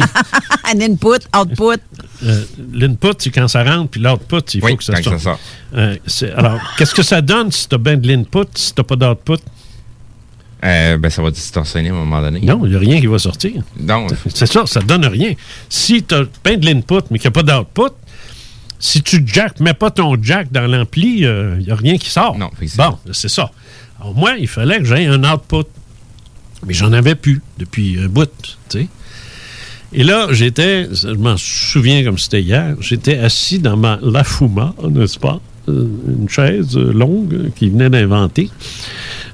Un 0.74 0.82
input, 0.82 1.20
output? 1.38 1.80
Euh, 2.24 2.44
L'input, 2.74 3.14
c'est 3.20 3.30
quand 3.32 3.48
ça 3.48 3.64
rentre, 3.64 3.90
puis 3.92 4.02
l'output, 4.02 4.40
il 4.54 4.62
faut 4.62 4.68
Oui, 4.68 4.78
que 4.78 4.84
ça 4.84 5.02
sorte. 5.02 5.18
ça 5.18 5.24
sort. 5.24 5.40
Euh, 5.76 5.96
alors, 6.36 6.60
qu'est-ce 6.78 6.94
que 6.96 7.04
ça 7.04 7.22
donne 7.22 7.52
si 7.52 7.68
tu 7.68 7.76
as 7.76 7.78
bien 7.78 7.98
de 7.98 8.08
l'input, 8.08 8.46
si 8.56 8.74
tu 8.74 8.84
pas 8.84 8.96
d'output? 8.96 9.40
Euh, 10.64 10.98
ben, 10.98 11.10
ça 11.10 11.22
va 11.22 11.32
distorsionner 11.32 11.90
à 11.90 11.94
un 11.94 11.96
moment 11.96 12.22
donné. 12.22 12.42
Non, 12.42 12.62
il 12.66 12.72
n'y 12.72 12.76
a 12.76 12.80
rien 12.80 13.00
qui 13.00 13.08
va 13.08 13.18
sortir. 13.20 13.62
Non. 13.80 14.08
C'est 14.34 14.46
ça, 14.46 14.66
ça 14.66 14.82
donne 14.82 15.06
rien. 15.06 15.34
Si 15.70 16.04
tu 16.04 16.16
as 16.16 16.24
bien 16.44 16.58
de 16.58 16.66
l'input, 16.66 16.96
mais 17.12 17.20
qu'il 17.20 17.32
n'y 17.32 17.38
a 17.40 17.44
pas 17.44 17.44
d'output, 17.44 17.94
si 18.78 19.02
tu 19.02 19.24
jack, 19.26 19.60
mets 19.60 19.74
pas 19.74 19.92
ton 19.92 20.16
jack 20.22 20.52
dans 20.52 20.68
l'ampli, 20.68 21.20
il 21.22 21.64
n'y 21.66 21.72
a 21.72 21.76
rien 21.76 21.98
qui 21.98 22.10
sort. 22.10 22.38
Non, 22.38 22.50
Bon, 22.78 22.98
c'est 23.14 23.30
ça. 23.30 23.52
Alors, 24.02 24.14
moi, 24.16 24.34
il 24.40 24.48
fallait 24.48 24.80
que 24.80 24.86
j'aie 24.86 25.06
un 25.06 25.24
output. 25.24 25.64
Mais 26.66 26.74
j'en 26.74 26.92
avais 26.94 27.16
plus 27.16 27.42
depuis 27.58 27.98
un 28.00 28.08
bout, 28.08 28.30
tu 28.70 28.80
sais. 28.80 28.88
Et 29.92 30.04
là, 30.04 30.28
j'étais, 30.32 30.88
je 30.94 31.08
m'en 31.16 31.36
souviens 31.38 32.04
comme 32.04 32.18
c'était 32.20 32.42
hier, 32.44 32.76
j'étais 32.80 33.18
assis 33.18 33.58
dans 33.60 33.76
ma 33.78 33.98
Lafuma, 34.04 34.76
n'est-ce 34.88 35.18
pas? 35.18 35.40
Euh, 35.68 35.88
Une 36.08 36.30
chaise 36.30 36.78
euh, 36.78 36.92
longue 36.94 37.34
euh, 37.34 37.50
qui 37.56 37.70
venait 37.70 37.90
d'inventer. 37.90 38.50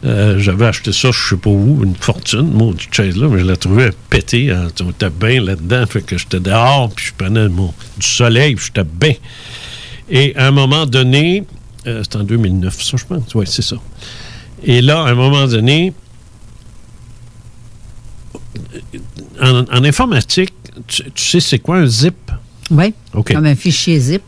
Euh, 0.06 0.40
J'avais 0.40 0.66
acheté 0.66 0.92
ça, 0.94 1.10
je 1.12 1.30
sais 1.30 1.36
pas 1.38 1.50
où, 1.50 1.82
une 1.84 1.96
fortune, 1.96 2.50
maudite 2.52 2.94
chaise-là, 2.94 3.28
mais 3.30 3.40
je 3.40 3.46
la 3.46 3.58
trouvais 3.58 3.92
pétée. 4.10 4.52
hein. 4.52 4.68
On 4.82 4.92
était 4.92 5.40
là-dedans, 5.40 5.86
fait 5.88 6.02
que 6.02 6.18
j'étais 6.18 6.40
dehors, 6.40 6.90
puis 6.96 7.08
je 7.08 7.14
prenais 7.18 7.50
mon, 7.50 7.74
du 7.98 8.08
soleil, 8.08 8.56
puis 8.56 8.66
j'étais 8.68 8.88
bien. 8.90 9.14
Et 10.10 10.36
à 10.38 10.48
un 10.48 10.52
moment 10.52 10.86
donné, 10.86 11.44
euh, 11.88 12.02
c'était 12.04 12.18
en 12.18 12.24
2009, 12.24 12.82
ça, 12.82 12.98
je 12.98 13.06
pense. 13.06 13.34
Oui, 13.36 13.46
c'est 13.48 13.62
ça. 13.62 13.76
Et 14.64 14.82
là, 14.82 15.02
à 15.04 15.10
un 15.10 15.16
moment 15.16 15.48
donné, 15.48 15.94
en, 19.42 19.60
en 19.66 19.84
informatique, 19.84 20.54
tu, 20.88 21.04
tu 21.12 21.24
sais 21.24 21.40
c'est 21.40 21.60
quoi 21.60 21.78
un 21.78 21.88
zip? 21.88 22.16
Oui. 22.72 22.94
OK. 23.14 23.34
Comme 23.34 23.46
un 23.46 23.56
fichier 23.56 24.00
zip. 24.00 24.22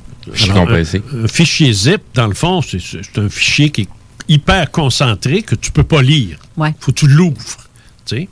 Alors, 0.50 0.70
un, 0.70 0.82
un 1.24 1.28
fichier 1.28 1.72
zip, 1.74 2.02
dans 2.14 2.28
le 2.28 2.34
fond, 2.34 2.62
c'est 2.62 3.18
un 3.18 3.30
fichier 3.30 3.70
qui 3.70 3.82
est 3.82 3.88
hyper 4.28 4.70
concentré 4.72 5.42
que 5.42 5.56
tu 5.56 5.72
peux 5.72 5.84
pas 5.84 6.02
lire. 6.02 6.38
Ouais. 6.58 6.74
faut 6.80 6.92
que 6.92 6.98
tu 7.00 7.08
l'ouvres. 7.08 7.58
tu 8.06 8.18
sais. 8.18 8.30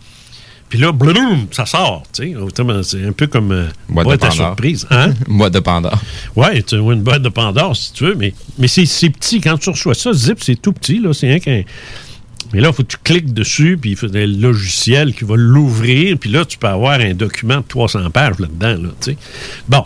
Puis 0.68 0.80
là, 0.80 0.92
bloum, 0.92 1.48
ça 1.52 1.66
sort. 1.66 2.04
tu 2.12 2.24
sais. 2.32 2.36
Autrement, 2.36 2.82
C'est 2.84 3.06
un 3.06 3.12
peu 3.12 3.28
comme 3.28 3.52
euh, 3.52 3.68
Boîte 3.88 4.06
boîte 4.08 4.22
de 4.22 4.26
à 4.26 4.32
surprise. 4.32 4.86
Hein? 4.90 5.14
boîte 5.28 5.54
de 5.54 5.60
Pandore. 5.60 6.02
Oui, 6.36 6.64
tu 6.64 6.76
as 6.76 6.80
une 6.80 7.02
boîte 7.02 7.22
de 7.22 7.30
Pandore 7.30 7.76
si 7.78 7.94
tu 7.94 8.04
veux, 8.06 8.16
mais, 8.16 8.34
mais 8.58 8.68
c'est 8.68 9.10
petit. 9.10 9.40
Quand 9.40 9.58
tu 9.58 9.70
reçois 9.70 9.94
ça, 9.94 10.12
zip, 10.12 10.40
c'est 10.44 10.56
tout 10.60 10.74
petit. 10.74 11.00
là. 11.00 11.14
C'est 11.14 11.28
rien 11.28 11.40
qu'un. 11.40 11.62
Mais 12.54 12.62
là, 12.62 12.70
il 12.70 12.74
faut 12.74 12.84
que 12.84 12.90
tu 12.92 12.98
cliques 13.04 13.34
dessus, 13.34 13.78
puis 13.82 13.92
il 13.92 13.96
faut 13.96 14.08
un 14.16 14.26
logiciel 14.26 15.14
qui 15.14 15.24
va 15.26 15.36
l'ouvrir, 15.36 16.18
puis 16.18 16.30
là, 16.30 16.46
tu 16.46 16.58
peux 16.58 16.68
avoir 16.68 17.00
un 17.00 17.14
document 17.14 17.58
de 17.58 17.66
300 17.68 18.10
pages 18.12 18.40
là-dedans. 18.40 18.84
Là, 18.84 18.90
tu 19.02 19.12
sais. 19.12 19.18
bon. 19.68 19.84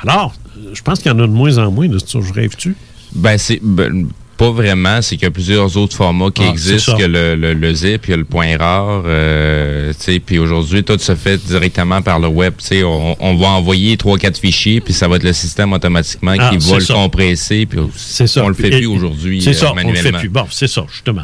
Alors, 0.00 0.34
je 0.72 0.82
pense 0.82 0.98
qu'il 0.98 1.10
y 1.10 1.14
en 1.14 1.18
a 1.18 1.22
de 1.26 1.32
moins 1.32 1.56
en 1.58 1.70
moins 1.70 1.88
de 1.88 1.98
ça. 1.98 2.18
Je 2.20 2.32
rêve-tu? 2.32 2.76
Ben, 3.14 3.38
c'est. 3.38 3.60
ben, 3.62 4.08
pas 4.36 4.50
vraiment, 4.50 5.00
c'est 5.00 5.14
qu'il 5.14 5.22
y 5.22 5.28
a 5.28 5.30
plusieurs 5.30 5.76
autres 5.76 5.94
formats 5.94 6.28
qui 6.32 6.42
Ah, 6.44 6.48
existent, 6.50 6.96
que 6.98 7.04
le, 7.04 7.36
le, 7.36 7.54
le 7.54 7.72
zip, 7.72 8.06
il 8.08 8.10
y 8.10 8.14
a 8.14 8.16
le 8.16 8.24
point 8.24 8.56
rare, 8.58 9.04
euh, 9.06 9.92
tu 9.92 10.00
sais, 10.12 10.18
puis 10.18 10.40
aujourd'hui, 10.40 10.82
tout 10.82 10.98
se 10.98 11.14
fait 11.14 11.36
directement 11.38 12.02
par 12.02 12.18
le 12.18 12.26
web, 12.26 12.52
tu 12.58 12.66
sais, 12.66 12.82
on, 12.82 13.16
on 13.24 13.36
va 13.36 13.46
envoyer 13.50 13.96
trois, 13.96 14.18
quatre 14.18 14.36
fichiers, 14.38 14.80
puis 14.80 14.92
ça 14.92 15.06
va 15.06 15.16
être 15.16 15.22
le 15.22 15.32
système 15.32 15.72
automatiquement 15.72 16.34
Ah, 16.36 16.50
qui 16.50 16.68
va 16.68 16.78
le 16.78 16.92
compresser, 16.94 17.64
puis 17.64 17.78
C'est 17.94 18.26
ça. 18.26 18.42
on 18.44 18.48
le 18.48 18.54
fait 18.54 18.66
Et- 18.74 18.78
plus 18.78 18.86
aujourd'hui 18.86 19.40
C'est 19.40 19.50
euh, 19.50 19.52
ça, 19.52 19.70
on 19.70 19.74
le 19.76 19.80
fait 19.82 19.86
manuellement. 19.86 20.18
plus. 20.18 20.28
Bon, 20.28 20.46
c'est 20.50 20.66
ça, 20.68 20.84
justement. 20.92 21.22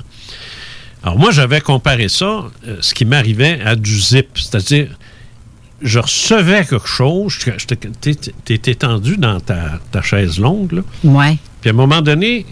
Alors, 1.03 1.19
moi, 1.19 1.31
j'avais 1.31 1.61
comparé 1.61 2.09
ça, 2.09 2.45
euh, 2.67 2.77
ce 2.81 2.93
qui 2.95 3.05
m'arrivait 3.05 3.61
à 3.65 3.75
du 3.77 3.99
zip. 3.99 4.29
C'est-à-dire, 4.35 4.89
je 5.81 5.99
recevais 5.99 6.65
quelque 6.67 6.87
chose, 6.87 7.39
t'es 7.67 8.15
t'es 8.59 8.71
étendu 8.71 9.17
dans 9.17 9.41
ta, 9.41 9.79
ta 9.91 10.03
chaise 10.03 10.39
longue, 10.39 10.73
là. 10.73 10.83
Ouais. 11.05 11.39
Puis 11.63 11.71
à 11.71 11.73
un 11.73 11.77
moment 11.77 12.03
donné, 12.03 12.45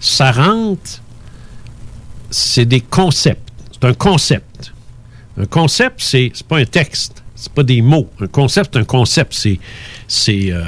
ça 0.00 0.32
rentre, 0.32 1.00
c'est 2.30 2.64
des 2.66 2.80
concepts. 2.80 3.52
C'est 3.72 3.84
un 3.88 3.94
concept. 3.94 4.72
Un 5.38 5.46
concept, 5.46 6.00
c'est 6.00 6.30
c'est 6.34 6.46
pas 6.46 6.58
un 6.58 6.64
texte. 6.64 7.22
C'est 7.36 7.52
pas 7.52 7.62
des 7.62 7.80
mots. 7.82 8.08
Un 8.20 8.26
concept, 8.26 8.70
c'est 8.74 8.80
un 8.80 8.84
concept. 8.84 9.34
C'est. 9.34 9.58
C'est. 10.08 10.50
euh, 10.50 10.62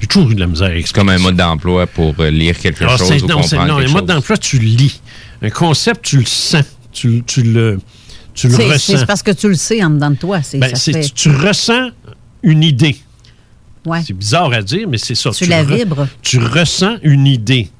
J'ai 0.00 0.06
toujours 0.06 0.30
eu 0.30 0.34
de 0.34 0.40
la 0.40 0.46
misère 0.46 0.68
à 0.68 0.74
C'est 0.76 0.92
comme 0.94 1.08
un 1.08 1.18
mode 1.18 1.36
d'emploi 1.36 1.86
pour 1.86 2.14
euh, 2.20 2.30
lire 2.30 2.58
quelque 2.58 2.84
Ah, 2.86 2.96
chose 2.96 3.22
ou 3.22 3.26
non, 3.26 3.40
comprendre 3.40 3.66
non, 3.66 3.76
quelque 3.78 3.90
un 3.90 3.92
mode 3.92 4.06
d'emploi, 4.06 4.36
tu 4.36 4.58
lis. 4.58 5.00
Un 5.42 5.50
concept, 5.50 6.04
tu 6.04 6.18
le 6.18 6.24
sens. 6.26 6.64
Tu, 6.92 7.22
tu 7.26 7.42
le, 7.42 7.78
tu 8.34 8.48
le 8.48 8.56
ressens. 8.56 8.98
C'est 8.98 9.06
parce 9.06 9.22
que 9.22 9.30
tu 9.32 9.48
le 9.48 9.54
sais 9.54 9.82
en 9.84 9.90
dedans 9.90 10.10
de 10.10 10.16
toi. 10.16 10.40
c'est- 10.42 10.58
Ben, 10.58 10.74
ça 10.74 10.92
fait- 10.92 11.00
tu, 11.02 11.10
tu 11.12 11.30
ressens 11.30 11.90
une 12.42 12.62
idée. 12.62 12.96
Ouais. 13.84 14.02
C'est 14.04 14.14
bizarre 14.14 14.52
à 14.52 14.62
dire, 14.62 14.88
mais 14.88 14.98
c'est 14.98 15.14
ça. 15.14 15.30
Tu 15.30 15.46
la 15.46 15.62
re- 15.62 15.76
vibres. 15.76 16.08
Tu 16.22 16.38
ressens 16.38 16.96
une 17.02 17.26
idée. 17.26 17.70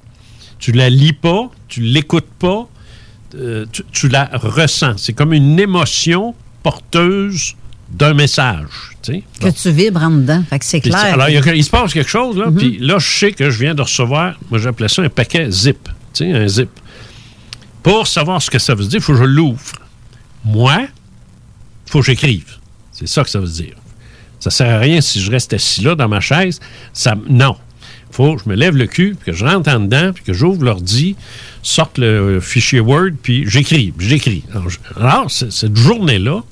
Tu 0.59 0.73
la 0.73 0.89
lis 0.91 1.13
pas, 1.13 1.51
tu 1.69 1.81
l'écoutes 1.81 2.29
pas, 2.39 2.69
euh, 3.35 3.67
tu, 3.93 4.09
la 4.09 4.31
ressens. 4.35 4.99
C'est 4.99 5.13
comme 5.13 5.33
une 5.33 5.59
émotion 5.59 6.35
porteuse 6.63 7.55
d'un 7.91 8.15
message. 8.15 8.67
tu 9.03 9.13
sais. 9.15 9.23
Que 9.41 9.49
tu 9.51 9.71
vibres 9.71 10.03
en 10.03 10.11
dedans. 10.11 10.43
Fait 10.51 10.59
que 10.59 10.65
c'est 10.65 10.81
clair. 10.81 10.97
Alors, 10.97 11.29
il, 11.29 11.35
y 11.35 11.39
a- 11.39 11.55
il 11.55 11.65
se 11.65 11.71
passe 11.71 11.93
quelque 11.93 12.09
chose, 12.11 12.37
là. 12.37 12.51
Mhm. 12.51 12.57
Puis 12.57 12.79
là, 12.81 12.99
je 12.99 13.07
sais 13.09 13.33
que 13.33 13.49
je 13.51 13.59
viens 13.61 13.75
de 13.75 13.83
recevoir, 13.83 14.39
moi, 14.51 14.59
j'appelais 14.59 14.89
ça 14.89 15.03
un 15.03 15.09
paquet 15.09 15.51
zip. 15.51 15.89
Tu 16.13 16.25
sais, 16.25 16.33
un 16.33 16.49
zip. 16.49 16.69
Pour 17.87 18.07
savoir 18.09 18.43
ce 18.43 18.51
que 18.51 18.59
ça 18.59 18.75
veut 18.75 18.85
dire, 18.85 18.99
il 18.99 19.01
faut 19.01 19.13
que 19.13 19.21
je 19.21 19.25
l'ouvre. 19.25 19.61
Moi, 20.45 20.89
il 21.87 21.91
faut 21.91 22.01
que 22.01 22.07
j'écrive. 22.07 22.57
C'est 22.91 23.07
ça 23.07 23.23
que 23.23 23.31
ça 23.31 23.39
veut 23.39 23.47
dire. 23.47 23.77
Ça 24.41 24.51
sert 24.51 24.75
à 24.75 24.81
rien 24.81 25.01
si 25.01 25.21
je 25.21 25.31
reste 25.31 25.53
assis 25.53 25.83
là 25.83 25.95
dans 25.95 26.09
ma 26.09 26.19
chaise. 26.19 26.59
Ça, 26.93 27.15
non. 27.29 27.55
Il 28.11 28.17
faut 28.17 28.35
que 28.35 28.43
je 28.45 28.49
me 28.49 28.57
lève 28.57 28.75
le 28.77 28.89
cul, 28.89 29.15
puis 29.15 29.27
que 29.31 29.39
je 29.39 29.45
rentre 29.45 29.71
en 29.71 29.79
dedans, 29.79 30.11
puis 30.13 30.25
que 30.25 30.33
j'ouvre 30.33 30.65
l'ordi, 30.65 31.15
sorte 31.63 31.99
le 31.99 32.41
fichier 32.41 32.81
Word, 32.81 33.11
puis 33.23 33.49
j'écris. 33.49 33.95
J'écris. 34.01 34.43
Alors, 35.01 35.31
cette 35.31 35.77
journée-là, 35.77 36.43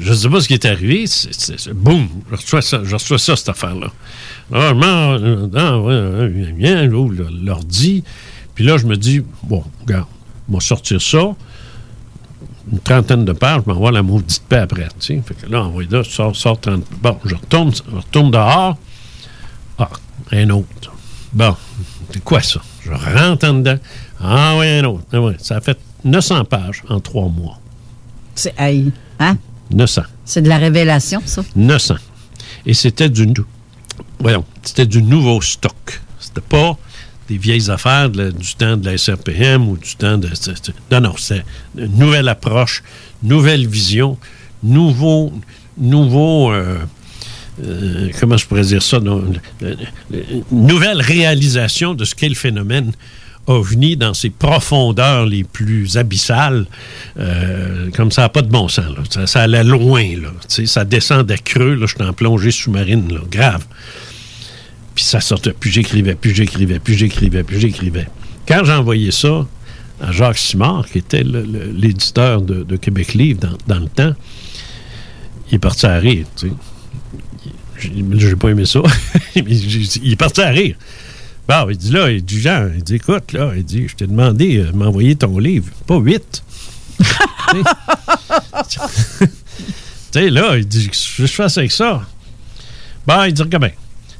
je 0.00 0.10
ne 0.10 0.16
sais 0.16 0.28
pas 0.28 0.40
ce 0.40 0.48
qui 0.48 0.54
est 0.54 0.64
arrivé. 0.64 1.04
boum, 1.76 2.08
je 2.28 2.34
reçois 2.36 2.62
ça, 2.62 2.80
je 2.82 2.94
reçois 2.94 3.18
ça, 3.20 3.36
cette 3.36 3.50
affaire-là. 3.50 3.92
Alors, 4.52 4.70
je 4.70 4.74
m'en- 4.74 5.16
j'ouvre 6.90 7.14
l'ordi. 7.40 8.02
Puis 8.62 8.70
là, 8.70 8.78
je 8.78 8.86
me 8.86 8.96
dis, 8.96 9.20
bon, 9.42 9.64
regarde, 9.80 10.06
on 10.48 10.54
va 10.54 10.60
sortir 10.60 11.02
ça. 11.02 11.34
Une 12.70 12.78
trentaine 12.78 13.24
de 13.24 13.32
pages, 13.32 13.62
je 13.66 13.72
m'envoie 13.72 13.90
la 13.90 14.04
maudite 14.04 14.44
paix 14.48 14.58
après. 14.58 14.86
tu 15.00 15.16
sais. 15.16 15.22
Fait 15.26 15.34
que 15.34 15.50
là, 15.50 15.64
envoie 15.64 15.82
là, 15.90 16.04
je 16.04 16.10
sors, 16.10 16.36
sors 16.36 16.60
30. 16.60 16.84
Bon, 17.02 17.18
je 17.24 17.34
retourne, 17.34 17.72
je 17.74 17.96
retourne 17.96 18.30
dehors. 18.30 18.78
Ah, 19.78 19.88
un 20.30 20.48
autre. 20.50 20.92
Bon, 21.32 21.56
c'est 22.12 22.22
quoi 22.22 22.40
ça? 22.40 22.60
Je 22.84 22.92
rentre 22.92 23.48
en 23.48 23.54
dedans. 23.54 23.78
Ah 24.20 24.54
oui, 24.56 24.68
un 24.68 24.84
autre. 24.84 25.06
Ah 25.12 25.18
ça 25.38 25.56
a 25.56 25.60
fait 25.60 25.78
900 26.04 26.44
pages 26.44 26.84
en 26.88 27.00
trois 27.00 27.28
mois. 27.28 27.58
C'est 28.36 28.54
hey, 28.60 28.92
hein? 29.18 29.38
900. 29.72 30.02
C'est 30.24 30.42
de 30.42 30.48
la 30.48 30.58
révélation, 30.58 31.20
ça? 31.24 31.42
900. 31.56 31.96
Et 32.66 32.74
c'était 32.74 33.08
du, 33.08 33.26
voyons, 34.20 34.44
c'était 34.62 34.86
du 34.86 35.02
nouveau 35.02 35.40
stock. 35.40 36.00
C'était 36.20 36.40
pas 36.40 36.78
des 37.32 37.38
vieilles 37.38 37.70
affaires 37.70 38.10
du 38.10 38.54
temps 38.58 38.76
de 38.76 38.84
la 38.90 38.98
SRPM 38.98 39.68
ou 39.68 39.76
du 39.76 39.96
temps 39.96 40.18
de... 40.18 40.28
Non, 40.90 41.00
non, 41.00 41.14
c'est 41.16 41.44
une 41.76 41.96
nouvelle 41.96 42.28
approche, 42.28 42.82
nouvelle 43.22 43.66
vision, 43.66 44.18
nouveau... 44.62 45.32
nouveau 45.78 46.52
euh, 46.52 46.78
euh, 47.64 48.10
comment 48.20 48.36
je 48.36 48.46
pourrais 48.46 48.64
dire 48.64 48.82
ça? 48.82 48.98
le- 48.98 49.76
nouvelle 50.50 51.00
réalisation 51.00 51.94
de 51.94 52.04
ce 52.04 52.14
qu'est 52.14 52.28
le 52.28 52.34
phénomène 52.34 52.92
ovni 53.46 53.96
dans 53.96 54.14
ses 54.14 54.30
profondeurs 54.30 55.26
les 55.26 55.44
plus 55.44 55.96
abyssales. 55.96 56.66
Euh, 57.18 57.90
comme 57.94 58.12
ça 58.12 58.22
n'a 58.22 58.28
pas 58.28 58.42
de 58.42 58.48
bon 58.48 58.68
sens. 58.68 58.84
Ça, 59.26 59.42
allait 59.42 59.64
loin. 59.64 60.04
Là. 60.16 60.28
Ça 60.48 60.84
descendait 60.84 61.38
creux. 61.38 61.74
Là, 61.74 61.86
j'étais 61.86 62.04
en 62.04 62.12
plongée 62.12 62.52
sous-marine. 62.52 63.08
Grave. 63.30 63.64
Puis 64.94 65.04
ça 65.04 65.20
sortait. 65.20 65.54
Puis 65.58 65.70
j'écrivais, 65.70 66.14
puis 66.14 66.34
j'écrivais, 66.34 66.78
puis 66.78 66.96
j'écrivais, 66.96 67.42
puis 67.42 67.60
j'écrivais. 67.60 68.08
Quand 68.46 68.64
j'ai 68.64 68.72
envoyé 68.72 69.10
ça 69.10 69.46
à 70.00 70.12
Jacques 70.12 70.38
Simard, 70.38 70.86
qui 70.90 70.98
était 70.98 71.22
l'éditeur 71.22 72.42
de, 72.42 72.76
Québec 72.76 73.14
Livre 73.14 73.40
dans, 73.66 73.78
le 73.78 73.88
temps, 73.88 74.14
il 75.50 75.54
est 75.56 75.58
parti 75.58 75.86
à 75.86 75.98
rire. 75.98 76.26
Tu 76.36 76.48
sais. 76.48 77.90
J'ai 78.16 78.36
pas 78.36 78.50
aimé 78.50 78.64
ça. 78.64 78.80
Il 79.34 80.12
est 80.12 80.16
parti 80.16 80.40
à 80.40 80.50
rire. 80.50 80.76
Bon, 81.48 81.68
il 81.68 81.76
dit 81.76 81.90
là, 81.90 82.08
il 82.10 82.24
dit 82.24 82.40
Jean, 82.40 82.70
il 82.72 82.84
dit 82.84 82.94
écoute, 82.94 83.32
là, 83.32 83.52
il 83.56 83.64
dit, 83.64 83.88
je 83.88 83.96
t'ai 83.96 84.06
demandé 84.06 84.58
euh, 84.58 84.70
de 84.70 84.76
m'envoyer 84.76 85.16
ton 85.16 85.38
livre, 85.38 85.68
pas 85.88 85.96
huit. 85.96 86.44
tu 87.00 88.78
sais, 90.12 90.30
là, 90.30 90.56
il 90.56 90.66
dit, 90.66 90.88
qu'est-ce 90.88 91.16
que 91.16 91.26
je 91.26 91.32
fasse 91.32 91.58
avec 91.58 91.72
ça? 91.72 92.02
Bon, 93.06 93.24
il 93.24 93.32
dit, 93.34 93.42
regarde 93.42 93.64
bien, 93.64 93.72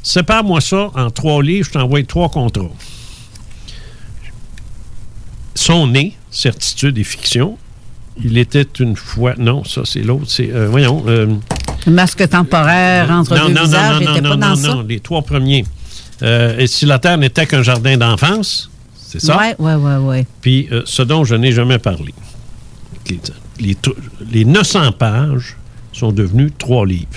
sépare-moi 0.03 0.61
ça 0.61 0.91
en 0.95 1.11
trois 1.11 1.43
livres, 1.43 1.67
je 1.67 1.73
t'envoie 1.73 2.03
trois 2.05 2.29
contrats. 2.29 2.69
Son 5.55 5.87
nez, 5.87 6.17
certitude 6.31 6.97
et 6.99 7.05
fiction, 7.05 7.59
Il 8.23 8.37
était 8.39 8.67
une 8.81 8.97
fois. 8.97 9.35
Non, 9.39 9.65
ça, 9.65 9.83
c'est 9.85 10.01
l'autre. 10.03 10.25
C'est. 10.29 10.51
euh, 10.53 10.69
voyons. 10.69 11.05
euh, 11.07 11.35
masque 11.87 12.27
temporaire 12.29 13.11
entre 13.11 13.37
non, 13.37 13.47
deux 13.49 13.55
non, 13.55 13.63
visages, 13.65 14.01
non, 14.01 14.15
non, 14.15 14.21
non, 14.23 14.31
pas 14.31 14.37
dans 14.37 14.49
non, 14.49 14.55
ça? 14.57 14.69
non, 14.75 14.83
les 14.83 15.01
trois 15.01 15.23
premiers. 15.23 15.65
Euh, 16.23 16.59
et 16.59 16.67
si 16.67 16.85
la 16.87 16.99
Terre 16.99 17.19
n'était 17.19 17.47
qu'un 17.47 17.63
jardin 17.63 17.97
d'enfance, 17.97 18.71
c'est 18.95 19.21
ça? 19.21 19.37
Ouais, 19.39 19.55
ouais, 19.59 19.75
ouais, 19.75 19.97
ouais. 19.97 20.27
Puis 20.41 20.69
euh, 20.73 20.83
ce 20.85 21.03
dont 21.03 21.25
je 21.25 21.35
n'ai 21.35 21.53
jamais 21.53 21.79
parlé. 21.79 22.15
Les, 23.59 23.75
tr- 23.75 23.95
les 24.31 24.45
900 24.45 24.93
pages 24.93 25.57
sont 25.93 26.13
devenues 26.13 26.51
trois 26.57 26.87
livres. 26.87 27.09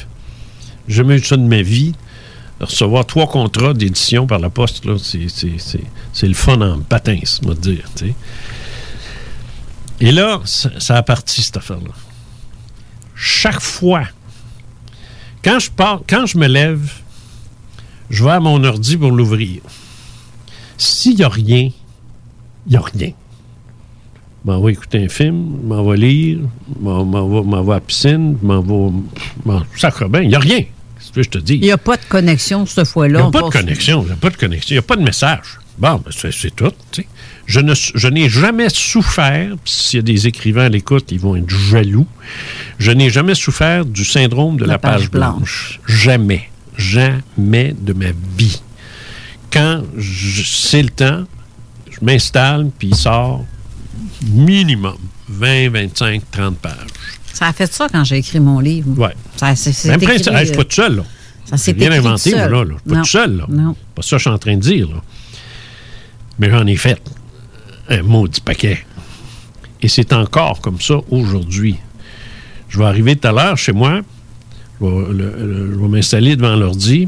Jamais 0.87 1.15
eu 1.17 1.23
ça 1.23 1.37
de 1.37 1.43
ma 1.43 1.61
vie. 1.61 1.93
Recevoir 2.59 3.05
trois 3.05 3.27
contrats 3.27 3.73
d'édition 3.73 4.27
par 4.27 4.39
la 4.39 4.49
poste, 4.49 4.83
c'est, 4.97 6.27
le 6.27 6.33
fun 6.33 6.61
en 6.61 6.79
patins, 6.79 7.19
on 7.43 7.49
va 7.49 7.55
dire. 7.55 7.85
Et 9.99 10.11
là, 10.11 10.41
ça, 10.45 10.69
ça 10.79 10.95
a 10.95 11.03
parti, 11.03 11.41
cette 11.41 11.57
affaire-là. 11.57 11.91
Chaque 13.13 13.61
fois, 13.61 14.03
quand 15.43 15.59
je, 15.59 15.69
pars, 15.69 16.01
quand 16.07 16.25
je 16.25 16.37
me 16.37 16.47
lève, 16.47 16.91
je 18.09 18.23
vais 18.23 18.31
à 18.31 18.39
mon 18.39 18.63
ordi 18.63 18.97
pour 18.97 19.11
l'ouvrir. 19.11 19.61
S'il 20.77 21.15
n'y 21.15 21.23
a 21.23 21.29
rien, 21.29 21.69
il 22.67 22.69
n'y 22.69 22.75
a 22.75 22.81
rien. 22.81 23.11
Je 24.45 24.51
m'en 24.51 24.61
vais 24.61 24.73
écouter 24.73 25.03
un 25.03 25.09
film, 25.09 25.57
je 25.61 25.67
m'en 25.67 25.83
vais 25.83 25.97
lire, 25.97 26.39
je 26.75 26.83
m'en 26.83 27.63
vais, 27.63 27.71
à 27.71 27.75
la 27.75 27.79
piscine, 27.79 28.37
je 28.41 28.45
m'en 28.45 28.61
vais. 28.61 29.65
Sacre 29.75 30.07
bien, 30.07 30.21
il 30.21 30.29
n'y 30.29 30.35
a 30.35 30.39
rien. 30.39 30.63
Qu'est-ce 31.05 31.13
que 31.13 31.23
je 31.23 31.29
te 31.29 31.37
dis? 31.37 31.55
Il 31.55 31.61
n'y 31.61 31.71
a 31.71 31.77
pas 31.77 31.97
de 31.97 32.05
connexion 32.07 32.65
cette 32.65 32.87
Il 32.87 32.91
fois-là. 32.91 33.21
n'y 33.21 33.27
a 33.27 33.31
pas 33.31 33.41
de 33.41 33.49
connexion, 33.49 34.01
il 34.03 34.07
n'y 34.07 34.11
a 34.11 34.15
pas 34.15 34.29
de 34.29 34.37
connexion, 34.37 34.69
il 34.71 34.73
n'y 34.75 34.79
a 34.79 34.83
pas 34.83 34.95
de 34.95 35.03
message. 35.03 35.59
Bon, 35.77 36.01
ben, 36.03 36.11
c'est 36.31 36.55
tout. 36.55 36.71
Je 37.45 37.59
ne 37.59 37.73
je 37.73 38.07
n'ai 38.07 38.29
jamais 38.29 38.69
souffert, 38.69 39.55
s'il 39.65 39.97
y 39.97 39.99
a 39.99 40.03
des 40.03 40.27
écrivains 40.27 40.65
à 40.65 40.69
l'écoute, 40.69 41.11
ils 41.11 41.19
vont 41.19 41.35
être 41.35 41.49
jaloux. 41.49 42.07
Je 42.79 42.91
n'ai 42.91 43.09
jamais 43.09 43.35
souffert 43.35 43.85
du 43.85 44.05
syndrome 44.05 44.57
de 44.57 44.65
la, 44.65 44.77
page, 44.77 45.11
blanche. 45.11 45.79
Jamais. 45.85 46.49
Jamais 46.77 47.75
de 47.77 47.93
ma 47.93 48.11
vie. 48.37 48.61
Quand 49.51 49.83
c'est 50.03 50.81
le 50.81 50.89
temps, 50.89 51.25
je 51.91 52.03
m'installe, 52.03 52.69
puis 52.77 52.89
il 52.89 52.95
sort 52.95 53.45
minimum 54.31 54.97
20, 55.29 55.69
25, 55.69 56.21
30 56.31 56.57
pages. 56.57 56.73
Ça 57.35 57.47
a 57.47 57.53
fait 57.53 57.71
ça 57.71 57.87
quand 57.91 58.03
j'ai 58.05 58.17
écrit 58.17 58.39
mon 58.39 58.59
livre. 58.59 58.97
Ouais. 58.97 59.13
Ça, 59.35 59.55
c'est, 59.55 59.73
c'est 59.73 59.89
Même 59.89 60.01
écrit, 60.01 60.13
principe, 60.15 60.33
hey, 60.33 60.39
je 60.39 60.43
suis 60.45 60.53
euh, 60.53 60.57
pas 60.57 60.63
tout 60.63 60.75
seul, 60.75 60.95
là. 60.95 61.03
Ça 61.45 61.57
s'est 61.57 61.71
écrit 61.71 61.87
inventé, 61.87 62.31
moi, 62.31 62.47
là. 62.47 62.63
Je 62.63 62.71
suis 62.73 62.89
pas 62.89 62.95
tout 63.01 63.05
seul, 63.09 63.37
là. 63.37 63.45
Non. 63.49 63.75
Pas 63.93 64.01
ça 64.01 64.09
que 64.11 64.17
je 64.17 64.21
suis 64.21 64.29
en 64.31 64.37
train 64.37 64.55
de 64.55 64.61
dire, 64.61 64.87
là. 64.87 65.01
Mais 66.39 66.49
j'en 66.49 66.65
ai 66.65 66.75
fait 66.77 67.01
un 67.89 68.01
maudit 68.03 68.41
paquet. 68.41 68.85
Et 69.81 69.87
c'est 69.89 70.13
encore 70.13 70.61
comme 70.61 70.79
ça 70.79 70.95
aujourd'hui. 71.11 71.75
Je 72.69 72.79
vais 72.79 72.85
arriver 72.85 73.15
tout 73.17 73.27
à 73.27 73.31
l'heure 73.31 73.57
chez 73.57 73.73
moi, 73.73 73.99
je 74.81 74.85
vais, 74.85 75.13
le- 75.13 75.35
le- 75.45 75.73
je 75.73 75.79
vais 75.79 75.87
m'installer 75.87 76.35
devant 76.35 76.55
l'ordi 76.55 77.07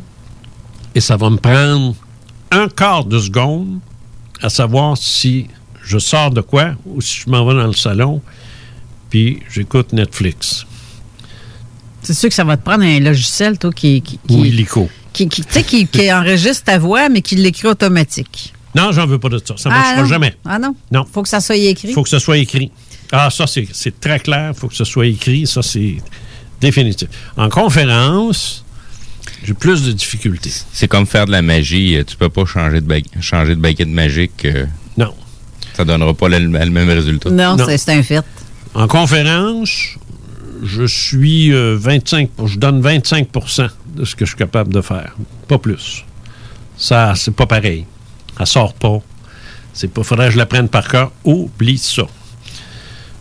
et 0.93 0.99
ça 0.99 1.17
va 1.17 1.29
me 1.29 1.37
prendre 1.37 1.95
un 2.51 2.67
quart 2.69 3.05
de 3.05 3.19
seconde 3.19 3.79
à 4.41 4.49
savoir 4.49 4.97
si 4.97 5.47
je 5.83 5.97
sors 5.97 6.31
de 6.31 6.41
quoi 6.41 6.71
ou 6.85 7.01
si 7.01 7.21
je 7.25 7.29
m'en 7.29 7.45
vais 7.45 7.55
dans 7.55 7.67
le 7.67 7.73
salon 7.73 8.21
puis 9.09 9.41
j'écoute 9.49 9.93
Netflix 9.93 10.65
C'est 12.01 12.13
sûr 12.13 12.29
que 12.29 12.35
ça 12.35 12.43
va 12.43 12.57
te 12.57 12.63
prendre 12.63 12.84
un 12.84 12.99
logiciel, 12.99 13.57
toi, 13.57 13.71
qui, 13.71 14.01
qui, 14.01 14.19
ou 14.29 14.41
qui, 14.43 14.47
illico. 14.49 14.89
qui, 15.13 15.27
qui- 15.27 15.41
tu 15.43 15.51
sais, 15.51 15.63
qui- 15.63 15.88
qui 15.88 16.11
enregistre 16.19 16.63
ta 16.65 16.77
voix, 16.77 17.09
mais 17.09 17.21
qui 17.21 17.35
l'écrit 17.35 17.67
automatique. 17.67 18.53
Non, 18.75 18.91
j'en 18.91 19.07
veux 19.07 19.17
pas 19.19 19.29
de 19.29 19.39
ça. 19.39 19.55
Ça 19.57 19.69
ne 19.69 19.73
Ah, 19.73 19.77
marchera 19.79 20.01
non? 20.03 20.07
jamais. 20.07 20.35
Ah 20.45 20.59
non? 20.59 20.75
Non. 20.91 21.05
faut 21.11 21.23
que 21.23 21.29
ça 21.29 21.39
soit 21.41 21.55
écrit? 21.55 21.89
Il 21.89 21.93
faut 21.93 22.03
que 22.03 22.09
ce 22.09 22.19
soit 22.19 22.38
écrit. 22.38 22.71
Ah, 23.11 23.29
ça, 23.31 23.47
c'est 23.47 23.67
c'est 23.71 23.99
très 23.99 24.19
clair. 24.19 24.51
Il 24.53 24.59
faut 24.59 24.67
que 24.67 24.75
ce 24.75 24.84
soit 24.84 25.07
écrit. 25.07 25.47
Ça, 25.47 25.61
c'est 25.63 25.97
définitif. 26.61 27.07
En 27.38 27.49
conférence, 27.49 28.63
j'ai 29.43 29.53
plus 29.53 29.84
de 29.84 29.91
difficultés. 29.93 30.51
C'est 30.73 30.88
comme 30.88 31.07
faire 31.07 31.25
de 31.25 31.31
la 31.31 31.41
magie. 31.41 31.95
euh, 31.97 32.03
Tu 32.03 32.15
peux 32.17 32.29
pas 32.29 32.45
changer 32.45 32.81
de, 32.81 33.01
changer 33.21 33.55
de 33.55 33.61
baguette 33.61 33.88
magique. 33.88 34.45
euh, 34.45 34.65
non. 34.97 35.13
Ça 35.73 35.84
donnera 35.85 36.13
pas 36.13 36.27
le, 36.29 36.39
le 36.39 36.47
même 36.69 36.89
résultat. 36.89 37.29
Non, 37.31 37.57
c'est- 37.65 37.77
c'est 37.77 37.91
un 37.93 38.03
fait. 38.03 38.23
En 38.77 38.87
conférence, 38.87 39.97
je 40.61 40.83
suis 40.85 41.51
euh, 41.51 41.75
25, 41.79 42.29
je 42.45 42.59
donne 42.59 42.79
25% 42.79 43.69
de 43.95 44.05
ce 44.05 44.15
que 44.15 44.23
je 44.23 44.29
suis 44.29 44.37
capable 44.37 44.71
de 44.71 44.81
faire. 44.81 45.15
Pas 45.47 45.57
plus. 45.57 46.05
Ça, 46.77 47.15
c'est 47.15 47.33
pas 47.33 47.47
pareil. 47.47 47.87
Ça 48.37 48.45
sort 48.45 48.75
pas. 48.75 48.99
C'est 49.73 49.87
pas, 49.87 50.03
faudrait 50.03 50.27
que 50.27 50.33
je 50.33 50.37
l'apprenne 50.37 50.69
par 50.69 50.87
cœur. 50.87 51.11
Oublie 51.23 51.79
ça. 51.79 52.03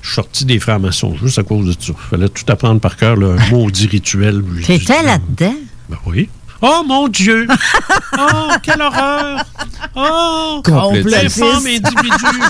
Je 0.02 0.08
suis 0.08 0.14
sorti 0.16 0.44
des 0.44 0.58
francs-maçons 0.58 1.16
juste 1.16 1.38
à 1.38 1.42
cause 1.42 1.74
de 1.74 1.82
ça. 1.82 1.94
Il 1.96 2.10
fallait 2.10 2.28
tout 2.28 2.44
apprendre 2.48 2.78
par 2.78 2.98
cœur, 2.98 3.16
un 3.16 3.36
maudit 3.50 3.86
rituel. 3.86 4.44
T'étais 4.62 5.02
là-dedans? 5.02 5.56
Ben 5.88 5.98
oui. 6.04 6.28
Oh 6.60 6.82
mon 6.86 7.08
Dieu! 7.08 7.46
Oh, 8.18 8.50
quelle 8.62 8.80
horreur! 8.80 9.44
Oh! 9.94 10.62
Individu! 11.66 12.42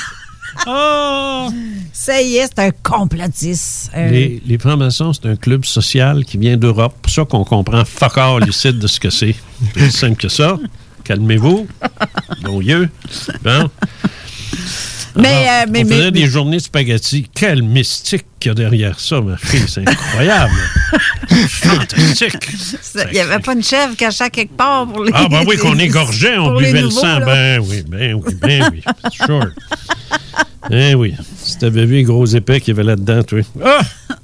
Oh! 0.66 1.48
Ça 1.92 2.20
y 2.20 2.36
est, 2.36 2.46
c'est 2.46 2.58
un 2.58 2.70
complotiste. 2.82 3.90
Les, 3.94 4.42
les 4.44 4.58
francs-maçons, 4.58 5.12
c'est 5.12 5.26
un 5.26 5.36
club 5.36 5.64
social 5.64 6.24
qui 6.24 6.36
vient 6.38 6.56
d'Europe. 6.56 6.92
C'est 6.96 7.02
pour 7.02 7.12
ça 7.12 7.24
qu'on 7.24 7.44
comprend 7.44 7.84
fuck 7.84 8.18
all 8.18 8.48
ici 8.48 8.72
de 8.72 8.86
ce 8.86 9.00
que 9.00 9.10
c'est. 9.10 9.34
C'est 9.76 9.90
simple 9.90 10.16
que 10.16 10.28
ça. 10.28 10.56
Calmez-vous. 11.04 11.66
Bon 12.42 12.60
Dieu. 12.60 12.90
Bon. 13.42 13.70
Mais, 15.16 15.28
Alors, 15.28 15.38
euh, 15.68 15.70
mais- 15.70 15.84
on 15.84 15.88
mais- 15.88 15.94
faisait 15.94 16.04
mais- 16.04 16.10
des 16.20 16.26
journées 16.26 16.58
spaghetti. 16.60 17.26
Quel 17.34 17.62
mystique 17.62 18.26
qu'il 18.38 18.50
y 18.50 18.52
a 18.52 18.54
derrière 18.54 19.00
ça, 19.00 19.20
ma 19.20 19.36
fille. 19.36 19.64
C'est 19.66 19.88
incroyable. 19.88 20.52
Fantastique. 21.48 22.36
Il 23.08 23.12
n'y 23.12 23.20
avait 23.20 23.38
pas 23.38 23.52
une 23.54 23.62
chèvre 23.62 23.96
cachée 23.96 24.30
quelque 24.30 24.56
part 24.56 24.86
pour 24.86 25.04
les. 25.04 25.12
Ah, 25.14 25.26
ben 25.30 25.42
oui, 25.46 25.56
qu'on 25.56 25.78
égorgeait, 25.78 26.36
on 26.38 26.56
buvait 26.56 26.82
le 26.82 26.90
sang. 26.90 27.18
là. 27.20 27.26
Ben 27.26 27.60
oui, 27.60 27.84
ben 27.86 28.14
oui, 28.14 28.34
ben 28.40 28.70
oui. 28.72 28.82
Sure. 29.24 29.46
Ben 30.70 30.94
oui. 30.96 31.14
Si 31.42 31.58
t'avais 31.58 31.86
vu 31.86 31.94
les 31.96 32.02
gros 32.02 32.26
épais 32.26 32.60
qu'il 32.60 32.74
y 32.74 32.78
avait 32.78 32.86
là-dedans, 32.86 33.22
toi. 33.22 33.40
Ah! 33.64 33.80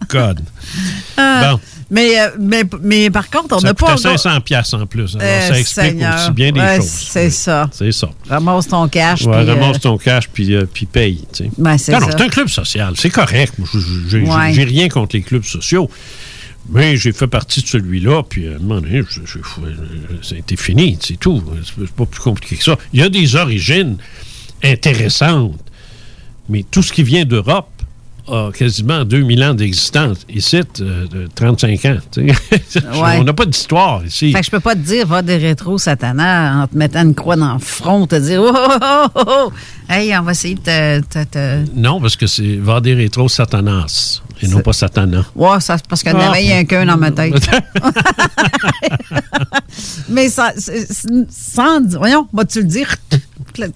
God. 0.09 0.40
Ah, 1.16 1.52
Bon. 1.52 1.60
Mais, 1.93 2.19
euh, 2.20 2.28
mais, 2.40 2.64
mais 2.82 3.10
par 3.10 3.31
contre, 3.31 3.56
on 3.56 3.60
n'a 3.60 3.73
pas. 3.74 3.94
coûtait 3.94 4.02
500 4.16 4.40
piastres 4.40 4.74
en 4.74 4.86
plus. 4.86 5.14
Alors, 5.14 5.28
Euh, 5.28 5.48
ça 5.48 5.59
explique 5.60 5.86
Seigneur. 5.86 6.14
aussi 6.16 6.31
bien 6.32 6.51
des 6.51 6.59
Ouais, 6.60 6.77
choses. 6.78 6.89
C'est 6.89 7.31
ça. 7.31 7.69
C'est 7.70 7.93
ça. 7.93 8.10
Ramasse 8.28 8.66
ton 8.66 8.89
cash. 8.89 9.23
Ouais, 9.23 9.39
puis, 9.44 9.48
euh, 9.51 9.55
ramasse 9.55 9.81
ton 9.81 9.97
cash 9.98 10.28
puis, 10.28 10.55
euh, 10.55 10.64
puis 10.73 10.86
paye. 10.86 11.24
tu 11.32 11.44
sais. 11.44 11.51
Ben, 11.56 11.78
c'est 11.78 11.94
un 11.94 12.28
club 12.28 12.48
social. 12.48 12.94
C'est 12.97 13.10
correct. 13.10 13.55
J'ai 14.09 14.23
Ouais. 14.23 14.64
rien 14.64 14.89
contre 14.89 15.14
les 15.14 15.23
clubs 15.23 15.44
sociaux. 15.44 15.89
Mais 16.70 16.97
j'ai 16.97 17.12
fait 17.12 17.27
partie 17.27 17.60
de 17.60 17.66
celui-là, 17.66 18.23
puis 18.23 18.47
à 18.47 18.52
un 18.52 18.59
moment 18.60 18.81
donné, 18.81 19.02
été 20.36 20.56
fini, 20.56 20.97
c'est 21.01 21.19
tout. 21.19 21.43
C'est 21.77 21.90
pas 21.90 22.06
plus 22.06 22.20
compliqué 22.20 22.56
que 22.56 22.62
ça. 22.62 22.77
Il 22.93 23.01
y 23.01 23.02
a 23.02 23.09
des 23.09 23.35
origines 23.35 23.97
intéressantes, 24.62 25.59
mais 26.48 26.64
tout 26.70 26.82
ce 26.82 26.93
qui 26.93 27.02
vient 27.02 27.24
d'Europe 27.24 27.69
a 28.28 28.51
quasiment 28.53 29.05
2000 29.05 29.44
ans 29.44 29.55
d'existence. 29.55 30.19
Ici, 30.28 30.61
euh, 30.81 31.07
de 31.09 31.28
35 31.35 31.85
ans. 31.86 31.97
tu 32.11 32.28
sais. 32.69 32.81
Ouais. 32.93 33.16
On 33.19 33.24
n'a 33.24 33.32
pas 33.32 33.44
d'histoire 33.47 34.05
ici. 34.05 34.32
Fait 34.32 34.40
que 34.40 34.47
je 34.47 34.51
peux 34.51 34.61
pas 34.61 34.74
te 34.74 34.81
dire, 34.81 35.07
va 35.07 35.23
des 35.23 35.36
rétro 35.39 35.78
satana 35.78 36.62
en 36.62 36.66
te 36.69 36.77
mettant 36.77 37.03
une 37.03 37.15
croix 37.15 37.36
dans 37.36 37.55
le 37.55 37.59
front, 37.59 38.07
te 38.07 38.15
dire, 38.16 38.40
oh, 38.43 38.53
oh, 38.55 38.78
oh, 38.81 39.07
oh, 39.15 39.23
oh. 39.27 39.53
Hey, 39.89 40.16
on 40.16 40.23
va 40.23 40.32
essayer 40.32 40.55
de 40.55 40.61
te. 40.61 41.01
te- 41.01 41.24
te- 41.24 41.65
Non, 41.74 42.01
parce 42.01 42.16
que 42.16 42.27
c'est 42.27 42.57
Vader 42.57 42.94
Rétro 42.94 43.28
Satanas 43.28 44.23
et 44.40 44.49
non 44.49 44.61
pas 44.61 44.73
Satana. 44.73 45.24
Ouais, 45.35 45.61
ça, 45.61 45.77
parce 45.89 46.03
qu'il 46.03 46.12
y 46.12 46.15
en 46.15 46.20
Ah. 46.20 46.31
avait 46.31 46.53
un 46.53 46.65
qu'un 46.65 46.86
dans 46.86 46.97
ma 46.97 47.11
tête. 47.11 47.35
Mais 50.09 50.28
ça, 50.28 50.53
sans. 51.31 51.81
Voyons, 51.97 52.27
vas-tu 52.32 52.61
le 52.61 52.66
dire? 52.69 52.89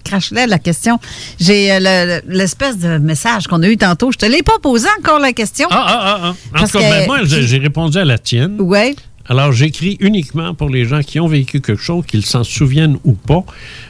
Crache-là 0.03 0.47
la 0.47 0.59
question. 0.59 0.99
J'ai 1.39 1.71
euh, 1.71 1.79
le- 1.79 2.21
le- 2.27 2.37
l'espèce 2.37 2.77
de 2.77 2.97
message 2.97 3.47
qu'on 3.47 3.61
a 3.63 3.67
eu 3.67 3.77
tantôt. 3.77 4.11
Je 4.11 4.17
te 4.17 4.25
l'ai 4.25 4.43
pas 4.43 4.59
posé 4.61 4.87
encore 4.99 5.19
la 5.19 5.33
question. 5.33 5.67
Ah, 5.71 5.85
ah, 5.87 5.99
ah, 5.99 6.19
ah. 6.23 6.29
En 6.29 6.59
Parce 6.59 6.71
tout 6.71 6.77
cas, 6.79 6.83
que- 6.85 6.89
ben, 6.99 7.05
moi, 7.07 7.19
j'ai 7.23 7.57
répondu 7.57 7.97
à 7.97 8.05
la 8.05 8.17
tienne. 8.17 8.57
Ouais. 8.59 8.95
Alors, 9.29 9.51
j'écris 9.51 9.97
uniquement 9.99 10.53
pour 10.53 10.69
les 10.69 10.85
gens 10.85 11.01
qui 11.01 11.19
ont 11.19 11.27
vécu 11.27 11.59
quelque 11.59 11.81
chose, 11.81 12.05
qu'ils 12.07 12.25
s'en 12.25 12.43
souviennent 12.45 12.97
ou 13.03 13.13
pas. 13.13 13.43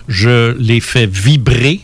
Je 0.08 0.56
les 0.58 0.80
fais 0.82 1.06
vibrer. 1.06 1.82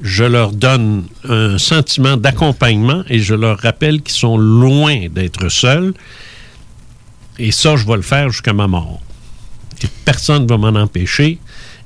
Je 0.00 0.24
leur 0.24 0.50
donne 0.50 1.04
un 1.28 1.58
sentiment 1.58 2.16
d'accompagnement 2.16 3.04
et 3.08 3.20
je 3.20 3.34
leur 3.34 3.58
rappelle 3.58 4.02
qu'ils 4.02 4.16
sont 4.16 4.36
loin 4.36 5.06
d'être 5.08 5.48
seuls. 5.48 5.94
Et 7.38 7.52
ça, 7.52 7.76
je 7.76 7.86
vais 7.86 7.96
le 7.96 8.02
faire 8.02 8.28
jusqu'à 8.30 8.52
ma 8.52 8.66
mort. 8.66 9.00
Et 9.82 9.86
personne 10.04 10.42
ne 10.44 10.48
va 10.48 10.58
m'en 10.58 10.78
empêcher. 10.80 11.38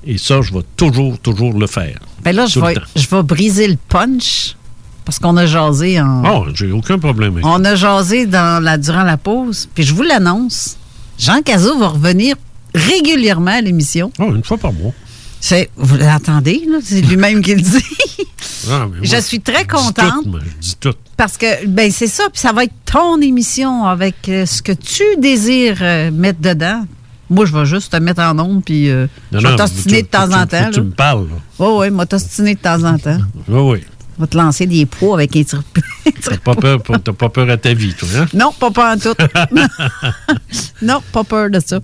Et 0.07 0.19
ça, 0.19 0.41
je 0.41 0.53
vais 0.53 0.63
toujours, 0.77 1.19
toujours 1.19 1.53
le 1.59 1.67
faire. 1.67 1.99
Ben 2.23 2.35
là, 2.35 2.47
je 2.47 2.61
vais, 2.61 2.75
je 2.95 3.07
vais 3.09 3.23
briser 3.23 3.67
le 3.69 3.77
punch 3.89 4.57
parce 5.05 5.19
qu'on 5.19 5.37
a 5.37 5.47
jasé 5.47 6.01
en. 6.01 6.23
Oh, 6.25 6.47
j'ai 6.55 6.71
aucun 6.73 6.99
problème 6.99 7.35
avec 7.35 7.47
On 7.47 7.65
a 7.65 7.75
jasé 7.75 8.27
dans 8.27 8.63
la, 8.63 8.79
durant 8.79 9.03
la 9.05 9.17
pause. 9.17 9.69
Puis 9.75 9.85
je 9.85 9.95
vous 9.95 10.03
l'annonce. 10.03 10.77
Jean 11.19 11.43
Cazot 11.43 11.79
va 11.79 11.89
revenir 11.89 12.37
régulièrement 12.75 13.53
à 13.53 13.61
l'émission. 13.61 14.13
Oh, 14.19 14.35
une 14.35 14.45
fois 14.45 14.59
par 14.59 14.73
mois. 14.73 14.93
C'est, 15.41 15.71
vous 15.77 15.97
l'entendez, 15.97 16.63
là? 16.69 16.79
C'est 16.83 17.03
lui-même 17.03 17.43
qui 17.43 17.55
le 17.55 17.61
dit. 17.63 17.85
Ah, 18.69 18.89
Je 19.01 19.21
suis 19.21 19.41
très 19.41 19.61
dis 19.61 19.69
contente. 19.69 20.25
tout, 20.25 20.29
moi, 20.29 20.41
je 20.43 20.61
dis 20.61 20.77
tout. 20.81 20.95
Parce 21.17 21.37
que, 21.37 21.67
ben, 21.67 21.89
c'est 21.93 22.09
ça. 22.09 22.25
Puis 22.33 22.41
ça 22.41 22.53
va 22.53 22.65
être 22.65 22.75
ton 22.85 23.21
émission 23.21 23.85
avec 23.85 24.29
euh, 24.29 24.45
ce 24.45 24.61
que 24.61 24.73
tu 24.73 25.05
désires 25.19 25.79
euh, 25.83 26.11
mettre 26.11 26.41
dedans. 26.41 26.85
Moi, 27.29 27.45
je 27.47 27.53
vais 27.57 27.67
juste 27.67 27.93
te 27.93 27.97
mettre 27.97 28.23
en 28.23 28.39
onde, 28.39 28.65
puis 28.65 28.89
euh, 28.89 29.07
Non, 29.33 29.41
je 29.41 29.47
vais 29.49 29.57
t'ostiner 29.57 29.97
tu- 29.99 30.03
de 30.03 30.09
temps 30.09 30.29
tu- 30.29 30.35
en 30.35 30.47
temps. 30.47 30.71
Tu 30.73 30.81
me 30.81 30.91
parles. 30.91 31.27
là. 31.29 31.35
Oui, 31.59 31.69
oui, 31.81 31.91
moi, 31.91 32.07
t'ostiner 32.07 32.55
de 32.55 32.61
temps 32.61 32.83
en 32.85 32.99
temps. 32.99 33.19
Oui, 33.49 33.61
oui. 33.61 33.85
Je 34.19 34.23
vais 34.23 34.29
te 34.29 34.37
lancer 34.39 34.67
des 34.67 34.87
poids 34.87 35.17
avec 35.17 35.37
un 35.37 35.41
tir- 35.43 35.63
T'as 36.23 36.39
pas 36.39 36.55
peur, 36.55 36.81
pas 36.83 37.29
peur 37.29 37.51
à 37.51 37.57
ta 37.59 37.75
vie, 37.75 37.93
toi, 37.93 38.09
hein? 38.17 38.27
Non, 38.33 38.51
pas 38.59 38.71
peur 38.71 38.95
en 38.95 38.97
tout. 38.99 39.15
non, 40.83 41.03
pas 41.13 41.25
peur 41.25 41.51
de 41.51 41.61
ça. 41.65 41.81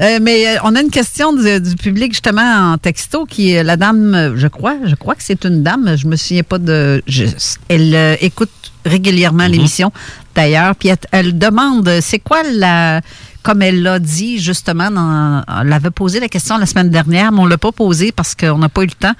Euh, 0.00 0.18
mais 0.22 0.46
euh, 0.48 0.60
on 0.64 0.74
a 0.76 0.80
une 0.80 0.90
question 0.90 1.32
du, 1.34 1.60
du 1.60 1.76
public 1.76 2.12
justement 2.12 2.72
en 2.72 2.78
texto 2.78 3.26
qui 3.26 3.52
est 3.52 3.62
la 3.62 3.76
dame, 3.76 4.32
je 4.36 4.46
crois, 4.48 4.76
je 4.86 4.94
crois 4.94 5.14
que 5.14 5.22
c'est 5.22 5.44
une 5.44 5.62
dame, 5.62 5.94
je 5.96 6.06
me 6.06 6.16
souviens 6.16 6.42
pas 6.42 6.58
de. 6.58 7.02
je- 7.06 7.26
elle 7.68 7.94
euh, 7.94 8.16
écoute 8.20 8.50
régulièrement 8.86 9.46
l'émission 9.46 9.92
d'ailleurs, 10.34 10.74
puis 10.76 10.88
elle, 10.88 10.96
elle 11.12 11.38
demande 11.38 11.90
c'est 12.00 12.18
quoi 12.18 12.42
la. 12.50 13.00
Comme 13.44 13.62
elle 13.62 13.82
l'a 13.82 13.98
dit 14.00 14.38
justement, 14.40 14.90
dans, 14.90 15.44
elle 15.60 15.72
avait 15.72 15.90
posé 15.90 16.18
la 16.18 16.28
question 16.28 16.58
la 16.58 16.66
semaine 16.66 16.90
dernière, 16.90 17.30
mais 17.30 17.40
on 17.40 17.46
l'a 17.46 17.58
pas 17.58 17.70
posée 17.72 18.10
parce 18.10 18.34
qu'on 18.34 18.58
n'a 18.58 18.68
pas 18.68 18.82
eu 18.82 18.86
le 18.86 18.92
temps. 18.92 19.14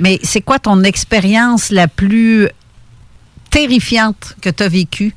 Mais 0.00 0.20
c'est 0.22 0.42
quoi 0.42 0.58
ton 0.60 0.84
expérience 0.84 1.70
la 1.70 1.88
plus 1.88 2.48
terrifiante 3.50 4.36
que 4.40 4.50
tu 4.50 4.62
as 4.62 4.68
vécue 4.68 5.14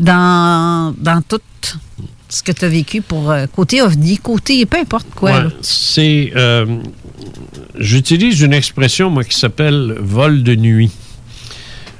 dans, 0.00 0.94
dans 0.98 1.22
tout 1.22 1.40
ce 2.28 2.42
que 2.42 2.50
tu 2.52 2.64
as 2.64 2.68
vécu 2.68 3.00
pour 3.00 3.30
euh, 3.30 3.46
côté 3.46 3.80
OVNI, 3.82 4.18
côté 4.18 4.66
peu 4.66 4.78
importe 4.78 5.06
quoi. 5.14 5.30
Ouais, 5.32 5.48
c'est. 5.62 6.32
euh, 6.34 6.66
J'utilise 7.78 8.40
une 8.40 8.52
expression, 8.52 9.10
moi, 9.10 9.24
qui 9.24 9.38
s'appelle 9.38 9.96
vol 10.00 10.42
de 10.42 10.54
nuit. 10.54 10.90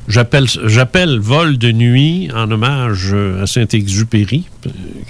J'appelle, 0.06 0.46
j'appelle 0.66 1.18
vol 1.18 1.56
de 1.56 1.72
nuit 1.72 2.28
en 2.34 2.50
hommage 2.50 3.14
à 3.14 3.46
Saint-Exupéry, 3.46 4.44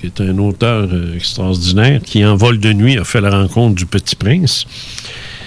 qui 0.00 0.06
est 0.06 0.20
un 0.20 0.38
auteur 0.38 0.88
euh, 0.92 1.16
extraordinaire, 1.16 2.00
qui 2.00 2.24
en 2.24 2.36
vol 2.36 2.60
de 2.60 2.72
nuit 2.72 2.96
a 2.96 3.04
fait 3.04 3.20
la 3.20 3.30
rencontre 3.30 3.74
du 3.74 3.86
Petit 3.86 4.14
Prince. 4.14 4.66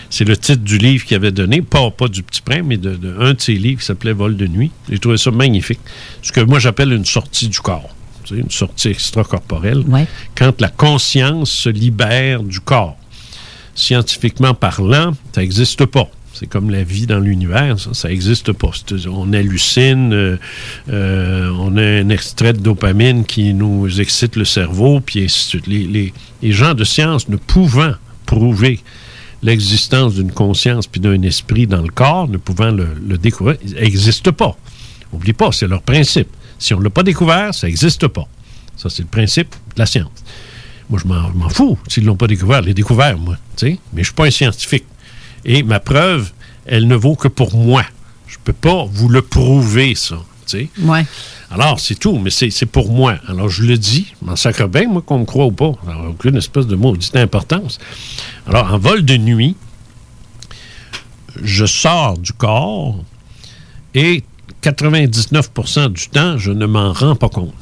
C'est 0.10 0.26
le 0.26 0.36
titre 0.36 0.64
du 0.64 0.78
livre 0.78 1.06
qu'il 1.06 1.16
avait 1.16 1.32
donné, 1.32 1.62
pas, 1.62 1.90
pas 1.92 2.10
du 2.10 2.24
Petit 2.24 2.42
Prince, 2.42 2.64
mais 2.66 2.78
de, 2.78 2.96
de 2.96 3.16
un 3.20 3.34
de 3.34 3.42
ses 3.42 3.54
livres 3.54 3.80
qui 3.80 3.86
s'appelait 3.86 4.14
Vol 4.14 4.36
de 4.36 4.48
nuit. 4.48 4.72
J'ai 4.90 5.00
trouvé 5.00 5.18
ça 5.18 5.32
magnifique. 5.32 5.80
Ce 6.22 6.32
que 6.34 6.42
moi 6.42 6.60
j'appelle 6.60 6.92
une 6.92 7.06
sortie 7.06 7.48
du 7.48 7.60
corps, 7.60 7.90
tu 8.26 8.36
sais, 8.36 8.42
une 8.42 8.52
sortie 8.52 8.90
extracorporelle. 8.90 9.84
Quand 10.36 10.60
la 10.60 10.70
conscience 10.70 11.52
se 11.52 11.70
libère 11.70 12.44
du 12.44 12.60
corps. 12.60 12.98
Scientifiquement 13.76 14.56
parlant, 14.56 15.14
ça 15.34 15.42
n'existe 15.42 15.86
pas. 15.86 16.10
C'est 16.40 16.46
comme 16.46 16.70
la 16.70 16.84
vie 16.84 17.08
dans 17.08 17.20
l'univers, 17.20 17.78
ça 17.80 18.10
n'existe 18.10 18.52
pas. 18.52 18.70
On 19.08 19.34
hallucine, 19.34 20.14
euh, 20.14 20.38
euh, 20.88 21.50
on 21.58 21.76
a 21.78 21.82
un 21.82 22.10
extrait 22.10 22.54
de 22.54 22.60
dopamine 22.60 23.26
qui 23.26 23.56
nous 23.56 24.00
excite 24.00 24.36
le 24.36 24.46
cerveau, 24.46 25.00
puis 25.00 25.24
ainsi 25.24 25.58
de 25.58 25.64
suite. 25.64 25.68
Les, 25.68 26.14
gens 26.52 26.76
de 26.76 26.84
science 26.84 27.28
ne 27.28 27.38
pouvant 27.38 27.94
prouver 28.28 28.82
l'existence 29.42 30.14
d'une 30.14 30.32
conscience 30.32 30.86
puis 30.86 31.02
d'un 31.02 31.20
esprit 31.24 31.66
dans 31.66 31.82
le 31.82 31.90
corps, 31.90 32.28
ne 32.28 32.38
pouvant 32.38 32.70
le, 32.70 33.18
découvrir, 33.18 33.58
n'existe 33.74 34.30
pas. 34.30 34.56
Oublie 35.12 35.34
pas, 35.34 35.52
c'est 35.52 35.68
leur 35.68 35.82
principe. 35.82 36.28
Si 36.60 36.76
on 36.76 36.80
ne 36.80 36.84
l'a 36.84 36.92
pas 36.92 37.04
découvert, 37.04 37.56
ça 37.56 37.66
n'existe 37.66 38.08
pas. 38.10 38.28
Ça, 38.76 38.92
c'est 38.92 39.02
le 39.02 39.08
principe 39.08 39.56
de 39.76 39.80
la 39.80 39.88
science. 39.88 40.12
Moi, 40.88 41.00
je 41.04 41.08
m'en 41.08 41.50
fous 41.50 41.80
s'ils 41.88 42.04
ne 42.04 42.10
l'ont 42.10 42.16
pas 42.16 42.28
découvert. 42.28 42.62
Je 42.62 42.68
l'ai 42.68 42.74
découvert, 42.76 43.18
moi. 43.18 43.38
Mais 43.64 43.80
je 43.94 43.98
ne 43.98 44.04
suis 44.04 44.14
pas 44.14 44.26
un 44.26 44.32
scientifique. 44.32 44.86
Et 45.48 45.64
ma 45.64 45.80
preuve, 45.80 46.32
elle 46.68 46.88
ne 46.88 46.96
vaut 46.96 47.16
que 47.16 47.28
pour 47.28 47.56
moi. 47.56 47.84
Je 48.28 48.36
ne 48.36 48.42
peux 48.44 48.54
pas 48.54 48.86
vous 48.86 49.10
le 49.10 49.24
prouver, 49.24 49.96
ça. 49.96 50.18
Ouais. 50.80 51.06
Alors, 51.50 51.80
c'est 51.80 51.96
tout, 51.96 52.20
mais 52.20 52.30
c'est 52.30 52.66
pour 52.66 52.92
moi. 52.92 53.16
Alors, 53.28 53.50
je 53.50 53.64
le 53.64 53.78
dis, 53.78 54.14
m'en 54.22 54.36
sacre 54.36 54.68
bien, 54.68 54.88
moi, 54.88 55.02
qu'on 55.02 55.20
me 55.20 55.26
croit 55.26 55.46
ou 55.46 55.52
pas. 55.52 55.72
N'a 55.86 56.10
aucune 56.10 56.36
espèce 56.36 56.68
de 56.68 56.76
maudite 56.76 57.16
importance. 57.16 57.80
Alors, 58.46 58.74
en 58.74 58.78
vol 58.78 59.04
de 59.04 59.18
nuit, 59.18 59.56
je 61.42 61.66
sors 61.66 62.18
du 62.18 62.34
corps 62.34 63.04
et 63.94 64.24
99% 64.64 65.90
du 65.90 66.08
temps, 66.10 66.38
je 66.38 66.52
ne 66.52 66.66
m'en 66.66 66.94
rends 66.94 67.16
pas 67.16 67.30
compte. 67.30 67.54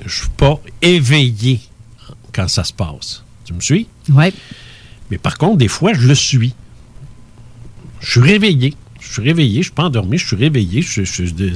Je 0.00 0.04
ne 0.04 0.10
suis 0.10 0.28
pas 0.36 0.60
éveillé 0.80 1.60
quand 2.32 2.48
ça 2.48 2.64
se 2.64 2.72
passe. 2.72 3.24
Tu 3.44 3.52
me 3.52 3.60
suis? 3.60 3.86
Oui. 4.10 4.32
Mais 5.10 5.18
par 5.18 5.36
contre, 5.36 5.58
des 5.58 5.68
fois, 5.68 5.92
je 5.92 6.06
le 6.06 6.14
suis. 6.14 6.54
Je 8.00 8.10
suis 8.10 8.20
réveillé. 8.20 8.74
Je 9.00 9.14
suis 9.14 9.22
réveillé, 9.22 9.54
je 9.54 9.58
ne 9.58 9.62
suis 9.64 9.72
pas 9.72 9.84
endormi, 9.84 10.18
je 10.18 10.26
suis 10.26 10.36
réveillé. 10.36 10.82
Je, 10.82 11.00
de- 11.32 11.52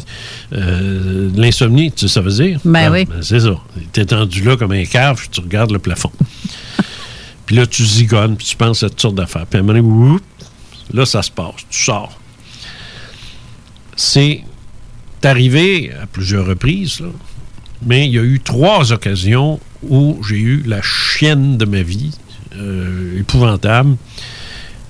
euh, 0.54 1.30
de 1.30 1.40
l'insomnie, 1.40 1.92
tu 1.92 2.08
sais, 2.08 2.14
ça 2.14 2.20
veut 2.22 2.32
dire? 2.32 2.58
Ben 2.64 2.86
Ah, 2.86 2.90
oui. 2.90 3.06
c'est 3.20 3.40
ça. 3.40 3.54
Tu 3.92 4.00
es 4.00 4.04
tendu 4.06 4.42
là 4.42 4.56
comme 4.56 4.72
un 4.72 4.84
cave, 4.84 5.28
tu 5.30 5.40
regardes 5.40 5.70
le 5.70 5.78
plafond. 5.78 6.10
puis 7.46 7.56
là, 7.56 7.66
tu 7.66 7.84
zigonnes, 7.84 8.36
puis 8.36 8.46
tu 8.46 8.56
penses 8.56 8.82
à 8.82 8.88
toutes 8.88 9.00
sortes 9.00 9.14
d'affaires. 9.16 9.46
Puis 9.46 9.58
à 9.58 9.60
un 9.60 9.62
moment 9.64 9.78
donné, 9.78 9.86
whoop, 10.12 10.22
là, 10.94 11.04
ça 11.04 11.20
se 11.22 11.30
passe. 11.30 11.54
Tu 11.70 11.84
sors. 11.84 12.18
C'est 13.96 14.42
arrivé 15.22 15.92
à 16.02 16.06
plusieurs 16.06 16.46
reprises, 16.46 17.00
là, 17.00 17.08
mais 17.86 18.06
il 18.06 18.12
y 18.14 18.18
a 18.18 18.22
eu 18.22 18.40
trois 18.40 18.92
occasions 18.92 19.60
où 19.82 20.18
j'ai 20.26 20.36
eu 20.38 20.62
la 20.66 20.80
chienne 20.82 21.56
de 21.58 21.64
ma 21.64 21.82
vie, 21.82 22.10
euh, 22.56 23.18
épouvantable. 23.20 23.96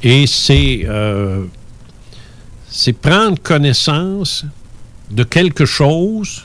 Et 0.05 0.27
c'est 0.27 0.83
euh, 0.85 1.45
c'est 2.69 2.93
prendre 2.93 3.41
connaissance 3.43 4.45
de 5.11 5.25
quelque 5.25 5.65
chose 5.65 6.45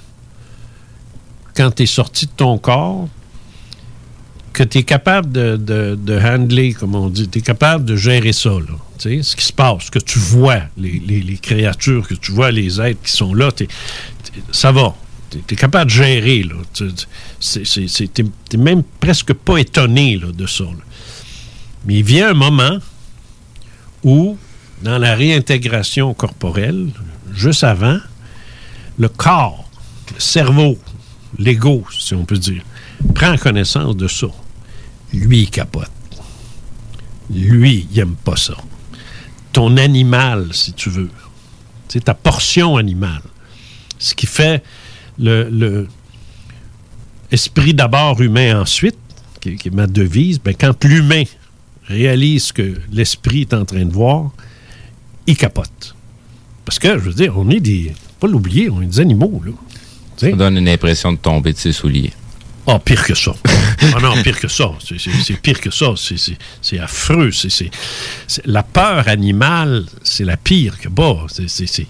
quand 1.56 1.72
tu 1.72 1.84
es 1.84 1.86
sorti 1.86 2.26
de 2.26 2.32
ton 2.36 2.58
corps 2.58 3.10
que 4.54 4.64
tu 4.64 4.80
es 4.80 4.84
capable 4.84 5.32
de, 5.32 5.58
de, 5.58 5.98
de 6.02 6.20
handler, 6.20 6.74
comme 6.74 6.96
on 6.96 7.10
dit. 7.10 7.28
Tu 7.30 7.40
es 7.40 7.42
capable 7.42 7.86
de 7.86 7.96
gérer 7.96 8.34
ça, 8.34 8.50
là. 8.50 8.78
Ce 8.98 9.36
qui 9.36 9.46
se 9.46 9.54
passe, 9.54 9.90
que 9.90 10.00
tu 10.00 10.20
vois, 10.20 10.62
les, 10.78 11.00
les- 11.00 11.38
créatures, 11.38 12.06
que 12.08 12.16
tu 12.16 12.32
vois 12.32 12.52
les 12.52 12.82
êtres 12.82 13.02
qui 13.02 13.12
sont 13.12 13.34
là, 13.34 13.50
ça 14.52 14.72
va. 14.72 14.96
Tu 15.30 15.38
es, 15.38 15.56
capable 15.56 15.90
de 15.90 15.96
gérer. 15.96 16.44
Tu 16.74 16.92
n'es 18.54 18.58
même 18.58 18.84
presque 19.00 19.34
pas 19.34 19.58
étonné 19.58 20.18
là, 20.18 20.32
de 20.34 20.46
ça. 20.48 20.66
Mais 21.86 21.96
il 22.00 22.04
vient 22.04 22.32
un 22.32 22.34
moment 22.34 22.80
où, 24.04 24.38
dans 24.82 24.98
la 24.98 25.16
réintégration 25.16 26.14
corporelle, 26.14 26.90
juste 27.34 27.64
avant, 27.64 28.00
le 28.98 29.10
corps, 29.10 29.70
le 30.14 30.20
cerveau, 30.20 30.78
l'ego, 31.38 31.86
si 31.98 32.14
on 32.14 32.26
peut 32.26 32.38
dire, 32.38 32.64
prend 33.14 33.38
connaissance 33.38 33.96
de 33.96 34.08
ça. 34.08 34.28
Lui, 35.14 35.42
il 35.42 35.50
capote. 35.50 35.90
Lui, 37.30 37.88
il 37.92 37.98
n'aime 37.98 38.16
pas 38.16 38.36
ça. 38.36 38.56
Ton 39.54 39.78
animal, 39.78 40.50
si 40.52 40.74
tu 40.74 40.90
veux. 40.90 41.10
C'est 41.88 42.06
ta 42.06 42.14
portion 42.14 42.78
animale. 42.78 43.22
Ce 43.98 44.14
qui 44.14 44.28
fait 44.28 44.64
le, 45.18 45.88
esprit 47.32 47.74
d'abord, 47.74 48.22
humain 48.22 48.62
ensuite, 48.62 48.98
qui, 49.42 49.56
qui 49.56 49.70
est 49.70 49.72
ma 49.72 49.88
devise, 49.88 50.40
ben, 50.40 50.56
quand 50.56 50.84
l'humain 50.84 51.24
réalise 51.90 52.46
ce 52.46 52.54
que 52.54 52.76
l'esprit 52.92 53.42
est 53.42 53.54
en 53.54 53.66
train 53.66 53.84
de 53.86 53.92
voir, 53.92 54.32
il 55.28 55.36
capote. 55.36 55.96
Parce 56.66 56.80
que, 56.80 56.88
je 57.00 57.04
veux 57.04 57.14
dire, 57.14 57.34
on 57.38 57.50
est 57.50 57.60
des. 57.60 57.94
Pas 58.20 58.28
l'oublier, 58.28 58.70
on 58.70 58.82
est 58.82 58.86
des 58.86 59.00
animaux, 59.00 59.42
là. 59.46 59.52
Ça 60.18 60.32
donne 60.32 60.58
une 60.58 60.68
impression 60.70 61.14
de 61.14 61.18
tomber 61.18 61.54
de 61.54 61.58
ses 61.58 61.72
souliers. 61.72 62.12
Oh, 62.66 62.78
pire 62.78 63.04
que 63.04 63.16
ça. 63.16 63.34
Ah 63.96 64.00
non, 64.02 64.22
pire 64.22 64.40
que 64.40 64.48
ça. 64.48 64.70
C'est- 64.86 65.42
pire 65.42 65.60
que 65.60 65.72
ça. 65.72 65.94
C'est- 65.96 66.78
affreux. 66.80 67.32
C'est 67.32 67.72
La 68.46 68.62
peur 68.64 69.08
animale, 69.08 69.86
c'est 70.04 70.26
la 70.26 70.38
pire 70.38 70.78
que 70.78 70.90
c'est- 71.48 71.66
c'est- 71.68 71.88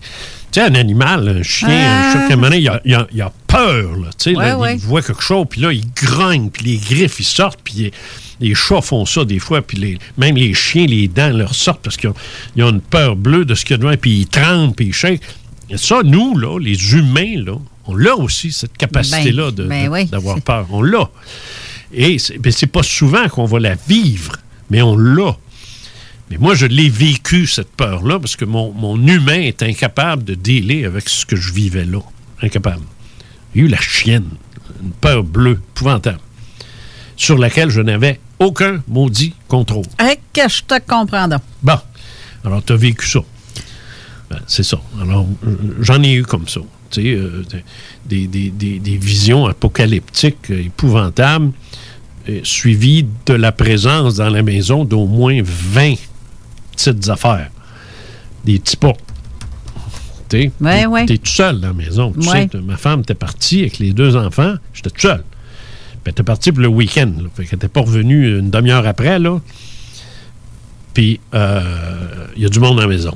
Tu 0.51 0.59
sais, 0.59 0.65
un 0.65 0.75
animal, 0.75 1.27
un 1.29 1.43
chien, 1.43 1.69
un 1.69 2.13
chat, 2.27 2.35
moment 2.35 2.49
donné, 2.49 2.59
il 2.59 2.67
a, 2.69 2.81
il 2.83 2.93
a- 2.95 3.07
il 3.13 3.21
a 3.21 3.31
peur. 3.47 3.95
Là, 3.97 4.07
tu 4.17 4.31
sais, 4.31 4.35
Ouais, 4.35 4.45
là, 4.47 4.57
ouais. 4.57 4.75
Il 4.75 4.79
voit 4.79 5.01
quelque 5.01 5.21
chose, 5.21 5.45
puis 5.49 5.61
là, 5.61 5.71
il 5.71 5.83
grogne, 5.95 6.49
puis 6.49 6.65
les 6.65 6.77
griffes, 6.77 7.19
ils 7.19 7.23
sortent, 7.25 7.59
puis 7.63 7.91
les, 8.39 8.55
chats 8.55 8.81
font 8.81 9.05
ça 9.05 9.25
des 9.25 9.39
fois, 9.39 9.61
puis 9.61 9.77
les, 9.77 9.99
même 10.17 10.35
les 10.35 10.53
chiens, 10.53 10.85
les 10.87 11.07
dents 11.07 11.29
leur 11.29 11.53
sortent 11.53 11.81
parce 11.83 11.97
qu'ils 11.97 12.09
ont, 12.09 12.15
ils 12.55 12.63
ont 12.63 12.69
une 12.71 12.81
peur 12.81 13.15
bleue 13.15 13.45
de 13.45 13.53
ce 13.53 13.63
qu'il 13.63 13.71
y 13.71 13.73
a 13.75 13.77
devant, 13.77 13.95
puis 13.95 14.21
ils 14.21 14.27
tremblent, 14.27 14.73
puis 14.73 14.87
ils 14.87 14.93
shake. 14.93 15.21
Et 15.69 15.77
ça, 15.77 16.01
nous, 16.03 16.35
là, 16.37 16.57
les 16.59 16.93
humains, 16.93 17.43
là, 17.43 17.53
on 17.85 17.95
l'a 17.95 18.15
aussi, 18.15 18.51
cette 18.51 18.75
capacité-là 18.77 19.51
ben 19.51 19.87
oui, 19.89 20.05
d'avoir 20.05 20.39
peur. 20.41 20.65
On 20.71 20.81
l'a. 20.81 21.09
Et 21.93 22.17
c'est 22.19 22.37
ben, 22.37 22.51
c'est 22.51 22.67
pas 22.67 22.83
souvent 22.83 23.27
qu'on 23.29 23.45
va 23.45 23.59
la 23.59 23.75
vivre, 23.87 24.33
mais 24.69 24.81
on 24.81 24.95
l'a. 24.95 25.35
Mais 26.29 26.37
moi, 26.37 26.53
je 26.55 26.65
l'ai 26.67 26.89
vécu, 26.89 27.47
cette 27.47 27.71
peur-là, 27.71 28.19
parce 28.19 28.35
que 28.35 28.45
mon, 28.45 28.71
mon 28.73 28.97
humain 29.07 29.39
est 29.41 29.63
incapable 29.63 30.23
de 30.23 30.35
dealer 30.35 30.85
avec 30.85 31.09
ce 31.09 31.25
que 31.25 31.35
je 31.35 31.51
vivais 31.53 31.85
là. 31.85 31.99
Incapable. 32.41 32.83
J'ai 33.55 33.61
eu 33.61 33.67
la 33.67 33.81
chienne, 33.81 34.25
une 34.83 34.91
peur 34.91 35.23
bleue, 35.23 35.59
épouvantable, 35.73 36.19
sur 37.17 37.37
laquelle 37.37 37.69
je 37.71 37.81
n'avais 37.81 38.19
aucun 38.37 38.81
maudit 38.87 39.33
contrôle. 39.47 39.85
Hey, 39.97 40.17
que 40.31 40.47
je 40.47 40.61
te 40.63 40.79
comprends 40.87 41.27
donc? 41.27 41.41
Bon. 41.63 41.77
Alors, 42.45 42.63
tu 42.63 42.73
as 42.73 42.77
vécu 42.77 43.07
ça. 43.07 43.19
Ben, 44.29 44.39
c'est 44.47 44.63
ça. 44.63 44.79
Alors, 45.01 45.25
j'en 45.81 46.01
ai 46.03 46.13
eu 46.13 46.23
comme 46.23 46.47
ça. 46.47 46.61
Tu 46.91 47.01
sais, 47.01 47.07
euh, 47.15 47.43
des, 48.05 48.27
des- 48.27 48.49
des- 48.51 48.79
des 48.79 48.97
visions 48.97 49.47
apocalyptiques 49.47 50.51
euh, 50.51 50.63
épouvantables, 50.65 51.51
euh, 52.29 52.39
suivies 52.43 53.05
de 53.25 53.33
la 53.33 53.51
présence 53.51 54.15
dans 54.15 54.29
la 54.29 54.41
maison 54.43 54.85
d'au 54.85 55.05
moins 55.07 55.39
20 55.43 55.95
petites 56.85 57.09
affaires. 57.09 57.49
Des 58.45 58.59
petits 58.59 58.77
pots. 58.77 58.97
Tu 60.29 60.41
sais, 60.43 60.51
Ouais, 60.61 60.79
t'es- 60.81 60.85
ouais. 60.85 61.05
t'es 61.05 61.17
tout 61.17 61.31
seul 61.31 61.59
dans 61.59 61.67
la 61.69 61.73
maison. 61.73 62.11
Tu 62.13 62.27
Ouais. 62.29 62.47
sais, 62.51 62.59
ma 62.61 62.77
femme 62.77 63.01
était 63.01 63.15
partie 63.15 63.61
avec 63.61 63.79
les 63.79 63.93
deux 63.93 64.15
enfants. 64.15 64.55
J'étais 64.73 64.91
tout 64.91 65.01
seul. 65.01 65.23
Elle 66.05 66.11
était 66.11 66.23
partie 66.23 66.51
pour 66.51 66.61
le 66.61 66.67
week-end. 66.67 67.11
là. 67.17 67.29
Fait 67.35 67.43
qu'elle 67.45 67.57
n'était 67.57 67.67
pas 67.67 67.81
revenue 67.81 68.39
une 68.39 68.49
demi-heure 68.49 68.85
après. 68.87 69.19
là. 69.19 69.39
Puis 70.93 71.19
euh, 71.35 72.27
il 72.35 72.41
y 72.41 72.45
a 72.45 72.49
du 72.49 72.59
monde 72.59 72.75
dans 72.77 72.81
la 72.83 72.87
maison. 72.87 73.15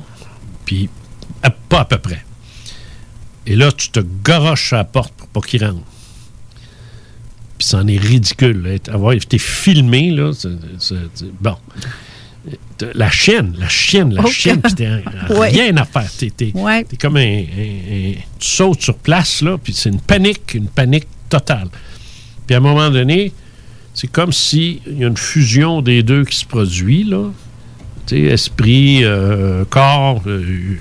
Puis 0.64 0.88
à- 1.42 1.50
pas 1.50 1.80
à 1.80 1.84
peu 1.86 1.98
près. 1.98 2.24
Et 3.46 3.56
là, 3.56 3.72
tu 3.72 3.90
te 3.90 4.00
garoches 4.24 4.72
à 4.72 4.76
la 4.78 4.84
porte 4.84 5.12
pour 5.14 5.28
pas 5.28 5.40
qu'il 5.40 5.64
rentre. 5.64 5.82
Puis 7.58 7.66
c'en 7.68 7.86
est 7.86 7.98
ridicule. 7.98 8.62
là. 8.62 8.92
Avoir 8.94 9.12
été 9.12 9.38
filmé, 9.38 10.10
là, 10.10 10.32
c'est- 10.32 10.48
c'est- 10.78 10.94
c'est- 11.14 11.32
bon. 11.40 11.56
La 12.94 13.08
chienne, 13.10 13.54
la 13.58 13.68
chienne, 13.68 14.12
la 14.12 14.24
chienne, 14.26 14.60
puis 14.60 14.74
t'as 14.74 15.34
Ouais. 15.38 15.48
rien 15.48 15.74
à 15.78 15.84
faire. 15.84 16.10
T'es, 16.36 16.52
Ouais. 16.54 16.84
comme 17.00 17.16
un, 17.16 17.20
un- 17.20 17.40
un- 17.40 18.12
Tu 18.38 18.46
sautes 18.50 18.82
sur 18.82 18.96
place, 18.98 19.40
là, 19.42 19.56
puis 19.56 19.72
c'est 19.72 19.88
une 19.88 20.00
panique, 20.00 20.54
une 20.54 20.66
panique 20.68 21.06
totale. 21.30 21.68
Puis 22.46 22.54
à 22.54 22.58
un 22.58 22.60
moment 22.60 22.90
donné, 22.90 23.32
c'est 23.94 24.08
comme 24.08 24.32
s'il 24.32 24.80
y 24.86 25.04
a 25.04 25.06
une 25.06 25.16
fusion 25.16 25.80
des 25.80 26.02
deux 26.02 26.24
qui 26.24 26.36
se 26.36 26.44
produit, 26.44 27.04
là. 27.04 27.30
Tu 28.06 28.16
sais, 28.16 28.20
esprit, 28.32 29.02
euh, 29.04 29.64
corps, 29.70 30.20
euh, 30.26 30.76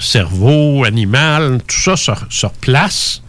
cerveau, 0.00 0.84
animal, 0.84 1.58
tout 1.66 1.76
ça 1.76 1.96
se, 1.96 2.12
se 2.30 2.46
replace. 2.46 3.22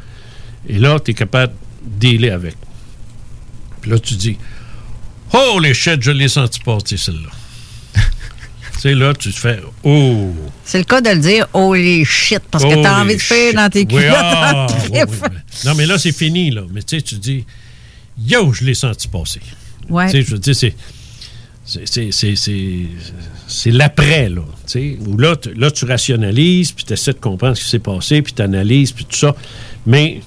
Et 0.69 0.79
là, 0.79 0.99
tu 0.99 1.11
es 1.11 1.13
capable 1.13 1.53
de 1.83 2.07
dealer 2.07 2.29
avec. 2.31 2.55
Puis 3.81 3.91
là, 3.91 3.99
tu 3.99 4.13
dis 4.15 4.37
Oh, 5.33 5.59
les 5.61 5.73
shit, 5.73 6.01
je 6.01 6.11
l'ai 6.11 6.29
senti 6.29 6.59
passer, 6.61 6.95
celle-là. 6.95 7.29
Tu 8.77 8.81
sais, 8.83 8.95
là, 8.95 9.13
tu 9.13 9.31
te 9.33 9.37
fais 9.39 9.59
Oh. 9.83 10.33
C'est 10.63 10.77
le 10.77 10.83
cas 10.83 11.01
de 11.01 11.09
le 11.09 11.17
dire 11.19 11.47
holy 11.53 12.05
shit 12.05 12.39
parce 12.51 12.63
que 12.63 12.81
t'as 12.81 13.01
envie 13.01 13.15
de 13.15 13.21
faire 13.21 13.53
dans 13.53 13.69
tes 13.69 13.85
culottes. 13.85 14.05
ah, 14.15 14.67
oui, 14.91 14.99
oui, 15.05 15.27
Non, 15.65 15.73
mais 15.75 15.85
là, 15.85 15.97
c'est 15.97 16.11
fini, 16.11 16.51
là. 16.51 16.61
Mais 16.71 16.81
tu 16.83 16.95
sais, 16.97 17.01
tu 17.01 17.15
dis, 17.15 17.45
yo, 18.23 18.53
je 18.53 18.63
l'ai 18.63 18.73
senti 18.75 19.07
passer. 19.07 19.41
Ouais. 19.89 20.05
Tu 20.05 20.11
sais, 20.11 20.21
je 20.23 20.31
veux 20.31 20.39
dire, 20.39 20.55
c'est. 20.55 20.75
c'est- 23.47 23.71
l'après, 23.71 24.29
là. 24.29 24.41
Tu 24.65 24.71
sais, 24.71 24.97
où 25.05 25.17
là, 25.17 25.35
tu- 25.35 25.53
là, 25.53 25.69
tu 25.71 25.85
rationalises, 25.85 26.71
puis 26.71 26.85
tu 26.85 26.93
essaies 26.93 27.13
de 27.13 27.19
comprendre 27.19 27.57
ce 27.57 27.63
qui 27.63 27.69
s'est 27.69 27.79
passé, 27.79 28.21
puis 28.21 28.33
tu 28.33 28.41
analyses, 28.41 28.91
puis 28.91 29.05
tout 29.05 29.17
ça. 29.17 29.35
Mais, 29.85 30.21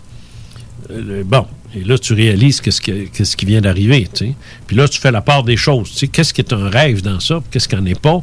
euh, 0.91 1.23
bon, 1.25 1.47
et 1.75 1.85
là, 1.85 1.99
tu 1.99 2.15
réalises 2.15 2.61
qu'est-ce 2.61 2.81
qui, 2.81 3.09
qu'est-ce 3.13 3.37
qui 3.37 3.47
vient 3.47 3.61
d'arriver, 3.61 4.09
tu 4.13 4.27
sais. 4.27 4.35
Puis 4.67 4.77
là, 4.77 4.89
tu 4.89 4.99
fais 5.01 5.11
la 5.13 5.21
part 5.21 5.45
des 5.45 5.57
choses. 5.57 5.91
Tu 5.93 5.99
sais, 5.99 6.09
qu'est-ce 6.09 6.35
qui 6.35 6.41
est 6.41 6.53
un 6.53 6.69
rêve 6.69 7.03
dans 7.03 7.21
ça, 7.21 7.41
qu'est-ce 7.51 7.69
qui 7.69 7.77
n'en 7.77 7.85
est 7.87 7.99
pas? 8.01 8.19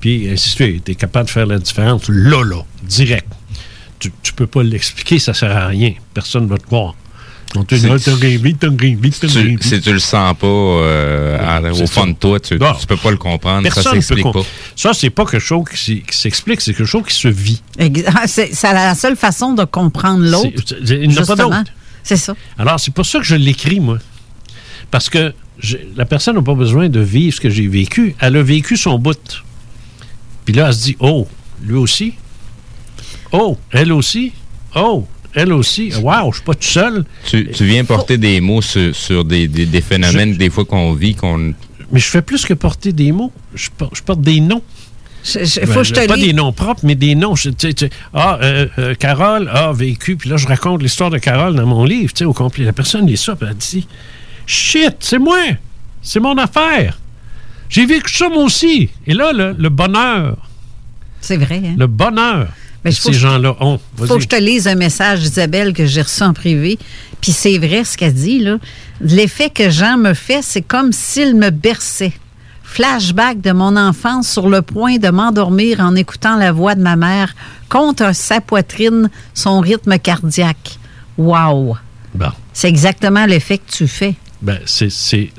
Puis, 0.00 0.28
ainsi 0.30 0.48
de 0.50 0.54
suite. 0.54 0.84
Tu 0.84 0.92
es 0.92 0.94
capable 0.94 1.26
de 1.26 1.30
faire 1.30 1.46
la 1.46 1.58
différence 1.58 2.02
là, 2.08 2.44
là, 2.44 2.62
direct. 2.82 3.26
Tu, 3.98 4.12
tu 4.22 4.32
peux 4.34 4.46
pas 4.46 4.62
l'expliquer, 4.62 5.18
ça 5.18 5.32
sert 5.34 5.56
à 5.56 5.66
rien. 5.68 5.94
Personne 6.14 6.44
ne 6.44 6.48
va 6.48 6.58
te 6.58 6.66
croire. 6.66 6.94
Ah, 7.56 7.60
t'as 7.66 7.76
Tu- 9.28 9.38
rêvé. 9.38 9.58
si 9.62 9.80
tu 9.80 9.92
le 9.92 9.98
sens 10.00 10.36
pas 10.36 10.46
euh, 10.46 11.70
au 11.70 11.74
ça. 11.74 11.86
fond 11.86 12.06
de 12.08 12.12
toi, 12.12 12.38
tu, 12.40 12.58
tu 12.58 12.86
peux 12.86 12.96
pas 12.96 13.10
le 13.10 13.16
comprendre. 13.16 13.66
ça 13.68 13.74
Personne 13.74 13.92
ne 13.92 13.96
peut 13.98 14.02
s'explique 14.02 14.32
pas. 14.32 14.42
Ça, 14.74 14.92
c'est 14.92 15.10
pas 15.10 15.24
quelque 15.24 15.38
chose 15.40 15.64
qui, 15.74 16.02
s'explique, 16.10 16.60
c'est 16.60 16.74
quelque 16.74 16.84
chose 16.86 17.04
qui 17.08 17.14
se 17.14 17.28
vit. 17.28 17.62
Ex- 17.78 18.02
C'est 18.26 18.54
c'est 18.54 18.72
la 18.74 18.94
seule 18.94 19.16
façon 19.16 19.54
de 19.54 19.64
comprendre 19.64 20.24
l'autre. 20.24 20.50
C'est- 20.66 20.76
c'est- 20.84 20.94
il 21.02 21.08
n'y 21.08 21.18
en 21.18 21.22
a 21.22 21.24
pas 21.26 21.34
justement. 21.34 21.58
d'autre. 21.58 21.72
C'est 22.06 22.16
ça. 22.16 22.34
Alors, 22.56 22.78
c'est 22.78 22.92
pour 22.94 23.04
ça 23.04 23.18
que 23.18 23.24
je 23.24 23.34
l'écris, 23.34 23.80
moi. 23.80 23.98
Parce 24.92 25.10
que 25.10 25.34
je- 25.58 25.76
la 25.96 26.04
personne 26.04 26.36
n'a 26.36 26.42
pas 26.42 26.54
besoin 26.54 26.88
de 26.88 27.00
vivre 27.00 27.34
ce 27.34 27.40
que 27.40 27.50
j'ai 27.50 27.66
vécu. 27.66 28.14
Elle 28.20 28.36
a 28.36 28.42
vécu 28.44 28.76
son 28.76 28.96
bout. 28.98 29.42
Puis 30.44 30.54
là, 30.54 30.68
elle 30.68 30.74
se 30.74 30.82
dit, 30.84 30.96
oh, 31.00 31.26
lui 31.62 31.74
aussi? 31.74 32.14
Oh, 33.32 33.58
elle 33.72 33.92
aussi? 33.92 34.32
Oh, 34.76 35.04
elle 35.34 35.52
aussi? 35.52 35.92
Wow, 36.00 36.30
je 36.30 36.36
suis 36.36 36.44
pas 36.44 36.54
tout 36.54 36.62
seul. 36.68 37.04
Tu, 37.26 37.50
tu 37.50 37.64
viens 37.66 37.84
porter 37.84 38.18
des 38.18 38.40
mots 38.40 38.62
sur, 38.62 38.94
sur 38.94 39.24
des, 39.24 39.48
des- 39.48 39.66
des 39.66 39.80
phénomènes, 39.80 40.36
des 40.36 40.48
fois 40.50 40.64
qu'on 40.64 40.92
vit, 40.92 41.16
qu'on. 41.16 41.54
Mais 41.90 41.98
je 42.00 42.06
fais 42.06 42.22
plus 42.22 42.44
que 42.44 42.54
porter 42.54 42.92
des 42.92 43.10
mots. 43.10 43.32
Je 43.54 43.68
porte, 43.76 43.96
je 43.96 44.02
porte 44.02 44.20
des 44.20 44.38
noms. 44.40 44.62
Ben, 45.34 45.66
faut 45.66 45.80
que 45.80 45.84
je 45.84 45.92
te 45.94 46.06
pas 46.06 46.16
des 46.16 46.32
noms 46.32 46.52
propres, 46.52 46.80
mais 46.84 46.94
des 46.94 47.14
noms. 47.14 47.34
Je- 47.34 47.50
tu 47.50 47.66
sais, 47.68 47.74
tu 47.74 47.86
sais, 47.86 47.92
ah, 48.14 48.38
euh, 48.42 48.66
euh, 48.78 48.94
Carole 48.94 49.48
a 49.52 49.72
vécu, 49.72 50.16
puis 50.16 50.30
là, 50.30 50.36
je 50.36 50.46
raconte 50.46 50.82
l'histoire 50.82 51.10
de 51.10 51.18
Carole 51.18 51.54
dans 51.56 51.66
mon 51.66 51.84
livre, 51.84 52.12
tu 52.12 52.18
sais, 52.20 52.24
au 52.24 52.32
complet. 52.32 52.64
La 52.64 52.72
personne 52.72 53.06
lit 53.06 53.16
ça, 53.16 53.34
puis 53.34 53.48
elle 53.50 53.56
dit 53.56 53.86
Shit, 54.46 54.96
c'est 55.00 55.18
moi! 55.18 55.38
C'est 56.02 56.20
mon 56.20 56.36
affaire! 56.38 56.98
J'ai 57.68 57.84
vécu 57.86 58.12
ça, 58.14 58.28
moi 58.28 58.44
aussi! 58.44 58.90
Et 59.06 59.14
là, 59.14 59.32
le, 59.32 59.54
le 59.58 59.68
bonheur, 59.68 60.36
C'est 61.20 61.36
vrai. 61.36 61.60
Hein? 61.64 61.74
le 61.76 61.88
bonheur 61.88 62.46
Mais 62.84 62.92
que 62.92 62.96
faut 62.96 63.08
ces 63.12 63.18
gens-là 63.18 63.56
ont. 63.60 63.78
faut 63.96 64.04
Vas-y. 64.06 64.18
que 64.18 64.22
je 64.22 64.28
te 64.28 64.36
lise 64.40 64.68
un 64.68 64.76
message 64.76 65.20
d'Isabelle 65.20 65.72
que 65.72 65.84
j'ai 65.86 66.02
reçu 66.02 66.22
en 66.22 66.32
privé. 66.32 66.78
Puis 67.20 67.32
c'est 67.32 67.58
vrai 67.58 67.82
ce 67.82 67.96
qu'elle 67.96 68.14
dit, 68.14 68.38
là. 68.38 68.58
L'effet 69.00 69.50
que 69.50 69.68
Jean 69.70 69.96
me 69.98 70.14
fait, 70.14 70.42
c'est 70.42 70.62
comme 70.62 70.92
s'il 70.92 71.34
me 71.34 71.50
berçait. 71.50 72.12
Flashback 72.68 73.40
de 73.40 73.52
mon 73.52 73.76
enfance 73.76 74.28
sur 74.28 74.48
le 74.48 74.60
point 74.60 74.98
de 74.98 75.08
m'endormir 75.08 75.80
en 75.80 75.94
écoutant 75.94 76.36
la 76.36 76.52
voix 76.52 76.74
de 76.74 76.82
ma 76.82 76.96
mère 76.96 77.34
contre 77.68 78.14
sa 78.14 78.40
poitrine, 78.40 79.08
son 79.34 79.60
rythme 79.60 79.98
cardiaque. 79.98 80.78
Wow! 81.16 81.76
Bon. 82.14 82.30
C'est 82.52 82.68
exactement 82.68 83.24
l'effet 83.26 83.58
que 83.58 83.70
tu 83.70 83.86
fais. 83.88 84.14
Ben, 84.42 84.58
c'est. 84.66 84.90
c'est- 84.90 85.30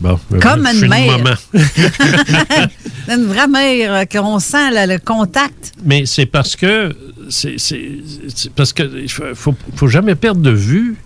Bon, 0.00 0.18
Comme 0.42 0.66
je 0.66 0.72
une 0.72 0.78
suis 0.80 0.88
mère. 0.88 1.18
maman. 1.18 1.36
Une 3.08 3.24
vraie 3.26 3.48
mère 3.48 3.94
euh, 3.94 4.04
qu'on 4.04 4.38
sent 4.40 4.70
là, 4.72 4.86
le 4.86 4.98
contact. 4.98 5.72
Mais 5.84 6.04
c'est 6.04 6.26
parce 6.26 6.54
que 6.54 6.94
c'est 7.30 7.56
parce 8.54 8.74
que 8.74 8.82
faut 9.34 9.88
jamais 9.88 10.14
perdre 10.14 10.42
de 10.42 10.50
vue 10.50 10.96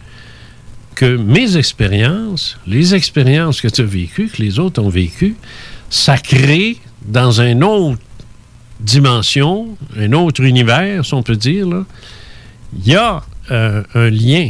que 1.00 1.16
mes 1.16 1.56
expériences, 1.56 2.58
les 2.66 2.94
expériences 2.94 3.62
que 3.62 3.68
tu 3.68 3.80
as 3.80 3.84
vécues, 3.84 4.28
que 4.28 4.42
les 4.42 4.58
autres 4.58 4.82
ont 4.82 4.90
vécues, 4.90 5.34
ça 5.88 6.18
crée 6.18 6.76
dans 7.06 7.40
une 7.40 7.64
autre 7.64 8.02
dimension, 8.80 9.78
un 9.96 10.12
autre 10.12 10.42
univers, 10.42 11.02
si 11.06 11.14
on 11.14 11.22
peut 11.22 11.36
dire, 11.36 11.66
il 12.76 12.86
y 12.92 12.94
a 12.96 13.22
euh, 13.50 13.82
un 13.94 14.10
lien, 14.10 14.48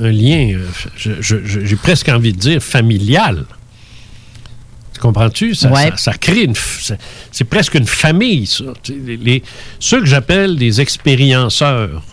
un 0.00 0.12
lien, 0.12 0.52
euh, 0.54 1.16
j'ai 1.20 1.76
presque 1.76 2.08
envie 2.08 2.32
de 2.32 2.38
dire 2.38 2.62
familial. 2.62 3.44
Tu 4.94 5.00
comprends-tu? 5.00 5.56
Ça, 5.56 5.68
Ouais. 5.72 5.90
ça- 5.90 5.96
ça 5.96 6.12
crée 6.14 6.44
une. 6.44 6.54
c'est- 7.32 7.44
presque 7.44 7.74
une 7.74 7.86
famille, 7.86 8.46
ça. 8.46 8.64
Les- 8.88 9.42
ceux 9.80 9.98
que 10.00 10.06
j'appelle 10.06 10.54
des 10.56 10.80
expérienceurs. 10.80 12.04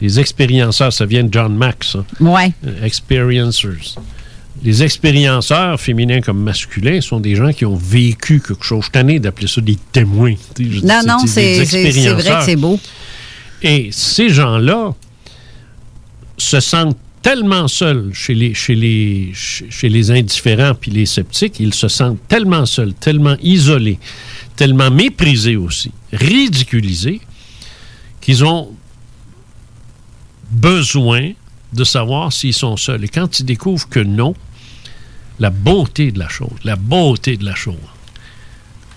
Les 0.00 0.20
expérienceurs, 0.20 0.92
ça 0.92 1.06
vient 1.06 1.24
de 1.24 1.32
John 1.32 1.54
Max. 1.56 1.92
ça. 1.92 2.04
Ouais. 2.20 2.52
Euh, 2.66 2.84
Experiencers. 2.84 3.94
Les 4.62 4.82
expérienceurs, 4.82 5.78
féminins 5.80 6.20
comme 6.20 6.42
masculins, 6.42 7.00
sont 7.00 7.20
des 7.20 7.34
gens 7.36 7.52
qui 7.52 7.64
ont 7.66 7.76
vécu 7.76 8.40
quelque 8.40 8.64
chose. 8.64 8.84
Je 8.92 8.98
suis 9.00 9.20
d'appeler 9.20 9.46
ça 9.46 9.60
des 9.60 9.76
témoins. 9.92 10.34
dis, 10.54 10.80
Non, 10.82 11.02
non, 11.06 11.18
c'est 11.26 11.64
vrai 11.64 12.22
que 12.22 12.44
c'est 12.44 12.56
beau. 12.56 12.78
Et 13.62 13.88
ces 13.92 14.28
gens-là 14.28 14.94
se 16.38 16.60
sentent 16.60 16.96
tellement 17.22 17.66
seuls 17.66 18.10
chez 18.12 18.34
les, 18.34 18.54
chez 18.54 18.74
les, 18.74 19.32
chez 19.34 19.88
les 19.88 20.10
indifférents 20.12 20.74
puis 20.80 20.90
les 20.92 21.06
sceptiques, 21.06 21.58
ils 21.58 21.74
se 21.74 21.88
sentent 21.88 22.20
tellement 22.28 22.66
seuls, 22.66 22.94
tellement 22.94 23.36
isolés, 23.42 23.98
tellement 24.54 24.90
méprisés 24.90 25.56
aussi, 25.56 25.90
ridiculisés, 26.12 27.20
qu'ils 28.20 28.44
ont 28.44 28.70
besoin 30.56 31.32
de 31.72 31.84
savoir 31.84 32.32
s'ils 32.32 32.54
sont 32.54 32.76
seuls. 32.76 33.04
Et 33.04 33.08
quand 33.08 33.40
ils 33.40 33.44
découvrent 33.44 33.88
que 33.88 34.00
non, 34.00 34.34
la 35.38 35.50
beauté 35.50 36.10
de 36.12 36.18
la 36.18 36.28
chose, 36.28 36.58
la 36.64 36.76
beauté 36.76 37.36
de 37.36 37.44
la 37.44 37.54
chose, 37.54 37.74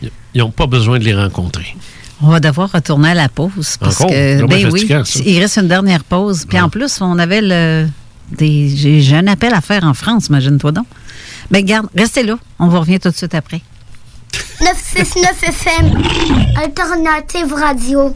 ils 0.01 0.39
n'ont 0.39 0.51
pas 0.51 0.67
besoin 0.67 0.99
de 0.99 1.03
les 1.03 1.15
rencontrer. 1.15 1.75
On 2.21 2.27
va 2.29 2.39
devoir 2.39 2.71
retourner 2.71 3.09
à 3.09 3.13
la 3.13 3.29
pause. 3.29 3.77
Parce 3.79 4.01
Encore? 4.01 4.09
que, 4.09 4.39
C'est 4.39 4.45
ben 4.47 4.69
oui, 4.71 4.87
il 5.25 5.39
reste 5.39 5.57
une 5.57 5.67
dernière 5.67 6.03
pause. 6.03 6.45
Puis 6.47 6.59
en 6.59 6.69
plus, 6.69 7.01
on 7.01 7.17
avait 7.17 7.41
le. 7.41 7.87
Des, 8.31 8.69
j'ai, 8.75 9.01
j'ai 9.01 9.15
un 9.15 9.25
appel 9.27 9.53
à 9.53 9.61
faire 9.61 9.83
en 9.83 9.95
France, 9.95 10.27
imagine-toi 10.27 10.71
donc. 10.71 10.85
Mais 11.49 11.63
garde, 11.63 11.87
restez 11.95 12.21
là. 12.23 12.37
On 12.59 12.67
vous 12.67 12.79
revient 12.79 12.99
tout 12.99 13.09
de 13.09 13.15
suite 13.15 13.33
après. 13.33 13.61
969 14.61 15.43
FM, 15.43 16.03
Alternative 16.61 17.53
Radio. 17.53 18.15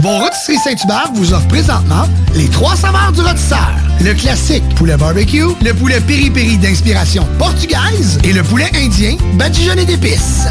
Vos 0.00 0.10
rôtisseries 0.10 0.58
Saint-Hubert 0.58 1.10
vous 1.14 1.34
offrent 1.34 1.48
présentement 1.48 2.04
les 2.34 2.48
trois 2.48 2.76
saveurs 2.76 3.10
du 3.10 3.20
rôtisseur. 3.20 3.72
Le 4.00 4.14
classique 4.14 4.62
poulet 4.76 4.96
barbecue, 4.96 5.48
le 5.60 5.72
poulet 5.72 6.00
piri-piri 6.00 6.56
d'inspiration 6.56 7.26
portugaise 7.36 8.18
et 8.22 8.32
le 8.32 8.44
poulet 8.44 8.70
indien 8.76 9.16
badigeonné 9.34 9.84
d'épices. 9.84 10.46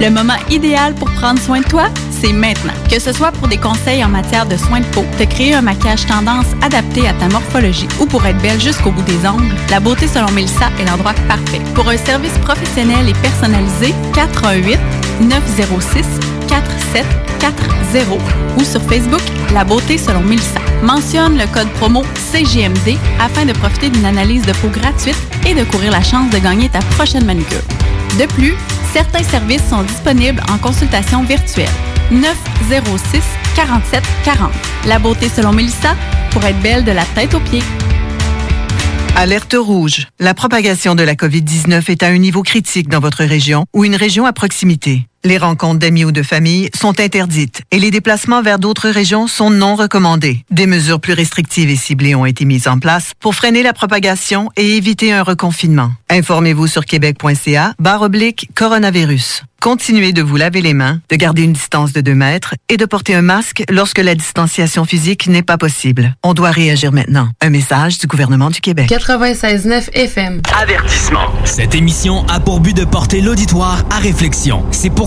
Le 0.00 0.10
moment 0.10 0.38
idéal 0.50 0.94
pour 0.94 1.08
prendre 1.10 1.40
soin 1.40 1.60
de 1.60 1.66
toi, 1.66 1.84
c'est 2.10 2.32
maintenant. 2.32 2.72
Que 2.90 2.98
ce 2.98 3.12
soit 3.12 3.30
pour 3.32 3.46
des 3.46 3.58
conseils 3.58 4.02
en 4.02 4.08
matière 4.08 4.46
de 4.46 4.56
soins 4.56 4.80
de 4.80 4.86
peau, 4.86 5.04
te 5.18 5.22
créer 5.22 5.54
un 5.54 5.62
maquillage 5.62 6.06
tendance 6.06 6.46
adapté 6.62 7.06
à 7.06 7.12
ta 7.12 7.28
morphologie 7.28 7.86
ou 8.00 8.06
pour 8.06 8.26
être 8.26 8.38
belle 8.38 8.60
jusqu'au 8.60 8.90
bout 8.90 9.02
des 9.02 9.28
ongles, 9.28 9.54
la 9.70 9.78
beauté 9.78 10.08
selon 10.08 10.30
Mélissa 10.32 10.70
est 10.80 10.84
l'endroit 10.86 11.14
parfait. 11.28 11.60
Pour 11.74 11.88
un 11.88 11.98
service 11.98 12.36
professionnel 12.38 13.08
et 13.08 13.14
personnalisé, 13.14 13.94
418 14.14 14.78
906 15.20 16.39
4740 16.50 18.20
ou 18.58 18.64
sur 18.64 18.82
Facebook 18.82 19.22
La 19.54 19.64
beauté 19.64 19.96
selon 19.96 20.20
Mélissa. 20.20 20.60
Mentionne 20.82 21.38
le 21.38 21.46
code 21.46 21.70
promo 21.74 22.02
CGMD 22.32 22.98
afin 23.20 23.46
de 23.46 23.52
profiter 23.52 23.88
d'une 23.88 24.04
analyse 24.04 24.44
de 24.44 24.52
peau 24.52 24.68
gratuite 24.68 25.16
et 25.46 25.54
de 25.54 25.62
courir 25.64 25.92
la 25.92 26.02
chance 26.02 26.30
de 26.30 26.38
gagner 26.38 26.68
ta 26.68 26.80
prochaine 26.96 27.24
manucure. 27.24 27.62
De 28.18 28.26
plus, 28.26 28.54
certains 28.92 29.22
services 29.22 29.62
sont 29.68 29.82
disponibles 29.82 30.42
en 30.50 30.58
consultation 30.58 31.22
virtuelle. 31.22 31.70
906 32.10 33.22
47 33.54 34.02
40. 34.24 34.50
La 34.86 34.98
beauté 34.98 35.28
selon 35.28 35.52
Mélissa 35.52 35.94
pour 36.32 36.44
être 36.44 36.60
belle 36.60 36.84
de 36.84 36.92
la 36.92 37.04
tête 37.14 37.34
aux 37.34 37.40
pieds. 37.40 37.62
Alerte 39.16 39.54
rouge. 39.56 40.08
La 40.18 40.34
propagation 40.34 40.94
de 40.94 41.02
la 41.02 41.14
COVID-19 41.14 41.90
est 41.90 42.02
à 42.02 42.08
un 42.08 42.18
niveau 42.18 42.42
critique 42.42 42.88
dans 42.88 43.00
votre 43.00 43.24
région 43.24 43.66
ou 43.74 43.84
une 43.84 43.96
région 43.96 44.24
à 44.24 44.32
proximité. 44.32 45.09
Les 45.22 45.36
rencontres 45.36 45.80
d'amis 45.80 46.06
ou 46.06 46.12
de 46.12 46.22
famille 46.22 46.70
sont 46.74 46.98
interdites 46.98 47.60
et 47.70 47.78
les 47.78 47.90
déplacements 47.90 48.40
vers 48.40 48.58
d'autres 48.58 48.88
régions 48.88 49.26
sont 49.26 49.50
non 49.50 49.76
recommandés. 49.76 50.46
Des 50.50 50.66
mesures 50.66 50.98
plus 50.98 51.12
restrictives 51.12 51.68
et 51.68 51.76
ciblées 51.76 52.14
ont 52.14 52.24
été 52.24 52.46
mises 52.46 52.68
en 52.68 52.78
place 52.78 53.12
pour 53.20 53.34
freiner 53.34 53.62
la 53.62 53.74
propagation 53.74 54.48
et 54.56 54.78
éviter 54.78 55.12
un 55.12 55.22
reconfinement. 55.22 55.90
Informez-vous 56.08 56.68
sur 56.68 56.86
québec.ca 56.86 57.74
barre 57.78 58.00
oblique 58.00 58.48
coronavirus. 58.54 59.42
Continuez 59.60 60.14
de 60.14 60.22
vous 60.22 60.36
laver 60.36 60.62
les 60.62 60.72
mains, 60.72 61.00
de 61.10 61.16
garder 61.16 61.42
une 61.42 61.52
distance 61.52 61.92
de 61.92 62.00
2 62.00 62.14
mètres 62.14 62.54
et 62.70 62.78
de 62.78 62.86
porter 62.86 63.14
un 63.14 63.20
masque 63.20 63.62
lorsque 63.68 63.98
la 63.98 64.14
distanciation 64.14 64.86
physique 64.86 65.26
n'est 65.26 65.42
pas 65.42 65.58
possible. 65.58 66.16
On 66.24 66.32
doit 66.32 66.50
réagir 66.50 66.92
maintenant. 66.92 67.28
Un 67.42 67.50
message 67.50 67.98
du 67.98 68.06
gouvernement 68.06 68.48
du 68.48 68.62
Québec. 68.62 68.88
96.9 68.88 69.90
FM. 69.92 70.40
Avertissement. 70.58 71.26
Cette 71.44 71.74
émission 71.74 72.26
a 72.28 72.40
pour 72.40 72.60
but 72.60 72.74
de 72.74 72.86
porter 72.86 73.20
l'auditoire 73.20 73.84
à 73.90 73.98
réflexion. 73.98 74.64
C'est 74.70 74.88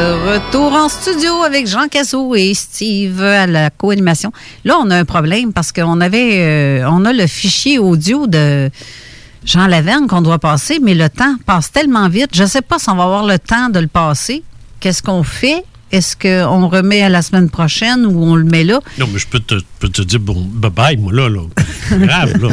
Retour 0.00 0.72
en 0.72 0.88
studio 0.88 1.42
avec 1.42 1.66
Jean 1.66 1.86
Cazot 1.86 2.34
et 2.34 2.54
Steve 2.54 3.22
à 3.22 3.46
la 3.46 3.68
co-animation. 3.68 4.32
Là, 4.64 4.78
on 4.80 4.90
a 4.90 4.96
un 4.96 5.04
problème 5.04 5.52
parce 5.52 5.72
qu'on 5.72 6.00
avait, 6.00 6.38
euh, 6.38 6.88
on 6.90 7.04
a 7.04 7.12
le 7.12 7.26
fichier 7.26 7.78
audio 7.78 8.26
de 8.26 8.70
Jean 9.44 9.66
Lavergne 9.66 10.06
qu'on 10.06 10.22
doit 10.22 10.38
passer, 10.38 10.78
mais 10.80 10.94
le 10.94 11.10
temps 11.10 11.34
passe 11.44 11.70
tellement 11.70 12.08
vite. 12.08 12.30
Je 12.32 12.44
ne 12.44 12.48
sais 12.48 12.62
pas 12.62 12.78
si 12.78 12.88
on 12.88 12.96
va 12.96 13.04
avoir 13.04 13.26
le 13.26 13.38
temps 13.38 13.68
de 13.68 13.78
le 13.78 13.88
passer. 13.88 14.42
Qu'est-ce 14.80 15.02
qu'on 15.02 15.22
fait? 15.22 15.64
Est-ce 15.92 16.14
qu'on 16.16 16.68
remet 16.68 17.02
à 17.02 17.08
la 17.08 17.20
semaine 17.20 17.50
prochaine 17.50 18.06
ou 18.06 18.22
on 18.22 18.36
le 18.36 18.44
met 18.44 18.62
là? 18.64 18.80
Non, 18.98 19.08
mais 19.12 19.18
je 19.18 19.26
peux 19.26 19.40
te, 19.40 19.56
peux 19.80 19.88
te 19.88 20.02
dire 20.02 20.20
bon, 20.20 20.48
bye-bye, 20.60 20.98
moi, 20.98 21.12
là. 21.12 21.28
là. 21.28 21.40
Grave, 21.98 22.40
là. 22.40 22.48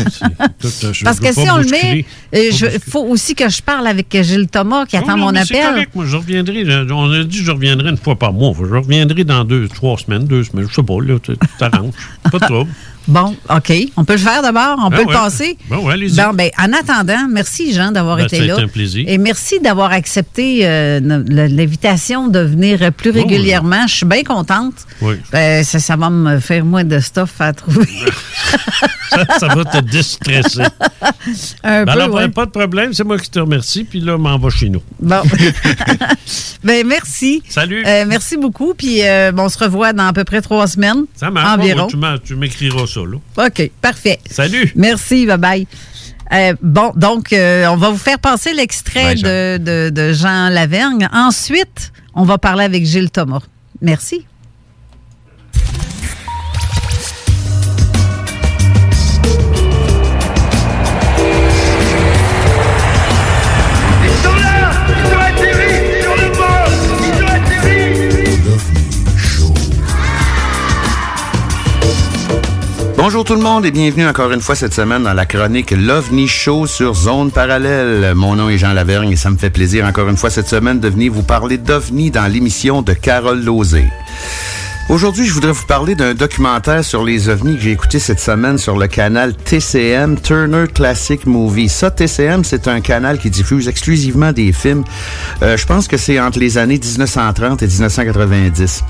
Je 0.63 1.03
Parce 1.03 1.19
que 1.19 1.31
si 1.31 1.47
on 1.49 1.57
le 1.57 1.69
met, 1.69 2.05
il 2.33 2.51
faut 2.89 3.03
aussi 3.05 3.35
que 3.35 3.47
je 3.49 3.61
parle 3.61 3.85
avec 3.87 4.07
Gilles 4.23 4.47
Thomas 4.47 4.85
qui 4.87 4.95
Non, 4.95 5.03
attend 5.03 5.17
non, 5.17 5.25
mon 5.27 5.31
mais 5.33 5.45
C'est 5.45 5.59
appel. 5.59 5.69
correct, 5.73 5.91
moi, 5.95 6.05
je 6.07 6.15
reviendrai. 6.17 6.63
euh, 6.67 6.87
On 6.91 7.11
a 7.11 7.23
dit 7.23 7.37
que 7.39 7.45
je 7.45 7.51
reviendrai 7.51 7.89
une 7.89 7.97
fois 7.97 8.15
par 8.17 8.33
mois. 8.33 8.53
Je 8.57 8.73
reviendrai 8.75 9.23
dans 9.23 9.43
deux, 9.43 9.67
trois 9.67 9.97
semaines, 9.97 10.25
deux 10.25 10.43
semaines. 10.43 10.65
Je 10.69 10.73
sais 10.73 10.83
pas, 10.83 10.99
là, 11.01 11.17
tu 11.21 11.33
t'arranges. 11.59 11.93
Pas 12.31 12.39
de 12.39 12.45
trouble. 12.45 12.71
Bon, 13.07 13.35
OK. 13.49 13.71
On 13.95 14.03
peut 14.03 14.13
le 14.13 14.19
faire 14.19 14.41
d'abord? 14.41 14.77
On 14.81 14.89
Ben 14.89 14.97
peut 14.97 15.03
ouais. 15.03 15.13
le 15.13 15.19
passer? 15.19 15.57
Ben 15.69 15.77
ouais, 15.77 15.93
allez-y. 15.93 16.17
Bon, 16.17 16.33
ben, 16.33 16.49
en 16.59 16.73
attendant, 16.73 17.27
merci, 17.29 17.73
Jean, 17.73 17.91
d'avoir 17.91 18.17
Ben, 18.17 18.25
été 18.25 18.41
là. 18.41 18.57
un 18.59 18.67
plaisir. 18.67 19.05
Et 19.07 19.17
merci 19.17 19.59
d'avoir 19.59 19.91
accepté 19.91 20.61
euh, 20.63 20.99
l'invitation 21.27 22.27
de 22.27 22.39
venir 22.39 22.91
plus 22.91 23.11
oui. 23.11 23.21
régulièrement. 23.21 23.87
Je 23.87 23.95
suis 23.95 24.05
bien 24.05 24.23
contente. 24.23 24.73
Oui. 25.01 25.15
Ben, 25.31 25.63
ça, 25.63 25.79
ça 25.79 25.95
va 25.95 26.09
me 26.09 26.39
faire 26.39 26.65
moins 26.65 26.83
de 26.83 26.99
stuff 26.99 27.39
à 27.39 27.53
trouver. 27.53 27.87
ça, 29.09 29.25
ça 29.39 29.47
va 29.47 29.63
te 29.63 29.77
déstresser. 29.79 30.63
Un 31.63 31.83
Ben 31.83 31.85
peu, 31.85 31.91
alors, 31.91 32.13
ouais. 32.15 32.27
pas 32.29 32.45
de 32.45 32.51
problème, 32.51 32.93
c'est 32.93 33.03
moi 33.03 33.17
qui 33.17 33.29
te 33.29 33.39
remercie. 33.39 33.83
Puis 33.83 33.99
là, 33.99 34.17
m'en 34.17 34.37
va 34.37 34.49
chez 34.49 34.69
nous. 34.69 34.81
Bon. 34.99 35.21
ben, 36.63 36.85
merci. 36.85 37.41
Salut. 37.47 37.83
Euh, 37.85 38.05
merci 38.07 38.37
beaucoup. 38.37 38.73
Puis, 38.73 39.03
euh, 39.03 39.31
bon, 39.31 39.43
on 39.43 39.49
se 39.49 39.57
revoit 39.57 39.93
dans 39.93 40.07
à 40.07 40.13
peu 40.13 40.23
près 40.23 40.41
trois 40.41 40.67
semaines. 40.67 41.05
Ça 41.15 41.29
marche. 41.31 41.57
Environ. 41.59 41.87
Tu 42.23 42.35
m'écriras 42.35 42.85
ça, 42.87 42.96
là. 43.05 43.17
OK, 43.45 43.71
parfait. 43.81 44.19
Salut. 44.29 44.71
Merci, 44.75 45.25
bye 45.25 45.37
bye. 45.37 45.67
Euh, 46.33 46.53
bon, 46.61 46.91
donc, 46.95 47.31
euh, 47.31 47.67
on 47.67 47.77
va 47.77 47.89
vous 47.89 47.97
faire 47.97 48.19
passer 48.19 48.53
l'extrait 48.53 49.15
de 49.15 50.13
Jean 50.13 50.49
Lavergne. 50.49 51.07
Ensuite, 51.13 51.91
on 52.13 52.23
va 52.23 52.37
parler 52.37 52.63
avec 52.63 52.85
Gilles 52.85 53.11
Thomas. 53.11 53.41
Merci. 53.81 54.25
Bonjour 73.07 73.23
tout 73.23 73.35
le 73.35 73.41
monde 73.41 73.65
et 73.65 73.71
bienvenue 73.71 74.05
encore 74.05 74.33
une 74.33 74.41
fois 74.41 74.53
cette 74.53 74.73
semaine 74.73 75.03
dans 75.03 75.13
la 75.13 75.25
chronique 75.25 75.71
l'OVNI 75.71 76.27
Show 76.27 76.67
sur 76.67 76.93
Zone 76.93 77.31
Parallèle. 77.31 78.13
Mon 78.15 78.35
nom 78.35 78.49
est 78.49 78.57
Jean 78.57 78.73
Lavergne 78.73 79.13
et 79.13 79.15
ça 79.15 79.29
me 79.29 79.37
fait 79.37 79.49
plaisir 79.49 79.85
encore 79.85 80.09
une 80.09 80.17
fois 80.17 80.29
cette 80.29 80.49
semaine 80.49 80.81
de 80.81 80.89
venir 80.89 81.13
vous 81.13 81.23
parler 81.23 81.57
d'OVNI 81.57 82.11
dans 82.11 82.27
l'émission 82.27 82.81
de 82.81 82.91
Carole 82.91 83.41
Lozé. 83.41 83.85
Aujourd'hui, 84.89 85.25
je 85.25 85.33
voudrais 85.33 85.51
vous 85.51 85.65
parler 85.65 85.95
d'un 85.95 86.13
documentaire 86.13 86.81
sur 86.81 87.03
les 87.03 87.27
ovnis 87.27 87.57
que 87.57 87.61
j'ai 87.61 87.71
écouté 87.71 87.99
cette 87.99 88.21
semaine 88.21 88.57
sur 88.57 88.77
le 88.77 88.87
canal 88.87 89.35
TCM, 89.35 90.17
Turner 90.17 90.63
Classic 90.73 91.25
Movie. 91.25 91.67
Ça, 91.67 91.91
TCM, 91.91 92.45
c'est 92.45 92.69
un 92.69 92.79
canal 92.79 93.19
qui 93.19 93.29
diffuse 93.29 93.67
exclusivement 93.67 94.31
des 94.31 94.53
films. 94.53 94.85
Euh, 95.41 95.57
je 95.57 95.65
pense 95.65 95.89
que 95.89 95.97
c'est 95.97 96.21
entre 96.21 96.39
les 96.39 96.57
années 96.57 96.79
1930 96.79 97.63
et 97.63 97.67
1990. 97.67 98.83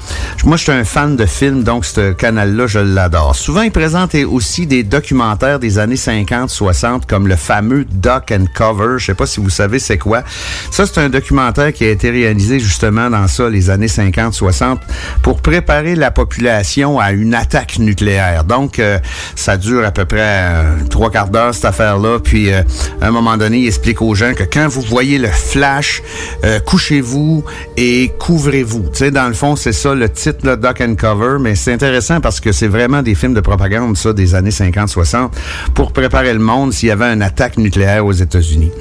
Moi, 0.46 0.58
je 0.58 0.64
suis 0.64 0.72
un 0.72 0.84
fan 0.84 1.16
de 1.16 1.26
films, 1.26 1.64
donc 1.64 1.84
ce 1.84 2.12
canal-là, 2.14 2.68
je 2.68 2.78
l'adore. 2.78 3.36
Souvent, 3.36 3.64
il 3.64 3.72
présente 3.72 4.14
aussi 4.14 4.68
des 4.68 4.84
documentaires 4.84 5.58
des 5.58 5.80
années 5.80 5.96
50-60, 5.96 7.08
comme 7.08 7.28
le 7.28 7.36
fameux 7.36 7.86
Duck 7.86 8.32
and 8.32 8.46
Cover. 8.54 9.00
Je 9.00 9.08
sais 9.08 9.16
pas 9.16 9.26
si 9.26 9.40
vous 9.40 9.50
savez 9.50 9.80
c'est 9.80 9.98
quoi. 9.98 10.22
Ça, 10.70 10.86
c'est 10.86 11.00
un 11.00 11.10
documentaire 11.10 11.74
qui 11.74 11.86
a 11.86 11.90
été 11.90 12.12
réalisé 12.12 12.60
justement 12.60 13.10
dans 13.10 13.28
ça, 13.28 13.50
les 13.50 13.72
années 13.72 13.88
50-60, 13.88 14.78
pour 15.24 15.42
préparer 15.42 15.87
la 15.96 16.12
population 16.12 17.00
à 17.00 17.12
une 17.12 17.34
attaque 17.34 17.80
nucléaire. 17.80 18.44
Donc, 18.44 18.80
euh, 18.80 19.00
ça 19.36 19.58
dure 19.58 19.86
à 19.86 19.92
peu 19.92 20.06
près 20.06 20.18
euh, 20.22 20.76
trois 20.90 21.10
quarts 21.12 21.30
d'heure, 21.30 21.54
cette 21.54 21.66
affaire-là. 21.66 22.20
Puis, 22.24 22.52
euh, 22.52 22.62
à 23.02 23.08
un 23.08 23.12
moment 23.12 23.38
donné, 23.38 23.60
il 23.60 23.68
explique 23.68 24.02
aux 24.02 24.16
gens 24.16 24.34
que 24.34 24.44
quand 24.44 24.68
vous 24.68 24.82
voyez 24.82 25.18
le 25.18 25.28
flash, 25.28 26.02
euh, 26.44 26.60
couchez-vous 26.60 27.44
et 27.78 28.12
couvrez-vous. 28.20 28.90
Tu 28.92 28.98
sais, 28.98 29.12
dans 29.12 29.28
le 29.28 29.34
fond, 29.34 29.56
c'est 29.56 29.74
ça 29.74 29.94
le 29.94 30.10
titre, 30.10 30.46
là, 30.46 30.56
Duck 30.56 30.82
and 30.82 30.96
Cover. 30.96 31.38
Mais 31.40 31.56
c'est 31.56 31.74
intéressant 31.74 32.20
parce 32.22 32.40
que 32.40 32.52
c'est 32.52 32.68
vraiment 32.68 33.02
des 33.02 33.16
films 33.16 33.34
de 33.34 33.42
propagande, 33.42 33.98
ça, 33.98 34.14
des 34.14 34.36
années 34.36 34.50
50-60, 34.50 35.32
pour 35.74 35.92
préparer 35.92 36.34
le 36.34 36.40
monde 36.40 36.74
s'il 36.74 36.90
y 36.90 36.92
avait 36.92 37.14
une 37.14 37.22
attaque 37.22 37.58
nucléaire 37.58 38.06
aux 38.06 38.14
États-Unis. 38.14 38.72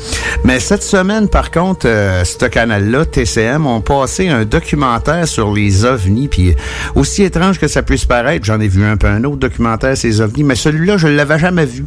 Mais 0.45 0.61
cette 0.61 0.83
semaine, 0.83 1.29
par 1.29 1.51
contre, 1.51 1.87
ce 1.87 2.47
canal-là, 2.47 3.05
TCM, 3.05 3.67
ont 3.67 3.81
passé 3.81 4.29
un 4.29 4.45
documentaire 4.45 5.27
sur 5.27 5.53
les 5.53 5.85
ovnis. 5.85 6.29
Puis 6.29 6.55
aussi 6.97 7.23
étrange 7.23 7.61
que 7.61 7.69
ça 7.69 7.83
puisse 7.83 8.05
paraître, 8.05 8.45
j'en 8.45 8.59
ai 8.59 8.69
vu 8.69 8.85
un 8.85 8.97
peu 8.97 9.07
un 9.07 9.23
autre 9.25 9.37
documentaire 9.37 9.95
les 10.03 10.21
ovnis, 10.21 10.43
mais 10.43 10.55
celui-là, 10.55 10.97
je 10.97 11.09
l'avais 11.09 11.39
jamais 11.39 11.67
vu. 11.67 11.85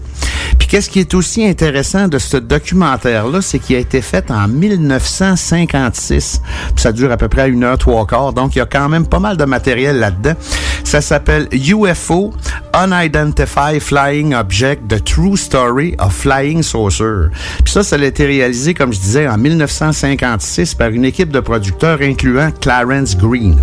Puis 0.57 0.67
qu'est-ce 0.67 0.89
qui 0.89 0.99
est 0.99 1.13
aussi 1.13 1.45
intéressant 1.45 2.07
de 2.07 2.17
ce 2.17 2.37
documentaire-là, 2.37 3.41
c'est 3.41 3.59
qu'il 3.59 3.75
a 3.75 3.79
été 3.79 4.01
fait 4.01 4.29
en 4.31 4.47
1956. 4.47 6.41
Puis 6.73 6.81
ça 6.81 6.91
dure 6.91 7.11
à 7.11 7.17
peu 7.17 7.27
près 7.27 7.49
une 7.49 7.63
heure, 7.63 7.77
trois 7.77 8.05
quarts. 8.05 8.33
Donc, 8.33 8.55
il 8.55 8.59
y 8.59 8.61
a 8.61 8.65
quand 8.65 8.89
même 8.89 9.07
pas 9.07 9.19
mal 9.19 9.37
de 9.37 9.45
matériel 9.45 9.99
là-dedans. 9.99 10.33
Ça 10.83 11.01
s'appelle 11.01 11.47
UFO, 11.51 12.33
Unidentified 12.73 13.81
Flying 13.81 14.33
Object, 14.33 14.87
The 14.87 15.03
True 15.03 15.37
Story 15.37 15.95
of 15.99 16.13
Flying 16.13 16.63
Saucer. 16.63 17.29
Puis 17.63 17.73
ça, 17.73 17.83
ça 17.83 17.95
a 17.95 18.03
été 18.03 18.25
réalisé, 18.25 18.73
comme 18.73 18.93
je 18.93 18.99
disais, 18.99 19.27
en 19.27 19.37
1956 19.37 20.75
par 20.75 20.89
une 20.89 21.05
équipe 21.05 21.31
de 21.31 21.39
producteurs 21.39 21.99
incluant 22.01 22.51
Clarence 22.59 23.15
Green. 23.17 23.57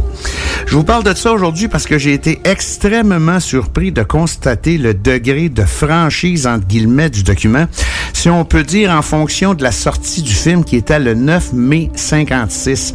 Je 0.66 0.74
vous 0.74 0.84
parle 0.84 1.04
de 1.04 1.14
ça 1.14 1.35
aujourd'hui 1.36 1.68
parce 1.68 1.84
que 1.84 1.98
j'ai 1.98 2.14
été 2.14 2.40
extrêmement 2.44 3.40
surpris 3.40 3.92
de 3.92 4.02
constater 4.02 4.78
le 4.78 4.94
degré 4.94 5.50
de 5.50 5.64
franchise, 5.64 6.46
entre 6.46 6.66
guillemets, 6.66 7.10
du 7.10 7.24
document, 7.24 7.66
si 8.14 8.30
on 8.30 8.46
peut 8.46 8.62
dire 8.62 8.90
en 8.90 9.02
fonction 9.02 9.52
de 9.52 9.62
la 9.62 9.70
sortie 9.70 10.22
du 10.22 10.32
film 10.32 10.64
qui 10.64 10.76
était 10.76 10.98
le 10.98 11.12
9 11.12 11.52
mai 11.52 11.90
56. 11.94 12.94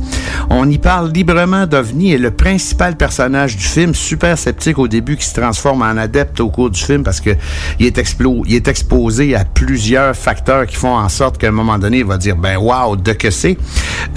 On 0.49 0.67
y 0.67 0.79
parle 0.79 1.11
librement 1.11 1.67
d'OVNI 1.67 2.13
et 2.13 2.17
le 2.17 2.31
principal 2.31 2.97
personnage 2.97 3.57
du 3.57 3.63
film, 3.63 3.93
super 3.93 4.39
sceptique 4.39 4.79
au 4.79 4.87
début, 4.87 5.17
qui 5.17 5.25
se 5.25 5.39
transforme 5.39 5.83
en 5.83 5.95
adepte 5.97 6.39
au 6.39 6.49
cours 6.49 6.71
du 6.71 6.81
film 6.81 7.03
parce 7.03 7.21
que 7.21 7.31
il 7.79 7.85
est, 7.85 8.67
exposé 8.67 9.35
à 9.35 9.45
plusieurs 9.45 10.15
facteurs 10.15 10.65
qui 10.65 10.77
font 10.77 10.95
en 10.97 11.09
sorte 11.09 11.37
qu'à 11.37 11.49
un 11.49 11.51
moment 11.51 11.77
donné, 11.77 11.99
il 11.99 12.05
va 12.05 12.17
dire, 12.17 12.35
ben 12.35 12.57
wow, 12.57 12.95
de 12.95 13.13
que 13.13 13.29
c'est. 13.29 13.55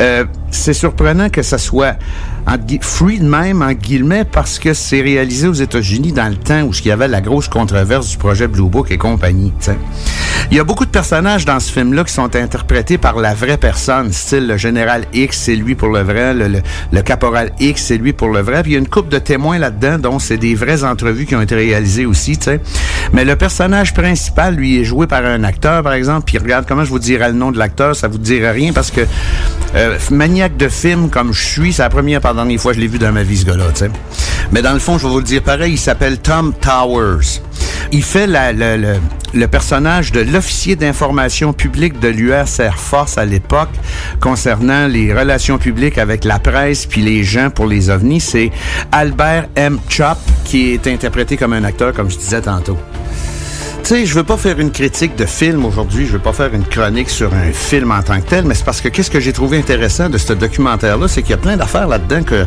Euh, 0.00 0.24
c'est 0.50 0.72
surprenant 0.72 1.28
que 1.28 1.42
ça 1.42 1.58
soit 1.58 1.96
free 2.82 3.18
de 3.18 3.24
même, 3.24 3.62
en 3.62 3.72
guillemets, 3.72 4.24
parce 4.24 4.58
que 4.58 4.74
c'est 4.74 5.00
réalisé 5.00 5.48
aux 5.48 5.52
États-Unis 5.54 6.12
dans 6.12 6.28
le 6.28 6.36
temps 6.36 6.62
où 6.62 6.72
il 6.72 6.86
y 6.86 6.90
avait 6.90 7.08
la 7.08 7.20
grosse 7.20 7.48
controverse 7.48 8.08
du 8.10 8.16
projet 8.16 8.46
Blue 8.48 8.68
Book 8.68 8.90
et 8.90 8.98
compagnie. 8.98 9.52
t'sais. 9.58 9.76
Il 10.50 10.56
y 10.56 10.60
a 10.60 10.64
beaucoup 10.64 10.84
de 10.84 10.90
personnages 10.90 11.44
dans 11.46 11.58
ce 11.58 11.72
film-là 11.72 12.04
qui 12.04 12.12
sont 12.12 12.36
interprétés 12.36 12.98
par 12.98 13.16
la 13.16 13.32
vraie 13.34 13.56
personne, 13.56 14.12
style 14.12 14.46
le 14.46 14.56
général 14.58 15.06
X, 15.14 15.38
c'est 15.44 15.56
lui 15.56 15.74
pour 15.74 15.88
le 15.88 16.02
vrai, 16.02 16.34
le, 16.34 16.60
le- 16.92 17.02
caporal 17.02 17.50
X, 17.60 17.82
c'est 17.86 17.96
lui 17.96 18.12
pour 18.12 18.28
le 18.28 18.40
vrai. 18.40 18.62
Puis 18.62 18.72
il 18.72 18.74
y 18.74 18.76
a 18.76 18.80
une 18.80 18.88
couple 18.88 19.08
de 19.08 19.18
témoins 19.18 19.58
là-dedans, 19.58 19.98
dont 19.98 20.18
c'est 20.18 20.36
des 20.36 20.54
vraies 20.54 20.84
entrevues 20.84 21.24
qui 21.24 21.34
ont 21.34 21.40
été 21.40 21.54
réalisées 21.54 22.04
aussi. 22.06 22.36
t'sais. 22.36 22.60
Mais 23.12 23.24
le 23.24 23.36
personnage 23.36 23.94
principal, 23.94 24.54
lui, 24.54 24.80
est 24.80 24.84
joué 24.84 25.06
par 25.06 25.24
un 25.24 25.44
acteur, 25.44 25.82
par 25.82 25.94
exemple. 25.94 26.24
Puis 26.26 26.38
regarde 26.38 26.66
comment 26.68 26.84
je 26.84 26.90
vous 26.90 26.98
dirais 26.98 27.28
le 27.28 27.34
nom 27.34 27.50
de 27.50 27.58
l'acteur, 27.58 27.96
ça 27.96 28.08
vous 28.08 28.18
dirait 28.18 28.50
rien 28.52 28.72
parce 28.72 28.90
que 28.90 29.00
euh, 29.76 29.98
maniaque 30.10 30.56
de 30.56 30.68
film 30.68 31.08
comme 31.10 31.32
je 31.32 31.42
suis, 31.44 31.72
c'est 31.72 31.82
la 31.82 31.88
première 31.88 32.20
par 32.34 32.44
dernière 32.44 32.60
fois 32.60 32.72
que 32.72 32.76
je 32.76 32.80
l'ai 32.82 32.88
vu 32.88 32.98
dans 32.98 33.12
ma 33.12 33.22
vie, 33.22 33.38
ce 33.38 33.44
gars-là. 33.44 33.64
t'sais. 33.72 33.90
Mais 34.52 34.60
dans 34.62 34.72
le 34.72 34.78
fond, 34.78 34.98
je 34.98 35.04
vais 35.06 35.10
vous 35.12 35.18
le 35.18 35.24
dire 35.24 35.42
pareil, 35.42 35.72
il 35.74 35.78
s'appelle 35.78 36.18
Tom 36.18 36.52
Towers. 36.60 37.40
Il 37.92 38.02
fait 38.02 38.26
la- 38.26 38.52
le- 38.52 38.96
le 39.32 39.48
personnage 39.48 40.12
de 40.12 40.20
l'officier 40.20 40.76
d'information 40.76 41.52
publique 41.52 41.98
de 42.00 42.08
l'US 42.08 42.58
Air 42.60 42.78
Force 42.78 43.18
à 43.18 43.24
l'époque 43.24 43.70
concernant 44.20 44.86
les 44.86 45.12
relations 45.12 45.58
publiques 45.58 45.98
avec 45.98 46.24
la 46.24 46.38
presse 46.38 46.86
puis 46.86 47.02
les 47.02 47.24
gens 47.24 47.50
pour 47.50 47.66
les 47.66 47.90
ovnis. 47.90 48.20
C'est 48.20 48.50
Albert 48.92 49.46
M. 49.56 49.78
Chop 49.88 50.18
qui 50.44 50.72
est 50.72 50.86
interprété 50.86 51.36
comme 51.36 51.52
un 51.52 51.64
acteur, 51.64 51.92
comme 51.92 52.10
je 52.10 52.16
disais 52.16 52.40
tantôt. 52.40 52.78
Tu 53.84 53.90
sais, 53.90 54.06
je 54.06 54.14
veux 54.14 54.24
pas 54.24 54.38
faire 54.38 54.58
une 54.60 54.70
critique 54.72 55.14
de 55.14 55.26
film 55.26 55.66
aujourd'hui, 55.66 56.06
je 56.06 56.12
veux 56.12 56.18
pas 56.18 56.32
faire 56.32 56.54
une 56.54 56.64
chronique 56.64 57.10
sur 57.10 57.34
un 57.34 57.52
film 57.52 57.90
en 57.90 58.02
tant 58.02 58.18
que 58.18 58.26
tel, 58.26 58.46
mais 58.46 58.54
c'est 58.54 58.64
parce 58.64 58.80
que 58.80 58.88
qu'est-ce 58.88 59.10
que 59.10 59.20
j'ai 59.20 59.34
trouvé 59.34 59.58
intéressant 59.58 60.08
de 60.08 60.16
ce 60.16 60.32
documentaire-là, 60.32 61.06
c'est 61.06 61.20
qu'il 61.20 61.32
y 61.32 61.34
a 61.34 61.36
plein 61.36 61.58
d'affaires 61.58 61.86
là-dedans 61.86 62.22
que 62.22 62.46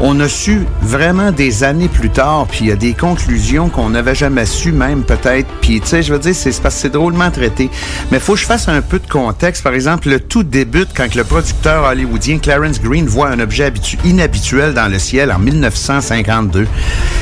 on 0.00 0.18
a 0.20 0.28
su 0.28 0.62
vraiment 0.80 1.30
des 1.30 1.62
années 1.62 1.88
plus 1.88 2.08
tard, 2.08 2.46
puis 2.50 2.60
il 2.62 2.66
y 2.68 2.72
a 2.72 2.76
des 2.76 2.94
conclusions 2.94 3.68
qu'on 3.68 3.90
n'avait 3.90 4.14
jamais 4.14 4.46
su 4.46 4.72
même 4.72 5.02
peut-être, 5.02 5.46
puis 5.60 5.82
tu 5.82 6.02
je 6.02 6.10
veux 6.10 6.18
dire, 6.18 6.34
c'est 6.34 6.58
parce 6.62 6.76
que 6.76 6.80
c'est 6.80 6.90
drôlement 6.90 7.30
traité. 7.30 7.68
Mais 8.10 8.18
faut 8.18 8.32
que 8.32 8.40
je 8.40 8.46
fasse 8.46 8.66
un 8.66 8.80
peu 8.80 8.98
de 8.98 9.06
contexte. 9.06 9.62
Par 9.62 9.74
exemple, 9.74 10.08
le 10.08 10.20
tout 10.20 10.42
débute 10.42 10.88
quand 10.96 11.14
le 11.14 11.22
producteur 11.22 11.84
hollywoodien 11.84 12.38
Clarence 12.38 12.80
Green 12.80 13.06
voit 13.06 13.28
un 13.28 13.40
objet 13.40 13.68
habitu- 13.70 13.98
inhabituel 14.06 14.72
dans 14.72 14.90
le 14.90 14.98
ciel 14.98 15.30
en 15.30 15.38
1952. 15.38 16.66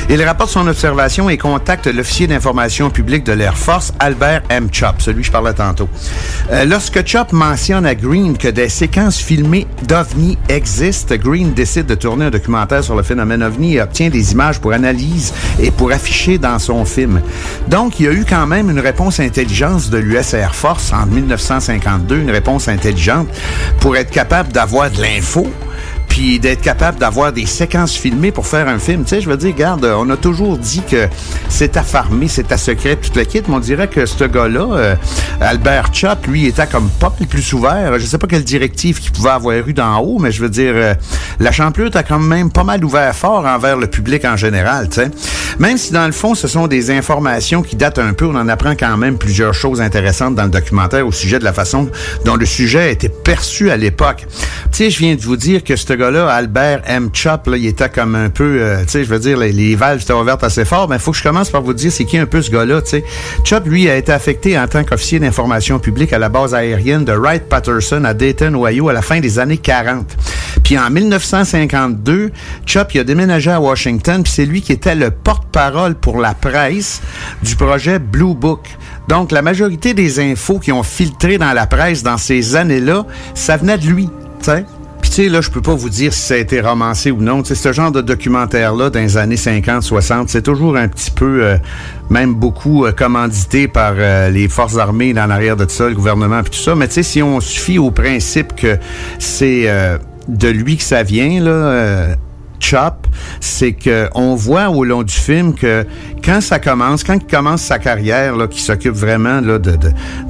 Il 0.09 0.23
rapporte 0.23 0.51
son 0.51 0.67
observation 0.67 1.29
et 1.29 1.37
contacte 1.37 1.87
l'officier 1.87 2.27
d'information 2.27 2.89
publique 2.89 3.25
de 3.25 3.40
l'Air 3.41 3.57
Force, 3.57 3.91
Albert 3.99 4.43
M. 4.49 4.67
Chop, 4.71 5.01
celui 5.01 5.21
que 5.21 5.27
je 5.27 5.31
parlais 5.31 5.53
tantôt. 5.53 5.89
Euh, 6.51 6.63
lorsque 6.65 7.03
Chop 7.07 7.33
mentionne 7.33 7.87
à 7.87 7.95
Green 7.95 8.37
que 8.37 8.47
des 8.47 8.69
séquences 8.69 9.17
filmées 9.17 9.65
d'OVNI 9.87 10.37
existent, 10.47 11.15
Green 11.15 11.51
décide 11.51 11.87
de 11.87 11.95
tourner 11.95 12.25
un 12.25 12.29
documentaire 12.29 12.83
sur 12.83 12.95
le 12.95 13.01
phénomène 13.01 13.41
OVNI 13.41 13.77
et 13.77 13.81
obtient 13.81 14.09
des 14.09 14.33
images 14.33 14.59
pour 14.59 14.73
analyse 14.73 15.33
et 15.59 15.71
pour 15.71 15.91
afficher 15.91 16.37
dans 16.37 16.59
son 16.59 16.85
film. 16.85 17.19
Donc, 17.67 17.99
il 17.99 18.05
y 18.05 18.09
a 18.09 18.13
eu 18.13 18.25
quand 18.29 18.45
même 18.45 18.69
une 18.69 18.79
réponse 18.79 19.19
intelligente 19.19 19.89
de 19.89 19.97
l'US 19.97 20.35
Air 20.35 20.53
Force 20.53 20.93
en 20.93 21.07
1952, 21.07 22.19
une 22.19 22.29
réponse 22.29 22.67
intelligente 22.67 23.27
pour 23.79 23.97
être 23.97 24.11
capable 24.11 24.51
d'avoir 24.51 24.91
de 24.91 25.01
l'info 25.01 25.51
d'être 26.21 26.61
capable 26.61 26.99
d'avoir 26.99 27.33
des 27.33 27.45
séquences 27.45 27.95
filmées 27.95 28.31
pour 28.31 28.45
faire 28.45 28.67
un 28.67 28.79
film. 28.79 29.03
Tu 29.03 29.09
sais, 29.09 29.21
je 29.21 29.29
veux 29.29 29.37
dire, 29.37 29.53
regarde, 29.53 29.85
on 29.85 30.09
a 30.09 30.17
toujours 30.17 30.57
dit 30.57 30.83
que 30.89 31.07
c'est 31.49 31.77
à 31.77 31.83
farmer, 31.83 32.27
c'est 32.27 32.51
à 32.51 32.57
secret, 32.57 32.95
tout 32.95 33.11
le 33.15 33.23
kit, 33.23 33.41
mais 33.47 33.55
on 33.55 33.59
dirait 33.59 33.87
que 33.87 34.05
ce 34.05 34.23
gars-là, 34.25 34.67
euh, 34.71 34.95
Albert 35.39 35.93
Chop, 35.93 36.27
lui, 36.27 36.45
était 36.45 36.67
comme 36.67 36.89
pas 36.89 37.13
le 37.19 37.25
plus 37.25 37.53
ouvert. 37.53 37.97
Je 37.97 38.05
sais 38.05 38.17
pas 38.17 38.27
quelle 38.27 38.43
directive 38.43 38.99
qu'il 38.99 39.11
pouvait 39.11 39.31
avoir 39.31 39.67
eu 39.67 39.73
d'en 39.73 39.99
haut, 39.99 40.19
mais 40.19 40.31
je 40.31 40.41
veux 40.41 40.49
dire, 40.49 40.73
euh, 40.75 40.93
la 41.39 41.51
Champlure 41.51 41.89
a 41.95 42.03
quand 42.03 42.19
même 42.19 42.51
pas 42.51 42.63
mal 42.63 42.83
ouvert 42.85 43.15
fort 43.15 43.45
envers 43.45 43.77
le 43.77 43.87
public 43.87 44.23
en 44.25 44.37
général, 44.37 44.89
tu 44.89 44.95
sais. 44.95 45.11
Même 45.59 45.77
si 45.77 45.91
dans 45.91 46.05
le 46.05 46.11
fond, 46.11 46.33
ce 46.35 46.47
sont 46.47 46.67
des 46.67 46.91
informations 46.91 47.61
qui 47.61 47.75
datent 47.75 47.99
un 47.99 48.13
peu, 48.13 48.25
on 48.25 48.35
en 48.35 48.47
apprend 48.47 48.75
quand 48.75 48.95
même 48.97 49.17
plusieurs 49.17 49.53
choses 49.53 49.81
intéressantes 49.81 50.35
dans 50.35 50.45
le 50.45 50.49
documentaire 50.49 51.05
au 51.05 51.11
sujet 51.11 51.39
de 51.39 51.43
la 51.43 51.53
façon 51.53 51.89
dont 52.25 52.35
le 52.35 52.45
sujet 52.45 52.79
a 52.79 52.89
été 52.89 53.09
perçu 53.09 53.69
à 53.69 53.77
l'époque. 53.77 54.25
Tu 54.71 54.77
sais, 54.77 54.89
je 54.89 54.99
viens 54.99 55.15
de 55.15 55.21
vous 55.21 55.35
dire 55.35 55.63
que 55.63 55.75
ce 55.75 55.93
gars-là, 56.11 56.29
Albert 56.29 56.81
M. 56.85 57.09
Chop, 57.13 57.47
là, 57.47 57.57
il 57.57 57.65
était 57.65 57.89
comme 57.89 58.15
un 58.15 58.29
peu, 58.29 58.57
euh, 58.59 58.81
tu 58.83 58.89
sais, 58.89 59.03
je 59.03 59.09
veux 59.09 59.19
dire, 59.19 59.37
les, 59.37 59.75
valves 59.75 60.01
étaient 60.01 60.13
ouvertes 60.13 60.43
assez 60.43 60.65
fort, 60.65 60.89
mais 60.89 60.97
il 60.97 61.01
faut 61.01 61.11
que 61.11 61.17
je 61.17 61.23
commence 61.23 61.49
par 61.49 61.61
vous 61.61 61.73
dire 61.73 61.91
c'est 61.91 62.05
qui 62.05 62.17
un 62.17 62.25
peu 62.25 62.41
ce 62.41 62.51
gars-là, 62.51 62.81
tu 62.81 62.89
sais. 62.89 63.03
Chop, 63.43 63.65
lui, 63.65 63.89
a 63.89 63.95
été 63.95 64.11
affecté 64.11 64.59
en 64.59 64.67
tant 64.67 64.83
qu'officier 64.83 65.19
d'information 65.19 65.79
publique 65.79 66.13
à 66.13 66.19
la 66.19 66.29
base 66.29 66.53
aérienne 66.53 67.05
de 67.05 67.13
Wright-Patterson 67.13 68.03
à 68.03 68.13
Dayton, 68.13 68.53
Ohio, 68.55 68.89
à 68.89 68.93
la 68.93 69.01
fin 69.01 69.19
des 69.19 69.39
années 69.39 69.57
40. 69.57 70.05
Puis 70.63 70.77
en 70.77 70.89
1952, 70.89 72.31
Chop, 72.65 72.93
il 72.93 72.99
a 72.99 73.03
déménagé 73.03 73.51
à 73.51 73.61
Washington, 73.61 74.23
puis 74.23 74.33
c'est 74.33 74.45
lui 74.45 74.61
qui 74.61 74.73
était 74.73 74.95
le 74.95 75.11
porte-parole 75.11 75.95
pour 75.95 76.19
la 76.19 76.33
presse 76.33 77.01
du 77.41 77.55
projet 77.55 77.99
Blue 77.99 78.35
Book. 78.35 78.67
Donc, 79.07 79.31
la 79.31 79.41
majorité 79.41 79.93
des 79.93 80.19
infos 80.19 80.59
qui 80.59 80.71
ont 80.71 80.83
filtré 80.83 81.37
dans 81.37 81.53
la 81.53 81.67
presse 81.67 82.03
dans 82.03 82.17
ces 82.17 82.55
années-là, 82.55 83.05
ça 83.33 83.57
venait 83.57 83.77
de 83.77 83.87
lui, 83.87 84.07
tu 84.39 84.45
sais. 84.45 84.65
Puis 85.01 85.09
tu 85.09 85.15
sais, 85.15 85.29
là, 85.29 85.41
je 85.41 85.49
peux 85.49 85.61
pas 85.61 85.73
vous 85.73 85.89
dire 85.89 86.13
si 86.13 86.21
ça 86.21 86.33
a 86.35 86.37
été 86.37 86.61
romancé 86.61 87.11
ou 87.11 87.21
non. 87.21 87.41
Tu 87.41 87.55
ce 87.55 87.73
genre 87.73 87.91
de 87.91 88.01
documentaire-là, 88.01 88.89
dans 88.89 88.99
les 88.99 89.17
années 89.17 89.37
50, 89.37 89.81
60, 89.81 90.29
c'est 90.29 90.41
toujours 90.41 90.77
un 90.77 90.87
petit 90.87 91.11
peu, 91.11 91.43
euh, 91.43 91.57
même 92.09 92.35
beaucoup 92.35 92.85
euh, 92.85 92.91
commandité 92.91 93.67
par 93.67 93.93
euh, 93.97 94.29
les 94.29 94.47
forces 94.47 94.77
armées 94.77 95.13
dans 95.13 95.25
l'arrière 95.25 95.57
de 95.57 95.65
tout 95.65 95.71
ça, 95.71 95.89
le 95.89 95.95
gouvernement, 95.95 96.41
puis 96.43 96.51
tout 96.51 96.63
ça. 96.63 96.75
Mais 96.75 96.87
tu 96.87 96.95
sais, 96.95 97.03
si 97.03 97.23
on 97.23 97.41
se 97.41 97.59
fie 97.59 97.79
au 97.79 97.91
principe 97.91 98.55
que 98.55 98.77
c'est 99.19 99.67
de 100.27 100.47
lui 100.47 100.77
que 100.77 100.83
ça 100.83 101.03
vient, 101.03 101.41
là... 101.41 102.15
euh, 102.63 102.71
Chop, 102.71 103.07
c'est 103.39 103.73
que 103.73 104.07
on 104.15 104.35
voit 104.35 104.69
au 104.69 104.83
long 104.83 105.03
du 105.03 105.13
film 105.13 105.53
que 105.53 105.85
quand 106.23 106.41
ça 106.41 106.59
commence, 106.59 107.03
quand 107.03 107.15
il 107.15 107.25
commence 107.25 107.61
sa 107.63 107.79
carrière, 107.79 108.35
là, 108.35 108.47
qui 108.47 108.61
s'occupe 108.61 108.93
vraiment 108.93 109.41
là, 109.41 109.57
de, 109.59 109.77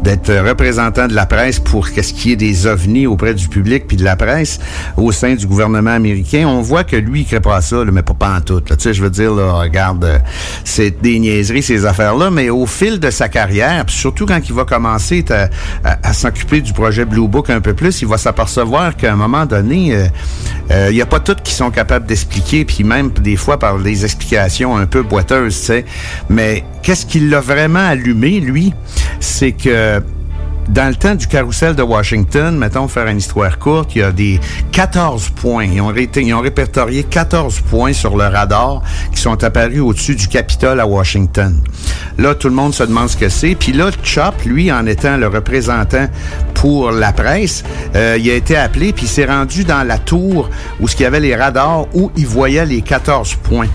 d'être 0.04 0.34
représentant 0.48 1.08
de 1.08 1.14
la 1.14 1.26
presse 1.26 1.60
pour 1.60 1.90
qu'est-ce 1.92 2.14
qui 2.14 2.32
est 2.32 2.36
des 2.36 2.66
ovnis 2.68 3.06
auprès 3.08 3.34
du 3.34 3.48
public 3.48 3.86
puis 3.88 3.98
de 3.98 4.04
la 4.04 4.16
presse 4.16 4.60
au 4.98 5.12
sein 5.12 5.36
du 5.36 5.46
gouvernement 5.46 5.92
américain, 5.92 6.46
on 6.48 6.62
voit 6.62 6.84
que 6.84 6.96
lui 6.96 7.22
il 7.22 7.26
crée 7.26 7.40
pas 7.42 7.62
ça, 7.62 7.78
là, 7.84 7.92
mais 7.92 8.02
pas, 8.02 8.14
en 8.38 8.42
tout. 8.42 8.62
Tu 8.62 8.74
sais, 8.80 8.94
je 8.94 9.04
veux 9.04 9.10
dire, 9.10 9.34
là, 9.34 9.54
regarde, 9.54 10.04
euh, 10.06 10.18
c'est 10.64 11.02
des 11.02 11.20
niaiseries 11.20 11.64
ces 11.64 11.86
affaires-là, 11.86 12.30
mais 12.32 12.50
au 12.50 12.66
fil 12.66 13.00
de 13.00 13.10
sa 13.10 13.28
carrière, 13.30 13.86
puis 13.86 13.96
surtout 13.96 14.26
quand 14.26 14.40
il 14.48 14.54
va 14.54 14.64
commencer 14.66 15.24
à, 15.30 15.50
à- 16.04 16.14
s'occuper 16.14 16.62
du 16.62 16.74
projet 16.74 17.06
Blue 17.06 17.28
Book 17.28 17.50
un 17.50 17.62
peu 17.62 17.74
plus, 17.74 18.02
il 18.02 18.08
va 18.08 18.18
s'apercevoir 18.18 18.96
qu'à 18.96 19.14
un 19.14 19.16
moment 19.16 19.46
donné, 19.46 19.94
euh, 19.96 20.06
Euh, 20.72 20.88
Il 20.90 20.96
n'y 20.96 21.02
a 21.02 21.06
pas 21.06 21.20
toutes 21.20 21.42
qui 21.42 21.54
sont 21.54 21.70
capables 21.70 22.06
d'expliquer, 22.22 22.66
puis 22.66 22.84
même 22.84 23.12
des 23.12 23.36
fois 23.36 23.58
par 23.58 23.78
des 23.80 24.06
explications 24.06 24.76
un 24.76 24.86
peu 24.86 25.04
boiteuses, 25.04 25.60
tu 25.60 25.66
sais. 25.66 25.86
Mais 26.30 26.64
qu'est-ce 26.84 27.06
qui 27.06 27.20
l'a 27.20 27.42
vraiment 27.42 27.80
allumé, 27.80 28.40
lui? 28.40 28.74
C'est 29.20 29.52
que 29.52 30.02
dans 30.70 30.88
le 30.88 30.96
temps 30.96 31.16
du 31.16 31.28
carrousel 31.28 31.76
de 31.76 31.84
Washington, 31.84 32.58
mettons, 32.58 32.88
faire 32.88 33.08
une 33.08 33.18
histoire 33.18 33.60
courte, 33.60 33.96
il 33.96 34.00
y 34.00 34.04
a 34.04 34.12
des 34.12 34.40
14 34.72 35.30
points. 35.30 35.66
Ils 35.66 35.82
ont, 35.82 36.42
répertorié 36.42 37.04
14 37.04 37.62
points 37.62 37.94
sur 37.94 38.16
le 38.16 38.26
radar 38.26 38.82
qui 39.14 39.22
sont 39.22 39.44
apparus 39.44 39.82
au-dessus 39.82 40.16
du 40.16 40.28
Capitole 40.28 40.80
à 40.80 40.88
Washington. 40.88 41.62
Là, 42.18 42.36
tout 42.36 42.48
le 42.48 42.56
monde 42.56 42.74
se 42.74 42.84
demande 42.84 43.10
ce 43.10 43.18
que 43.18 43.30
c'est. 43.30 43.56
Puis 43.56 43.74
là, 43.74 43.90
Chop, 44.04 44.36
lui, 44.46 44.72
en 44.72 44.86
étant 44.86 45.18
le 45.18 45.28
représentant 45.28 46.08
pour 46.54 46.92
la 46.92 47.12
presse, 47.12 47.64
euh, 47.96 48.18
il 48.20 48.30
a 48.30 48.36
été 48.36 48.56
appelé, 48.56 48.94
puis 48.94 49.06
il 49.06 49.10
s'est 49.10 49.26
rendu 49.26 49.64
dans 49.64 49.84
la 49.84 49.98
tour 49.98 50.50
où 50.80 50.88
ce 50.88 51.02
y 51.02 51.06
avait 51.06 51.20
les 51.20 51.36
radars, 51.36 51.86
où 51.94 52.12
il 52.16 52.28
voyait 52.28 52.66
les 52.66 52.82
14 52.82 53.36
points. 53.36 53.68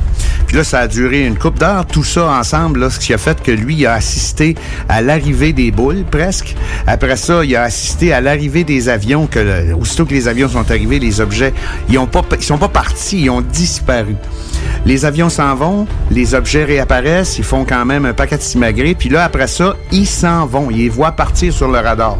Puis 0.46 0.56
là, 0.56 0.64
ça 0.64 0.80
a 0.80 0.88
duré 0.88 1.26
une 1.26 1.36
coupe 1.36 1.58
d'heures, 1.58 1.86
tout 1.86 2.04
ça 2.04 2.30
ensemble, 2.30 2.80
là, 2.80 2.90
ce 2.90 3.00
qui 3.00 3.12
a 3.12 3.18
fait 3.18 3.42
que 3.42 3.50
lui, 3.50 3.84
a 3.86 3.94
assisté 3.94 4.54
à 4.88 5.02
l'arrivée 5.02 5.52
des 5.52 5.70
boules, 5.70 6.04
presque. 6.08 6.54
Après 6.86 7.16
ça, 7.16 7.44
il 7.44 7.54
a 7.56 7.62
assisté 7.62 8.12
à 8.12 8.20
l'arrivée 8.20 8.64
des 8.64 8.88
avions, 8.88 9.26
que 9.26 9.72
aussitôt 9.74 10.04
que 10.04 10.14
les 10.14 10.28
avions 10.28 10.48
sont 10.48 10.70
arrivés, 10.70 10.98
les 10.98 11.20
objets, 11.20 11.52
ils 11.88 11.98
ont 11.98 12.06
pas, 12.06 12.22
ils 12.36 12.44
sont 12.44 12.58
pas 12.58 12.68
partis, 12.68 13.22
ils 13.22 13.30
ont 13.30 13.42
disparu. 13.42 14.16
Les 14.84 15.04
avions 15.04 15.28
s'en 15.28 15.54
vont, 15.54 15.86
les 16.10 16.34
objets 16.34 16.64
réapparaissent, 16.64 17.38
ils 17.38 17.44
font 17.44 17.64
quand 17.64 17.84
même 17.84 18.04
un 18.06 18.12
paquet 18.12 18.36
de 18.36 18.42
simagrées, 18.42 18.94
puis 18.94 19.08
là, 19.08 19.24
après 19.24 19.48
ça, 19.48 19.74
ils 19.90 20.06
s'en 20.06 20.46
vont, 20.46 20.70
ils 20.70 20.78
les 20.78 20.88
voient 20.88 21.12
partir 21.12 21.52
sur 21.52 21.68
le 21.68 21.78
radar. 21.78 22.18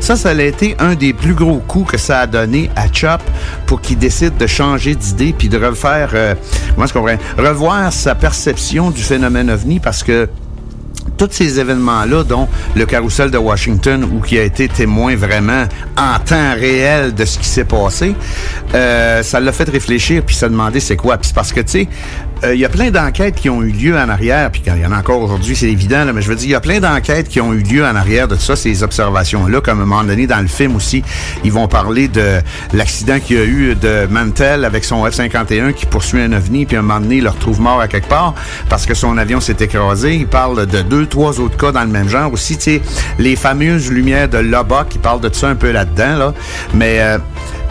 Ça, 0.00 0.16
ça 0.16 0.30
a 0.30 0.42
été 0.42 0.76
un 0.78 0.94
des 0.94 1.12
plus 1.12 1.34
gros 1.34 1.58
coups 1.58 1.92
que 1.92 1.98
ça 1.98 2.20
a 2.20 2.26
donné 2.26 2.70
à 2.76 2.86
Chop 2.92 3.20
pour 3.66 3.80
qu'il 3.80 3.98
décide 3.98 4.36
de 4.36 4.46
changer 4.46 4.94
d'idée 4.94 5.34
puis 5.36 5.48
de 5.48 5.58
refaire, 5.58 6.10
euh, 6.14 6.34
comment 6.74 6.84
est-ce 6.84 6.92
qu'on 6.92 7.42
revoir 7.42 7.92
sa 7.92 8.14
perception 8.14 8.90
du 8.90 9.02
phénomène 9.02 9.50
ovni 9.50 9.80
parce 9.80 10.02
que 10.02 10.28
tous 11.16 11.28
ces 11.30 11.58
événements-là, 11.58 12.24
dont 12.24 12.48
le 12.74 12.86
carrousel 12.86 13.30
de 13.30 13.38
Washington, 13.38 14.04
où 14.04 14.20
qui 14.20 14.38
a 14.38 14.42
été 14.42 14.68
témoin 14.68 15.16
vraiment 15.16 15.64
en 15.96 16.18
temps 16.18 16.54
réel 16.54 17.14
de 17.14 17.24
ce 17.24 17.38
qui 17.38 17.48
s'est 17.48 17.64
passé, 17.64 18.14
euh, 18.74 19.22
ça 19.22 19.40
l'a 19.40 19.52
fait 19.52 19.68
réfléchir 19.68 20.22
puis 20.24 20.34
se 20.34 20.46
demander 20.46 20.80
c'est 20.80 20.96
quoi. 20.96 21.16
Puis 21.18 21.32
parce 21.34 21.52
que, 21.52 21.60
tu 21.60 21.68
sais, 21.68 21.88
euh, 22.44 22.54
il 22.54 22.60
y 22.60 22.64
a 22.64 22.68
plein 22.68 22.90
d'enquêtes 22.90 23.36
qui 23.36 23.48
ont 23.48 23.62
eu 23.62 23.70
lieu 23.70 23.96
en 23.96 24.08
arrière, 24.08 24.50
puis 24.50 24.62
il 24.66 24.82
y 24.82 24.86
en 24.86 24.92
a 24.92 24.98
encore 24.98 25.22
aujourd'hui, 25.22 25.56
c'est 25.56 25.70
évident, 25.70 26.04
mais 26.12 26.20
je 26.20 26.28
veux 26.28 26.34
dire, 26.34 26.46
il 26.46 26.52
y 26.52 26.54
a 26.54 26.60
plein 26.60 26.80
d'enquêtes 26.80 27.28
qui 27.28 27.40
ont 27.40 27.52
eu 27.52 27.62
lieu 27.62 27.84
en 27.84 27.96
arrière 27.96 28.28
de 28.28 28.36
ça, 28.36 28.56
ces 28.56 28.82
observations-là, 28.82 29.60
comme 29.60 29.80
à 29.80 29.82
un 29.82 29.86
moment 29.86 30.04
donné 30.04 30.26
dans 30.26 30.40
le 30.40 30.46
film 30.46 30.76
aussi, 30.76 31.02
ils 31.44 31.52
vont 31.52 31.66
parler 31.66 32.08
de 32.08 32.40
l'accident 32.72 33.18
qu'il 33.20 33.36
y 33.36 33.40
a 33.40 33.44
eu 33.44 33.74
de 33.74 34.06
Mantel 34.10 34.64
avec 34.64 34.84
son 34.84 35.04
F-51 35.04 35.72
qui 35.72 35.86
poursuit 35.86 36.20
un 36.20 36.32
ovni, 36.32 36.66
puis 36.66 36.76
à 36.76 36.80
un 36.80 36.82
moment 36.82 37.00
donné, 37.00 37.16
il 37.16 37.24
le 37.24 37.30
retrouve 37.30 37.60
mort 37.60 37.80
à 37.80 37.88
quelque 37.88 38.08
part 38.08 38.34
parce 38.68 38.84
que 38.84 38.94
son 38.94 39.16
avion 39.16 39.40
s'est 39.40 39.56
écrasé. 39.60 40.14
Il 40.14 40.26
parle 40.26 40.66
de 40.66 40.82
deux, 40.82 41.06
trois 41.06 41.40
autres 41.40 41.56
cas 41.56 41.72
dans 41.72 41.84
le 41.84 41.90
même 41.90 42.08
genre 42.08 42.32
aussi, 42.32 42.56
tu 42.56 42.62
sais, 42.62 42.82
les 43.18 43.36
fameuses 43.36 43.90
lumières 43.90 44.28
de 44.28 44.38
Lubbock, 44.38 44.88
qui 44.90 44.98
parlent 44.98 45.20
de 45.20 45.32
ça 45.32 45.48
un 45.48 45.56
peu 45.56 45.70
là-dedans, 45.72 46.16
là, 46.16 46.34
mais... 46.74 46.98
euh, 47.00 47.18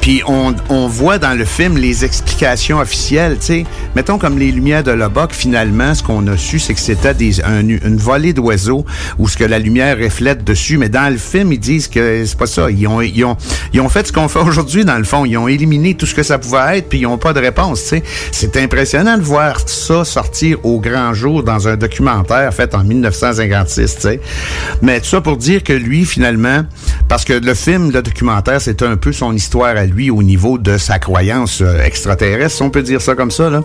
puis 0.06 0.22
on, 0.28 0.54
on 0.70 0.88
voit 0.88 1.18
dans 1.18 1.34
le 1.36 1.46
film 1.46 1.78
les 1.80 2.06
explications 2.06 2.78
officielles, 2.78 3.38
tu 3.40 3.46
sais. 3.48 3.66
Mettons 3.96 4.20
comme 4.20 4.38
les 4.38 4.52
lumières 4.52 4.84
de 4.84 4.92
Lubbock, 4.92 5.32
finalement, 5.34 5.96
ce 5.96 6.04
qu'on 6.04 6.28
a 6.28 6.38
su, 6.38 6.60
c'est 6.60 6.76
que 6.76 6.80
c'était 6.80 7.16
des, 7.16 7.42
un- 7.44 7.68
une 7.68 7.98
volée 7.98 8.32
d'oiseaux 8.32 8.86
où 9.18 9.28
ce 9.28 9.36
que 9.36 9.44
la 9.44 9.58
lumière 9.58 9.98
reflète 9.98 10.44
dessus. 10.44 10.78
Mais 10.78 10.90
dans 10.90 11.12
le 11.12 11.18
film, 11.18 11.52
ils 11.54 11.60
disent 11.60 11.88
que 11.88 12.24
c'est 12.24 12.38
pas 12.38 12.46
ça. 12.46 12.70
Ils 12.70 12.86
ont, 12.86 13.02
ils 13.02 13.26
ont, 13.26 13.36
ils 13.74 13.82
ont 13.82 13.90
fait 13.90 14.06
ce 14.06 14.14
qu'on 14.14 14.28
fait 14.28 14.38
aujourd'hui, 14.42 14.86
dans 14.86 15.00
le 15.00 15.06
fond. 15.06 15.26
Ils 15.26 15.38
ont 15.38 15.48
éliminé 15.48 15.96
tout 15.96 16.06
ce 16.06 16.14
que 16.14 16.22
ça 16.22 16.38
pouvait 16.38 16.78
être, 16.78 16.88
puis 16.90 17.00
ils 17.00 17.08
ont 17.08 17.18
pas 17.18 17.34
de 17.34 17.40
réponse, 17.40 17.82
tu 17.82 17.88
sais. 17.90 18.04
C'est 18.32 18.58
impressionnant 18.58 19.18
de 19.18 19.24
voir 19.24 19.68
ça 19.68 20.06
sortir 20.06 20.64
au 20.64 20.80
grand 20.80 21.16
jour 21.16 21.42
dans 21.42 21.68
un 21.68 21.78
documentaire 21.78 22.54
fait 22.54 22.76
en 22.76 22.84
1956, 22.84 23.96
tu 23.96 24.02
sais. 24.02 24.20
Mais 24.84 25.00
tout 25.00 25.08
ça 25.08 25.22
pour 25.22 25.38
dire 25.38 25.64
que 25.64 25.74
lui, 25.74 26.06
finalement, 26.06 26.64
parce 27.10 27.26
que 27.26 27.34
le 27.34 27.54
film, 27.56 27.90
le 27.90 28.04
documentaire, 28.04 28.62
c'est 28.62 28.84
un 28.84 28.98
peu 28.98 29.12
son 29.12 29.34
histoire 29.34 29.76
à 29.76 29.86
lui 29.86 29.95
au 30.12 30.24
niveau 30.24 30.58
de 30.58 30.78
sa 30.78 31.00
croyance 31.00 31.62
euh, 31.62 31.84
extraterrestre, 31.84 32.62
on 32.62 32.70
peut 32.70 32.84
dire 32.84 33.02
ça 33.02 33.16
comme 33.16 33.32
ça, 33.32 33.50
là. 33.50 33.64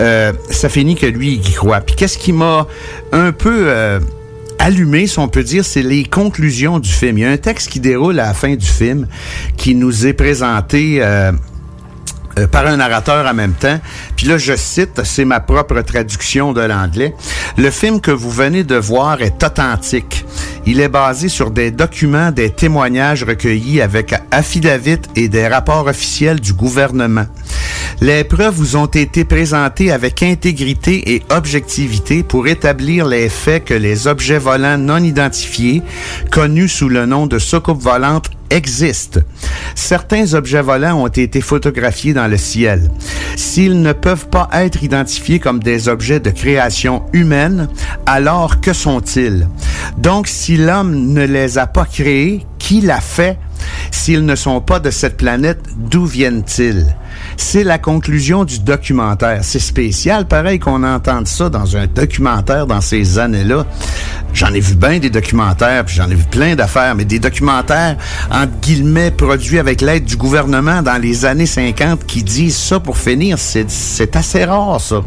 Euh, 0.00 0.32
ça 0.50 0.68
finit 0.68 0.94
que 0.94 1.06
lui, 1.06 1.40
il 1.44 1.54
croit. 1.54 1.80
Puis 1.80 1.94
qu'est-ce 1.96 2.18
qui 2.18 2.32
m'a 2.32 2.66
un 3.12 3.32
peu... 3.32 3.64
euh, 3.68 4.00
allumé, 4.58 5.06
si 5.06 5.18
on 5.18 5.28
peut 5.28 5.42
dire, 5.42 5.64
c'est 5.64 5.82
les 5.82 6.04
conclusions 6.04 6.78
du 6.80 6.90
film. 6.90 7.16
Il 7.16 7.20
y 7.22 7.24
a 7.24 7.30
un 7.30 7.38
texte 7.38 7.70
qui 7.70 7.80
déroule 7.80 8.20
à 8.20 8.26
la 8.26 8.34
fin 8.34 8.54
du 8.56 8.66
film 8.66 9.06
qui 9.56 9.74
nous 9.74 10.06
est 10.06 10.12
présenté 10.12 11.02
euh, 12.38 12.46
par 12.46 12.66
un 12.66 12.76
narrateur 12.76 13.26
en 13.26 13.34
même 13.34 13.54
temps. 13.54 13.80
Puis 14.16 14.26
là, 14.26 14.38
je 14.38 14.54
cite, 14.56 15.02
c'est 15.04 15.24
ma 15.24 15.40
propre 15.40 15.80
traduction 15.82 16.52
de 16.52 16.60
l'anglais. 16.60 17.14
Le 17.56 17.70
film 17.70 18.00
que 18.00 18.10
vous 18.10 18.30
venez 18.30 18.64
de 18.64 18.76
voir 18.76 19.20
est 19.22 19.42
authentique. 19.42 20.24
Il 20.66 20.80
est 20.80 20.88
basé 20.88 21.28
sur 21.28 21.50
des 21.50 21.70
documents, 21.70 22.30
des 22.30 22.50
témoignages 22.50 23.24
recueillis 23.24 23.80
avec 23.80 24.14
affidavit 24.30 25.00
et 25.16 25.28
des 25.28 25.48
rapports 25.48 25.86
officiels 25.86 26.40
du 26.40 26.52
gouvernement. 26.52 27.26
Les 28.00 28.24
preuves 28.24 28.54
vous 28.54 28.76
ont 28.76 28.86
été 28.86 29.24
présentées 29.24 29.92
avec 29.92 30.22
intégrité 30.22 31.14
et 31.14 31.22
objectivité 31.30 32.22
pour 32.22 32.46
établir 32.48 33.06
les 33.06 33.28
faits 33.28 33.66
que 33.66 33.74
les 33.74 34.06
objets 34.06 34.38
volants 34.38 34.78
non 34.78 35.02
identifiés, 35.02 35.82
connus 36.30 36.68
sous 36.68 36.88
le 36.88 37.04
nom 37.04 37.26
de 37.26 37.38
soucoupes 37.38 37.82
volantes, 37.82 38.30
existent. 38.50 39.20
Certains 39.74 40.34
objets 40.34 40.62
volants 40.62 41.02
ont 41.02 41.08
été 41.08 41.40
photographiés 41.40 42.12
dans 42.12 42.28
le 42.28 42.36
ciel. 42.36 42.90
S'ils 43.36 43.80
ne 43.80 43.92
peuvent 43.92 44.28
pas 44.28 44.48
être 44.52 44.82
identifiés 44.82 45.38
comme 45.38 45.60
des 45.60 45.88
objets 45.88 46.20
de 46.20 46.30
création 46.30 47.04
humaine, 47.12 47.68
alors 48.06 48.60
que 48.60 48.72
sont-ils? 48.72 49.48
Donc, 49.98 50.26
si 50.26 50.56
l'homme 50.56 51.12
ne 51.12 51.24
les 51.24 51.58
a 51.58 51.66
pas 51.66 51.84
créés, 51.84 52.44
qui 52.58 52.80
l'a 52.80 53.00
fait? 53.00 53.38
S'ils 53.90 54.24
ne 54.24 54.34
sont 54.34 54.60
pas 54.60 54.80
de 54.80 54.90
cette 54.90 55.16
planète, 55.16 55.60
d'où 55.76 56.04
viennent-ils? 56.06 56.86
C'est 57.42 57.64
la 57.64 57.78
conclusion 57.78 58.44
du 58.44 58.60
documentaire. 58.60 59.40
C'est 59.42 59.58
spécial, 59.58 60.28
pareil 60.28 60.58
qu'on 60.58 60.84
entende 60.84 61.26
ça 61.26 61.48
dans 61.48 61.74
un 61.74 61.86
documentaire 61.86 62.66
dans 62.66 62.82
ces 62.82 63.18
années-là. 63.18 63.66
J'en 64.32 64.52
ai 64.52 64.60
vu 64.60 64.74
bien 64.74 64.98
des 64.98 65.10
documentaires, 65.10 65.84
puis 65.84 65.96
j'en 65.96 66.08
ai 66.08 66.14
vu 66.14 66.24
plein 66.30 66.54
d'affaires, 66.54 66.94
mais 66.94 67.04
des 67.04 67.18
documentaires, 67.18 67.96
entre 68.30 68.52
guillemets, 68.62 69.10
produits 69.10 69.58
avec 69.58 69.80
l'aide 69.80 70.04
du 70.04 70.16
gouvernement 70.16 70.82
dans 70.82 71.00
les 71.00 71.24
années 71.24 71.46
50 71.46 72.06
qui 72.06 72.22
disent 72.22 72.56
ça 72.56 72.78
pour 72.78 72.96
finir, 72.96 73.38
c'est 73.38 74.16
assez 74.16 74.44
rare, 74.44 74.80
ça. 74.80 75.00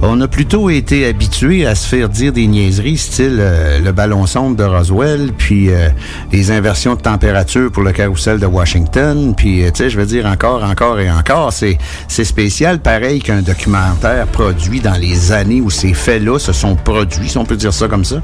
On 0.00 0.20
a 0.20 0.28
plutôt 0.28 0.70
été 0.70 1.06
habitués 1.06 1.66
à 1.66 1.74
se 1.74 1.88
faire 1.88 2.08
dire 2.08 2.32
des 2.32 2.46
niaiseries, 2.46 2.98
style 2.98 3.38
euh, 3.40 3.80
le 3.80 3.90
ballon 3.90 4.26
sonde 4.26 4.54
de 4.54 4.62
Roswell, 4.62 5.32
puis 5.36 5.70
euh, 5.70 5.88
les 6.30 6.52
inversions 6.52 6.94
de 6.94 7.00
température 7.00 7.70
pour 7.72 7.82
le 7.82 7.90
carrousel 7.90 8.38
de 8.38 8.46
Washington, 8.46 9.34
puis 9.36 9.64
euh, 9.64 9.70
tu 9.70 9.78
sais, 9.82 9.90
je 9.90 9.98
veux 9.98 10.06
dire 10.06 10.24
encore, 10.26 10.62
encore 10.62 11.00
et 11.00 11.10
encore, 11.10 11.47
c'est 11.52 11.78
c'est 12.08 12.24
spécial, 12.24 12.80
pareil 12.80 13.20
qu'un 13.20 13.42
documentaire 13.42 14.26
produit 14.26 14.80
dans 14.80 14.98
les 14.98 15.32
années 15.32 15.60
où 15.60 15.70
ces 15.70 15.94
faits-là 15.94 16.38
se 16.38 16.52
sont 16.52 16.76
produits, 16.76 17.28
si 17.28 17.38
on 17.38 17.44
peut 17.44 17.56
dire 17.56 17.72
ça 17.72 17.88
comme 17.88 18.04
ça, 18.04 18.16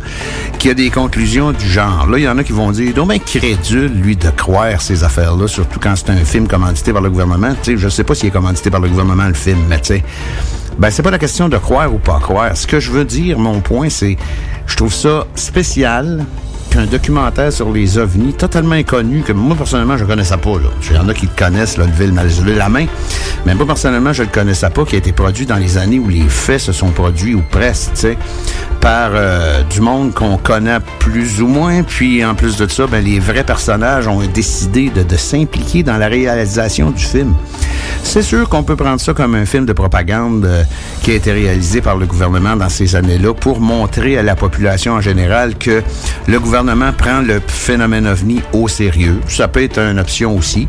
qui 0.58 0.70
a 0.70 0.74
des 0.74 0.90
conclusions 0.90 1.52
du 1.52 1.66
genre. 1.66 2.06
Là, 2.08 2.18
il 2.18 2.24
y 2.24 2.28
en 2.28 2.38
a 2.38 2.44
qui 2.44 2.52
vont 2.52 2.70
dire, 2.70 2.94
donc 2.94 3.08
ben 3.08 3.20
crédule, 3.20 3.92
lui, 3.92 4.16
de 4.16 4.30
croire 4.30 4.80
ces 4.80 5.04
affaires-là, 5.04 5.48
surtout 5.48 5.80
quand 5.80 5.94
c'est 5.96 6.10
un 6.10 6.24
film 6.24 6.46
commandité 6.48 6.92
par 6.92 7.02
le 7.02 7.10
gouvernement. 7.10 7.54
Tu 7.62 7.72
sais, 7.72 7.76
je 7.76 7.88
sais 7.88 8.04
pas 8.04 8.14
s'il 8.14 8.28
est 8.28 8.32
commandité 8.32 8.70
par 8.70 8.80
le 8.80 8.88
gouvernement, 8.88 9.26
le 9.26 9.34
film, 9.34 9.58
mais 9.68 9.80
tu 9.80 9.94
sais, 9.94 10.04
ben, 10.78 10.90
c'est 10.90 11.02
pas 11.02 11.10
la 11.10 11.18
question 11.18 11.48
de 11.48 11.56
croire 11.56 11.92
ou 11.92 11.98
pas 11.98 12.18
croire. 12.18 12.56
Ce 12.56 12.66
que 12.66 12.80
je 12.80 12.90
veux 12.90 13.04
dire, 13.04 13.38
mon 13.38 13.60
point, 13.60 13.88
c'est, 13.88 14.16
je 14.66 14.76
trouve 14.76 14.92
ça 14.92 15.26
spécial 15.34 16.24
qu'un 16.74 16.86
documentaire 16.86 17.52
sur 17.52 17.70
les 17.70 17.98
ovnis 17.98 18.32
totalement 18.32 18.74
inconnu, 18.74 19.22
que 19.22 19.32
moi, 19.32 19.54
personnellement, 19.54 19.96
je 19.96 20.04
connaissais 20.04 20.36
pas. 20.36 20.50
Il 20.90 20.96
y 20.96 20.98
en 20.98 21.08
a 21.08 21.14
qui 21.14 21.26
le 21.26 21.32
connaissent, 21.38 21.76
là, 21.76 21.84
le 21.86 22.10
mal- 22.12 22.26
lever 22.26 22.54
la 22.56 22.68
main. 22.68 22.86
Mais 23.46 23.54
moi, 23.54 23.64
personnellement, 23.64 24.12
je 24.12 24.24
le 24.24 24.28
connaissais 24.28 24.70
pas, 24.70 24.84
qui 24.84 24.96
a 24.96 24.98
été 24.98 25.12
produit 25.12 25.46
dans 25.46 25.56
les 25.56 25.78
années 25.78 26.00
où 26.00 26.08
les 26.08 26.28
faits 26.28 26.60
se 26.60 26.72
sont 26.72 26.90
produits, 26.90 27.34
ou 27.36 27.42
presque, 27.48 28.08
par 28.80 29.10
euh, 29.14 29.62
du 29.62 29.80
monde 29.80 30.14
qu'on 30.14 30.36
connaît 30.36 30.78
plus 30.98 31.40
ou 31.40 31.46
moins. 31.46 31.84
Puis, 31.84 32.24
en 32.24 32.34
plus 32.34 32.56
de 32.56 32.66
ça, 32.68 32.86
ben, 32.88 33.04
les 33.04 33.20
vrais 33.20 33.44
personnages 33.44 34.08
ont 34.08 34.20
décidé 34.26 34.90
de, 34.90 35.04
de 35.04 35.16
s'impliquer 35.16 35.84
dans 35.84 35.96
la 35.96 36.08
réalisation 36.08 36.90
du 36.90 37.04
film. 37.04 37.34
C'est 38.02 38.22
sûr 38.22 38.48
qu'on 38.48 38.64
peut 38.64 38.76
prendre 38.76 39.00
ça 39.00 39.14
comme 39.14 39.34
un 39.36 39.46
film 39.46 39.64
de 39.64 39.72
propagande 39.72 40.44
euh, 40.44 40.64
qui 41.02 41.12
a 41.12 41.14
été 41.14 41.30
réalisé 41.32 41.80
par 41.80 41.96
le 41.96 42.06
gouvernement 42.06 42.56
dans 42.56 42.68
ces 42.68 42.96
années-là 42.96 43.32
pour 43.32 43.60
montrer 43.60 44.18
à 44.18 44.22
la 44.22 44.34
population 44.34 44.94
en 44.94 45.00
général 45.00 45.56
que 45.56 45.82
le 46.26 46.40
gouvernement 46.40 46.63
prend 46.96 47.20
le 47.20 47.40
phénomène 47.46 48.06
ovni 48.06 48.40
au 48.52 48.68
sérieux. 48.68 49.20
Ça 49.28 49.48
peut 49.48 49.62
être 49.62 49.78
une 49.78 49.98
option 49.98 50.36
aussi. 50.36 50.68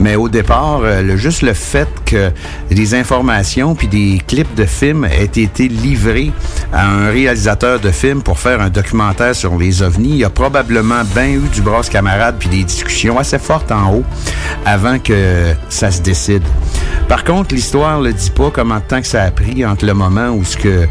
Mais 0.00 0.16
au 0.16 0.28
départ, 0.28 0.80
euh, 0.82 1.02
le- 1.02 1.16
juste 1.16 1.42
le 1.42 1.52
fait 1.54 1.88
que 2.04 2.30
des 2.70 2.94
informations 2.94 3.74
puis 3.74 3.88
des 3.88 4.20
clips 4.26 4.54
de 4.54 4.64
films 4.64 5.04
aient 5.04 5.24
été 5.24 5.68
livrés 5.68 6.30
à 6.72 6.86
un 6.88 7.10
réalisateur 7.10 7.80
de 7.80 7.90
film 7.90 8.22
pour 8.22 8.38
faire 8.38 8.60
un 8.60 8.68
documentaire 8.70 9.34
sur 9.34 9.56
les 9.58 9.82
ovnis, 9.82 10.10
il 10.10 10.16
y 10.18 10.24
a 10.24 10.30
probablement 10.30 11.02
bien 11.14 11.28
eu 11.28 11.42
du 11.52 11.62
brasse 11.62 11.88
camarade 11.88 12.36
puis 12.38 12.48
des 12.48 12.64
discussions 12.64 13.18
assez 13.18 13.38
fortes 13.38 13.72
en 13.72 13.94
haut 13.94 14.04
avant 14.64 14.98
que 14.98 15.52
ça 15.68 15.90
se 15.90 16.00
décide. 16.02 16.42
Par 17.08 17.24
contre, 17.24 17.54
l'histoire 17.54 18.00
ne 18.00 18.12
dit 18.12 18.30
pas 18.30 18.50
comment 18.52 18.76
de 18.76 18.80
temps 18.82 19.00
que 19.00 19.06
ça 19.06 19.22
a 19.22 19.30
pris 19.30 19.64
entre 19.64 19.86
le 19.86 19.94
moment 19.94 20.28
où 20.28 20.44
ce 20.44 20.56
que 20.56 20.86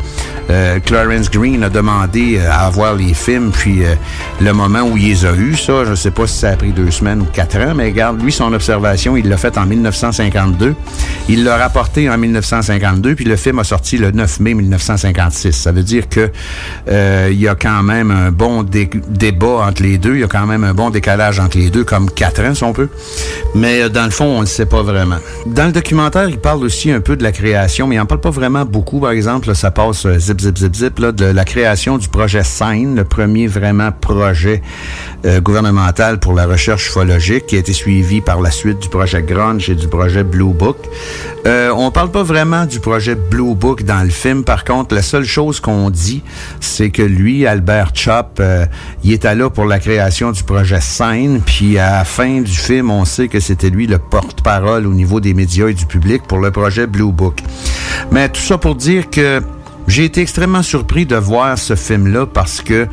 euh, 0.50 0.80
Clarence 0.80 1.30
Green 1.30 1.64
a 1.64 1.70
demandé 1.70 2.40
euh, 2.40 2.50
à 2.50 2.66
avoir 2.66 2.96
les 2.96 3.14
films, 3.14 3.52
puis 3.52 3.84
le 4.40 4.54
moment 4.54 4.82
où 4.82 4.98
il 4.98 5.08
les 5.10 5.26
a 5.26 5.34
eus. 5.34 5.56
Ça, 5.56 5.84
je 5.86 5.96
sais 5.96 6.12
pas 6.12 6.28
si 6.28 6.38
ça 6.38 6.50
a 6.50 6.56
pris 6.56 6.72
deux 6.72 6.92
semaines 6.92 7.22
ou 7.22 7.26
quatre 7.26 7.58
ans, 7.58 7.74
mais 7.76 7.86
regarde, 7.86 8.22
lui, 8.22 8.32
son 8.32 8.54
observation, 8.54 9.18
il 9.18 9.28
l'a 9.28 9.38
faite 9.38 9.58
en 9.58 9.66
1952. 9.66 10.76
Il 11.30 11.44
l'a 11.44 11.58
rapporté 11.58 12.10
en 12.10 12.18
1952, 12.18 13.16
puis 13.16 13.26
le 13.26 13.36
film 13.36 13.60
a 13.60 13.64
sorti 13.64 13.98
le 13.98 14.12
9 14.12 14.40
mai 14.42 14.54
1956. 14.54 15.52
Ça 15.54 15.72
veut 15.72 15.84
dire 15.84 16.08
que 16.08 16.30
euh, 16.90 17.30
il 17.32 17.40
y 17.40 17.48
a 17.48 17.56
quand 17.56 17.82
même 17.84 18.12
un 18.12 18.32
bon 18.32 18.64
dé- 18.64 18.90
débat 19.10 19.66
entre 19.68 19.82
les 19.84 19.98
deux. 19.98 20.16
Il 20.16 20.22
y 20.22 20.24
a 20.24 20.28
quand 20.28 20.46
même 20.46 20.64
un 20.64 20.74
bon 20.74 20.90
décalage 20.92 21.40
entre 21.40 21.58
les 21.58 21.70
deux, 21.70 21.84
comme 21.84 22.10
quatre 22.10 22.42
ans, 22.44 22.54
si 22.54 22.64
on 22.64 22.74
peut. 22.74 22.90
Mais 23.56 23.82
euh, 23.82 23.90
dans 23.90 24.06
le 24.06 24.12
fond, 24.12 24.26
on 24.26 24.42
ne 24.42 24.46
sait 24.46 24.66
pas 24.68 24.84
vraiment. 24.84 25.18
Dans 25.48 25.66
le 25.66 25.72
documentaire, 25.72 26.30
il 26.30 26.38
parle 26.38 26.64
aussi 26.64 26.92
un 26.92 27.00
peu 27.02 27.16
de 27.16 27.24
la 27.24 27.32
création, 27.32 27.88
mais 27.88 27.96
il 27.96 28.00
n'en 28.00 28.06
parle 28.06 28.22
pas 28.22 28.30
vraiment 28.30 28.66
beaucoup. 28.66 29.00
Par 29.00 29.12
exemple, 29.12 29.48
là, 29.48 29.56
ça 29.56 29.72
passe 29.72 30.06
euh, 30.06 30.20
zip, 30.20 30.40
zip, 30.40 30.58
zip, 30.58 30.76
zip, 30.76 31.00
là, 31.00 31.12
de 31.12 31.26
la 31.26 31.44
création 31.44 31.98
du 31.98 32.08
projet 32.08 32.44
SIGN, 32.44 32.96
le 32.96 33.04
premier 33.04 33.48
vraiment 33.48 33.92
projet 33.92 34.27
euh, 35.26 35.42
gouvernemental 35.42 36.20
pour 36.20 36.34
la 36.34 36.46
recherche 36.46 36.88
ufologique, 36.88 37.48
qui 37.48 37.56
a 37.56 37.60
été 37.60 37.74
suivi 37.74 38.22
par 38.22 38.42
la 38.42 38.52
suite 38.52 38.80
du 38.80 38.90
projet 38.90 39.22
Grunge 39.22 39.70
et 39.70 39.76
du 39.76 39.88
projet 39.88 40.24
Blue 40.24 40.54
Book. 40.54 40.78
Euh, 41.46 41.72
on 41.76 41.92
parle 41.92 42.12
pas 42.12 42.24
vraiment 42.24 42.66
du 42.66 42.80
projet 42.80 43.16
Blue 43.16 43.56
Book 43.56 43.84
dans 43.84 44.04
le 44.04 44.10
film. 44.10 44.44
Par 44.44 44.64
contre, 44.64 44.94
la 44.96 45.02
seule 45.02 45.24
chose 45.24 45.60
qu'on 45.60 45.90
dit, 45.90 46.24
c'est 46.60 46.90
que 46.90 47.02
lui, 47.02 47.46
Albert 47.46 47.92
Chop, 47.94 48.40
euh, 48.40 48.66
il 49.04 49.14
était 49.14 49.36
là 49.36 49.50
pour 49.50 49.66
la 49.66 49.80
création 49.80 50.32
du 50.32 50.44
projet 50.44 50.82
Scène. 50.82 51.42
Puis 51.46 51.78
à 51.78 51.92
la 51.92 52.04
fin 52.06 52.42
du 52.42 52.52
film, 52.52 52.92
on 52.92 53.06
sait 53.06 53.28
que 53.28 53.40
c'était 53.40 53.70
lui 53.70 53.88
le 53.88 53.98
porte-parole 53.98 54.86
au 54.86 54.94
niveau 54.94 55.20
des 55.20 55.34
médias 55.34 55.68
et 55.68 55.74
du 55.74 55.86
public 55.86 56.24
pour 56.28 56.40
le 56.40 56.52
projet 56.52 56.88
Blue 56.88 57.12
Book. 57.12 57.42
Mais 58.12 58.30
tout 58.30 58.42
ça 58.42 58.58
pour 58.58 58.76
dire 58.76 59.10
que 59.10 59.42
j'ai 59.88 60.04
été 60.04 60.22
extrêmement 60.22 60.64
surpris 60.64 61.06
de 61.06 61.16
voir 61.16 61.58
ce 61.58 61.76
film-là 61.76 62.26
parce 62.26 62.62
que, 62.62 62.88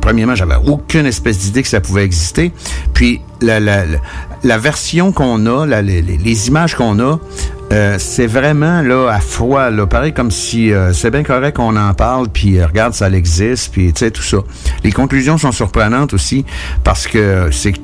premièrement, 0.00 0.34
j'avais 0.34 0.56
aucune 0.66 1.06
espèce 1.06 1.38
d'idée 1.38 1.62
que 1.62 1.68
ça 1.68 1.80
pouvait 1.80 2.04
exister. 2.04 2.52
Puis, 2.92 3.20
la, 3.40 4.58
version 4.58 5.12
qu'on 5.12 5.46
a, 5.46 5.66
les, 5.82 6.48
images 6.48 6.74
qu'on 6.74 6.98
a, 7.00 7.18
euh, 7.72 7.96
c'est 7.98 8.26
vraiment 8.26 8.82
là 8.82 9.08
à 9.08 9.20
froid, 9.20 9.70
là, 9.70 9.86
pareil 9.86 10.12
comme 10.12 10.30
si 10.30 10.72
euh, 10.72 10.92
c'est 10.92 11.10
bien 11.10 11.22
correct 11.22 11.56
qu'on 11.56 11.76
en 11.76 11.94
parle, 11.94 12.28
puis 12.28 12.58
euh, 12.58 12.66
regarde, 12.66 12.94
ça 12.94 13.08
existe, 13.10 13.72
puis 13.72 13.92
tu 13.92 14.00
sais, 14.00 14.10
tout 14.10 14.22
ça. 14.22 14.38
Les 14.84 14.92
conclusions 14.92 15.38
sont 15.38 15.52
surprenantes 15.52 16.12
aussi 16.12 16.44
parce 16.84 17.06
que 17.06 17.48
c'est 17.50 17.74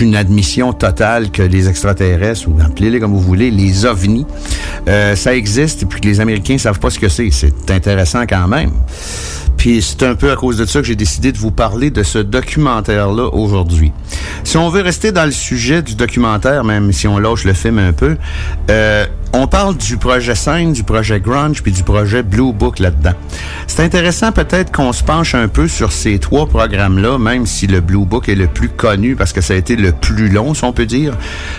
une 0.00 0.16
admission 0.16 0.72
totale 0.72 1.30
que 1.30 1.42
les 1.42 1.68
extraterrestres, 1.68 2.48
ou 2.48 2.56
appelez-les 2.60 2.98
comme 2.98 3.12
vous 3.12 3.20
voulez, 3.20 3.50
les 3.50 3.86
ovnis, 3.86 4.26
ça 4.86 5.34
existe, 5.34 5.84
et 5.84 5.86
puis 5.86 6.00
que 6.00 6.08
les 6.08 6.20
Américains 6.20 6.58
savent 6.58 6.80
pas 6.80 6.90
ce 6.90 6.98
que 6.98 7.08
c'est. 7.08 7.30
C'est 7.30 7.70
intéressant 7.70 8.24
quand 8.28 8.46
même. 8.48 8.70
C'est 9.66 10.04
un 10.04 10.14
peu 10.14 10.30
à 10.30 10.36
cause 10.36 10.58
de 10.58 10.64
ça 10.64 10.80
que 10.80 10.86
j'ai 10.86 10.94
décidé 10.94 11.32
de 11.32 11.38
vous 11.38 11.50
parler 11.50 11.90
de 11.90 12.04
ce 12.04 12.18
documentaire-là 12.18 13.30
aujourd'hui. 13.32 13.90
Si 14.44 14.56
on 14.56 14.68
veut 14.68 14.80
rester 14.80 15.10
dans 15.10 15.24
le 15.24 15.32
sujet 15.32 15.82
du 15.82 15.96
documentaire, 15.96 16.62
même 16.62 16.92
si 16.92 17.08
on 17.08 17.18
lâche 17.18 17.44
le 17.44 17.52
film 17.52 17.80
un 17.80 17.92
peu, 17.92 18.16
euh, 18.70 19.06
on 19.32 19.48
parle 19.48 19.76
du 19.76 19.96
projet 19.96 20.36
Scène, 20.36 20.72
du 20.72 20.84
projet 20.84 21.18
Grunge, 21.18 21.64
puis 21.64 21.72
du 21.72 21.82
projet 21.82 22.22
Blue 22.22 22.52
Book 22.52 22.78
là-dedans. 22.78 23.14
C'est 23.66 23.82
intéressant 23.82 24.30
peut-être 24.30 24.70
qu'on 24.70 24.92
se 24.92 25.02
penche 25.02 25.34
un 25.34 25.48
peu 25.48 25.66
sur 25.66 25.90
ces 25.90 26.20
trois 26.20 26.46
programmes-là, 26.46 27.18
même 27.18 27.44
si 27.44 27.66
le 27.66 27.80
Blue 27.80 28.06
Book 28.06 28.28
est 28.28 28.36
le 28.36 28.46
plus 28.46 28.68
connu 28.68 29.16
parce 29.16 29.32
que 29.32 29.40
ça 29.40 29.54
a 29.54 29.56
été 29.56 29.74
le 29.74 29.90
plus 29.90 30.28
long, 30.28 30.54
si 30.54 30.62
on 30.62 30.72
peut 30.72 30.86
dire, 30.86 31.14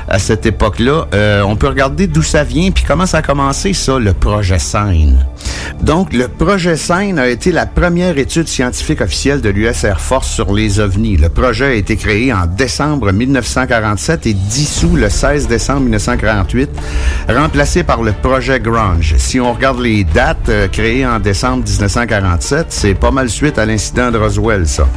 à 0.07 0.17
cette 0.17 0.45
époque-là. 0.45 1.07
Euh, 1.13 1.41
on 1.41 1.57
peut 1.57 1.67
regarder 1.67 2.07
d'où 2.07 2.23
ça 2.23 2.45
vient, 2.45 2.71
puis 2.71 2.85
comment 2.87 3.05
ça 3.05 3.17
a 3.17 3.21
commencé, 3.21 3.73
ça, 3.73 3.99
le 3.99 4.13
projet 4.13 4.59
Scène. 4.59 5.25
Donc, 5.81 6.13
le 6.13 6.27
projet 6.27 6.75
Scène 6.75 7.19
a 7.19 7.27
été 7.27 7.51
la 7.51 7.65
première 7.65 8.17
étude 8.17 8.47
scientifique 8.47 9.01
officielle 9.01 9.41
de 9.41 9.49
l'US 9.49 9.83
Air 9.83 9.99
Force 9.99 10.29
sur 10.29 10.53
les 10.53 10.79
ovnis. 10.79 11.17
Le 11.17 11.29
projet 11.29 11.65
a 11.65 11.73
été 11.73 11.95
créé 11.95 12.33
en 12.33 12.45
décembre 12.45 13.11
1947 13.11 14.25
et 14.25 14.33
dissous 14.33 14.95
le 14.95 15.09
16 15.09 15.47
décembre 15.47 15.81
1948, 15.81 16.69
remplacé 17.29 17.83
par 17.83 18.01
le 18.01 18.11
projet 18.11 18.59
Grunge. 18.59 19.15
Si 19.17 19.39
on 19.39 19.53
regarde 19.53 19.79
les 19.79 20.03
dates 20.03 20.49
euh, 20.49 20.67
créées 20.67 21.05
en 21.05 21.19
décembre 21.19 21.63
1947, 21.63 22.67
c'est 22.69 22.95
pas 22.95 23.11
mal 23.11 23.29
suite 23.29 23.57
à 23.57 23.65
l'incident 23.65 24.11
de 24.11 24.17
Roswell, 24.17 24.67
ça. 24.67 24.87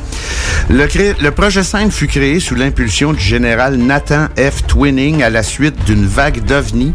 Le, 0.68 1.30
projet 1.30 1.62
Scène 1.62 1.90
fut 1.90 2.06
créé 2.06 2.38
sous 2.38 2.54
l'impulsion 2.54 3.12
du 3.12 3.20
général 3.20 3.76
Nathan 3.76 4.28
F. 4.36 4.66
Twinning 4.66 5.22
à 5.22 5.30
la 5.30 5.42
suite 5.42 5.84
d'une 5.84 6.06
vague 6.06 6.44
d'ovnis 6.44 6.94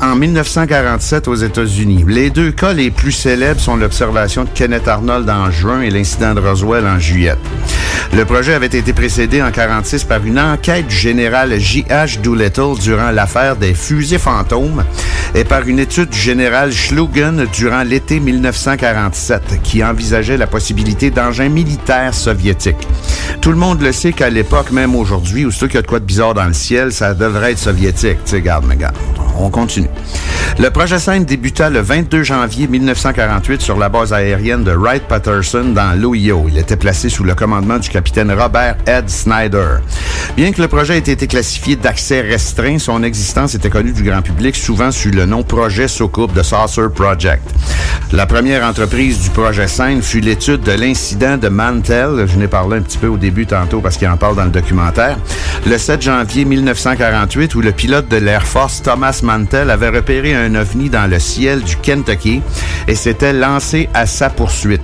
en 0.00 0.16
1947 0.16 1.28
aux 1.28 1.34
États-Unis. 1.34 2.04
Les 2.06 2.30
deux 2.30 2.52
cas 2.62 2.72
les 2.72 2.92
plus 2.92 3.10
célèbres 3.10 3.60
sont 3.60 3.74
l'observation 3.74 4.44
de 4.44 4.48
Kenneth 4.54 4.86
Arnold 4.86 5.28
en 5.28 5.50
juin 5.50 5.80
et 5.80 5.90
l'incident 5.90 6.32
de 6.32 6.38
Roswell 6.38 6.86
en 6.86 7.00
juillet. 7.00 7.34
Le 8.14 8.24
projet 8.24 8.54
avait 8.54 8.66
été 8.66 8.92
précédé 8.92 9.42
en 9.42 9.50
46 9.50 10.04
par 10.04 10.24
une 10.24 10.38
enquête 10.38 10.86
du 10.86 10.94
général 10.94 11.58
J.H. 11.58 12.20
Doolittle 12.20 12.78
durant 12.80 13.10
l'affaire 13.10 13.56
des 13.56 13.74
fusées 13.74 14.18
fantômes 14.18 14.84
et 15.34 15.42
par 15.42 15.66
une 15.66 15.80
étude 15.80 16.10
du 16.10 16.18
général 16.18 16.70
Schlugen 16.70 17.46
durant 17.52 17.82
l'été 17.82 18.20
1947 18.20 19.60
qui 19.64 19.82
envisageait 19.82 20.36
la 20.36 20.46
possibilité 20.46 21.10
d'engins 21.10 21.48
militaires 21.48 22.14
soviétiques. 22.14 22.86
Tout 23.40 23.50
le 23.50 23.56
monde 23.56 23.82
le 23.82 23.90
sait 23.90 24.12
qu'à 24.12 24.30
l'époque, 24.30 24.70
même 24.70 24.94
aujourd'hui, 24.94 25.48
c'est 25.50 25.66
qu'il 25.66 25.74
y 25.74 25.78
a 25.78 25.82
de 25.82 25.86
quoi 25.88 25.98
de 25.98 26.04
bizarre 26.04 26.34
dans 26.34 26.44
le 26.44 26.52
ciel, 26.52 26.92
ça 26.92 27.12
devrait 27.14 27.52
être 27.52 27.58
soviétique. 27.58 28.18
Tu 28.24 28.30
sais, 28.30 28.40
garde, 28.40 28.66
mais 28.68 28.76
garde. 28.76 28.94
On 29.38 29.50
continue. 29.50 29.88
Le 30.58 30.68
projet 30.70 30.98
Scène 30.98 31.24
débuta 31.24 31.70
le 31.70 31.80
22 31.80 32.22
janvier 32.22 32.51
1948 32.60 33.62
sur 33.62 33.78
la 33.78 33.88
base 33.88 34.12
aérienne 34.12 34.62
de 34.62 34.72
Wright-Patterson 34.72 35.72
dans 35.74 35.98
l'Ohio. 35.98 36.44
Il 36.48 36.58
était 36.58 36.76
placé 36.76 37.08
sous 37.08 37.24
le 37.24 37.34
commandement 37.34 37.78
du 37.78 37.88
capitaine 37.88 38.30
Robert 38.30 38.76
Ed 38.86 39.08
Snyder. 39.08 39.78
Bien 40.36 40.52
que 40.52 40.60
le 40.60 40.68
projet 40.68 40.96
ait 40.96 41.12
été 41.12 41.26
classifié 41.26 41.76
d'accès 41.76 42.20
restreint, 42.20 42.78
son 42.78 43.02
existence 43.02 43.54
était 43.54 43.70
connue 43.70 43.92
du 43.92 44.02
grand 44.02 44.22
public, 44.22 44.54
souvent 44.54 44.90
sous 44.90 45.10
le 45.10 45.24
nom 45.24 45.42
Projet 45.42 45.88
Soucoupe 45.88 46.34
de 46.34 46.42
Saucer 46.42 46.88
Project. 46.94 47.42
La 48.12 48.26
première 48.26 48.64
entreprise 48.64 49.20
du 49.20 49.30
projet 49.30 49.66
Scène 49.66 50.02
fut 50.02 50.20
l'étude 50.20 50.60
de 50.60 50.72
l'incident 50.72 51.38
de 51.38 51.48
Mantel. 51.48 52.26
Je 52.26 52.36
n'ai 52.36 52.48
parlé 52.48 52.76
un 52.76 52.82
petit 52.82 52.98
peu 52.98 53.06
au 53.06 53.16
début 53.16 53.46
tantôt 53.46 53.80
parce 53.80 53.96
qu'il 53.96 54.08
en 54.08 54.18
parle 54.18 54.36
dans 54.36 54.44
le 54.44 54.50
documentaire. 54.50 55.16
Le 55.66 55.78
7 55.78 56.02
janvier 56.02 56.44
1948, 56.44 57.54
où 57.54 57.62
le 57.62 57.72
pilote 57.72 58.08
de 58.08 58.18
l'Air 58.18 58.46
Force 58.46 58.82
Thomas 58.82 59.20
Mantel 59.22 59.70
avait 59.70 59.88
repéré 59.88 60.34
un 60.34 60.54
ovni 60.54 60.90
dans 60.90 61.08
le 61.10 61.18
ciel 61.18 61.62
du 61.62 61.76
Kentucky 61.76 62.41
et 62.88 62.94
s'était 62.94 63.32
lancé 63.32 63.88
à 63.94 64.06
sa 64.06 64.30
poursuite. 64.30 64.82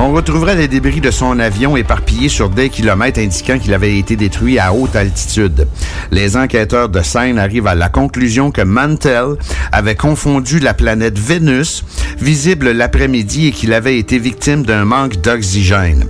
On 0.00 0.12
retrouverait 0.12 0.54
les 0.54 0.68
débris 0.68 1.00
de 1.00 1.10
son 1.10 1.38
avion 1.40 1.76
éparpillés 1.76 2.28
sur 2.28 2.50
des 2.50 2.68
kilomètres 2.68 3.18
indiquant 3.18 3.58
qu'il 3.58 3.74
avait 3.74 3.98
été 3.98 4.14
détruit 4.16 4.58
à 4.58 4.72
haute 4.72 4.94
altitude. 4.94 5.66
Les 6.12 6.36
enquêteurs 6.36 6.88
de 6.88 7.02
Seine 7.02 7.38
arrivent 7.38 7.66
à 7.66 7.74
la 7.74 7.88
conclusion 7.88 8.50
que 8.50 8.62
Mantel 8.62 9.34
avait 9.72 9.96
confondu 9.96 10.60
la 10.60 10.74
planète 10.74 11.18
Vénus, 11.18 11.84
visible 12.20 12.70
l'après-midi, 12.70 13.48
et 13.48 13.52
qu'il 13.52 13.72
avait 13.72 13.98
été 13.98 14.18
victime 14.18 14.64
d'un 14.64 14.84
manque 14.84 15.20
d'oxygène. 15.20 16.06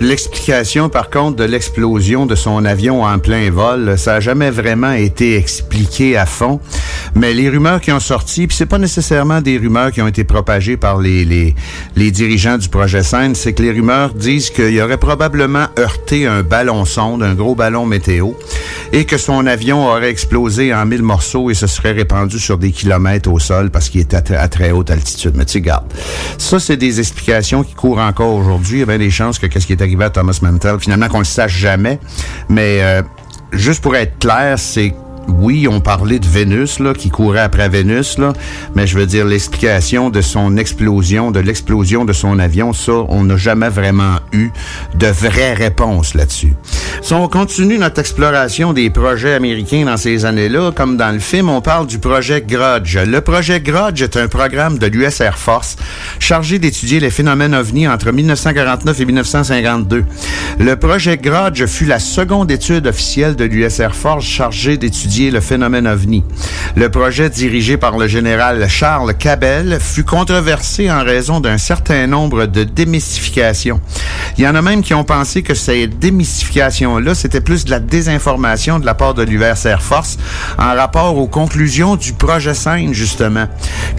L'explication, 0.00 0.88
par 0.88 1.10
contre, 1.10 1.36
de 1.36 1.44
l'explosion 1.44 2.26
de 2.26 2.34
son 2.34 2.64
avion 2.64 3.04
en 3.04 3.18
plein 3.18 3.50
vol, 3.50 3.98
ça 3.98 4.14
n'a 4.14 4.20
jamais 4.20 4.50
vraiment 4.50 4.92
été 4.92 5.36
expliqué 5.36 6.16
à 6.16 6.26
fond. 6.26 6.60
Mais 7.14 7.34
les 7.34 7.48
rumeurs 7.48 7.80
qui 7.80 7.92
ont 7.92 8.00
sorti, 8.00 8.46
puis 8.46 8.56
c'est 8.56 8.66
pas 8.66 8.78
nécessairement 8.78 9.40
des 9.40 9.58
rumeurs 9.58 9.92
qui 9.92 10.02
ont 10.02 10.08
été 10.08 10.24
propagées 10.26 10.76
par 10.76 10.98
les, 10.98 11.24
les, 11.24 12.10
dirigeants 12.10 12.58
du 12.58 12.68
projet 12.68 13.02
Scène, 13.02 13.34
c'est 13.34 13.52
que 13.52 13.62
les 13.62 13.72
rumeurs 13.72 14.14
disent 14.14 14.50
qu'il 14.50 14.80
aurait 14.80 14.96
probablement 14.98 15.66
heurté 15.78 16.26
un 16.26 16.42
ballon 16.42 16.84
sonde, 16.84 17.22
un 17.22 17.34
gros 17.34 17.54
ballon 17.54 17.86
météo, 17.86 18.32
et 18.92 19.04
que 19.04 19.18
son 19.18 19.46
avion 19.46 19.86
aurait 19.86 20.10
explosé 20.10 20.74
en 20.74 20.86
mille 20.86 21.02
morceaux 21.02 21.50
et 21.50 21.54
se 21.54 21.66
serait 21.66 21.92
répandu 21.92 22.38
sur 22.38 22.58
des 22.58 22.70
kilomètres 22.70 23.30
au 23.30 23.38
sol 23.38 23.70
parce 23.70 23.88
qu'il 23.88 24.00
était 24.00 24.16
à, 24.16 24.20
tr- 24.20 24.38
à 24.38 24.48
très 24.48 24.70
haute 24.70 24.90
altitude. 24.90 25.32
Mais 25.34 25.44
tu 25.44 25.60
garde, 25.60 25.84
ça 26.38 26.60
c'est 26.60 26.76
des 26.76 27.00
explications 27.00 27.62
qui 27.62 27.74
courent 27.74 27.98
encore 27.98 28.34
aujourd'hui. 28.34 28.78
Il 28.78 28.80
y 28.80 28.82
a 28.82 28.86
bien 28.86 28.98
des 28.98 29.10
chances 29.10 29.38
que 29.38 29.46
qu'est-ce 29.46 29.66
qui 29.66 29.72
est 29.72 29.82
arrivé 29.82 30.04
à 30.04 30.10
Thomas 30.10 30.38
Mantel, 30.42 30.78
finalement 30.80 31.08
qu'on 31.08 31.18
le 31.20 31.24
sache 31.24 31.56
jamais. 31.56 31.98
Mais 32.48 32.78
euh, 32.82 33.02
juste 33.52 33.82
pour 33.82 33.96
être 33.96 34.18
clair, 34.18 34.58
c'est 34.58 34.94
oui, 35.28 35.66
on 35.70 35.80
parlait 35.80 36.18
de 36.18 36.26
Vénus, 36.26 36.78
là, 36.78 36.94
qui 36.94 37.10
courait 37.10 37.40
après 37.40 37.68
Vénus, 37.68 38.18
là, 38.18 38.32
mais 38.74 38.86
je 38.86 38.98
veux 38.98 39.06
dire, 39.06 39.24
l'explication 39.24 40.10
de 40.10 40.20
son 40.20 40.56
explosion, 40.56 41.30
de 41.30 41.40
l'explosion 41.40 42.04
de 42.04 42.12
son 42.12 42.38
avion, 42.38 42.72
ça, 42.72 42.92
on 43.08 43.24
n'a 43.24 43.36
jamais 43.36 43.68
vraiment 43.68 44.16
eu 44.32 44.50
de 44.94 45.06
vraie 45.06 45.54
réponse 45.54 46.14
là-dessus. 46.14 46.54
Si 47.02 47.12
on 47.12 47.28
continue 47.28 47.78
notre 47.78 48.00
exploration 48.00 48.72
des 48.72 48.90
projets 48.90 49.34
américains 49.34 49.84
dans 49.84 49.96
ces 49.96 50.24
années-là, 50.24 50.72
comme 50.72 50.96
dans 50.96 51.12
le 51.12 51.18
film, 51.18 51.48
on 51.48 51.60
parle 51.60 51.86
du 51.86 51.98
projet 51.98 52.42
Grudge. 52.42 52.98
Le 52.98 53.20
projet 53.20 53.60
Grudge 53.60 54.02
est 54.02 54.16
un 54.16 54.28
programme 54.28 54.78
de 54.78 54.86
l'US 54.86 55.20
Air 55.20 55.38
Force 55.38 55.76
chargé 56.18 56.58
d'étudier 56.58 57.00
les 57.00 57.10
phénomènes 57.10 57.54
ovnis 57.54 57.88
entre 57.88 58.12
1949 58.12 59.00
et 59.00 59.04
1952. 59.04 60.04
Le 60.58 60.76
projet 60.76 61.16
Grudge 61.16 61.66
fut 61.66 61.84
la 61.84 61.98
seconde 61.98 62.50
étude 62.50 62.86
officielle 62.86 63.36
de 63.36 63.44
l'US 63.44 63.80
Air 63.80 63.94
Force 63.94 64.24
chargée 64.24 64.76
d'étudier 64.76 65.15
le 65.16 65.40
phénomène 65.40 65.86
ovni. 65.86 66.22
Le 66.76 66.90
projet 66.90 67.30
dirigé 67.30 67.78
par 67.78 67.96
le 67.96 68.06
général 68.06 68.68
Charles 68.68 69.14
Cabell 69.14 69.78
fut 69.80 70.04
controversé 70.04 70.90
en 70.90 71.02
raison 71.02 71.40
d'un 71.40 71.56
certain 71.56 72.06
nombre 72.06 72.46
de 72.46 72.64
démystifications. 72.64 73.80
Il 74.36 74.44
y 74.44 74.48
en 74.48 74.54
a 74.54 74.60
même 74.60 74.82
qui 74.82 74.92
ont 74.92 75.04
pensé 75.04 75.42
que 75.42 75.54
ces 75.54 75.86
démystifications-là, 75.86 77.14
c'était 77.14 77.40
plus 77.40 77.64
de 77.64 77.70
la 77.70 77.80
désinformation 77.80 78.78
de 78.78 78.84
la 78.84 78.92
part 78.92 79.14
de 79.14 79.22
l'US 79.22 79.64
Air 79.64 79.80
Force 79.80 80.18
en 80.58 80.74
rapport 80.74 81.16
aux 81.16 81.28
conclusions 81.28 81.96
du 81.96 82.12
projet 82.12 82.52
Scène, 82.52 82.92
justement. 82.92 83.46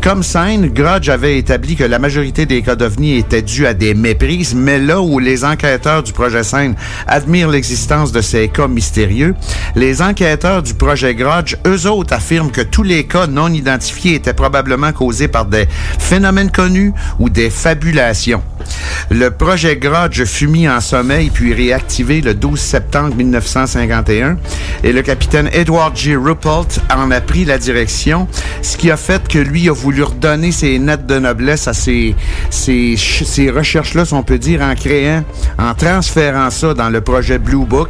Comme 0.04 0.22
Scène, 0.22 0.68
Grudge 0.68 1.10
avait 1.10 1.40
établi 1.40 1.76
que 1.76 1.84
la 1.84 1.98
majorité 1.98 2.46
des 2.46 2.62
cas 2.62 2.76
d'OVNI 2.76 3.18
étaient 3.18 3.42
dus 3.42 3.66
à 3.66 3.74
des 3.74 3.96
méprises, 3.96 4.54
mais 4.54 4.78
là 4.80 5.02
où 5.02 5.18
les 5.18 5.44
enquêteurs 5.44 6.04
du 6.04 6.14
projet 6.14 6.44
Scène 6.44 6.76
admirent 7.08 7.50
l'existence 7.50 8.12
de 8.12 8.22
ces 8.22 8.50
cas 8.50 8.68
mystérieux, 8.68 9.34
les 9.76 10.02
enquêteurs 10.02 10.62
du 10.62 10.76
projet 10.76 11.07
Grudge, 11.16 11.56
eux 11.66 11.88
autres, 11.88 12.14
affirment 12.14 12.52
que 12.52 12.62
tous 12.62 12.84
les 12.84 13.06
cas 13.06 13.28
non 13.28 13.52
identifiés 13.52 14.16
étaient 14.16 14.34
probablement 14.34 14.92
causés 14.92 15.28
par 15.28 15.46
des 15.46 15.68
phénomènes 16.00 16.52
connus 16.52 16.94
ou 17.20 17.30
des 17.30 17.50
fabulations. 17.50 18.42
Le 19.10 19.30
projet 19.32 19.78
Grudge 19.78 20.24
fut 20.26 20.48
mis 20.48 20.68
en 20.68 20.82
sommeil 20.82 21.30
puis 21.30 21.54
réactivé 21.54 22.22
le 22.22 22.34
12 22.34 22.60
septembre 22.60 23.16
1951 23.16 24.38
et 24.84 24.92
le 24.92 25.02
capitaine 25.02 25.50
Edward 25.54 25.96
G. 25.96 26.16
Ruppelt 26.16 26.82
en 26.94 27.12
a 27.12 27.22
pris 27.22 27.46
la 27.46 27.58
direction, 27.58 28.28
ce 28.62 28.78
qui 28.78 28.92
a 28.92 28.98
fait 28.98 29.28
que 29.28 29.40
lui 29.40 29.70
a 29.70 29.74
voulu 29.74 30.04
redonner 30.04 30.52
ses 30.52 30.78
nettes 30.80 31.06
de 31.06 31.20
noblesse 31.20 31.68
à 31.68 31.74
ces, 31.74 32.16
ces, 32.50 33.50
recherches-là, 33.50 34.06
si 34.06 34.14
on 34.14 34.24
peut 34.24 34.38
dire, 34.40 34.62
en 34.62 34.76
créant, 34.76 35.24
en 35.58 35.74
transférant 35.74 36.50
ça 36.50 36.74
dans 36.74 36.90
le 36.90 37.02
projet 37.02 37.40
Blue 37.40 37.66
Book. 37.66 37.90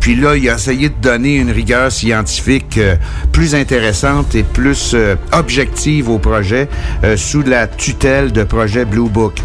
Puis 0.00 0.14
là, 0.14 0.36
il 0.36 0.48
a 0.48 0.54
essayé 0.54 0.88
de 0.88 1.00
donner 1.00 1.36
une 1.36 1.50
rigueur 1.50 1.90
scientifique 1.90 2.57
euh, 2.76 2.96
plus 3.32 3.54
intéressante 3.54 4.34
et 4.34 4.42
plus 4.42 4.92
euh, 4.94 5.16
objective 5.32 6.08
au 6.08 6.18
projet 6.18 6.68
euh, 7.04 7.16
sous 7.16 7.42
la 7.42 7.66
tutelle 7.66 8.32
de 8.32 8.44
projet 8.44 8.84
Blue 8.84 9.08
Book. 9.08 9.40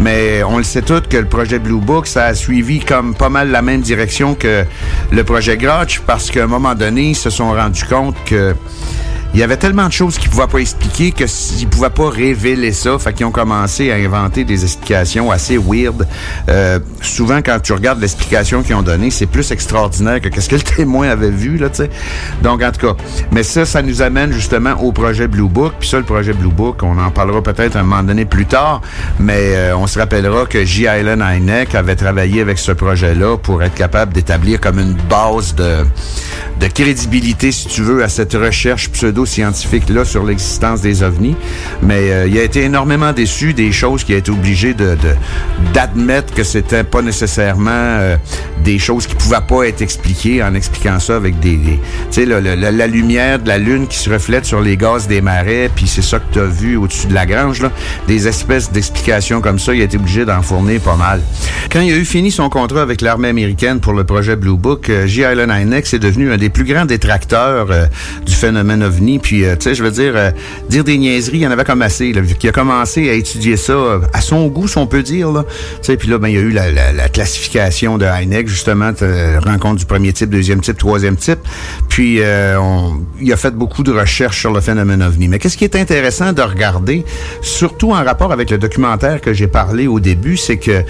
Mais 0.00 0.42
on 0.42 0.58
le 0.58 0.64
sait 0.64 0.82
tous 0.82 1.02
que 1.02 1.16
le 1.16 1.26
projet 1.26 1.58
Blue 1.58 1.80
Book, 1.80 2.06
ça 2.06 2.26
a 2.26 2.34
suivi 2.34 2.80
comme 2.80 3.14
pas 3.14 3.28
mal 3.28 3.50
la 3.50 3.62
même 3.62 3.80
direction 3.80 4.34
que 4.34 4.64
le 5.10 5.24
projet 5.24 5.56
Grotch 5.56 6.00
parce 6.00 6.30
qu'à 6.30 6.44
un 6.44 6.46
moment 6.46 6.74
donné, 6.74 7.10
ils 7.10 7.16
se 7.16 7.30
sont 7.30 7.52
rendus 7.52 7.84
compte 7.84 8.16
que 8.24 8.54
il 9.34 9.40
y 9.40 9.42
avait 9.42 9.56
tellement 9.56 9.86
de 9.86 9.92
choses 9.92 10.18
qu'ils 10.18 10.30
pouvaient 10.30 10.46
pas 10.46 10.58
expliquer 10.58 11.12
que 11.12 11.26
s'ils 11.26 11.68
pouvaient 11.68 11.90
pas 11.90 12.08
révéler 12.08 12.72
ça, 12.72 12.98
fait 12.98 13.12
qu'ils 13.12 13.26
ont 13.26 13.30
commencé 13.30 13.92
à 13.92 13.96
inventer 13.96 14.44
des 14.44 14.64
explications 14.64 15.30
assez 15.30 15.58
weird. 15.58 16.06
Euh, 16.48 16.78
souvent, 17.02 17.38
quand 17.38 17.60
tu 17.60 17.72
regardes 17.72 18.00
l'explication 18.00 18.62
qu'ils 18.62 18.74
ont 18.74 18.82
donnée, 18.82 19.10
c'est 19.10 19.26
plus 19.26 19.50
extraordinaire 19.52 20.20
que 20.20 20.28
qu'est-ce 20.28 20.48
que 20.48 20.56
le 20.56 20.62
témoin 20.76 21.08
avait 21.08 21.30
vu, 21.30 21.58
là, 21.58 21.68
tu. 21.68 21.82
Donc, 22.42 22.62
en 22.62 22.72
tout 22.72 22.86
cas, 22.86 23.02
mais 23.30 23.42
ça, 23.42 23.64
ça 23.64 23.82
nous 23.82 24.02
amène 24.02 24.32
justement 24.32 24.72
au 24.82 24.92
projet 24.92 25.28
Blue 25.28 25.48
Book. 25.48 25.74
Puis 25.78 25.88
ça, 25.88 25.98
le 25.98 26.04
projet 26.04 26.32
Blue 26.32 26.50
Book, 26.50 26.82
on 26.82 26.98
en 26.98 27.10
parlera 27.10 27.42
peut-être 27.42 27.76
un 27.76 27.82
moment 27.82 28.02
donné 28.02 28.24
plus 28.24 28.46
tard, 28.46 28.80
mais 29.20 29.54
euh, 29.54 29.76
on 29.76 29.86
se 29.86 29.98
rappellera 29.98 30.46
que 30.46 30.64
J. 30.64 30.86
Allen 30.86 31.22
Hynek 31.22 31.74
avait 31.74 31.96
travaillé 31.96 32.40
avec 32.40 32.58
ce 32.58 32.72
projet-là 32.72 33.36
pour 33.36 33.62
être 33.62 33.74
capable 33.74 34.12
d'établir 34.14 34.60
comme 34.60 34.78
une 34.78 34.94
base 35.08 35.54
de, 35.54 35.84
de 36.60 36.66
crédibilité, 36.66 37.52
si 37.52 37.68
tu 37.68 37.82
veux, 37.82 38.02
à 38.02 38.08
cette 38.08 38.32
recherche 38.32 38.90
pseudo-scientifique 39.18 39.88
là 39.88 40.04
sur 40.04 40.24
l'existence 40.24 40.80
des 40.80 41.02
ovnis. 41.02 41.36
Mais 41.82 42.10
euh, 42.10 42.28
il 42.28 42.38
a 42.38 42.42
été 42.42 42.62
énormément 42.62 43.12
déçu 43.12 43.54
des 43.54 43.72
choses 43.72 44.04
qu'il 44.04 44.14
a 44.14 44.18
été 44.18 44.30
obligé 44.30 44.74
de 44.74 44.96
d'admettre 45.72 46.34
que 46.34 46.44
c'était 46.44 46.84
pas 46.84 47.02
nécessairement 47.02 47.70
euh, 47.70 48.16
des 48.64 48.78
choses 48.78 49.06
qui 49.06 49.14
pouvaient 49.14 49.36
pas 49.46 49.64
être 49.64 49.82
expliquées 49.82 50.42
en 50.42 50.54
expliquant 50.54 50.98
ça 50.98 51.16
avec 51.16 51.38
des, 51.40 51.56
tu 51.56 51.78
sais 52.10 52.26
la, 52.26 52.86
lumière 52.86 53.38
de 53.38 53.48
la 53.48 53.58
lune 53.58 53.86
qui 53.86 53.98
se 53.98 54.10
reflète 54.10 54.44
sur 54.44 54.60
les 54.60 54.76
gaz 54.76 55.08
des 55.08 55.20
marais, 55.20 55.70
puis 55.74 55.86
c'est 55.86 56.02
ça 56.02 56.18
que 56.18 56.32
tu 56.32 56.40
as 56.40 56.44
vu 56.44 56.76
au-dessus 56.76 57.06
de 57.06 57.14
la 57.14 57.26
grange 57.26 57.62
là, 57.62 57.70
des 58.06 58.28
espèces 58.28 58.70
d'explications 58.70 59.40
comme 59.40 59.58
ça, 59.58 59.74
il 59.74 59.80
a 59.80 59.84
été 59.84 59.96
obligé 59.96 60.24
d'en 60.24 60.42
fournir 60.42 60.80
pas 60.80 60.96
mal. 60.96 61.20
Quand 61.70 61.80
il 61.80 61.92
a 61.92 61.96
eu 61.96 62.04
fini 62.04 62.30
son 62.30 62.48
contrat 62.48 62.82
avec 62.82 63.00
l'armée 63.00 63.28
américaine 63.28 63.80
pour 63.80 63.92
le 63.92 64.04
projet 64.04 64.36
Blue 64.36 64.56
Book, 64.56 64.90
euh, 64.90 65.06
J. 65.06 65.24
Allen 65.24 65.50
Hynek 65.50 65.92
est 65.92 65.98
devenu 65.98 66.32
un 66.32 66.36
des 66.36 66.50
plus 66.50 66.64
grands 66.64 66.84
détracteurs 66.84 67.68
du 68.24 68.34
phénomène 68.34 68.82
ovni. 68.82 69.07
Puis, 69.16 69.44
euh, 69.44 69.56
tu 69.56 69.64
sais, 69.64 69.74
je 69.74 69.82
veux 69.82 69.90
dire, 69.90 70.12
euh, 70.14 70.30
dire 70.68 70.84
des 70.84 70.98
niaiseries, 70.98 71.38
il 71.38 71.42
y 71.42 71.46
en 71.46 71.50
avait 71.50 71.64
comme 71.64 71.80
assez. 71.80 72.12
Là, 72.12 72.20
qui 72.38 72.48
a 72.48 72.52
commencé 72.52 73.08
à 73.08 73.14
étudier 73.14 73.56
ça 73.56 73.72
euh, 73.72 74.00
à 74.12 74.20
son 74.20 74.48
goût, 74.48 74.68
si 74.68 74.76
on 74.76 74.86
peut 74.86 75.02
dire. 75.02 75.28
Tu 75.32 75.44
sais, 75.82 75.96
puis 75.96 76.08
là, 76.08 76.18
ben, 76.18 76.28
il 76.28 76.34
y 76.34 76.38
a 76.38 76.40
eu 76.40 76.50
la, 76.50 76.70
la, 76.70 76.92
la 76.92 77.08
classification 77.08 77.96
de 77.96 78.04
Hynek, 78.04 78.48
justement, 78.48 78.92
rencontre 79.44 79.76
du 79.76 79.86
premier 79.86 80.12
type, 80.12 80.28
deuxième 80.28 80.60
type, 80.60 80.76
troisième 80.76 81.16
type. 81.16 81.38
Puis, 81.88 82.20
on, 82.58 83.00
il 83.20 83.32
a 83.32 83.36
fait 83.36 83.54
beaucoup 83.54 83.82
de 83.82 83.92
recherches 83.92 84.40
sur 84.40 84.52
le 84.52 84.60
phénomène 84.60 85.02
ovni. 85.02 85.28
Mais 85.28 85.38
qu'est-ce 85.38 85.56
qui 85.56 85.64
est 85.64 85.76
intéressant 85.76 86.32
de 86.32 86.42
regarder, 86.42 87.04
surtout 87.40 87.92
en 87.92 88.04
rapport 88.04 88.32
avec 88.32 88.50
le 88.50 88.58
documentaire 88.58 89.20
que 89.20 89.32
j'ai 89.32 89.46
parlé 89.46 89.86
au 89.86 90.00
début, 90.00 90.36
c'est 90.36 90.58
que 90.58 90.82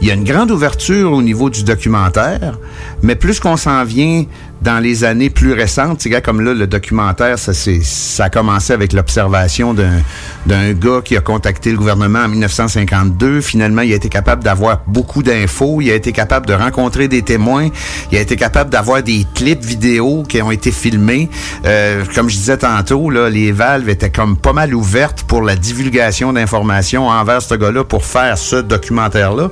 il 0.00 0.08
y 0.08 0.10
a 0.10 0.14
une 0.14 0.24
grande 0.24 0.50
ouverture 0.50 1.12
au 1.12 1.22
niveau 1.22 1.50
du 1.50 1.64
documentaire, 1.64 2.58
mais 3.02 3.14
plus 3.14 3.40
qu'on 3.40 3.56
s'en 3.56 3.84
vient 3.84 4.24
dans 4.64 4.80
les 4.80 5.04
années 5.04 5.28
plus 5.28 5.52
récentes, 5.52 6.00
c'est 6.00 6.22
comme 6.22 6.40
là, 6.40 6.54
le 6.54 6.66
documentaire, 6.66 7.38
ça, 7.38 7.52
ça 7.52 8.24
a 8.24 8.30
commencé 8.30 8.72
avec 8.72 8.94
l'observation 8.94 9.74
d'un, 9.74 10.00
d'un 10.46 10.72
gars 10.72 11.02
qui 11.04 11.18
a 11.18 11.20
contacté 11.20 11.70
le 11.70 11.76
gouvernement 11.76 12.20
en 12.20 12.28
1952. 12.28 13.42
Finalement, 13.42 13.82
il 13.82 13.92
a 13.92 13.96
été 13.96 14.08
capable 14.08 14.42
d'avoir 14.42 14.80
beaucoup 14.86 15.22
d'infos, 15.22 15.82
il 15.82 15.90
a 15.90 15.94
été 15.94 16.12
capable 16.12 16.46
de 16.46 16.54
rencontrer 16.54 17.08
des 17.08 17.20
témoins, 17.20 17.68
il 18.10 18.16
a 18.16 18.22
été 18.22 18.36
capable 18.36 18.70
d'avoir 18.70 19.02
des 19.02 19.26
clips 19.34 19.62
vidéo 19.62 20.22
qui 20.26 20.40
ont 20.40 20.50
été 20.50 20.72
filmés. 20.72 21.28
Euh, 21.66 22.02
comme 22.14 22.30
je 22.30 22.36
disais 22.36 22.56
tantôt, 22.56 23.10
là, 23.10 23.28
les 23.28 23.52
valves 23.52 23.90
étaient 23.90 24.10
comme 24.10 24.38
pas 24.38 24.54
mal 24.54 24.74
ouvertes 24.74 25.24
pour 25.24 25.42
la 25.42 25.56
divulgation 25.56 26.32
d'informations 26.32 27.08
envers 27.08 27.42
ce 27.42 27.54
gars-là 27.54 27.84
pour 27.84 28.06
faire 28.06 28.38
ce 28.38 28.56
documentaire-là. 28.56 29.50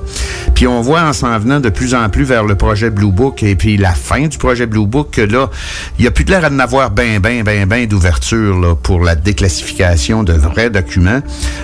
Puis 0.55 0.65
on 0.65 0.81
voit 0.81 1.03
en 1.03 1.13
s'en 1.13 1.37
venant 1.37 1.59
de 1.59 1.69
plus 1.69 1.93
en 1.93 2.09
plus 2.09 2.23
vers 2.23 2.45
le 2.45 2.55
projet 2.55 2.89
Blue 2.89 3.11
Book 3.11 3.43
et 3.43 3.55
puis 3.55 3.77
la 3.77 3.93
fin 3.93 4.27
du 4.27 4.39
projet 4.39 4.65
Blue 4.65 4.87
Book 4.87 5.02
que 5.09 5.21
là, 5.21 5.49
il 5.97 6.05
y 6.05 6.07
a 6.07 6.11
plus 6.11 6.23
de 6.25 6.31
l'air 6.31 6.43
à 6.43 6.63
avoir 6.63 6.91
ben, 6.91 7.19
ben, 7.19 7.43
ben, 7.43 7.65
ben 7.67 7.87
d'ouverture 7.87 8.77
pour 8.81 9.03
la 9.03 9.15
déclassification 9.15 10.23
de 10.23 10.33
vrais 10.33 10.69
documents. 10.69 11.21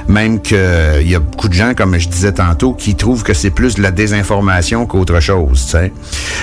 Même 0.07 0.41
que 0.41 1.01
il 1.01 1.09
y 1.09 1.15
a 1.15 1.19
beaucoup 1.19 1.49
de 1.49 1.53
gens, 1.53 1.73
comme 1.75 1.97
je 1.97 2.07
disais 2.07 2.33
tantôt, 2.33 2.73
qui 2.73 2.95
trouvent 2.95 3.23
que 3.23 3.33
c'est 3.33 3.51
plus 3.51 3.75
de 3.75 3.81
la 3.81 3.91
désinformation 3.91 4.85
qu'autre 4.85 5.19
chose. 5.19 5.65
T'sais. 5.67 5.91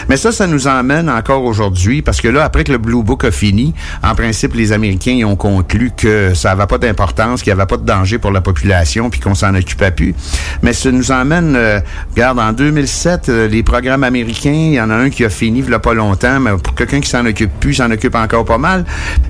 Mais 0.09 0.17
ça, 0.17 0.33
ça 0.33 0.47
nous 0.47 0.67
emmène 0.67 1.11
encore 1.11 1.45
aujourd'hui, 1.45 2.03
parce 2.03 2.21
que 2.21 2.29
là, 2.29 2.45
après 2.45 2.65
que 2.65 2.73
le 2.73 2.79
Blue 2.79 3.03
Book 3.03 3.25
a 3.25 3.31
fini, 3.31 3.75
en 4.03 4.15
principe, 4.15 4.55
les 4.55 4.73
Américains 4.73 5.13
ils 5.13 5.25
ont 5.25 5.37
conclu 5.37 5.91
que 5.97 6.35
ça 6.35 6.51
n'avait 6.51 6.67
pas 6.67 6.79
d'importance, 6.79 7.43
qu'il 7.43 7.53
n'y 7.53 7.61
avait 7.61 7.67
pas 7.67 7.77
de 7.77 7.85
danger 7.85 8.19
pour 8.19 8.31
la 8.31 8.41
population, 8.41 9.11
puis 9.11 9.21
qu'on 9.21 9.35
s'en 9.35 9.55
occupait 9.55 9.91
plus. 9.91 10.15
Mais 10.63 10.73
ça 10.73 10.91
nous 10.91 11.11
emmène, 11.11 11.55
euh, 11.57 11.81
regarde, 12.15 12.39
en 12.39 12.53
2007, 12.53 13.29
euh, 13.29 13.49
les 13.49 13.63
programmes 13.63 14.05
américains, 14.05 14.51
il 14.51 14.75
y 14.75 14.81
en 14.81 14.91
a 14.91 14.95
un 14.95 15.11
qui 15.11 15.25
a 15.25 15.31
fini 15.31 15.57
il 15.61 15.69
n'y 15.69 15.75
a 15.75 15.79
pas 15.79 15.95
longtemps, 15.95 16.41
mais 16.41 16.51
pour 16.63 16.75
quelqu'un 16.87 17.01
qui 17.01 17.11
s'en 17.11 17.27
occupe 17.27 17.51
plus, 17.61 17.75
s'en 17.75 17.91
occupe 17.91 18.15
encore 18.15 18.45
pas 18.45 18.59
mal. 18.59 18.85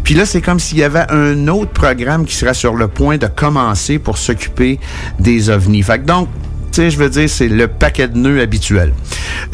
Puis 0.05 0.15
là, 0.15 0.27
c'est 0.27 0.41
comme 0.41 0.61
s'il 0.61 0.79
y 0.79 0.83
avait 0.83 1.11
un 1.11 1.49
autre 1.49 1.73
programme 1.73 2.25
qui 2.25 2.35
serait 2.35 2.55
sur 2.55 2.75
le 2.75 2.89
point 2.89 3.17
de 3.17 3.27
commencer 3.27 3.99
pour 3.99 4.19
s'occuper 4.19 4.79
des 5.19 5.51
ovnis. 5.51 5.83
Fait 5.83 6.05
donc, 6.05 6.29
je 6.77 6.99
veux 6.99 7.09
dire, 7.09 7.29
c'est 7.29 7.49
le 7.49 7.69
paquet 7.69 8.09
de 8.09 8.19
nœuds 8.19 8.41
habituel. 8.41 8.93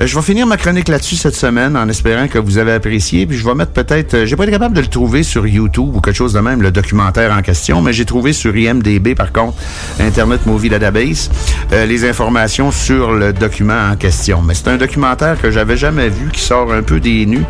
Euh, 0.01 0.07
je 0.07 0.15
vais 0.15 0.23
finir 0.23 0.47
ma 0.47 0.57
chronique 0.57 0.89
là-dessus 0.89 1.17
cette 1.17 1.35
semaine 1.35 1.77
en 1.77 1.89
espérant 1.89 2.27
que 2.29 2.39
vous 2.39 2.59
avez 2.59 2.73
apprécié. 2.73 3.27
Puis 3.27 3.37
je 3.37 3.45
vais 3.45 3.55
mettre 3.55 3.73
peut-être, 3.73 4.15
euh, 4.15 4.27
j'ai 4.27 4.37
pas 4.37 4.45
été 4.45 4.53
capable 4.53 4.75
de 4.75 4.81
le 4.81 4.87
trouver 4.87 5.23
sur 5.23 5.47
YouTube 5.47 5.95
ou 5.95 6.01
quelque 6.01 6.17
chose 6.17 6.33
de 6.33 6.41
même, 6.41 6.63
le 6.63 6.71
documentaire 6.71 7.33
en 7.33 7.43
question, 7.43 7.81
mais 7.81 7.93
j'ai 7.93 8.05
trouvé 8.05 8.33
sur 8.33 8.57
IMDB 8.57 9.15
par 9.15 9.33
contre, 9.33 9.57
Internet 10.01 10.47
Movie 10.47 10.69
Database, 10.69 11.31
euh, 11.73 11.87
les 11.87 12.05
informations 12.05 12.71
sur 12.71 13.13
le 13.13 13.33
document 13.33 13.91
en 13.91 13.97
question. 13.97 14.43
Mais 14.43 14.55
c'est 14.55 14.69
un 14.69 14.77
documentaire 14.77 15.41
que 15.41 15.51
j'avais 15.51 15.77
jamais 15.77 16.09
vu, 16.09 16.31
qui 16.33 16.41
sort 16.41 16.73
un 16.73 16.83
peu 16.83 17.01
des 17.01 17.27
nus, 17.27 17.45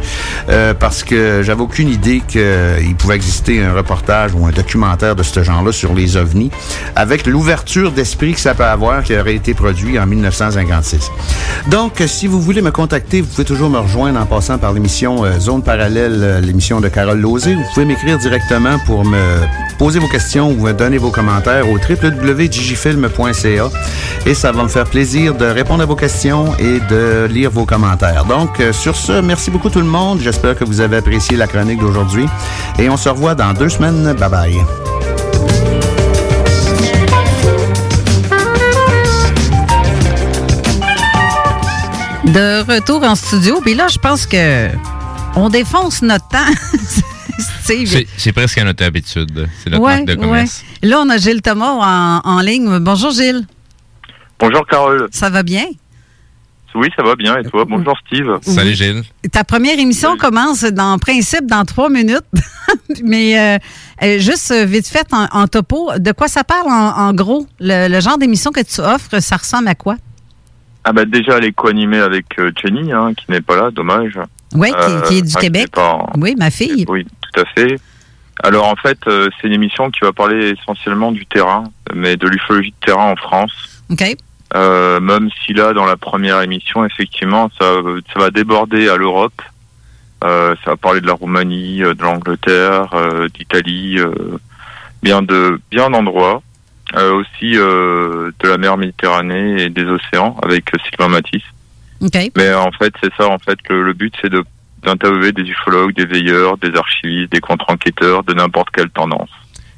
euh, 0.48 0.74
parce 0.74 1.02
que 1.02 1.42
j'avais 1.42 1.62
aucune 1.62 1.88
idée 1.88 2.22
qu'il 2.26 2.94
pouvait 2.98 3.16
exister 3.16 3.62
un 3.62 3.72
reportage 3.72 4.32
ou 4.34 4.46
un 4.46 4.50
documentaire 4.50 5.16
de 5.16 5.22
ce 5.22 5.42
genre-là 5.42 5.72
sur 5.72 5.94
les 5.94 6.16
ovnis, 6.16 6.50
avec 6.96 7.26
l'ouverture 7.26 7.92
d'esprit 7.92 8.34
que 8.34 8.40
ça 8.40 8.54
peut 8.54 8.64
avoir, 8.64 9.02
qui 9.02 9.16
aurait 9.16 9.34
été 9.34 9.54
produit 9.62 9.96
en 9.96 10.06
1956. 10.06 11.12
Donc, 11.70 12.02
si 12.06 12.26
vous 12.26 12.40
voulez 12.40 12.62
me 12.62 12.72
contacter, 12.72 13.20
vous 13.20 13.28
pouvez 13.28 13.44
toujours 13.44 13.70
me 13.70 13.78
rejoindre 13.78 14.20
en 14.20 14.26
passant 14.26 14.58
par 14.58 14.72
l'émission 14.72 15.24
euh, 15.24 15.38
Zone 15.38 15.62
Parallèle, 15.62 16.18
euh, 16.20 16.40
l'émission 16.40 16.80
de 16.80 16.88
Carole 16.88 17.20
Lozé. 17.20 17.54
Vous 17.54 17.62
pouvez 17.72 17.86
m'écrire 17.86 18.18
directement 18.18 18.80
pour 18.86 19.04
me 19.04 19.38
poser 19.78 20.00
vos 20.00 20.08
questions 20.08 20.50
ou 20.50 20.64
me 20.64 20.72
donner 20.72 20.98
vos 20.98 21.10
commentaires 21.10 21.68
au 21.70 21.76
www.digifilm.ca 21.76 23.70
et 24.26 24.34
ça 24.34 24.50
va 24.50 24.64
me 24.64 24.68
faire 24.68 24.84
plaisir 24.84 25.34
de 25.34 25.44
répondre 25.44 25.84
à 25.84 25.86
vos 25.86 25.96
questions 25.96 26.56
et 26.58 26.80
de 26.90 27.28
lire 27.30 27.52
vos 27.52 27.64
commentaires. 27.64 28.24
Donc, 28.24 28.58
euh, 28.58 28.72
sur 28.72 28.96
ce, 28.96 29.20
merci 29.20 29.52
beaucoup 29.52 29.70
tout 29.70 29.78
le 29.78 29.84
monde. 29.86 30.18
J'espère 30.20 30.56
que 30.56 30.64
vous 30.64 30.80
avez 30.80 30.96
apprécié 30.96 31.36
la 31.36 31.46
chronique 31.46 31.78
d'aujourd'hui 31.78 32.26
et 32.80 32.90
on 32.90 32.96
se 32.96 33.08
revoit 33.08 33.36
dans 33.36 33.52
deux 33.52 33.68
semaines. 33.68 34.12
Bye 34.14 34.28
bye. 34.28 35.01
De 42.32 42.62
retour 42.72 43.02
en 43.02 43.14
studio, 43.14 43.60
puis 43.60 43.74
là, 43.74 43.88
je 43.88 43.98
pense 43.98 44.26
que 44.26 44.68
on 45.36 45.48
défonce 45.48 46.02
notre 46.02 46.26
temps. 46.28 46.38
Steve. 47.62 48.04
C'est- 48.16 48.32
presque 48.32 48.58
à 48.58 48.64
notre 48.64 48.84
habitude. 48.84 49.48
C'est 49.62 49.70
notre 49.70 49.82
Ouais, 49.82 49.96
marque 49.96 50.06
de 50.06 50.12
ouais. 50.14 50.18
commerce. 50.20 50.62
Là, 50.82 51.00
on 51.00 51.08
a 51.10 51.16
Gilles 51.18 51.42
Thomas 51.42 51.70
en, 51.72 52.20
en 52.24 52.40
ligne. 52.40 52.78
Bonjour, 52.78 53.10
Gilles. 53.10 53.46
Bonjour 54.38 54.66
Carole. 54.66 55.08
Ça 55.12 55.30
va 55.30 55.42
bien? 55.42 55.64
Oui, 56.74 56.88
ça 56.96 57.02
va 57.02 57.14
bien 57.16 57.36
et 57.38 57.44
toi? 57.44 57.64
Bonjour 57.68 57.94
Steve. 58.06 58.26
Salut 58.42 58.74
Gilles. 58.74 59.02
Ta 59.30 59.44
première 59.44 59.78
émission 59.78 60.16
commence 60.16 60.62
dans 60.64 60.92
en 60.94 60.98
principe 60.98 61.46
dans 61.46 61.64
trois 61.66 61.90
minutes. 61.90 62.24
Mais 63.04 63.38
euh, 63.38 63.58
euh, 64.02 64.18
juste 64.18 64.50
euh, 64.52 64.64
vite 64.64 64.88
fait 64.88 65.06
en, 65.12 65.26
en 65.32 65.46
topo, 65.48 65.90
de 65.98 66.12
quoi 66.12 66.28
ça 66.28 66.44
parle 66.44 66.68
en, 66.68 66.96
en 67.08 67.12
gros? 67.12 67.46
Le, 67.60 67.88
le 67.88 68.00
genre 68.00 68.16
d'émission 68.16 68.50
que 68.52 68.62
tu 68.62 68.80
offres, 68.80 69.20
ça 69.20 69.36
ressemble 69.36 69.68
à 69.68 69.74
quoi? 69.74 69.96
Ah 70.84 70.92
bah 70.92 71.04
déjà 71.04 71.38
elle 71.38 71.44
est 71.44 71.52
co-animée 71.52 72.00
avec 72.00 72.38
euh, 72.38 72.50
Jenny, 72.56 72.92
hein, 72.92 73.12
qui 73.14 73.30
n'est 73.30 73.40
pas 73.40 73.56
là, 73.56 73.70
dommage. 73.70 74.18
Oui, 74.54 74.70
qui, 74.70 75.08
qui 75.08 75.18
est 75.18 75.22
du 75.22 75.34
Québec. 75.34 75.70
pas 75.70 76.06
Oui, 76.16 76.34
ma 76.38 76.50
fille. 76.50 76.84
Oui, 76.88 77.06
tout 77.32 77.40
à 77.40 77.44
fait. 77.44 77.78
Alors 78.42 78.66
en 78.66 78.76
fait, 78.76 78.98
euh, 79.06 79.28
c'est 79.40 79.46
une 79.46 79.52
émission 79.52 79.90
qui 79.90 80.00
va 80.00 80.12
parler 80.12 80.54
essentiellement 80.58 81.12
du 81.12 81.24
terrain, 81.26 81.64
mais 81.94 82.16
de 82.16 82.26
l'ufologie 82.26 82.74
de 82.80 82.86
terrain 82.86 83.12
en 83.12 83.16
France. 83.16 83.52
OK. 83.90 84.02
Euh, 84.54 85.00
même 85.00 85.30
si 85.44 85.54
là, 85.54 85.72
dans 85.72 85.86
la 85.86 85.96
première 85.96 86.42
émission, 86.42 86.84
effectivement, 86.84 87.50
ça, 87.58 87.64
ça 88.12 88.18
va 88.18 88.30
déborder 88.30 88.88
à 88.88 88.96
l'Europe. 88.96 89.40
Euh, 90.24 90.54
ça 90.64 90.72
va 90.72 90.76
parler 90.76 91.00
de 91.00 91.06
la 91.06 91.14
Roumanie, 91.14 91.82
euh, 91.82 91.94
de 91.94 92.02
l'Angleterre, 92.02 92.90
euh, 92.94 93.28
d'Italie, 93.28 93.98
euh, 93.98 94.38
bien 95.02 95.22
de 95.22 95.60
bien 95.70 95.90
d'endroits. 95.90 96.42
Euh, 96.96 97.14
aussi 97.20 97.56
euh, 97.56 98.30
de 98.40 98.48
la 98.48 98.58
mer 98.58 98.76
Méditerranée 98.76 99.62
et 99.62 99.70
des 99.70 99.84
océans 99.84 100.36
avec 100.42 100.64
euh, 100.74 100.78
Sylvain 100.88 101.08
Matisse. 101.08 101.42
OK. 102.02 102.30
Mais 102.36 102.52
en 102.52 102.70
fait, 102.72 102.92
c'est 103.02 103.12
ça. 103.16 103.28
En 103.28 103.38
fait, 103.38 103.60
que 103.62 103.72
le 103.72 103.92
but, 103.94 104.12
c'est 104.20 104.28
de 104.30 104.42
d'interviewer 104.82 105.30
des 105.32 105.42
ufologues, 105.44 105.94
des 105.94 106.06
veilleurs, 106.06 106.58
des 106.58 106.76
archivistes, 106.76 107.30
des 107.32 107.38
contre-enquêteurs 107.40 108.24
de 108.24 108.34
n'importe 108.34 108.68
quelle 108.74 108.90
tendance. 108.90 109.28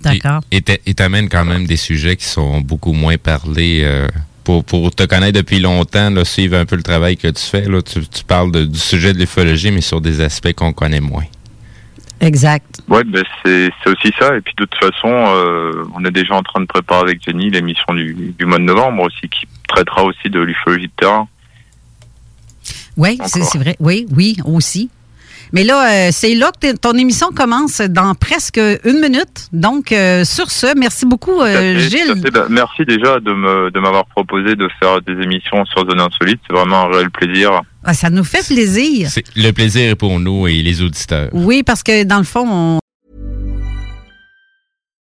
D'accord. 0.00 0.40
Et 0.50 0.62
t'a- 0.62 0.78
et 0.86 0.94
t'amènes 0.94 1.28
quand 1.28 1.44
même 1.44 1.66
des 1.66 1.76
sujets 1.76 2.16
qui 2.16 2.24
sont 2.24 2.60
beaucoup 2.62 2.92
moins 2.92 3.16
parlés. 3.18 3.82
euh, 3.84 4.08
pour, 4.44 4.64
pour 4.64 4.94
te 4.94 5.04
connaître 5.04 5.38
depuis 5.38 5.58
longtemps, 5.60 6.10
là, 6.10 6.24
suivre 6.24 6.56
un 6.56 6.66
peu 6.66 6.76
le 6.76 6.82
travail 6.82 7.16
que 7.16 7.28
tu 7.28 7.42
fais, 7.42 7.66
là, 7.68 7.80
tu, 7.82 8.00
tu 8.08 8.24
parles 8.24 8.50
de- 8.52 8.64
du 8.64 8.78
sujet 8.78 9.12
de 9.14 9.18
l'ufologie, 9.18 9.70
mais 9.70 9.80
sur 9.80 10.00
des 10.02 10.20
aspects 10.20 10.52
qu'on 10.54 10.72
connaît 10.72 11.00
moins. 11.00 11.24
Exact. 12.20 12.80
Ouais, 12.88 13.04
ben 13.04 13.24
c'est 13.44 13.70
c'est 13.82 13.90
aussi 13.90 14.12
ça. 14.18 14.36
Et 14.36 14.40
puis 14.40 14.54
de 14.56 14.64
toute 14.64 14.78
façon, 14.78 15.08
euh, 15.08 15.84
on 15.94 16.04
est 16.04 16.10
déjà 16.10 16.34
en 16.34 16.42
train 16.42 16.60
de 16.60 16.66
préparer 16.66 17.02
avec 17.02 17.22
Jenny 17.22 17.50
l'émission 17.50 17.92
du, 17.92 18.34
du 18.38 18.46
mois 18.46 18.58
de 18.58 18.64
novembre 18.64 19.02
aussi, 19.02 19.28
qui 19.28 19.46
traitera 19.68 20.04
aussi 20.04 20.30
de 20.30 20.40
l'ufologie 20.40 20.86
de 20.86 20.92
terrain. 20.96 21.28
Oui, 22.96 23.18
c'est 23.26 23.58
vrai. 23.58 23.76
Oui, 23.80 24.06
oui, 24.14 24.36
aussi. 24.44 24.90
Mais 25.54 25.62
là, 25.62 26.08
euh, 26.08 26.10
c'est 26.10 26.34
là 26.34 26.50
que 26.60 26.76
ton 26.76 26.98
émission 26.98 27.28
commence 27.28 27.80
dans 27.80 28.16
presque 28.16 28.58
une 28.58 28.98
minute. 29.00 29.46
Donc, 29.52 29.92
euh, 29.92 30.24
sur 30.24 30.50
ce, 30.50 30.76
merci 30.76 31.06
beaucoup, 31.06 31.40
euh, 31.40 31.78
fait, 31.78 31.78
Gilles. 31.78 32.20
fait. 32.20 32.30
Ben, 32.32 32.48
merci 32.50 32.84
déjà 32.84 33.20
de 33.20 33.32
me 33.32 33.70
de 33.70 33.78
m'avoir 33.78 34.04
proposé 34.06 34.56
de 34.56 34.68
faire 34.80 35.00
des 35.02 35.12
émissions 35.12 35.64
sur 35.66 35.88
Zone 35.88 36.00
Insolite. 36.00 36.40
C'est 36.48 36.56
vraiment 36.56 36.86
un 36.86 36.88
réel 36.88 37.08
plaisir. 37.08 37.62
Ah, 37.84 37.94
ça 37.94 38.10
nous 38.10 38.24
fait 38.24 38.44
plaisir. 38.44 39.08
Le 39.36 39.52
plaisir 39.52 39.90
est 39.90 39.94
pour 39.94 40.18
nous 40.18 40.48
et 40.48 40.60
les 40.60 40.82
auditeurs. 40.82 41.28
Oui, 41.32 41.62
parce 41.62 41.84
que 41.84 42.02
dans 42.02 42.18
le 42.18 42.24
fond, 42.24 42.48
on, 42.50 42.78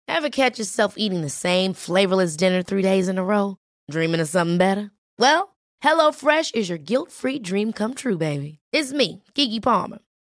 Ever 0.07 0.29
catch 0.29 0.57
yourself 0.57 0.93
eating 0.95 1.21
the 1.21 1.29
same 1.29 1.73
flavorless 1.73 2.37
dinner 2.37 2.63
three 2.63 2.81
days 2.81 3.09
in 3.09 3.17
a 3.17 3.23
row? 3.23 3.57
Dreaming 3.91 4.21
of 4.21 4.29
something 4.29 4.57
better? 4.57 4.89
Well, 5.19 5.49
HelloFresh 5.83 6.55
is 6.55 6.69
your 6.69 6.79
guilt-free 6.79 7.39
dream 7.39 7.73
come 7.73 7.93
true, 7.93 8.17
baby. 8.17 8.59
It's 8.71 8.93
me, 8.93 9.21
Kiki 9.35 9.59
Palmer. 9.59 9.99